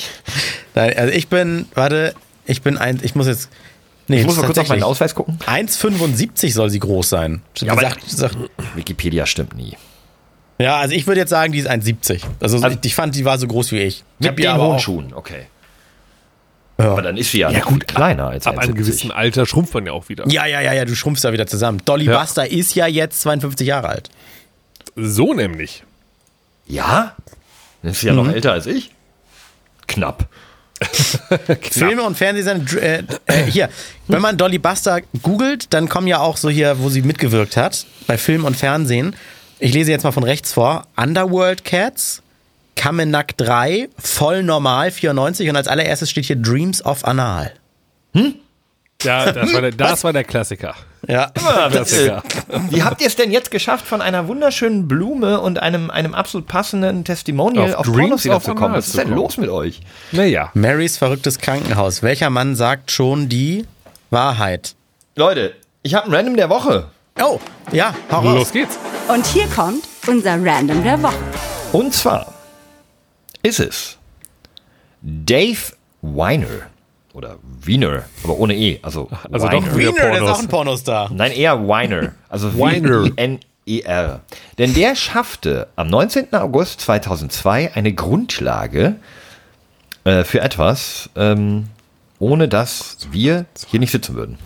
Nein, 0.75 0.93
also 0.97 1.13
ich 1.13 1.29
bin, 1.29 1.65
warte, 1.75 2.13
ich 2.45 2.61
bin 2.61 2.77
ein, 2.77 2.99
ich 3.03 3.15
muss 3.15 3.25
jetzt. 3.27 3.49
Nee, 4.09 4.19
Ich 4.19 4.25
muss 4.25 4.35
mal 4.35 4.45
kurz 4.47 4.57
auf 4.57 4.67
meinen. 4.67 4.83
Ausweis 4.83 5.15
gucken. 5.15 5.37
1,75 5.47 6.51
soll 6.51 6.69
sie 6.69 6.79
groß 6.79 7.07
sein. 7.09 7.41
Ja, 7.59 7.71
aber- 7.71 7.81
Sagt- 7.83 8.09
sagt- 8.09 8.37
Wikipedia 8.75 9.25
stimmt 9.25 9.55
nie. 9.55 9.77
ja, 10.59 10.75
also 10.77 10.93
ich 10.95 11.07
würde 11.07 11.21
jetzt 11.21 11.29
sagen, 11.29 11.53
die 11.53 11.59
ist 11.59 11.69
1,70. 11.69 12.21
Also, 12.41 12.57
Also- 12.57 12.67
ich, 12.67 12.85
ich 12.85 12.95
fand, 12.95 13.15
die 13.15 13.23
war 13.23 13.37
so 13.37 13.47
groß 13.47 13.71
wie 13.71 13.79
ich. 13.79 14.03
ich 14.19 14.27
Mit 14.27 14.39
den 14.39 14.51
hohen 14.57 14.59
auch- 14.75 14.79
Schuhen, 14.79 15.13
okay. 15.13 15.45
Ja. 16.79 16.91
Aber 16.93 17.01
dann 17.01 17.17
ist 17.17 17.31
sie 17.31 17.39
ja, 17.39 17.51
Ja, 17.51 17.59
noch 17.59 17.65
gut, 17.67 17.83
viel 17.85 17.95
kleiner 17.95 18.27
als 18.29 18.47
Ab 18.47 18.57
einem 18.57 18.71
1,70. 18.73 18.77
gewissen 18.77 19.11
Alter 19.11 19.45
schrumpft 19.45 19.73
man 19.73 19.85
ja 19.85 19.91
auch 19.91 20.07
wieder. 20.09 20.25
Ja, 20.29 20.45
ja, 20.45 20.61
ja, 20.61 20.73
ja, 20.73 20.85
du 20.85 20.95
schrumpfst 20.95 21.23
da 21.25 21.33
wieder 21.33 21.45
zusammen. 21.45 21.81
Dolly 21.83 22.05
Ja. 22.05 22.19
Buster 22.19 22.49
ist 22.49 22.73
ja 22.75 22.87
jetzt 22.87 23.21
52 23.21 23.67
Jahre 23.67 23.89
alt. 23.89 24.09
So 24.95 25.33
nämlich. 25.33 25.83
Ja? 26.67 27.15
Dann 27.81 27.91
ist 27.91 28.01
sie 28.01 28.07
ja 28.07 28.13
noch 28.13 28.27
älter 28.27 28.53
als 28.53 28.65
ich. 28.65 28.91
Knapp. 29.87 30.27
Filme 31.71 32.03
und 32.03 32.17
Fernsehsendungen. 32.17 32.81
Äh, 32.81 33.03
äh, 33.25 33.43
hier, 33.45 33.69
wenn 34.07 34.21
man 34.21 34.37
Dolly 34.37 34.59
Buster 34.59 35.01
googelt, 35.21 35.73
dann 35.73 35.89
kommen 35.89 36.07
ja 36.07 36.19
auch 36.19 36.37
so 36.37 36.49
hier, 36.49 36.79
wo 36.79 36.89
sie 36.89 37.01
mitgewirkt 37.01 37.57
hat, 37.57 37.85
bei 38.07 38.17
Film 38.17 38.45
und 38.45 38.55
Fernsehen. 38.55 39.15
Ich 39.59 39.73
lese 39.73 39.91
jetzt 39.91 40.03
mal 40.03 40.11
von 40.13 40.23
rechts 40.23 40.53
vor. 40.53 40.85
Underworld 40.95 41.65
Cats, 41.65 42.21
Kamenak 42.79 43.35
3, 43.35 43.89
Voll 43.97 44.41
Normal 44.41 44.89
94 44.91 45.49
und 45.49 45.57
als 45.57 45.67
allererstes 45.67 46.09
steht 46.09 46.23
hier 46.23 46.37
Dreams 46.37 46.83
of 46.85 47.03
Anal. 47.03 47.51
Ja, 49.03 49.33
das 49.33 49.53
war 49.53 49.61
der, 49.61 49.71
das 49.77 50.03
war 50.05 50.13
der 50.13 50.23
Klassiker. 50.23 50.75
Ja. 51.05 51.29
Klassiker. 51.71 52.23
Wie 52.69 52.81
habt 52.81 53.01
ihr 53.01 53.07
es 53.07 53.17
denn 53.17 53.33
jetzt 53.33 53.51
geschafft, 53.51 53.85
von 53.85 54.01
einer 54.01 54.29
wunderschönen 54.29 54.87
Blume 54.87 55.41
und 55.41 55.59
einem, 55.59 55.89
einem 55.89 56.13
absolut 56.13 56.47
passenden 56.47 57.03
Testimonial 57.03 57.73
Auf 57.73 57.79
auf, 57.79 57.85
Dreams 57.87 57.99
Pornos 57.99 58.23
wieder 58.23 58.37
of 58.37 58.43
zu 58.43 58.55
kommen? 58.55 58.65
Anal 58.67 58.77
Was 58.77 58.87
ist 58.87 58.97
denn 58.97 59.09
los 59.09 59.35
mit 59.35 59.49
euch? 59.49 59.81
Naja. 60.13 60.49
Marys 60.53 60.97
verrücktes 60.97 61.37
Krankenhaus. 61.37 62.01
Welcher 62.01 62.29
Mann 62.29 62.55
sagt 62.55 62.91
schon 62.91 63.27
die 63.27 63.65
Wahrheit? 64.09 64.75
Leute, 65.17 65.53
ich 65.83 65.95
habe 65.95 66.07
ein 66.07 66.13
Random 66.15 66.37
der 66.37 66.49
Woche. 66.49 66.85
Oh, 67.21 67.41
ja, 67.73 67.93
hau 68.09 68.21
raus. 68.21 68.35
Los 68.35 68.51
geht's. 68.53 68.79
Und 69.09 69.25
hier 69.25 69.47
kommt 69.47 69.83
unser 70.07 70.41
Random 70.41 70.81
der 70.81 71.03
Woche. 71.03 71.17
Und 71.73 71.93
zwar 71.93 72.38
ist 73.43 73.59
es 73.59 73.97
Dave 75.01 75.73
Weiner. 76.01 76.47
Oder 77.13 77.37
Wiener, 77.61 78.03
aber 78.23 78.37
ohne 78.37 78.55
E. 78.55 78.79
Also, 78.83 79.09
Also 79.31 79.47
doch 79.47 79.63
Weiner. 79.63 79.75
Wiener, 79.77 79.91
der 79.93 80.11
ist 80.11 80.19
Pornos. 80.19 80.29
auch 80.29 80.39
ein 80.39 80.47
Pornostar. 80.47 81.09
Nein, 81.11 81.31
eher 81.31 81.67
Weiner. 81.67 82.13
Also 82.29 82.53
Weiner. 82.59 83.03
W-I-N-E-R. 83.05 84.21
Denn 84.57 84.73
der 84.75 84.95
schaffte 84.95 85.67
am 85.75 85.87
19. 85.89 86.33
August 86.33 86.81
2002 86.81 87.73
eine 87.73 87.93
Grundlage 87.93 88.95
äh, 90.03 90.23
für 90.23 90.39
etwas, 90.41 91.09
ähm, 91.15 91.67
ohne 92.19 92.47
dass 92.47 92.97
wir 93.11 93.45
hier 93.67 93.79
nicht 93.79 93.91
sitzen 93.91 94.15
würden. 94.15 94.37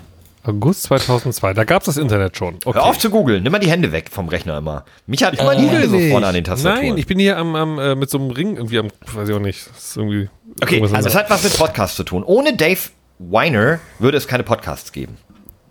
August 0.46 0.84
2002, 0.84 1.54
da 1.54 1.64
gab's 1.64 1.86
das 1.86 1.98
Internet 1.98 2.36
schon. 2.36 2.56
Okay. 2.66 2.78
Hör 2.78 2.84
auf 2.84 2.98
zu 2.98 3.10
googeln, 3.10 3.44
nimm 3.44 3.52
mal 3.52 3.60
die 3.60 3.70
Hände 3.70 3.92
weg 3.92 4.10
vom 4.12 4.28
Rechner 4.28 4.58
immer. 4.58 4.84
Mich 5.08 5.24
hat 5.24 5.40
immer 5.40 5.56
die 5.56 5.68
Hände 5.68 5.90
so 5.90 6.00
vorne 6.10 6.28
an 6.28 6.34
den 6.34 6.44
Tastaturen. 6.44 6.90
Nein, 6.90 6.98
ich 6.98 7.08
bin 7.08 7.18
hier 7.18 7.38
am, 7.38 7.56
am, 7.56 7.80
äh, 7.80 7.96
mit 7.96 8.10
so 8.10 8.18
einem 8.18 8.32
Ring 8.32 8.58
irgendwie 8.58 8.80
am, 8.80 8.90
weiß 9.14 9.30
ich 9.30 9.36
auch 9.36 9.40
nicht. 9.40 9.70
Das 9.70 9.84
ist 9.84 9.98
irgendwie. 9.98 10.30
Okay, 10.62 10.82
also 10.82 11.08
es 11.08 11.16
hat 11.16 11.30
was 11.30 11.44
mit 11.44 11.58
Podcasts 11.58 11.96
zu 11.96 12.04
tun. 12.04 12.24
Ohne 12.24 12.56
Dave 12.58 12.80
Weiner 13.20 13.80
würde 14.00 14.18
es 14.18 14.28
keine 14.28 14.44
Podcasts 14.44 14.92
geben. 14.92 15.18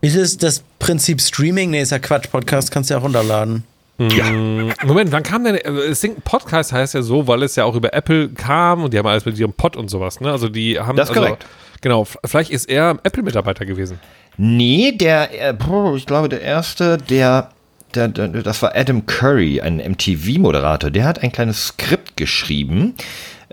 Ist 0.00 0.16
es 0.16 0.38
das 0.38 0.64
Prinzip 0.78 1.20
Streaming? 1.20 1.70
Nee, 1.70 1.82
ist 1.82 1.92
ja 1.92 1.98
Quatsch. 1.98 2.30
Podcast 2.30 2.70
kannst 2.70 2.90
du 2.90 2.94
ja 2.94 3.00
runterladen. 3.00 3.64
Moment, 3.98 5.12
wann 5.12 5.22
kam 5.22 5.44
denn, 5.44 5.58
das 5.64 6.00
Ding, 6.00 6.16
Podcast 6.22 6.72
heißt 6.72 6.94
ja 6.94 7.02
so, 7.02 7.28
weil 7.28 7.42
es 7.42 7.56
ja 7.56 7.64
auch 7.64 7.74
über 7.74 7.92
Apple 7.92 8.30
kam 8.30 8.84
und 8.84 8.94
die 8.94 8.98
haben 8.98 9.06
alles 9.06 9.24
mit 9.24 9.38
ihrem 9.38 9.52
Pod 9.52 9.76
und 9.76 9.88
sowas, 9.88 10.20
ne? 10.20 10.32
Also 10.32 10.48
die 10.48 10.80
haben. 10.80 10.96
Das 10.96 11.10
ist 11.10 11.16
also, 11.16 11.28
korrekt. 11.28 11.46
Genau, 11.82 12.06
vielleicht 12.24 12.50
ist 12.50 12.68
er 12.68 12.98
Apple-Mitarbeiter 13.02 13.66
gewesen. 13.66 14.00
Nee, 14.36 14.92
der, 14.92 15.30
äh, 15.50 15.54
ich 15.96 16.06
glaube, 16.06 16.28
der 16.28 16.40
erste, 16.40 16.98
der, 16.98 17.50
der, 17.94 18.08
der, 18.08 18.28
das 18.28 18.62
war 18.62 18.74
Adam 18.74 19.06
Curry, 19.06 19.60
ein 19.60 19.76
MTV-Moderator. 19.76 20.90
Der 20.90 21.04
hat 21.04 21.22
ein 21.22 21.32
kleines 21.32 21.68
Skript 21.68 22.16
geschrieben, 22.16 22.94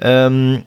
ähm, 0.02 0.64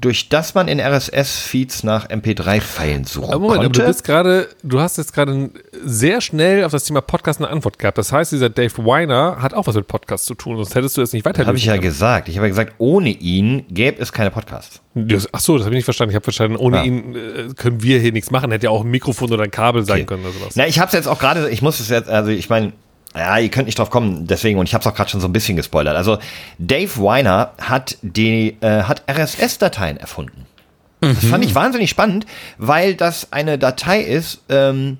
durch 0.00 0.28
das 0.30 0.54
man 0.54 0.66
in 0.68 0.80
RSS-Feeds 0.80 1.82
nach 1.84 2.08
MP3-Filen 2.08 3.04
suchen 3.04 3.24
Aber 3.30 3.38
Moment, 3.40 3.58
aber 3.58 3.64
konnte. 3.64 3.80
du 3.80 3.86
bist 3.86 4.04
gerade, 4.04 4.48
du 4.62 4.80
hast 4.80 4.96
jetzt 4.98 5.12
gerade 5.12 5.50
sehr 5.84 6.20
schnell 6.20 6.64
auf 6.64 6.72
das 6.72 6.84
Thema 6.84 7.00
Podcast 7.00 7.40
eine 7.40 7.48
Antwort 7.50 7.78
gehabt. 7.78 7.98
Das 7.98 8.10
heißt, 8.12 8.32
dieser 8.32 8.48
Dave 8.48 8.72
Weiner 8.86 9.36
hat 9.42 9.52
auch 9.54 9.66
was 9.66 9.74
mit 9.74 9.86
Podcast 9.86 10.26
zu 10.26 10.34
tun, 10.34 10.56
sonst 10.56 10.74
hättest 10.74 10.96
du 10.96 11.02
das 11.02 11.12
nicht 11.12 11.24
weiter 11.24 11.44
habe 11.46 11.56
ich 11.58 11.64
ja 11.66 11.76
gesagt. 11.76 12.28
Ich 12.28 12.36
habe 12.36 12.46
ja 12.46 12.50
gesagt, 12.50 12.74
ohne 12.78 13.10
ihn 13.10 13.64
gäbe 13.68 14.00
es 14.00 14.12
keine 14.12 14.30
Podcasts. 14.30 14.80
Das, 14.94 15.28
ach 15.32 15.40
so, 15.40 15.56
das 15.56 15.66
habe 15.66 15.74
ich 15.74 15.78
nicht 15.78 15.84
verstanden. 15.84 16.10
Ich 16.10 16.16
habe 16.16 16.24
verstanden, 16.24 16.56
ohne 16.56 16.80
Ah. 16.80 16.84
ihn 16.84 17.14
äh, 17.14 17.54
können 17.54 17.82
wir 17.82 17.98
hier 18.00 18.12
nichts 18.12 18.30
machen. 18.30 18.50
Hätte 18.50 18.64
ja 18.64 18.70
auch 18.70 18.82
ein 18.84 18.90
Mikrofon 18.90 19.30
oder 19.32 19.44
ein 19.44 19.50
Kabel 19.50 19.84
sein 19.84 19.98
Okay. 19.98 20.06
können 20.06 20.24
oder 20.24 20.32
sowas. 20.32 20.56
Na, 20.56 20.66
ich 20.66 20.78
habe 20.80 20.88
es 20.88 20.94
jetzt 20.94 21.06
auch 21.08 21.18
gerade, 21.18 21.48
ich 21.50 21.62
muss 21.62 21.78
es 21.78 21.88
jetzt, 21.90 22.08
also 22.08 22.30
ich 22.30 22.48
meine, 22.48 22.72
ja, 23.14 23.38
ihr 23.38 23.48
könnt 23.50 23.66
nicht 23.66 23.78
drauf 23.78 23.90
kommen, 23.90 24.26
deswegen, 24.26 24.58
und 24.58 24.68
ich 24.68 24.74
habe 24.74 24.82
es 24.82 24.86
auch 24.86 24.94
gerade 24.94 25.10
schon 25.10 25.20
so 25.20 25.28
ein 25.28 25.32
bisschen 25.32 25.56
gespoilert. 25.56 25.96
Also 25.96 26.18
Dave 26.58 26.90
Weiner 27.02 27.52
hat 27.60 27.98
die, 28.02 28.56
äh, 28.60 28.82
hat 28.82 29.02
RSS-Dateien 29.10 29.96
erfunden. 29.96 30.46
Das 31.00 31.24
fand 31.24 31.44
ich 31.44 31.54
wahnsinnig 31.54 31.88
spannend, 31.88 32.26
weil 32.58 32.94
das 32.94 33.32
eine 33.32 33.58
Datei 33.58 34.02
ist, 34.02 34.42
ähm, 34.50 34.98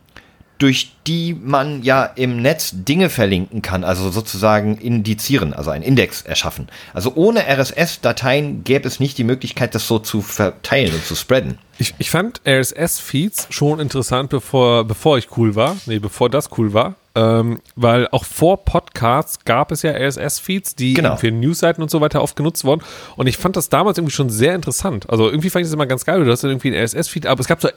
durch 0.61 0.93
die 1.07 1.35
man 1.35 1.83
ja 1.83 2.05
im 2.05 2.43
Netz 2.43 2.73
Dinge 2.75 3.09
verlinken 3.09 3.63
kann, 3.63 3.83
also 3.83 4.11
sozusagen 4.11 4.77
indizieren, 4.77 5.55
also 5.55 5.71
einen 5.71 5.83
Index 5.83 6.23
erschaffen. 6.23 6.69
Also 6.93 7.15
ohne 7.15 7.41
RSS-Dateien 7.49 8.63
gäbe 8.63 8.87
es 8.87 9.01
nicht 9.01 9.17
die 9.17 9.25
Möglichkeit, 9.25 9.75
das 9.75 9.87
so 9.87 9.99
zu 9.99 10.21
verteilen 10.21 10.93
und 10.95 11.05
zu 11.05 11.17
spreaden. 11.17 11.59
Ich, 11.79 11.95
ich 11.99 12.11
fand 12.11 12.43
RSS-Feeds 12.47 13.47
schon 13.51 13.81
interessant, 13.81 14.29
bevor, 14.29 14.85
bevor 14.85 15.17
ich 15.17 15.35
cool 15.39 15.55
war. 15.55 15.77
Nee, 15.87 15.99
bevor 15.99 16.29
das 16.29 16.51
cool 16.59 16.75
war. 16.75 16.95
Ähm, 17.17 17.61
weil 17.75 18.07
auch 18.13 18.25
vor 18.25 18.65
Podcasts 18.65 19.45
gab 19.45 19.73
es 19.73 19.83
ja 19.83 19.91
RSS-Feeds, 19.93 20.77
die 20.77 20.95
Genau. 20.95 21.17
für 21.17 21.31
Newsseiten 21.33 21.83
und 21.83 21.91
so 21.91 22.01
weiter 22.01 22.23
oft 22.23 22.37
genutzt 22.37 22.65
wurden. 22.65 22.83
Und 23.17 23.27
ich 23.27 23.37
fand 23.37 23.57
das 23.57 23.69
damals 23.69 23.99
irgendwie 23.99 24.15
schon 24.15 24.31
sehr 24.31 24.55
interessant. 24.55 25.11
Also 25.11 25.29
irgendwie 25.29 25.51
fand 25.51 25.63
ich 25.65 25.69
das 25.69 25.75
immer 25.75 25.87
ganz 25.87 26.05
geil. 26.05 26.25
Du 26.25 26.31
hast 26.31 26.45
dann 26.45 26.51
irgendwie 26.53 26.69
einen 26.69 26.85
RSS-Feed, 26.85 27.27
aber 27.27 27.41
es 27.41 27.49
gab 27.49 27.61
so 27.61 27.69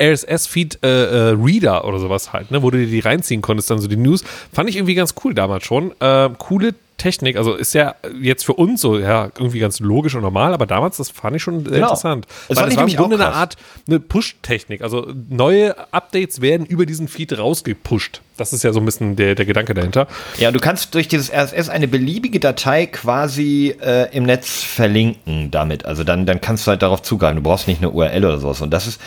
RSS-Feed-Reader 0.64 1.86
oder 1.86 2.00
sowas 2.00 2.34
halt, 2.34 2.52
ne, 2.52 2.62
wo 2.62 2.70
du 2.72 2.78
dir 2.78 2.88
die 2.88 3.00
reinziehen 3.00 3.42
konntest, 3.42 3.70
dann 3.72 3.80
so 3.80 3.88
die 3.88 3.98
News. 3.98 4.24
Fand 4.52 4.70
ich 4.70 4.76
irgendwie 4.78 4.96
ganz 4.96 5.16
cool 5.24 5.34
damals 5.34 5.64
schon. 5.66 5.94
Äh, 6.00 6.30
coole 6.38 6.76
Technik, 6.98 7.38
also 7.38 7.54
ist 7.56 7.74
ja 7.74 7.96
jetzt 8.22 8.46
für 8.46 8.54
uns 8.54 8.80
so, 8.82 8.98
ja, 8.98 9.30
irgendwie 9.38 9.60
ganz 9.60 9.80
logisch 9.80 10.16
und 10.16 10.22
normal, 10.22 10.54
aber 10.54 10.66
damals, 10.66 10.98
das 10.98 11.10
fand 11.10 11.36
ich 11.36 11.41
schon 11.44 11.64
sehr 11.64 11.72
Genau. 11.74 11.88
interessant. 11.88 12.26
Das 12.48 12.58
Weil 12.58 12.68
das 12.68 12.78
war 12.78 12.88
im 12.88 12.96
Grunde 12.96 13.16
eine. 13.16 13.34
Art 13.34 13.56
eine 13.88 14.00
Push-Technik. 14.00 14.82
Also 14.82 15.12
neue 15.30 15.76
Updates 15.94 16.39
werden 16.41 16.66
über 16.66 16.86
diesen 16.86 17.08
Feed 17.08 17.38
rausgepusht. 17.38 18.22
Das 18.38 18.54
ist 18.54 18.64
ja 18.64 18.74
so 18.74 18.80
ein 18.80 18.86
bisschen 18.86 19.16
der, 19.16 19.36
der 19.36 19.46
Gedanke 19.46 19.74
dahinter. 19.74 20.08
Ja, 20.38 20.52
du 20.52 20.60
kannst 20.60 20.94
durch 20.96 21.08
dieses 21.08 21.32
RSS 21.32 21.70
eine 21.70 21.88
beliebige 21.88 22.39
Datei 22.39 22.86
quasi 22.86 23.76
äh, 23.82 24.16
im 24.16 24.24
Netz 24.24 24.64
verlinken 24.64 25.52
damit. 25.52 25.86
Also 25.86 26.04
dann, 26.04 26.26
dann 26.26 26.41
kannst 26.41 26.66
du 26.66 26.72
halt 26.72 26.82
darauf 26.82 27.02
zugreifen. 27.02 27.38
Du 27.38 27.44
brauchst 27.44 27.68
nicht 27.68 27.80
eine 27.80 27.91
URL 27.91 28.24
oder 28.26 28.39
sowas. 28.39 28.62
Und 28.62 28.72
das 28.72 28.88
ist 28.88 29.02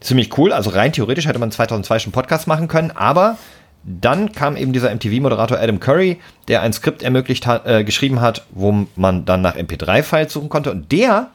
ziemlich 0.00 0.36
cool. 0.38 0.52
Also 0.52 0.70
rein 0.70 0.92
theoretisch 0.92 1.26
hätte 1.26 1.38
man 1.38 1.50
2002 1.52 1.98
schon 2.00 2.12
Podcast 2.12 2.46
machen 2.46 2.66
können, 2.68 2.90
aber 2.90 3.36
dann 3.84 4.32
kam 4.32 4.56
eben 4.56 4.72
dieser 4.72 4.94
MTV-Moderator 4.94 5.58
Adam 5.58 5.80
Curry, 5.80 6.20
der 6.48 6.62
ein 6.62 6.72
Skript 6.72 7.02
ermöglicht 7.02 7.46
hat, 7.46 7.66
äh, 7.66 7.84
geschrieben 7.84 8.20
hat, 8.20 8.46
wo 8.50 8.86
man 8.96 9.24
dann 9.24 9.42
nach 9.42 9.56
MP3-Files 9.56 10.32
suchen 10.32 10.48
konnte. 10.48 10.70
Und 10.70 10.92
der, 10.92 11.30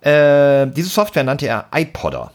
äh, 0.00 0.66
diese 0.68 0.88
Software 0.88 1.24
nannte 1.24 1.46
er 1.46 1.66
iPodder. 1.74 2.32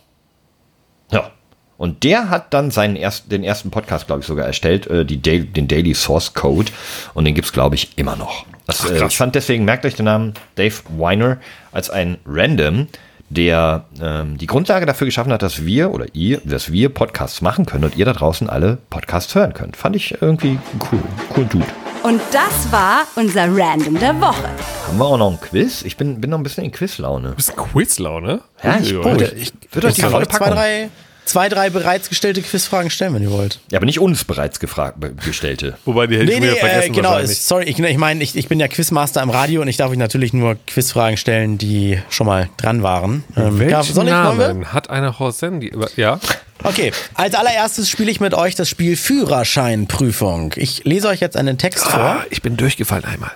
Ja. 1.12 1.32
Und 1.78 2.04
der 2.04 2.30
hat 2.30 2.54
dann 2.54 2.70
seinen 2.70 2.96
ersten, 2.96 3.30
den 3.30 3.44
ersten 3.44 3.72
Podcast, 3.72 4.06
glaube 4.06 4.22
ich, 4.22 4.28
sogar 4.28 4.46
erstellt, 4.46 4.86
äh, 4.88 5.06
die 5.06 5.22
Daily, 5.22 5.48
den 5.48 5.68
Daily 5.68 5.96
Source 5.96 6.36
Code. 6.36 6.72
Und 7.16 7.26
den 7.26 7.34
gibt's 7.34 7.52
glaube 7.52 7.76
ich, 7.76 7.98
immer 7.98 8.16
noch. 8.16 8.46
Das, 8.68 8.88
äh, 8.88 9.06
ich 9.08 9.18
fand 9.18 9.34
deswegen, 9.34 9.66
merkt 9.66 9.86
euch 9.86 9.96
den 9.96 10.06
Namen 10.06 10.36
Dave 10.56 10.76
Weiner 10.98 11.40
als 11.72 11.90
ein 11.90 12.18
Random, 12.26 12.88
der 13.32 13.86
ähm, 14.02 14.38
die 14.38 14.48
Grundlage 14.48 14.86
dafür 14.86 15.06
geschaffen 15.06 15.32
hat, 15.32 15.42
dass 15.42 15.66
wir 15.66 15.92
oder 15.92 16.06
ihr, 16.14 16.42
dass 16.44 16.72
wir 16.72 16.90
Podcasts 16.90 17.42
machen 17.42 17.66
können 17.66 17.86
und 17.86 17.96
ihr 17.96 18.06
da 18.06 18.14
draußen 18.14 18.50
alle 18.50 18.78
Podcasts 18.90 19.34
hören 19.36 19.54
könnt. 19.54 19.78
Fand 19.78 19.96
ich 19.96 20.22
irgendwie 20.22 20.60
cool. 20.92 21.00
Cool 21.36 21.46
Dude. 21.46 21.66
Und 22.04 22.20
das 22.32 22.72
war 22.72 23.04
unser 23.16 23.44
Random 23.56 23.98
der 24.00 24.20
Woche. 24.20 24.50
Haben 24.88 24.98
wir 24.98 25.06
auch 25.06 25.18
noch 25.18 25.32
ein 25.32 25.40
Quiz? 25.40 25.84
Ich 25.84 25.98
bin, 25.98 26.20
bin 26.20 26.32
noch 26.32 26.40
ein 26.40 26.44
bisschen 26.44 26.64
in 26.64 26.72
Quizlaune. 26.72 27.32
Bisschen 27.34 27.56
Quizlaune. 27.56 28.42
Ja, 28.64 28.78
ich- 28.82 28.96
oh, 28.96 29.02
Ich, 29.16 29.22
euch 29.22 29.54
ich 29.90 29.96
die 29.96 30.02
kann 30.02 30.12
volle 30.12 30.24
euch 30.26 30.30
zwei 30.30 30.38
Packung. 30.40 30.56
drei, 30.56 30.90
zwei, 31.26 31.50
drei 31.50 31.70
bereits 31.70 32.10
gestellte 32.10 32.42
Quizfragen 32.42 32.90
stellen, 32.90 33.14
wenn 33.14 33.22
ihr 33.24 33.32
wollt. 33.32 33.60
Ja, 33.72 33.78
aber 33.80 33.86
nicht 33.86 34.00
uns 34.00 34.24
bereits 34.24 34.60
gestellte. 34.60 35.78
Wobei 35.86 36.08
die 36.08 36.16
hätte 36.18 36.26
ich 36.32 36.40
Nee, 36.40 36.46
mir 36.46 36.52
nee, 36.54 36.58
äh, 36.58 36.60
vergessen 36.60 36.94
genau. 36.94 37.10
wahrscheinlich. 37.10 37.32
ist- 37.32 37.48
Sorry, 37.48 37.64
ich, 37.66 37.80
ich 37.80 37.98
meine, 37.98 38.24
ich, 38.24 38.36
ich 38.36 38.48
bin 38.48 38.60
ja 38.60 38.68
Quizmaster 38.68 39.22
im 39.22 39.30
Radio 39.30 39.62
und 39.62 39.68
ich 39.68 39.78
darf 39.78 39.92
euch 39.92 39.98
natürlich 39.98 40.34
nur 40.34 40.58
Quizfragen 40.68 41.18
stellen, 41.18 41.58
die 41.58 42.00
schon 42.10 42.28
mal 42.28 42.50
dran 42.58 42.84
waren. 42.84 43.24
Ähm, 43.38 43.60
Welchen 43.60 43.72
ja, 43.72 43.84
soll 43.84 44.06
ich? 44.06 44.12
Namen 44.12 44.74
hat 44.74 44.90
eine 44.90 45.20
Horst 45.20 45.40
Sandy? 45.40 45.72
Ja. 45.96 46.20
Okay, 46.64 46.92
als 47.16 47.34
allererstes 47.34 47.90
spiele 47.90 48.12
ich 48.12 48.20
mit 48.20 48.34
euch 48.36 48.54
das 48.56 48.70
Spiel 48.70 48.96
Führerscheinprüfung. 48.96 50.54
Ich 50.58 50.84
lese 50.84 51.08
euch 51.08 51.20
jetzt 51.20 51.38
einen 51.38 51.58
Text 51.58 51.86
vor. 51.88 52.00
Ah, 52.00 52.26
ich 52.30 52.42
bin 52.42 52.58
durchgefallen 52.58 53.06
einmal. 53.06 53.32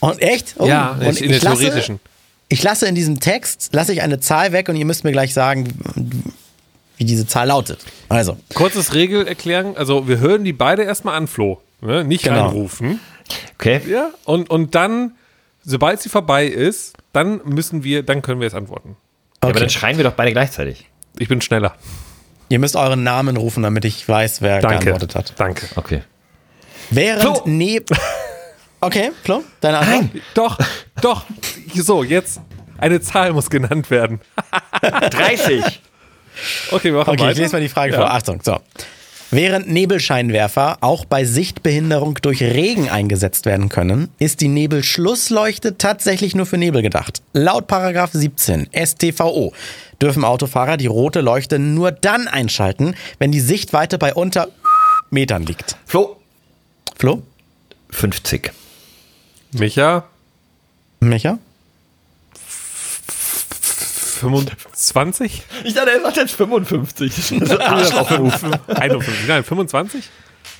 Und 0.00 0.22
echt? 0.22 0.54
Oh, 0.58 0.66
Ja, 0.66 0.92
und 0.98 1.20
in 1.20 1.30
der 1.30 1.40
lasse, 1.40 1.58
theoretischen. 1.62 2.00
Ich 2.48 2.62
lasse 2.62 2.86
in 2.86 2.94
diesem 2.94 3.20
Text, 3.20 3.68
lasse 3.72 3.92
ich 3.92 4.02
eine 4.02 4.18
Zahl 4.18 4.52
weg 4.52 4.68
und 4.68 4.76
ihr 4.76 4.84
müsst 4.86 5.04
mir 5.04 5.12
gleich 5.12 5.34
sagen, 5.34 5.68
wie 7.00 7.04
diese 7.04 7.26
Zahl 7.26 7.48
lautet. 7.48 7.78
Also, 8.10 8.36
Kurzes 8.54 8.92
Regelerklären. 8.94 9.74
Also 9.76 10.06
wir 10.06 10.18
hören 10.18 10.44
die 10.44 10.52
beide 10.52 10.82
erstmal 10.82 11.16
an, 11.16 11.26
Flo. 11.26 11.62
Ne? 11.80 12.04
Nicht 12.04 12.24
Genau. 12.24 12.48
reinrufen. 12.48 13.00
Okay? 13.54 13.80
Ja. 13.88 14.10
Und, 14.24 14.50
und 14.50 14.74
dann, 14.74 15.12
sobald 15.64 16.00
sie 16.02 16.10
vorbei 16.10 16.44
ist, 16.46 16.94
dann 17.14 17.40
müssen 17.44 17.84
wir, 17.84 18.02
dann 18.02 18.20
können 18.20 18.40
wir 18.40 18.46
es 18.46 18.54
antworten. 18.54 18.90
Ja, 18.90 19.38
aber 19.40 19.50
okay. 19.52 19.60
dann 19.60 19.70
schreien 19.70 19.96
wir 19.96 20.04
doch 20.04 20.12
beide 20.12 20.32
gleichzeitig. 20.32 20.90
Ich 21.18 21.28
bin 21.28 21.40
schneller. 21.40 21.74
ihr 22.50 22.58
müsst 22.58 22.76
euren 22.76 23.02
Namen 23.02 23.38
rufen, 23.38 23.62
damit 23.62 23.86
ich 23.86 24.06
weiß, 24.06 24.42
wer 24.42 24.60
Danke. 24.60 24.84
geantwortet 24.84 25.14
hat. 25.14 25.32
Danke. 25.38 25.68
Okay. 25.76 26.02
Während 26.90 27.22
Flo! 27.22 27.42
neben. 27.46 27.96
Okay, 28.82 29.10
Flo, 29.22 29.42
deine 29.62 29.78
Antwort? 29.78 30.22
Doch, 30.34 30.58
doch. 31.00 31.24
So, 31.74 32.02
jetzt. 32.04 32.40
Eine 32.76 33.00
Zahl 33.00 33.32
muss 33.32 33.48
genannt 33.48 33.90
werden. 33.90 34.20
30. 34.82 35.80
Okay, 36.70 36.84
wir 36.92 36.98
machen 36.98 37.10
Okay, 37.10 37.20
weiter. 37.20 37.32
ich 37.32 37.38
lese 37.38 37.52
mal 37.52 37.60
die 37.60 37.68
Frage 37.68 37.92
Ja. 37.92 37.98
vor. 38.00 38.10
Achtung, 38.10 38.40
so. 38.42 38.58
Während 39.32 39.68
Nebelscheinwerfer 39.68 40.78
auch 40.80 41.04
bei 41.04 41.24
Sichtbehinderung 41.24 42.14
durch 42.20 42.42
Regen 42.42 42.88
eingesetzt 42.90 43.46
werden 43.46 43.68
können, 43.68 44.08
ist 44.18 44.40
die 44.40 44.48
Nebelschlussleuchte 44.48 45.78
tatsächlich 45.78 46.34
nur 46.34 46.46
für 46.46 46.58
Nebel 46.58 46.82
gedacht. 46.82 47.22
Laut 47.32 47.68
Paragraph 47.68 48.10
17 48.12 48.68
StVO 48.74 49.52
dürfen 50.02 50.24
Autofahrer 50.24 50.76
die 50.76 50.88
rote 50.88 51.20
Leuchte 51.20 51.60
nur 51.60 51.92
dann 51.92 52.26
einschalten, 52.26 52.96
wenn 53.20 53.30
die 53.30 53.38
Sichtweite 53.38 53.98
bei 53.98 54.14
unter 54.14 54.48
Metern 55.10 55.44
liegt. 55.46 55.76
Flo, 55.86 56.16
Flo? 56.96 57.22
50. 57.90 58.50
Micha, 59.52 60.04
Micha? 60.98 61.38
25? 64.20 65.42
Ich 65.64 65.74
dachte, 65.74 65.90
er 65.90 66.00
sagt 66.02 66.16
jetzt 66.16 66.32
55. 66.32 67.40
51, 67.40 69.14
nein, 69.28 69.44
25? 69.44 70.04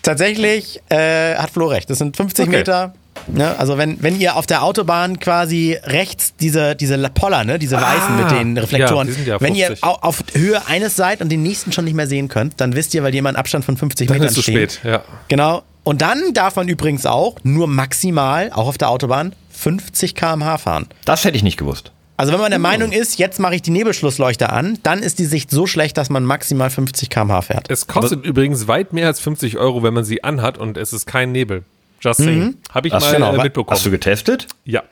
Tatsächlich 0.02 0.80
äh, 0.88 1.34
hat 1.36 1.50
Flo 1.50 1.66
recht. 1.66 1.90
Das 1.90 1.98
sind 1.98 2.16
50 2.16 2.48
Okay. 2.48 2.56
Meter. 2.58 2.94
Ne? 3.26 3.54
Also 3.58 3.76
wenn, 3.76 4.02
wenn 4.02 4.18
ihr 4.18 4.36
auf 4.36 4.46
der 4.46 4.62
Autobahn 4.62 5.20
quasi 5.20 5.76
rechts 5.82 6.34
diese, 6.40 6.74
diese 6.74 6.96
Poller, 7.10 7.44
ne? 7.44 7.58
diese 7.58 7.76
weißen 7.76 8.16
mit 8.16 8.30
den 8.30 8.56
Reflektoren, 8.56 9.08
Ah. 9.08 9.10
Ja, 9.10 9.10
die 9.10 9.12
sind 9.12 9.26
ja 9.28 9.40
wenn 9.40 9.54
ihr 9.54 9.66
50. 9.66 9.84
au- 9.84 9.98
auf 10.00 10.22
Höhe 10.32 10.66
eines 10.66 10.96
seid 10.96 11.20
und 11.20 11.28
den 11.28 11.42
nächsten 11.42 11.70
schon 11.72 11.84
nicht 11.84 11.94
mehr 11.94 12.06
sehen 12.06 12.28
könnt, 12.28 12.60
dann 12.60 12.74
wisst 12.74 12.94
ihr, 12.94 13.02
weil 13.02 13.12
jemand 13.12 13.36
Abstand 13.36 13.64
von 13.64 13.76
50 13.76 14.08
Dann 14.08 14.14
Metern 14.16 14.26
ist 14.26 14.38
es 14.38 14.44
zu 14.44 14.50
steht. 14.50 14.72
spät, 14.72 14.90
ja. 14.90 15.02
Genau. 15.28 15.62
Und 15.84 16.00
dann 16.02 16.32
darf 16.32 16.56
man 16.56 16.68
übrigens 16.68 17.04
auch 17.04 17.36
nur 17.42 17.66
maximal, 17.66 18.50
auch 18.52 18.68
auf 18.68 18.78
der 18.78 18.88
Autobahn, 18.88 19.34
50 19.50 20.14
km/h 20.14 20.58
fahren. 20.58 20.86
Das 21.04 21.24
hätte 21.24 21.36
ich 21.36 21.42
nicht 21.42 21.56
gewusst. 21.58 21.92
Also 22.20 22.32
wenn 22.34 22.40
man 22.40 22.50
der 22.50 22.58
Meinung 22.58 22.92
ist, 22.92 23.18
jetzt 23.18 23.40
mache 23.40 23.54
ich 23.54 23.62
die 23.62 23.70
Nebelschlussleuchte 23.70 24.50
an, 24.50 24.78
dann 24.82 24.98
ist 25.00 25.18
die 25.18 25.24
Sicht 25.24 25.50
so 25.50 25.66
schlecht, 25.66 25.96
dass 25.96 26.10
man 26.10 26.22
maximal 26.24 26.68
50 26.68 27.08
km/h 27.08 27.40
fährt. 27.42 27.70
Es 27.70 27.86
kostet 27.86 28.24
übrigens 28.26 28.68
weit 28.68 28.92
mehr 28.92 29.06
als 29.06 29.20
50 29.20 29.56
Euro, 29.56 29.82
wenn 29.82 29.94
man 29.94 30.04
sie 30.04 30.22
anhat 30.22 30.58
und 30.58 30.76
es 30.76 30.92
ist 30.92 31.06
kein 31.06 31.32
Nebel. 31.32 31.64
Just 32.00 32.20
saying. 32.20 32.56
Habe 32.72 32.88
ich 32.88 32.94
Hast 32.94 33.10
mal 33.18 33.22
äh, 33.22 33.36
Hast 33.38 33.42
mitbekommen. 33.42 33.80
du 33.82 33.90
getestet? 33.90 34.46
ja. 34.64 34.82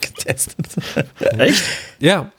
getestet. 0.00 0.56
Echt? 1.38 1.62
Ja, 2.00 2.30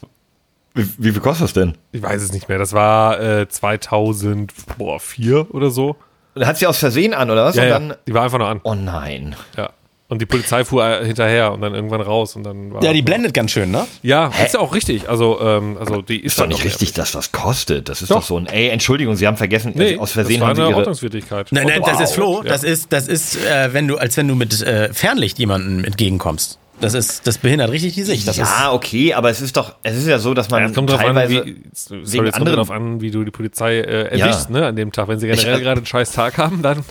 Wie, 0.74 0.88
wie 0.98 1.12
viel 1.12 1.22
kostet 1.22 1.46
das 1.46 1.54
denn? 1.54 1.76
ich 1.92 2.02
weiß 2.02 2.22
es 2.22 2.34
nicht 2.34 2.50
mehr. 2.50 2.58
Das 2.58 2.74
war 2.74 3.20
äh, 3.22 3.48
2004 3.48 5.54
oder 5.54 5.70
so. 5.70 5.96
Hat 6.40 6.58
sie 6.58 6.68
aus 6.68 6.78
Versehen 6.78 7.14
an, 7.14 7.30
oder 7.32 7.46
was? 7.46 7.56
Ja, 7.56 7.64
Und 7.64 7.70
ja, 7.70 7.80
dann. 7.80 7.94
die 8.08 8.14
war 8.14 8.24
einfach 8.24 8.40
nur 8.40 8.48
an. 8.50 8.60
Oh 8.64 8.76
nein. 8.76 9.36
Ja. 9.56 9.70
Und 10.16 10.20
die 10.22 10.26
Polizei 10.26 10.64
fuhr 10.64 10.86
äh, 11.02 11.06
hinterher 11.06 11.52
und 11.52 11.60
dann 11.60 11.76
irgendwann 11.76 12.00
raus 12.00 12.38
und 12.38 12.44
dann 12.44 12.74
war 12.74 12.82
Ja, 12.82 12.94
die 12.94 13.02
blendet 13.02 13.34
ganz 13.34 13.52
schön, 13.52 13.70
ne? 13.70 13.86
Ja, 14.02 14.32
ist 14.46 14.54
ja 14.54 14.62
auch 14.62 14.74
richtig. 14.74 15.10
Also, 15.10 15.42
ähm, 15.42 15.76
also 15.78 16.02
die 16.02 16.20
ist, 16.22 16.34
Ist 16.34 16.40
doch 16.40 16.48
nicht 16.48 16.64
richtig, 16.64 16.94
dass 16.94 17.12
das 17.12 17.34
kostet. 17.34 17.90
Das 17.90 18.02
ist 18.02 18.12
Doch. 18.12 18.18
doch, 18.22 18.24
so 18.24 18.38
ein, 18.38 18.46
ey, 18.48 18.70
Entschuldigung, 18.70 19.18
Sie 19.18 19.28
haben 19.28 19.36
vergessen, 19.36 19.74
Nee, 19.76 19.98
aus 19.98 20.14
Versehen 20.14 20.36
das 20.40 20.42
war 20.42 20.48
haben 20.50 20.56
Sie 20.56 20.62
eine 20.62 20.70
Ihre. 20.72 20.78
Ordnungswidrigkeit. 20.80 21.48
Nein, 21.52 21.68
nein, 21.68 21.82
das 21.86 21.96
Wow. 21.96 22.02
ist 22.04 22.12
Flo. 22.14 22.42
Ja. 22.44 22.50
Das 22.50 22.64
ist, 22.64 22.94
das 22.94 23.10
ist, 23.10 23.36
äh, 23.46 23.74
wenn 23.74 23.90
du, 23.90 23.98
als 23.98 24.16
wenn 24.16 24.30
du 24.30 24.36
mit 24.36 24.62
äh, 24.62 24.94
Fernlicht 24.94 25.38
jemandem 25.38 25.84
entgegenkommst. 25.84 26.60
Das 26.80 26.94
ist, 26.94 27.28
das 27.28 27.38
behindert 27.38 27.72
richtig 27.72 27.94
die 27.96 28.04
Sicht. 28.04 28.26
Das 28.28 28.38
Ja, 28.38 28.72
okay, 28.72 29.14
aber 29.14 29.30
es 29.30 29.42
ist 29.42 29.58
doch, 29.58 29.76
es 29.84 29.98
ist 29.98 30.08
ja 30.08 30.18
so, 30.20 30.34
dass 30.34 30.50
man 30.50 30.62
Ja, 30.64 30.70
es 30.70 30.74
kommt 30.76 30.90
drauf 30.90 31.00
an, 31.02 31.08
teilweise 31.16 31.46
wie, 31.46 31.56
es 31.74 31.90
wegen 31.92 32.06
sorry, 32.06 32.28
es 32.30 32.34
kommt 32.34 32.48
anderen- 32.48 32.56
darauf 32.56 32.72
an, 32.72 33.02
wie 33.02 33.12
du 33.12 33.24
die 33.26 33.32
Polizei 33.32 33.80
äh, 33.80 34.18
erwischst, 34.18 34.50
Ja. 34.50 34.60
ne, 34.62 34.66
an 34.68 34.76
dem 34.78 34.92
Tag. 34.94 35.10
Wenn 35.10 35.20
sie 35.20 35.28
generell 35.28 35.56
Ich- 35.58 35.62
gerade 35.64 35.78
einen 35.80 35.86
scheiß 35.86 36.14
Tag 36.14 36.38
haben, 36.38 36.62
dann 36.62 36.84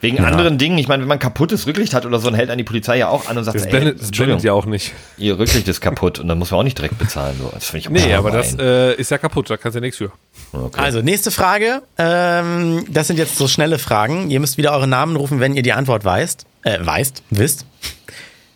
wegen 0.00 0.18
anderen 0.20 0.58
Dingen. 0.58 0.78
Ich 0.78 0.86
meine, 0.88 1.02
wenn 1.02 1.08
man 1.08 1.18
kaputtes 1.18 1.66
Rücklicht 1.66 1.92
hat 1.94 2.06
oder 2.06 2.18
so, 2.18 2.26
dann 2.28 2.34
hält 2.36 2.50
an 2.50 2.58
die 2.58 2.64
Polizei 2.64 2.98
ja 2.98 3.08
auch 3.08 3.28
an 3.28 3.36
und 3.38 3.44
sagt, 3.44 3.56
das 3.56 3.64
ey, 3.64 3.70
blendet, 3.70 3.98
das 4.00 4.06
Entschuldigung, 4.08 4.38
blendet 4.40 4.44
ja 4.46 4.52
auch 4.52 4.66
nicht. 4.66 4.92
ihr 5.16 5.38
Rücklicht 5.38 5.66
ist 5.68 5.80
kaputt 5.80 6.18
und 6.18 6.28
dann 6.28 6.38
muss 6.38 6.50
man 6.50 6.60
auch 6.60 6.64
nicht 6.64 6.78
direkt 6.78 6.98
bezahlen. 6.98 7.36
So. 7.40 7.50
Das 7.52 7.66
finde 7.70 7.78
ich 7.78 7.88
Nee, 7.90 8.14
auch 8.14 8.18
aber 8.18 8.30
das 8.30 8.52
gemein. 8.52 8.66
äh, 8.66 8.94
ist 8.94 9.10
ja 9.10 9.18
kaputt, 9.18 9.50
da 9.50 9.56
kannst 9.56 9.74
du 9.74 9.78
ja 9.78 9.82
nichts 9.82 9.98
für. 9.98 10.12
okay. 10.52 10.80
Also, 10.80 11.02
nächste 11.02 11.30
Frage. 11.30 11.82
Ähm, 11.98 12.84
das 12.88 13.06
sind 13.08 13.18
jetzt 13.18 13.36
so 13.36 13.48
schnelle 13.48 13.78
Fragen. 13.78 14.30
Ihr 14.30 14.40
müsst 14.40 14.56
wieder 14.58 14.72
eure 14.72 14.86
Namen 14.88 15.16
rufen, 15.16 15.40
wenn 15.40 15.54
ihr 15.54 15.62
die 15.62 15.72
Antwort 15.72 16.04
weißt. 16.04 16.46
Äh, 16.62 16.78
weißt, 16.84 17.22
wisst. 17.30 17.66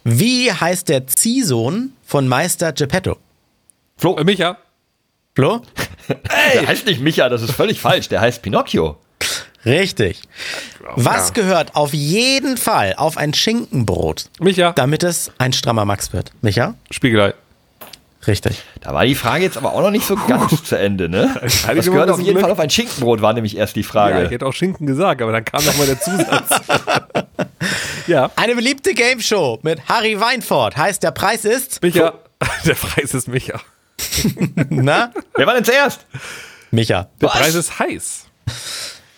Wie 0.05 0.53
heißt 0.53 0.89
der 0.89 1.07
Ziehsohn 1.07 1.93
von 2.05 2.27
Meister 2.29 2.73
Geppetto? 2.73 3.17
Flo, 3.97 4.17
Äh, 4.17 4.25
Micha, 4.25 4.59
Flo? 5.35 5.63
der 6.55 6.67
heißt 6.67 6.87
nicht 6.87 7.01
Micha, 7.01 7.29
das 7.29 7.43
ist 7.43 7.53
völlig 7.53 7.81
falsch. 7.81 8.09
Der 8.09 8.21
heißt 8.21 8.43
Pinocchio. 8.43 8.97
Richtig. 9.65 10.23
Was 10.97 11.29
Ja. 11.29 11.35
gehört 11.35 11.77
auf 11.77 11.93
jeden 11.95 12.57
Fall 12.57 12.95
auf 12.97 13.17
ein 13.17 13.33
Schinkenbrot, 13.35 14.27
Micha, 14.41 14.73
damit 14.73 15.03
es 15.05 15.31
ein 15.39 15.53
strammer 15.53 15.85
Max 15.85 16.13
wird? 16.13 16.33
Micha? 16.41 16.75
Spiegelei. 16.91 17.35
Richtig. 18.27 18.63
Da 18.81 18.95
war 18.95 19.05
die 19.05 19.17
Frage 19.17 19.43
jetzt 19.43 19.57
aber 19.57 19.73
auch 19.73 19.81
noch 19.81 19.91
nicht 19.91 20.07
so 20.07 20.15
ganz 20.15 20.63
zu 20.63 20.79
Ende, 20.79 21.09
ne? 21.09 21.35
Was 21.43 21.67
Heilige 21.67 21.91
gehört 21.91 22.09
auf 22.11 22.19
jeden 22.21 22.33
Glück. 22.35 22.43
Fall 22.43 22.53
auf 22.53 22.61
ein 22.61 22.71
Schinkenbrot, 22.71 23.21
war 23.21 23.33
nämlich 23.33 23.57
erst 23.57 23.75
die 23.75 23.81
Ja, 23.81 23.85
ich 23.87 23.91
Frage. 23.91 24.31
hätte 24.31 24.47
auch 24.47 24.53
Schinken 24.53 24.87
gesagt, 24.87 25.21
aber 25.23 25.33
dann 25.33 25.45
kam 25.45 25.65
nochmal 25.65 25.87
der 25.87 26.01
Zusatz. 26.01 26.51
ja, 28.07 28.31
Eine 28.37 28.55
beliebte 28.55 28.95
Gameshow 28.95 29.59
mit 29.63 29.89
Harry 29.89 30.19
Weinfurt 30.21 30.77
heißt, 30.77 31.03
der 31.03 31.11
Preis 31.11 31.45
ist. 31.45 31.83
Micha, 31.83 32.15
der 32.65 32.75
Preis 32.75 33.13
ist 33.13 33.27
Micha. 33.29 33.61
Na? 34.71 35.13
Wer 35.37 35.47
war 35.47 35.55
denn 35.55 35.65
zuerst? 35.65 36.07
Micha. 36.71 37.09
Der 37.21 37.27
Preis 37.29 37.55
ist 37.57 37.79
heiß. 37.79 38.27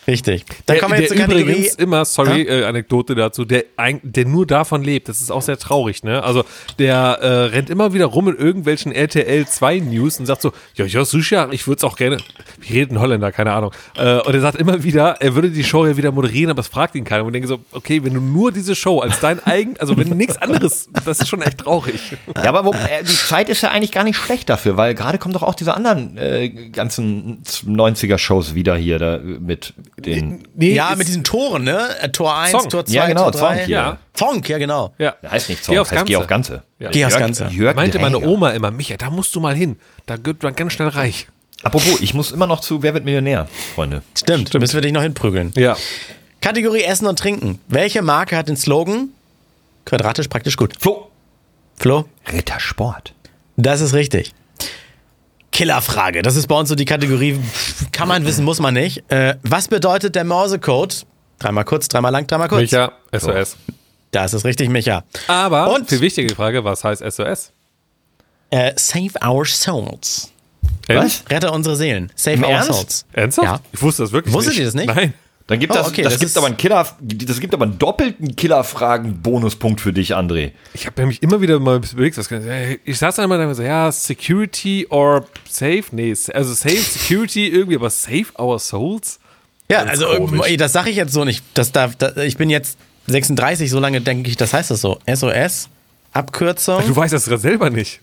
Richtig. 0.06 0.44
Dann 0.66 0.74
Der, 0.74 0.78
kommen 0.78 0.92
wir 0.92 0.96
der 0.96 1.02
jetzt 1.04 1.08
zur 1.16 1.18
Kategorie. 1.26 1.42
übrigens 1.52 1.74
immer, 1.76 2.04
sorry, 2.04 2.42
äh, 2.42 2.64
Anekdote 2.64 3.14
dazu, 3.14 3.44
der, 3.44 3.64
ein- 3.76 4.00
der 4.02 4.26
nur 4.26 4.46
davon 4.46 4.82
lebt. 4.82 5.08
Das 5.08 5.20
ist 5.20 5.30
auch 5.30 5.42
sehr 5.42 5.58
traurig, 5.58 6.02
ne? 6.04 6.22
Also 6.22 6.44
der 6.78 6.96
äh, 7.22 7.26
rennt 7.46 7.70
immer 7.70 7.92
wieder 7.94 8.06
rum 8.06 8.28
in 8.28 8.36
irgendwelchen 8.36 8.92
RTL 8.92 9.46
2 9.46 9.78
News 9.80 10.18
und 10.20 10.26
sagt 10.26 10.42
so, 10.42 10.52
ja, 10.74 10.84
ja, 10.84 11.04
sicher, 11.04 11.48
ich 11.52 11.66
würde 11.66 11.78
es 11.78 11.84
auch 11.84 11.96
gerne. 11.96 12.18
Wie 12.60 12.74
redet 12.74 12.92
ein 12.92 13.00
Holländer, 13.00 13.32
keine 13.32 13.52
Ahnung. 13.52 13.72
Äh, 13.96 14.18
und 14.20 14.34
er 14.34 14.40
sagt 14.40 14.58
immer 14.58 14.82
wieder, 14.82 15.16
er 15.20 15.34
würde 15.34 15.50
die 15.50 15.64
Show 15.64 15.86
ja 15.86 15.96
wieder 15.96 16.12
moderieren, 16.12 16.50
aber 16.50 16.60
es 16.60 16.68
fragt 16.68 16.94
ihn 16.94 17.04
keiner. 17.04 17.22
Und 17.24 17.28
ich 17.28 17.40
denke 17.42 17.48
so, 17.48 17.58
okay, 17.72 18.04
wenn 18.04 18.14
du 18.14 18.20
nur 18.20 18.52
diese 18.52 18.74
Show 18.74 19.00
als 19.00 19.20
dein 19.20 19.42
eigen, 19.46 19.76
also 19.78 19.96
wenn 19.96 20.08
du 20.08 20.14
nichts 20.14 20.36
anderes, 20.36 20.88
das 21.04 21.20
ist 21.20 21.28
schon 21.28 21.42
echt 21.42 21.58
traurig. 21.58 22.00
Ja, 22.36 22.44
aber 22.50 22.64
wo, 22.64 22.72
äh, 22.72 23.02
die 23.02 23.06
Zeit 23.14 23.48
ist 23.48 23.62
ja 23.62 23.70
eigentlich 23.70 23.92
gar 23.92 24.04
nicht 24.04 24.16
schlecht 24.18 24.48
dafür, 24.48 24.76
weil 24.76 24.94
gerade 24.94 25.18
kommen 25.18 25.34
doch 25.34 25.42
auch 25.42 25.54
diese 25.54 25.74
anderen 25.74 26.16
äh, 26.18 26.48
ganzen 26.70 27.42
90er-Shows 27.66 28.54
wieder 28.54 28.76
hier 28.76 28.98
da 28.98 29.18
mit 29.18 29.74
den. 29.98 30.46
Nee, 30.54 30.74
ja, 30.74 30.94
mit 30.96 31.06
diesen 31.08 31.24
Toren, 31.24 31.64
ne? 31.64 31.88
Äh, 32.00 32.08
Tor 32.10 32.36
1, 32.36 32.50
Song. 32.52 32.68
Tor 32.68 32.84
2, 32.84 32.92
Ja, 32.94 33.06
genau, 33.06 33.30
Tor 33.30 33.32
3. 33.32 33.38
Song 33.56 33.56
hier. 33.66 33.68
Ja. 33.68 33.98
Zonk, 34.14 34.48
ja, 34.48 34.58
genau. 34.58 34.94
Ja. 34.98 35.14
Der 35.22 35.30
heißt 35.30 35.48
nicht 35.48 35.60
Geh 35.60 35.64
Song, 35.66 35.78
aufs 35.78 35.92
heißt 35.92 36.06
Geh 36.06 36.16
auf 36.16 36.26
Ganze. 36.26 36.62
Ja. 36.78 36.90
Geh 36.90 37.04
aufs 37.04 37.14
Jörg- 37.14 37.18
Ganze. 37.20 37.46
Jörg 37.50 37.76
Meinte 37.76 37.98
meine. 37.98 38.18
Oma 38.18 38.50
immer, 38.50 38.70
Micha, 38.70 38.96
da 38.96 39.10
musst 39.10 39.34
du 39.34 39.40
mal 39.40 39.54
hin. 39.54 39.76
Da 40.06 40.16
wird 40.22 40.42
man 40.42 40.54
ganz 40.54 40.72
schnell 40.72 40.88
reich. 40.88 41.28
Apropos, 41.62 42.00
ich 42.00 42.12
muss 42.14 42.30
immer 42.30 42.46
noch 42.46 42.60
zu 42.60 42.82
Wer 42.82 42.92
wird 42.94 43.04
Millionär, 43.04 43.48
Freunde. 43.74 44.02
Stimmt, 44.16 44.52
müssen 44.54 44.74
wir 44.74 44.80
dich 44.82 44.92
noch 44.92 45.02
hinprügeln. 45.02 45.52
Ja. 45.56 45.76
Kategorie 46.40 46.82
Essen 46.82 47.06
und 47.06 47.18
Trinken. 47.18 47.58
Welche 47.68 48.02
Marke 48.02 48.36
hat 48.36 48.48
den 48.48 48.56
Slogan? 48.56 49.08
Quadratisch 49.86 50.28
praktisch 50.28 50.56
gut. 50.56 50.74
Flo. 50.78 51.10
Flo? 51.76 52.04
Rittersport. 52.30 53.14
Das 53.56 53.80
ist 53.80 53.94
richtig. 53.94 54.34
Killerfrage. 55.54 56.22
Das 56.22 56.36
ist 56.36 56.48
bei 56.48 56.56
uns 56.58 56.68
so 56.68 56.74
die 56.74 56.84
Kategorie, 56.84 57.38
kann 57.92 58.08
man 58.08 58.26
wissen, 58.26 58.44
muss 58.44 58.58
man 58.60 58.74
nicht. 58.74 59.10
Äh, 59.10 59.36
was 59.42 59.68
bedeutet 59.68 60.14
der 60.16 60.24
Morsecode? 60.24 61.06
Dreimal 61.38 61.64
kurz, 61.64 61.88
dreimal 61.88 62.12
lang, 62.12 62.26
dreimal 62.26 62.48
kurz. 62.48 62.60
Micha, 62.60 62.92
SOS. 63.16 63.56
Das 64.10 64.34
ist 64.34 64.44
richtig, 64.44 64.68
Micha. 64.68 65.04
Aber, 65.28 65.72
Und? 65.74 65.88
viel 65.88 66.00
wichtige 66.00 66.34
Frage, 66.34 66.64
was 66.64 66.84
heißt 66.84 67.02
SOS? 67.08 67.52
Äh, 68.50 68.72
save 68.76 69.12
our 69.24 69.44
souls. 69.46 70.30
Was? 70.88 71.22
Rette 71.30 71.50
unsere 71.50 71.76
Seelen. 71.76 72.10
Save 72.14 72.44
our 72.46 72.62
souls. 72.62 73.06
Ernsthaft? 73.12 73.46
Ja. 73.46 73.60
Ich 73.72 73.80
wusste 73.80 74.02
das 74.02 74.12
wirklich 74.12 74.34
Wusstet 74.34 74.54
nicht. 74.54 74.60
ihr 74.60 74.64
das 74.66 74.74
nicht? 74.74 74.86
Nein. 74.94 75.14
Dann 75.46 75.60
gibt 75.60 75.72
Oh, 75.72 75.76
das, 75.76 75.88
okay, 75.88 76.02
das, 76.02 76.14
das 76.14 76.20
gibt 76.20 76.36
aber 76.38 76.46
einen 76.46 76.56
Killer, 76.56 76.86
das 77.00 77.38
gibt 77.40 77.52
aber 77.52 77.64
einen 77.64 77.78
doppelten 77.78 78.34
Killerfragen-Bonuspunkt 78.34 79.80
für 79.80 79.92
dich, 79.92 80.16
André. 80.16 80.52
Ich 80.72 80.86
habe 80.86 80.98
nämlich 81.00 81.22
immer 81.22 81.42
wieder 81.42 81.58
mal 81.60 81.80
überlegt, 81.92 82.16
was 82.16 82.28
kann, 82.30 82.42
ich 82.84 82.98
saß 82.98 83.16
dann 83.16 83.26
immer 83.26 83.36
da 83.36 83.46
und 83.46 83.54
so, 83.54 83.62
ja, 83.62 83.92
Security 83.92 84.86
or 84.88 85.26
Save? 85.48 85.84
Nee, 85.92 86.14
also 86.32 86.54
Save 86.54 86.76
Security 86.76 87.48
irgendwie, 87.48 87.76
aber 87.76 87.90
Save 87.90 88.26
Our 88.38 88.58
Souls? 88.58 89.20
Ja, 89.70 89.84
Ganz 89.84 89.90
also 90.02 90.16
komisch. 90.16 90.50
äh, 90.50 90.56
das 90.56 90.72
sage 90.72 90.90
ich 90.90 90.96
jetzt 90.96 91.12
so 91.12 91.24
nicht. 91.24 91.44
Das 91.54 91.72
darf, 91.72 91.96
da, 91.96 92.16
ich 92.16 92.36
bin 92.38 92.48
jetzt 92.48 92.78
36, 93.08 93.70
so 93.70 93.80
lange 93.80 94.00
denke 94.00 94.30
ich, 94.30 94.36
das 94.36 94.54
heißt 94.54 94.70
das 94.70 94.80
so. 94.80 94.98
SOS, 95.06 95.68
Abkürzung. 96.12 96.82
Du 96.86 96.96
weißt 96.96 97.12
das 97.12 97.26
gerade 97.26 97.40
selber 97.40 97.68
nicht. 97.68 98.00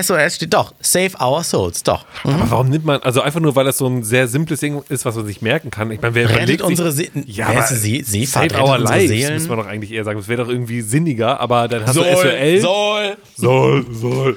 SOS 0.00 0.36
steht 0.36 0.54
doch. 0.54 0.72
Save 0.80 1.12
our 1.20 1.44
souls, 1.44 1.82
doch. 1.82 2.04
Aber 2.24 2.50
warum 2.50 2.68
nimmt 2.70 2.84
man, 2.84 3.00
also 3.02 3.20
einfach 3.20 3.40
nur, 3.40 3.54
weil 3.56 3.64
das 3.66 3.78
so 3.78 3.86
ein 3.86 4.02
sehr 4.02 4.26
simples 4.28 4.60
Ding 4.60 4.82
ist, 4.88 5.04
was 5.04 5.16
man 5.16 5.26
sich 5.26 5.42
merken 5.42 5.70
kann. 5.70 5.90
Ich 5.90 6.00
meine, 6.00 6.14
wer 6.14 6.24
Rettet 6.28 6.36
überlegt 6.38 6.60
sich- 6.60 6.68
unsere 6.68 6.92
Se 6.92 7.04
Ja, 7.26 7.48
Wer 7.50 7.58
aber 7.58 7.66
See 7.66 8.02
Seefahrt? 8.02 8.52
Save 8.52 8.62
Our 8.62 8.78
Lives, 8.78 9.08
Seelen. 9.08 9.34
müsste 9.34 9.48
man 9.50 9.58
doch 9.58 9.66
eigentlich 9.66 9.92
eher 9.92 10.04
sagen. 10.04 10.18
Das 10.18 10.28
wäre 10.28 10.42
doch 10.44 10.48
irgendwie 10.50 10.80
sinniger, 10.80 11.38
aber 11.40 11.68
dann 11.68 11.86
hast 11.86 11.96
du 11.96 12.02
SOL. 12.02 12.60
soll. 12.60 13.16
Soll, 13.36 13.86
soll. 13.92 14.36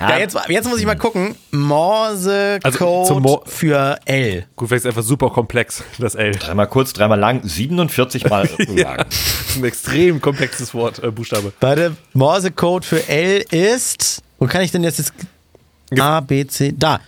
Ja, 0.00 0.18
jetzt, 0.18 0.36
jetzt 0.48 0.68
muss 0.68 0.80
ich 0.80 0.86
mal 0.86 0.96
gucken. 0.96 1.36
Morse-Code 1.52 2.60
Also 2.64 3.20
Mo- 3.20 3.42
für 3.46 3.96
L. 4.06 4.44
Gut, 4.56 4.68
vielleicht 4.68 4.84
ist 4.84 4.88
einfach 4.88 5.02
super 5.04 5.30
komplex, 5.30 5.84
das 5.98 6.14
L. 6.16 6.32
Dreimal 6.32 6.66
kurz, 6.66 6.92
dreimal 6.92 7.18
lang, 7.18 7.40
47 7.44 8.28
Mal 8.28 8.48
lang. 8.58 8.96
Das 8.98 9.06
ist 9.50 9.56
ein 9.56 9.64
extrem 9.64 10.20
komplexes 10.20 10.74
Wort, 10.74 11.02
äh, 11.02 11.10
Buchstabe. 11.12 11.52
Warte, 11.60 11.96
Morse-Code 12.12 12.84
für 12.86 13.08
L 13.08 13.44
ist. 13.50 14.22
Wo 14.38 14.46
kann 14.46 14.62
ich 14.62 14.72
denn 14.72 14.84
jetzt. 14.84 14.98
jetzt 14.98 15.12
A, 15.98 16.20
B, 16.20 16.46
C. 16.46 16.74
Da. 16.76 17.00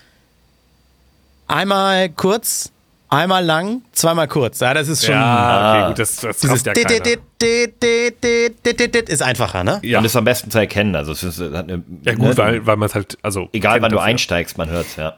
Einmal 1.49 2.09
kurz, 2.11 2.71
Einmal 3.09 3.45
lang, 3.45 3.83
zweimal 3.93 4.27
kurz. 4.27 4.59
Ja, 4.59 4.75
das 4.75 4.89
ist 4.89 5.05
schon. 5.05 5.15
Ja, 5.15 5.79
okay, 5.79 5.89
gut, 5.89 5.99
das, 6.01 6.17
das 6.17 6.39
Dieses 6.39 6.65
ja 6.65 6.73
dit, 6.73 6.91
dit, 6.91 7.05
keiner. 7.05 7.19
dit, 7.41 7.83
dit, 7.83 8.25
dit, 8.25 8.67
dit, 8.67 8.81
dit, 8.81 8.95
dit 8.95 9.09
ist 9.09 9.23
einfacher, 9.23 9.63
ne? 9.63 9.79
Ja. 9.83 10.01
Und 10.01 10.05
ist 10.05 10.17
am 10.17 10.25
besten 10.25 10.51
zu 10.51 10.59
erkennen. 10.59 10.97
Also 10.97 11.13
es 11.13 11.23
ist, 11.23 11.41
hat 11.41 11.71
eine, 11.71 11.85
Ja 12.03 12.15
gut, 12.15 12.25
ne, 12.25 12.37
weil, 12.37 12.67
weil 12.67 12.77
man 12.77 12.89
es 12.89 12.97
halt, 12.97 13.17
also 13.23 13.49
egal 13.53 13.81
wann 13.81 13.91
du 13.91 13.97
das 13.97 14.05
ja. 14.05 14.11
einsteigst, 14.11 14.59
man 14.59 14.69
hört's, 14.69 14.97
ja. 14.97 15.15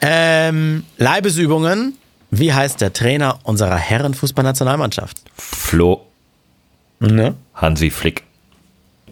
Ähm, 0.00 0.84
Leibesübungen. 0.96 1.98
Wie 2.30 2.52
heißt 2.52 2.80
der 2.80 2.92
Trainer 2.92 3.38
unserer 3.44 3.76
Herrenfußballnationalmannschaft? 3.76 5.18
Flo 5.36 6.06
Ne? 6.98 7.34
Hansi 7.54 7.90
Flick. 7.90 8.24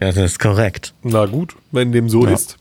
Ja, 0.01 0.09
das 0.09 0.17
ist 0.17 0.39
korrekt. 0.39 0.93
Na 1.03 1.27
gut, 1.27 1.55
wenn 1.71 1.93
dem 1.93 2.09
so 2.09 2.25
ist. 2.27 2.57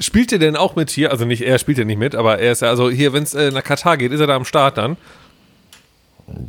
Spielt 0.00 0.32
er 0.32 0.38
denn 0.38 0.56
auch 0.56 0.74
mit 0.74 0.90
hier? 0.90 1.10
Also 1.12 1.24
nicht, 1.24 1.42
er 1.42 1.58
spielt 1.58 1.78
ja 1.78 1.84
nicht 1.84 1.98
mit, 1.98 2.14
aber 2.14 2.38
er 2.40 2.52
ist 2.52 2.62
ja, 2.62 2.68
also 2.68 2.90
hier, 2.90 3.12
wenn 3.12 3.22
es 3.22 3.34
äh, 3.34 3.50
nach 3.52 3.62
Katar 3.62 3.96
geht, 3.96 4.10
ist 4.12 4.20
er 4.20 4.26
da 4.26 4.34
am 4.34 4.44
Start 4.44 4.78
dann? 4.78 4.96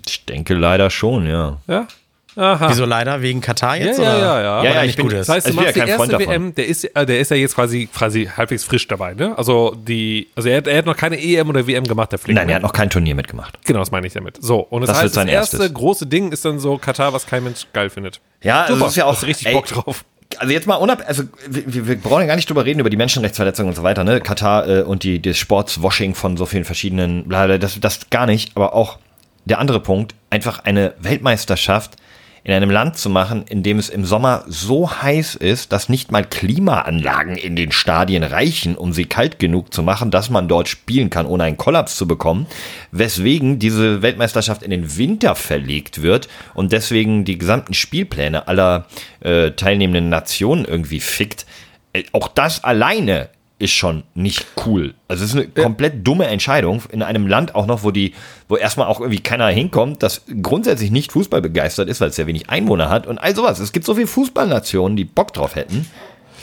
Ich 0.07 0.25
denke 0.25 0.53
leider 0.53 0.89
schon, 0.89 1.27
ja. 1.27 1.57
Ja? 1.67 1.87
Aha. 2.35 2.69
Wieso 2.71 2.85
leider? 2.85 3.21
Wegen 3.21 3.41
Katar 3.41 3.75
Ja, 3.77 3.85
jetzt? 3.85 3.99
ja, 3.99 4.03
oder? 4.15 4.19
ja, 4.19 4.41
ja. 4.41 4.63
Ja, 4.63 4.69
ja, 4.71 4.75
Weil 4.79 4.89
ich 4.89 4.95
bin- 4.95 5.05
gut 5.05 5.13
ist. 5.13 5.27
Das 5.29 5.35
heißt, 5.35 5.45
du 5.47 5.49
Also 5.51 5.61
machst 5.61 5.75
ja 5.75 5.85
die 5.85 5.91
Freund 5.91 6.11
erste 6.13 6.25
davon. 6.25 6.45
WM, 6.45 6.55
der 6.55 6.65
ist, 6.67 6.83
äh, 6.83 7.05
der 7.05 7.19
ist 7.19 7.29
ja 7.29 7.37
jetzt 7.37 7.53
quasi, 7.53 7.87
quasi 7.93 8.25
halbwegs 8.25 8.63
frisch 8.63 8.87
dabei, 8.87 9.13
ne? 9.13 9.37
Also 9.37 9.75
die, 9.77 10.29
also 10.35 10.49
er, 10.49 10.57
hat- 10.57 10.65
er 10.67 10.79
hat 10.79 10.85
noch 10.87 10.97
keine 10.97 11.21
EM 11.21 11.47
oder 11.49 11.67
WM 11.67 11.83
gemacht, 11.83 12.11
der 12.11 12.17
Flick. 12.17 12.35
Nein, 12.35 12.47
ne? 12.47 12.53
er 12.53 12.55
hat 12.55 12.63
noch 12.63 12.73
kein 12.73 12.89
Turnier 12.89 13.13
mitgemacht. 13.13 13.59
Genau, 13.65 13.77
das 13.79 13.91
meine 13.91 14.07
ich 14.07 14.13
damit. 14.13 14.37
So, 14.41 14.61
und 14.61 14.81
das, 14.81 14.89
Das 14.89 14.97
heißt, 15.03 15.15
das 15.17 15.25
erste 15.27 15.57
erstes. 15.57 15.73
große 15.75 16.07
Ding 16.07 16.31
ist 16.31 16.43
dann 16.43 16.57
so 16.57 16.79
Katar, 16.79 17.13
was 17.13 17.27
kein 17.27 17.43
Mensch 17.43 17.67
geil 17.71 17.91
findet. 17.91 18.19
Ja, 18.41 18.61
also 18.61 18.73
Super, 18.73 18.85
das 18.85 18.93
ist 18.93 18.97
ja 18.97 19.05
auch 19.05 19.21
richtig 19.23 19.47
ey, 19.47 19.53
Bock 19.53 19.67
drauf. 19.67 20.03
Also 20.39 20.53
jetzt 20.53 20.67
mal 20.67 20.75
unab, 20.75 21.03
also 21.07 21.23
wir, 21.47 21.87
wir 21.87 21.95
brauchen 21.97 22.21
ja 22.21 22.27
gar 22.27 22.35
nicht 22.35 22.49
drüber 22.49 22.65
reden 22.65 22.79
über 22.79 22.89
die 22.89 22.97
Menschenrechtsverletzungen 22.97 23.69
und 23.69 23.75
so 23.75 23.83
weiter, 23.83 24.03
ne? 24.03 24.21
Katar 24.21 24.67
äh, 24.67 24.81
und 24.81 25.03
die 25.03 25.21
das 25.21 25.37
Sportswashing 25.37 26.15
von 26.15 26.37
so 26.37 26.45
vielen 26.45 26.65
verschiedenen, 26.65 27.27
bla, 27.27 27.57
das 27.57 27.79
das 27.79 28.09
gar 28.09 28.25
nicht, 28.25 28.51
aber 28.55 28.73
auch 28.73 28.99
der 29.45 29.59
andere 29.59 29.79
Punkt, 29.79 30.15
einfach 30.29 30.59
eine 30.63 30.93
Weltmeisterschaft 30.99 31.97
in 32.45 32.53
einem 32.53 32.69
Land 32.69 32.97
zu 32.97 33.09
machen, 33.09 33.45
in 33.47 33.63
dem 33.63 33.79
es 33.79 33.87
im 33.87 34.03
Sommer 34.03 34.43
so 34.47 34.91
heiß 34.91 35.35
ist, 35.35 35.71
dass 35.71 35.87
nicht 35.87 36.11
mal 36.11 36.25
Klimaanlagen 36.25 37.37
in 37.37 37.55
den 37.55 37.71
Stadien 37.71 38.23
reichen, 38.23 38.75
um 38.75 38.91
sie 38.91 39.05
kalt 39.05 39.39
genug 39.39 39.73
zu 39.73 39.81
machen, 39.81 40.11
dass 40.11 40.29
man 40.29 40.49
dort 40.49 40.67
spielen 40.67 41.09
kann, 41.09 41.25
ohne 41.25 41.45
einen 41.45 41.57
Kollaps 41.57 41.95
zu 41.95 42.05
bekommen, 42.05 42.45
weswegen 42.91 43.59
diese 43.59 44.01
Weltmeisterschaft 44.01 44.61
in 44.61 44.71
den 44.71 44.97
Winter 44.97 45.35
verlegt 45.35 46.01
wird 46.01 46.27
und 46.53 46.73
deswegen 46.73 47.23
die 47.23 47.37
gesamten 47.37 47.73
Spielpläne 47.73 48.47
aller 48.47 48.87
äh, 49.21 49.51
teilnehmenden 49.51 50.09
Nationen 50.09 50.65
irgendwie 50.65 50.99
fickt. 50.99 51.45
Äh, 51.93 52.03
auch 52.11 52.27
das 52.27 52.65
alleine 52.65 53.29
ist 53.63 53.71
schon 53.71 54.03
nicht 54.13 54.45
cool. 54.65 54.93
Also 55.07 55.23
es 55.23 55.33
ist 55.33 55.37
eine 55.37 55.47
komplett 55.47 56.05
dumme 56.05 56.27
Entscheidung 56.27 56.83
in 56.91 57.01
einem 57.01 57.27
Land 57.27 57.55
auch 57.55 57.65
noch, 57.65 57.83
wo 57.83 57.91
die, 57.91 58.13
wo 58.49 58.57
erstmal 58.57 58.87
auch 58.87 58.99
irgendwie 58.99 59.21
keiner 59.21 59.47
hinkommt, 59.47 60.03
das 60.03 60.23
grundsätzlich 60.41 60.91
nicht 60.91 61.13
Fußball 61.13 61.41
begeistert 61.41 61.87
ist, 61.87 62.01
weil 62.01 62.09
es 62.09 62.17
sehr 62.17 62.27
wenig 62.27 62.49
Einwohner 62.49 62.89
hat 62.89 63.07
und 63.07 63.19
all 63.19 63.33
sowas. 63.33 63.59
Es 63.59 63.71
gibt 63.71 63.85
so 63.85 63.95
viele 63.95 64.07
Fußballnationen, 64.07 64.97
die 64.97 65.05
Bock 65.05 65.31
drauf 65.31 65.55
hätten. 65.55 65.89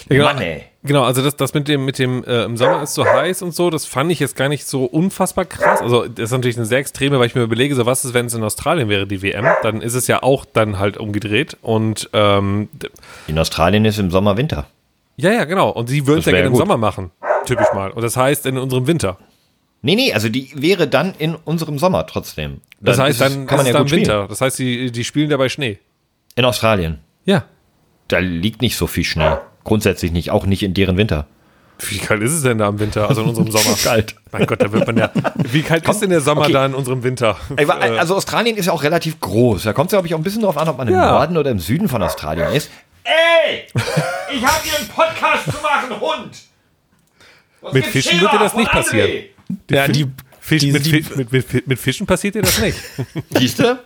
genau, 0.08 0.24
Mann, 0.24 0.40
ey. 0.40 0.62
Genau, 0.82 1.04
also 1.04 1.22
das, 1.22 1.36
das 1.36 1.52
mit 1.52 1.68
dem, 1.68 1.84
mit 1.84 1.98
dem 1.98 2.24
äh, 2.24 2.44
im 2.44 2.56
Sommer 2.56 2.82
ist 2.82 2.94
so 2.94 3.04
heiß 3.04 3.42
und 3.42 3.54
so, 3.54 3.68
das 3.68 3.84
fand 3.84 4.10
ich 4.10 4.18
jetzt 4.18 4.34
gar 4.34 4.48
nicht 4.48 4.66
so 4.66 4.86
unfassbar 4.86 5.44
krass. 5.44 5.82
Also 5.82 6.08
das 6.08 6.24
ist 6.24 6.30
natürlich 6.30 6.56
eine 6.56 6.64
sehr 6.64 6.78
extreme, 6.78 7.18
weil 7.18 7.26
ich 7.26 7.34
mir 7.34 7.42
überlege, 7.42 7.74
so 7.74 7.84
was 7.84 8.06
ist, 8.06 8.14
wenn 8.14 8.24
es 8.24 8.34
in 8.34 8.42
Australien 8.42 8.88
wäre, 8.88 9.06
die 9.06 9.20
WM, 9.20 9.46
dann 9.62 9.82
ist 9.82 9.92
es 9.92 10.06
ja 10.06 10.22
auch 10.22 10.46
dann 10.50 10.78
halt 10.78 10.96
umgedreht. 10.96 11.58
Und 11.60 12.08
ähm, 12.14 12.70
In 13.26 13.38
Australien 13.38 13.84
ist 13.84 13.98
im 13.98 14.10
Sommer 14.10 14.38
Winter. 14.38 14.68
Ja, 15.22 15.32
ja, 15.32 15.44
genau. 15.44 15.70
Und 15.70 15.88
sie 15.88 16.06
würden 16.06 16.18
es 16.20 16.24
Das 16.24 16.32
ja 16.32 16.38
gerne 16.38 16.48
im. 16.50 16.56
Sommer 16.56 16.76
machen, 16.76 17.10
typisch 17.46 17.66
mal. 17.74 17.90
Und 17.90 18.02
das 18.02 18.16
heißt 18.16 18.46
in 18.46 18.58
unserem 18.58 18.86
Winter. 18.86 19.18
Nee, 19.82 19.94
nee, 19.94 20.12
also 20.12 20.28
die 20.28 20.50
wäre 20.54 20.86
dann 20.88 21.14
in 21.18 21.34
unserem 21.34 21.78
Sommer 21.78 22.06
trotzdem. 22.06 22.60
Das 22.80 22.96
Dann 22.98 23.06
heißt, 23.06 23.20
ist 23.20 23.26
es- 23.26 23.32
dann 23.34 23.46
kann 23.46 23.56
man 23.58 23.66
ja 23.66 23.72
gut 23.72 23.80
im 23.82 23.88
spielen. 23.88 24.00
Winter. 24.02 24.26
Das 24.28 24.40
heißt, 24.40 24.58
die, 24.58 24.90
die 24.92 25.04
spielen 25.04 25.30
dabei 25.30 25.48
Schnee. 25.48 25.78
In 26.34 26.44
Australien. 26.44 26.98
Ja. 27.24 27.44
Da 28.08 28.18
liegt 28.18 28.60
nicht 28.62 28.76
so 28.76 28.86
viel 28.86 29.04
Schnee. 29.04 29.36
Grundsätzlich 29.64 30.12
nicht, 30.12 30.30
auch 30.30 30.44
nicht 30.46 30.62
in 30.62 30.74
deren 30.74 30.96
Winter. 30.96 31.26
Wie 31.88 31.96
kalt 31.96 32.20
ist 32.22 32.32
es 32.32 32.42
denn 32.42 32.58
da 32.58 32.68
im 32.68 32.78
Winter, 32.78 33.08
also 33.08 33.22
in 33.22 33.28
unserem 33.28 33.50
Sommer? 33.52 33.74
Kalt. 33.82 34.14
Mein 34.32 34.46
Gott, 34.46 34.60
da 34.60 34.70
wird 34.70 34.86
man 34.86 34.98
ja. 34.98 35.10
Wie 35.36 35.62
kalt 35.62 35.88
ist 35.88 36.02
denn 36.02 36.10
der 36.10 36.20
Sommer 36.20 36.42
okay. 36.42 36.52
da 36.52 36.66
in 36.66 36.74
unserem 36.74 37.02
Winter? 37.02 37.36
Wa- 37.48 37.72
Also 37.74 38.16
Australien 38.16 38.56
ist 38.58 38.66
ja 38.66 38.72
auch 38.74 38.82
relativ 38.82 39.18
groß. 39.20 39.62
Da 39.62 39.72
kommt 39.72 39.86
es, 39.88 39.92
glaube 39.92 40.06
ich, 40.06 40.12
auch 40.14 40.18
ein 40.18 40.22
bisschen 40.22 40.42
drauf 40.42 40.58
an, 40.58 40.68
ob 40.68 40.76
man 40.76 40.88
im 40.88 40.94
Ja. 40.94 41.12
Norden 41.12 41.38
oder 41.38 41.50
im 41.50 41.58
Süden 41.58 41.88
von 41.88 42.02
Australien 42.02 42.52
ist. 42.52 42.70
Ey! 43.04 43.66
Ich 44.34 44.44
habe 44.44 44.62
hier 44.62 44.78
einen 44.78 44.88
Podcast 44.88 45.44
zu 45.44 45.58
machen, 45.62 46.00
Hund! 46.00 46.36
Was 47.60 47.72
Mit 47.72 47.86
Fischen 47.86 48.12
hier 48.12 48.20
wird 48.22 48.32
dir 48.32 48.38
das 48.38 48.54
nicht 48.54 48.70
passieren. 48.70 49.10
André? 49.10 49.24
Ja, 49.70 49.88
die, 49.88 50.06
Fisch, 50.40 50.60
die, 50.60 50.72
mit, 50.72 50.86
die, 50.86 51.04
mit, 51.16 51.32
mit, 51.32 51.66
mit 51.66 51.78
Fischen 51.78 52.06
passiert 52.06 52.34
dir 52.34 52.42
das 52.42 52.58
nicht. 52.58 52.78
Siehst 53.36 53.58
du? 53.58 53.78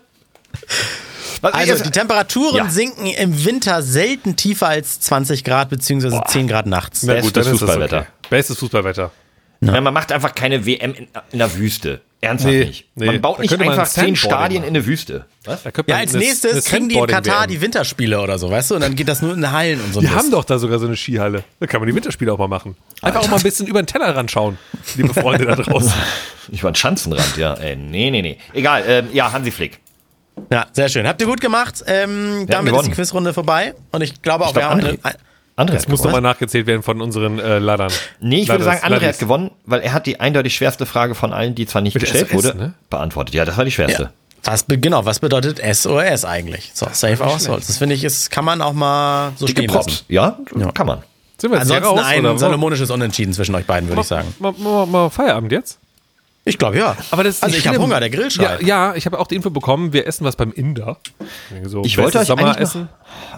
Also 1.42 1.82
die 1.84 1.90
Temperaturen 1.90 2.56
Ja. 2.56 2.68
sinken 2.70 3.06
im 3.06 3.44
Winter 3.44 3.82
selten 3.82 4.36
tiefer 4.36 4.68
als 4.68 5.00
20 5.00 5.44
Grad 5.44 5.68
beziehungsweise 5.70 6.22
10 6.26 6.46
Grad 6.48 6.66
nachts. 6.66 7.02
Na 7.02 7.14
Bestes 7.14 7.32
gut, 7.32 7.36
das 7.36 7.48
Fußballwetter. 7.48 7.98
okay. 8.00 8.08
Bestes 8.30 8.58
Fußballwetter. 8.58 9.10
Ja, 9.66 9.80
man 9.80 9.94
macht 9.94 10.12
einfach 10.12 10.34
keine 10.34 10.66
WM 10.66 10.94
in, 10.94 11.08
in 11.32 11.38
der 11.38 11.54
Wüste. 11.56 12.00
Ernsthaft 12.20 12.54
Nee, 12.54 12.64
nicht. 12.64 12.86
nee. 12.94 13.04
Man 13.06 13.20
baut 13.20 13.36
Da 13.38 13.42
nicht 13.42 13.60
einfach 13.60 13.86
zehn 13.86 14.16
Stadien 14.16 14.62
machen. 14.62 14.68
in 14.70 14.76
eine 14.76 14.86
Wüste. 14.86 15.26
Was? 15.44 15.60
Ja, 15.86 15.96
als 15.96 16.14
eine- 16.14 16.24
nächstes 16.24 16.52
eine 16.52 16.62
kriegen 16.62 16.88
die 16.88 16.94
in 16.94 17.00
Katar 17.06 17.22
Sandboarding-WM. 17.22 17.48
die 17.50 17.60
Winterspiele 17.60 18.20
oder 18.20 18.38
so, 18.38 18.50
weißt 18.50 18.70
du? 18.70 18.74
Und 18.76 18.80
dann 18.80 18.94
geht 18.94 19.08
das 19.08 19.20
nur 19.20 19.34
in 19.34 19.52
Hallen 19.52 19.78
und 19.80 19.92
so. 19.92 20.00
Mist. 20.00 20.14
haben 20.14 20.30
doch 20.30 20.44
da 20.44 20.58
sogar 20.58 20.78
so 20.78 20.86
eine 20.86 20.96
Skihalle. 20.96 21.44
Da 21.60 21.66
kann 21.66 21.80
man 21.82 21.88
die 21.88 21.94
Winterspiele 21.94 22.32
auch 22.32 22.38
mal 22.38 22.48
machen. 22.48 22.76
Einfach 23.02 23.20
auch 23.20 23.28
mal 23.28 23.36
ein 23.36 23.42
bisschen 23.42 23.66
über 23.66 23.82
den 23.82 23.86
Tellerrand 23.86 24.30
schauen, 24.30 24.56
liebe 24.96 25.12
Freunde 25.12 25.44
da 25.44 25.54
draußen. 25.56 25.92
Ich 26.50 26.62
war 26.64 26.70
ein 26.70 26.74
Schanzenrand, 26.74 27.36
ja. 27.36 27.54
Ey, 27.54 27.76
nee, 27.76 28.10
nee, 28.10 28.22
nee. 28.22 28.38
Egal, 28.54 28.84
ähm, 28.88 29.08
ja, 29.12 29.30
Hansi 29.30 29.50
Flick. 29.50 29.80
Ja, 30.50 30.66
sehr 30.72 30.88
schön. 30.88 31.06
Habt 31.06 31.20
ihr 31.20 31.26
gut 31.26 31.40
gemacht. 31.42 31.84
Ähm, 31.86 32.46
damit 32.48 32.74
ist 32.74 32.86
die 32.86 32.90
Quizrunde 32.90 33.34
vorbei. 33.34 33.74
Und 33.92 34.00
ich 34.02 34.20
glaube 34.22 34.44
auch, 34.44 34.48
Ich 34.48 34.54
glaub, 34.54 34.78
wir 34.78 34.88
haben 34.88 34.98
eine, 35.02 35.14
André 35.56 35.74
Das 35.74 35.86
muss 35.88 36.02
nochmal 36.02 36.20
nachgezählt 36.20 36.66
werden 36.66 36.82
von 36.82 37.00
unseren 37.00 37.38
äh, 37.38 37.58
Ladern. 37.60 37.92
Nee, 38.20 38.40
ich 38.42 38.48
würde 38.48 38.64
Ladders- 38.64 38.80
sagen, 38.80 38.86
André 38.86 38.90
Laddis. 39.00 39.08
hat 39.08 39.18
gewonnen, 39.20 39.50
weil 39.66 39.80
er 39.82 39.92
hat 39.92 40.06
die 40.06 40.18
eindeutig 40.18 40.54
schwerste 40.56 40.84
Frage 40.86 41.14
von 41.14 41.32
allen, 41.32 41.54
die 41.54 41.66
zwar 41.66 41.80
nicht 41.82 41.94
Mit 41.94 42.02
gestellt 42.02 42.28
SOS, 42.30 42.34
wurde, 42.44 42.56
ne? 42.58 42.74
beantwortet. 42.90 43.34
Ja, 43.34 43.44
das 43.44 43.56
war 43.56 43.64
die 43.64 43.70
schwerste. 43.70 44.02
Ja. 44.04 44.10
Was, 44.42 44.66
genau, 44.68 45.04
was 45.06 45.20
bedeutet 45.20 45.60
SOS 45.74 46.24
eigentlich? 46.24 46.72
So, 46.74 46.86
Safe 46.92 47.22
Our 47.22 47.38
Souls. 47.38 47.66
Das 47.68 47.78
finde 47.78 47.94
ich, 47.94 48.04
ist, 48.04 48.30
kann 48.30 48.44
man 48.44 48.60
auch 48.62 48.72
mal 48.74 49.32
so 49.36 49.46
Dicke 49.46 49.62
stehen 49.62 49.70
Props. 49.70 49.86
lassen. 49.86 50.04
Ja, 50.08 50.38
kann 50.74 50.86
man. 50.86 51.02
Sind 51.38 51.50
wir 51.50 51.58
jetzt 51.58 51.70
Ansonsten 51.70 51.98
raus? 51.98 52.06
ein 52.06 52.26
oder? 52.26 52.38
salomonisches 52.38 52.90
Unentschieden 52.90 53.32
zwischen 53.32 53.54
euch 53.54 53.64
beiden, 53.64 53.88
würde 53.88 54.02
ich 54.02 54.06
sagen. 54.06 54.34
Mal, 54.40 54.52
mal, 54.58 54.86
mal 54.86 55.08
Feierabend 55.10 55.50
jetzt? 55.52 55.78
Ich 56.46 56.58
glaube, 56.58 56.76
ja. 56.78 56.96
Aber 57.10 57.24
das 57.24 57.42
also 57.42 57.56
ich 57.56 57.66
habe. 57.66 57.78
Hunger, 57.78 58.00
der 58.00 58.10
Grill 58.10 58.24
Ja, 58.24 58.30
schreit. 58.30 58.62
ja, 58.62 58.94
ich 58.94 59.06
habe 59.06 59.18
auch 59.18 59.26
die 59.26 59.34
Info 59.36 59.50
bekommen, 59.50 59.92
wir 59.92 60.06
essen 60.06 60.24
was 60.24 60.36
beim 60.36 60.52
Inder. 60.52 60.98
So, 61.64 61.82
Ich 61.84 61.96
wollte 61.96 62.18
euch 62.18 62.30
eigentlich 62.30 62.74
noch, 62.74 62.86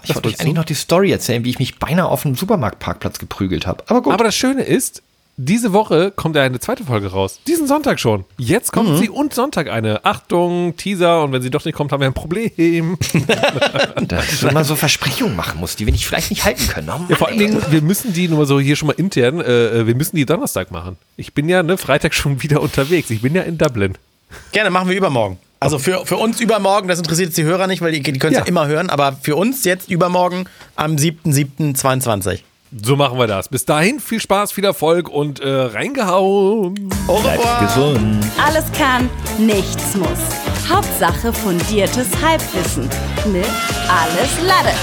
ich 0.03 0.15
wollte 0.15 0.27
euch 0.27 0.39
eigentlich 0.41 0.53
noch 0.55 0.65
die 0.65 0.73
Story 0.73 1.11
erzählen, 1.11 1.43
wie 1.45 1.49
ich 1.49 1.59
mich 1.59 1.79
beinahe 1.79 2.07
auf 2.07 2.23
dem 2.23 2.35
Supermarktparkplatz 2.35 3.19
geprügelt 3.19 3.65
habe. 3.65 3.83
Aber 3.87 4.01
gut. 4.01 4.13
Aber 4.13 4.25
das 4.25 4.35
Schöne 4.35 4.63
ist, 4.63 5.03
diese 5.37 5.71
Woche 5.71 6.11
kommt 6.15 6.35
ja 6.35 6.41
eine 6.41 6.59
zweite 6.59 6.83
Folge 6.83 7.07
raus. 7.11 7.39
Diesen 7.47 7.67
Sonntag 7.67 7.99
schon. 7.99 8.25
Jetzt 8.37 8.71
kommt 8.73 8.89
Mhm. 8.89 8.97
sie 8.97 9.09
und 9.09 9.33
Sonntag 9.35 9.69
eine. 9.69 10.03
Achtung, 10.03 10.75
Teaser. 10.77 11.23
Und 11.23 11.31
wenn 11.31 11.41
sie 11.43 11.51
doch 11.51 11.63
nicht 11.63 11.75
kommt, 11.75 11.91
haben 11.91 12.01
wir 12.01 12.07
ein 12.07 12.13
Problem. 12.15 12.97
dass 14.07 14.39
du 14.39 14.47
immer 14.47 14.63
so 14.63 14.75
Versprechungen 14.75 15.35
machen 15.35 15.59
musst, 15.59 15.79
die 15.79 15.85
wir 15.85 15.91
nicht, 15.93 16.07
vielleicht 16.07 16.31
nicht 16.31 16.43
halten 16.43 16.67
können. 16.67 16.89
Oh 16.89 16.97
Mann, 16.99 17.07
Ja, 17.09 17.15
vor 17.15 17.27
allen. 17.27 17.37
Dingen, 17.37 17.61
wir 17.69 17.81
müssen 17.81 18.13
die 18.13 18.27
nur 18.27 18.45
so 18.47 18.59
hier 18.59 18.75
schon 18.75 18.87
mal 18.87 18.93
intern, 18.93 19.39
äh, 19.39 19.85
wir 19.85 19.95
müssen 19.95 20.15
die 20.15 20.25
Donnerstag 20.25 20.71
machen. 20.71 20.97
Ich 21.17 21.33
bin 21.33 21.47
ja 21.49 21.61
ne, 21.63 21.77
Freitag 21.77 22.13
schon 22.13 22.41
wieder 22.41 22.61
unterwegs. 22.61 23.09
Ich 23.11 23.21
bin 23.21 23.35
ja 23.35 23.43
in 23.43 23.57
Dublin. 23.57 23.93
Gerne, 24.51 24.69
machen 24.71 24.89
wir 24.89 24.97
übermorgen. 24.97 25.37
Also 25.59 25.79
für, 25.79 26.05
für 26.05 26.17
uns 26.17 26.39
übermorgen, 26.39 26.87
das 26.87 26.99
interessiert 26.99 27.29
jetzt 27.29 27.37
die 27.37 27.43
Hörer 27.43 27.65
nicht, 27.67 27.81
weil 27.81 27.91
die, 27.91 28.01
die 28.01 28.19
können 28.19 28.33
es 28.33 28.39
ja. 28.39 28.43
Ja. 28.43 28.47
immer 28.47 28.67
hören, 28.67 28.89
aber 28.89 29.17
für 29.21 29.35
uns 29.35 29.63
jetzt 29.63 29.89
übermorgen 29.89 30.45
am 30.75 30.95
7.7.22. 30.97 32.39
So 32.83 32.95
machen 32.95 33.17
wir 33.17 33.27
das. 33.27 33.49
Bis 33.49 33.65
dahin 33.65 33.99
viel 33.99 34.19
Spaß, 34.19 34.51
viel 34.51 34.65
Erfolg 34.65 35.09
und 35.09 35.39
äh, 35.39 35.47
reingehauen. 35.49 36.89
Au 37.07 37.19
Bleibt 37.19 37.39
revoir. 37.39 37.59
gesund. 37.61 38.25
Alles 38.45 38.65
kann, 38.77 39.09
nichts 39.37 39.95
muss. 39.95 40.09
Hauptsache 40.69 41.31
fundiertes 41.33 42.07
Halbwissen 42.21 42.89
mit 43.31 43.45
Alles 43.89 44.47
Lade. 44.47 44.75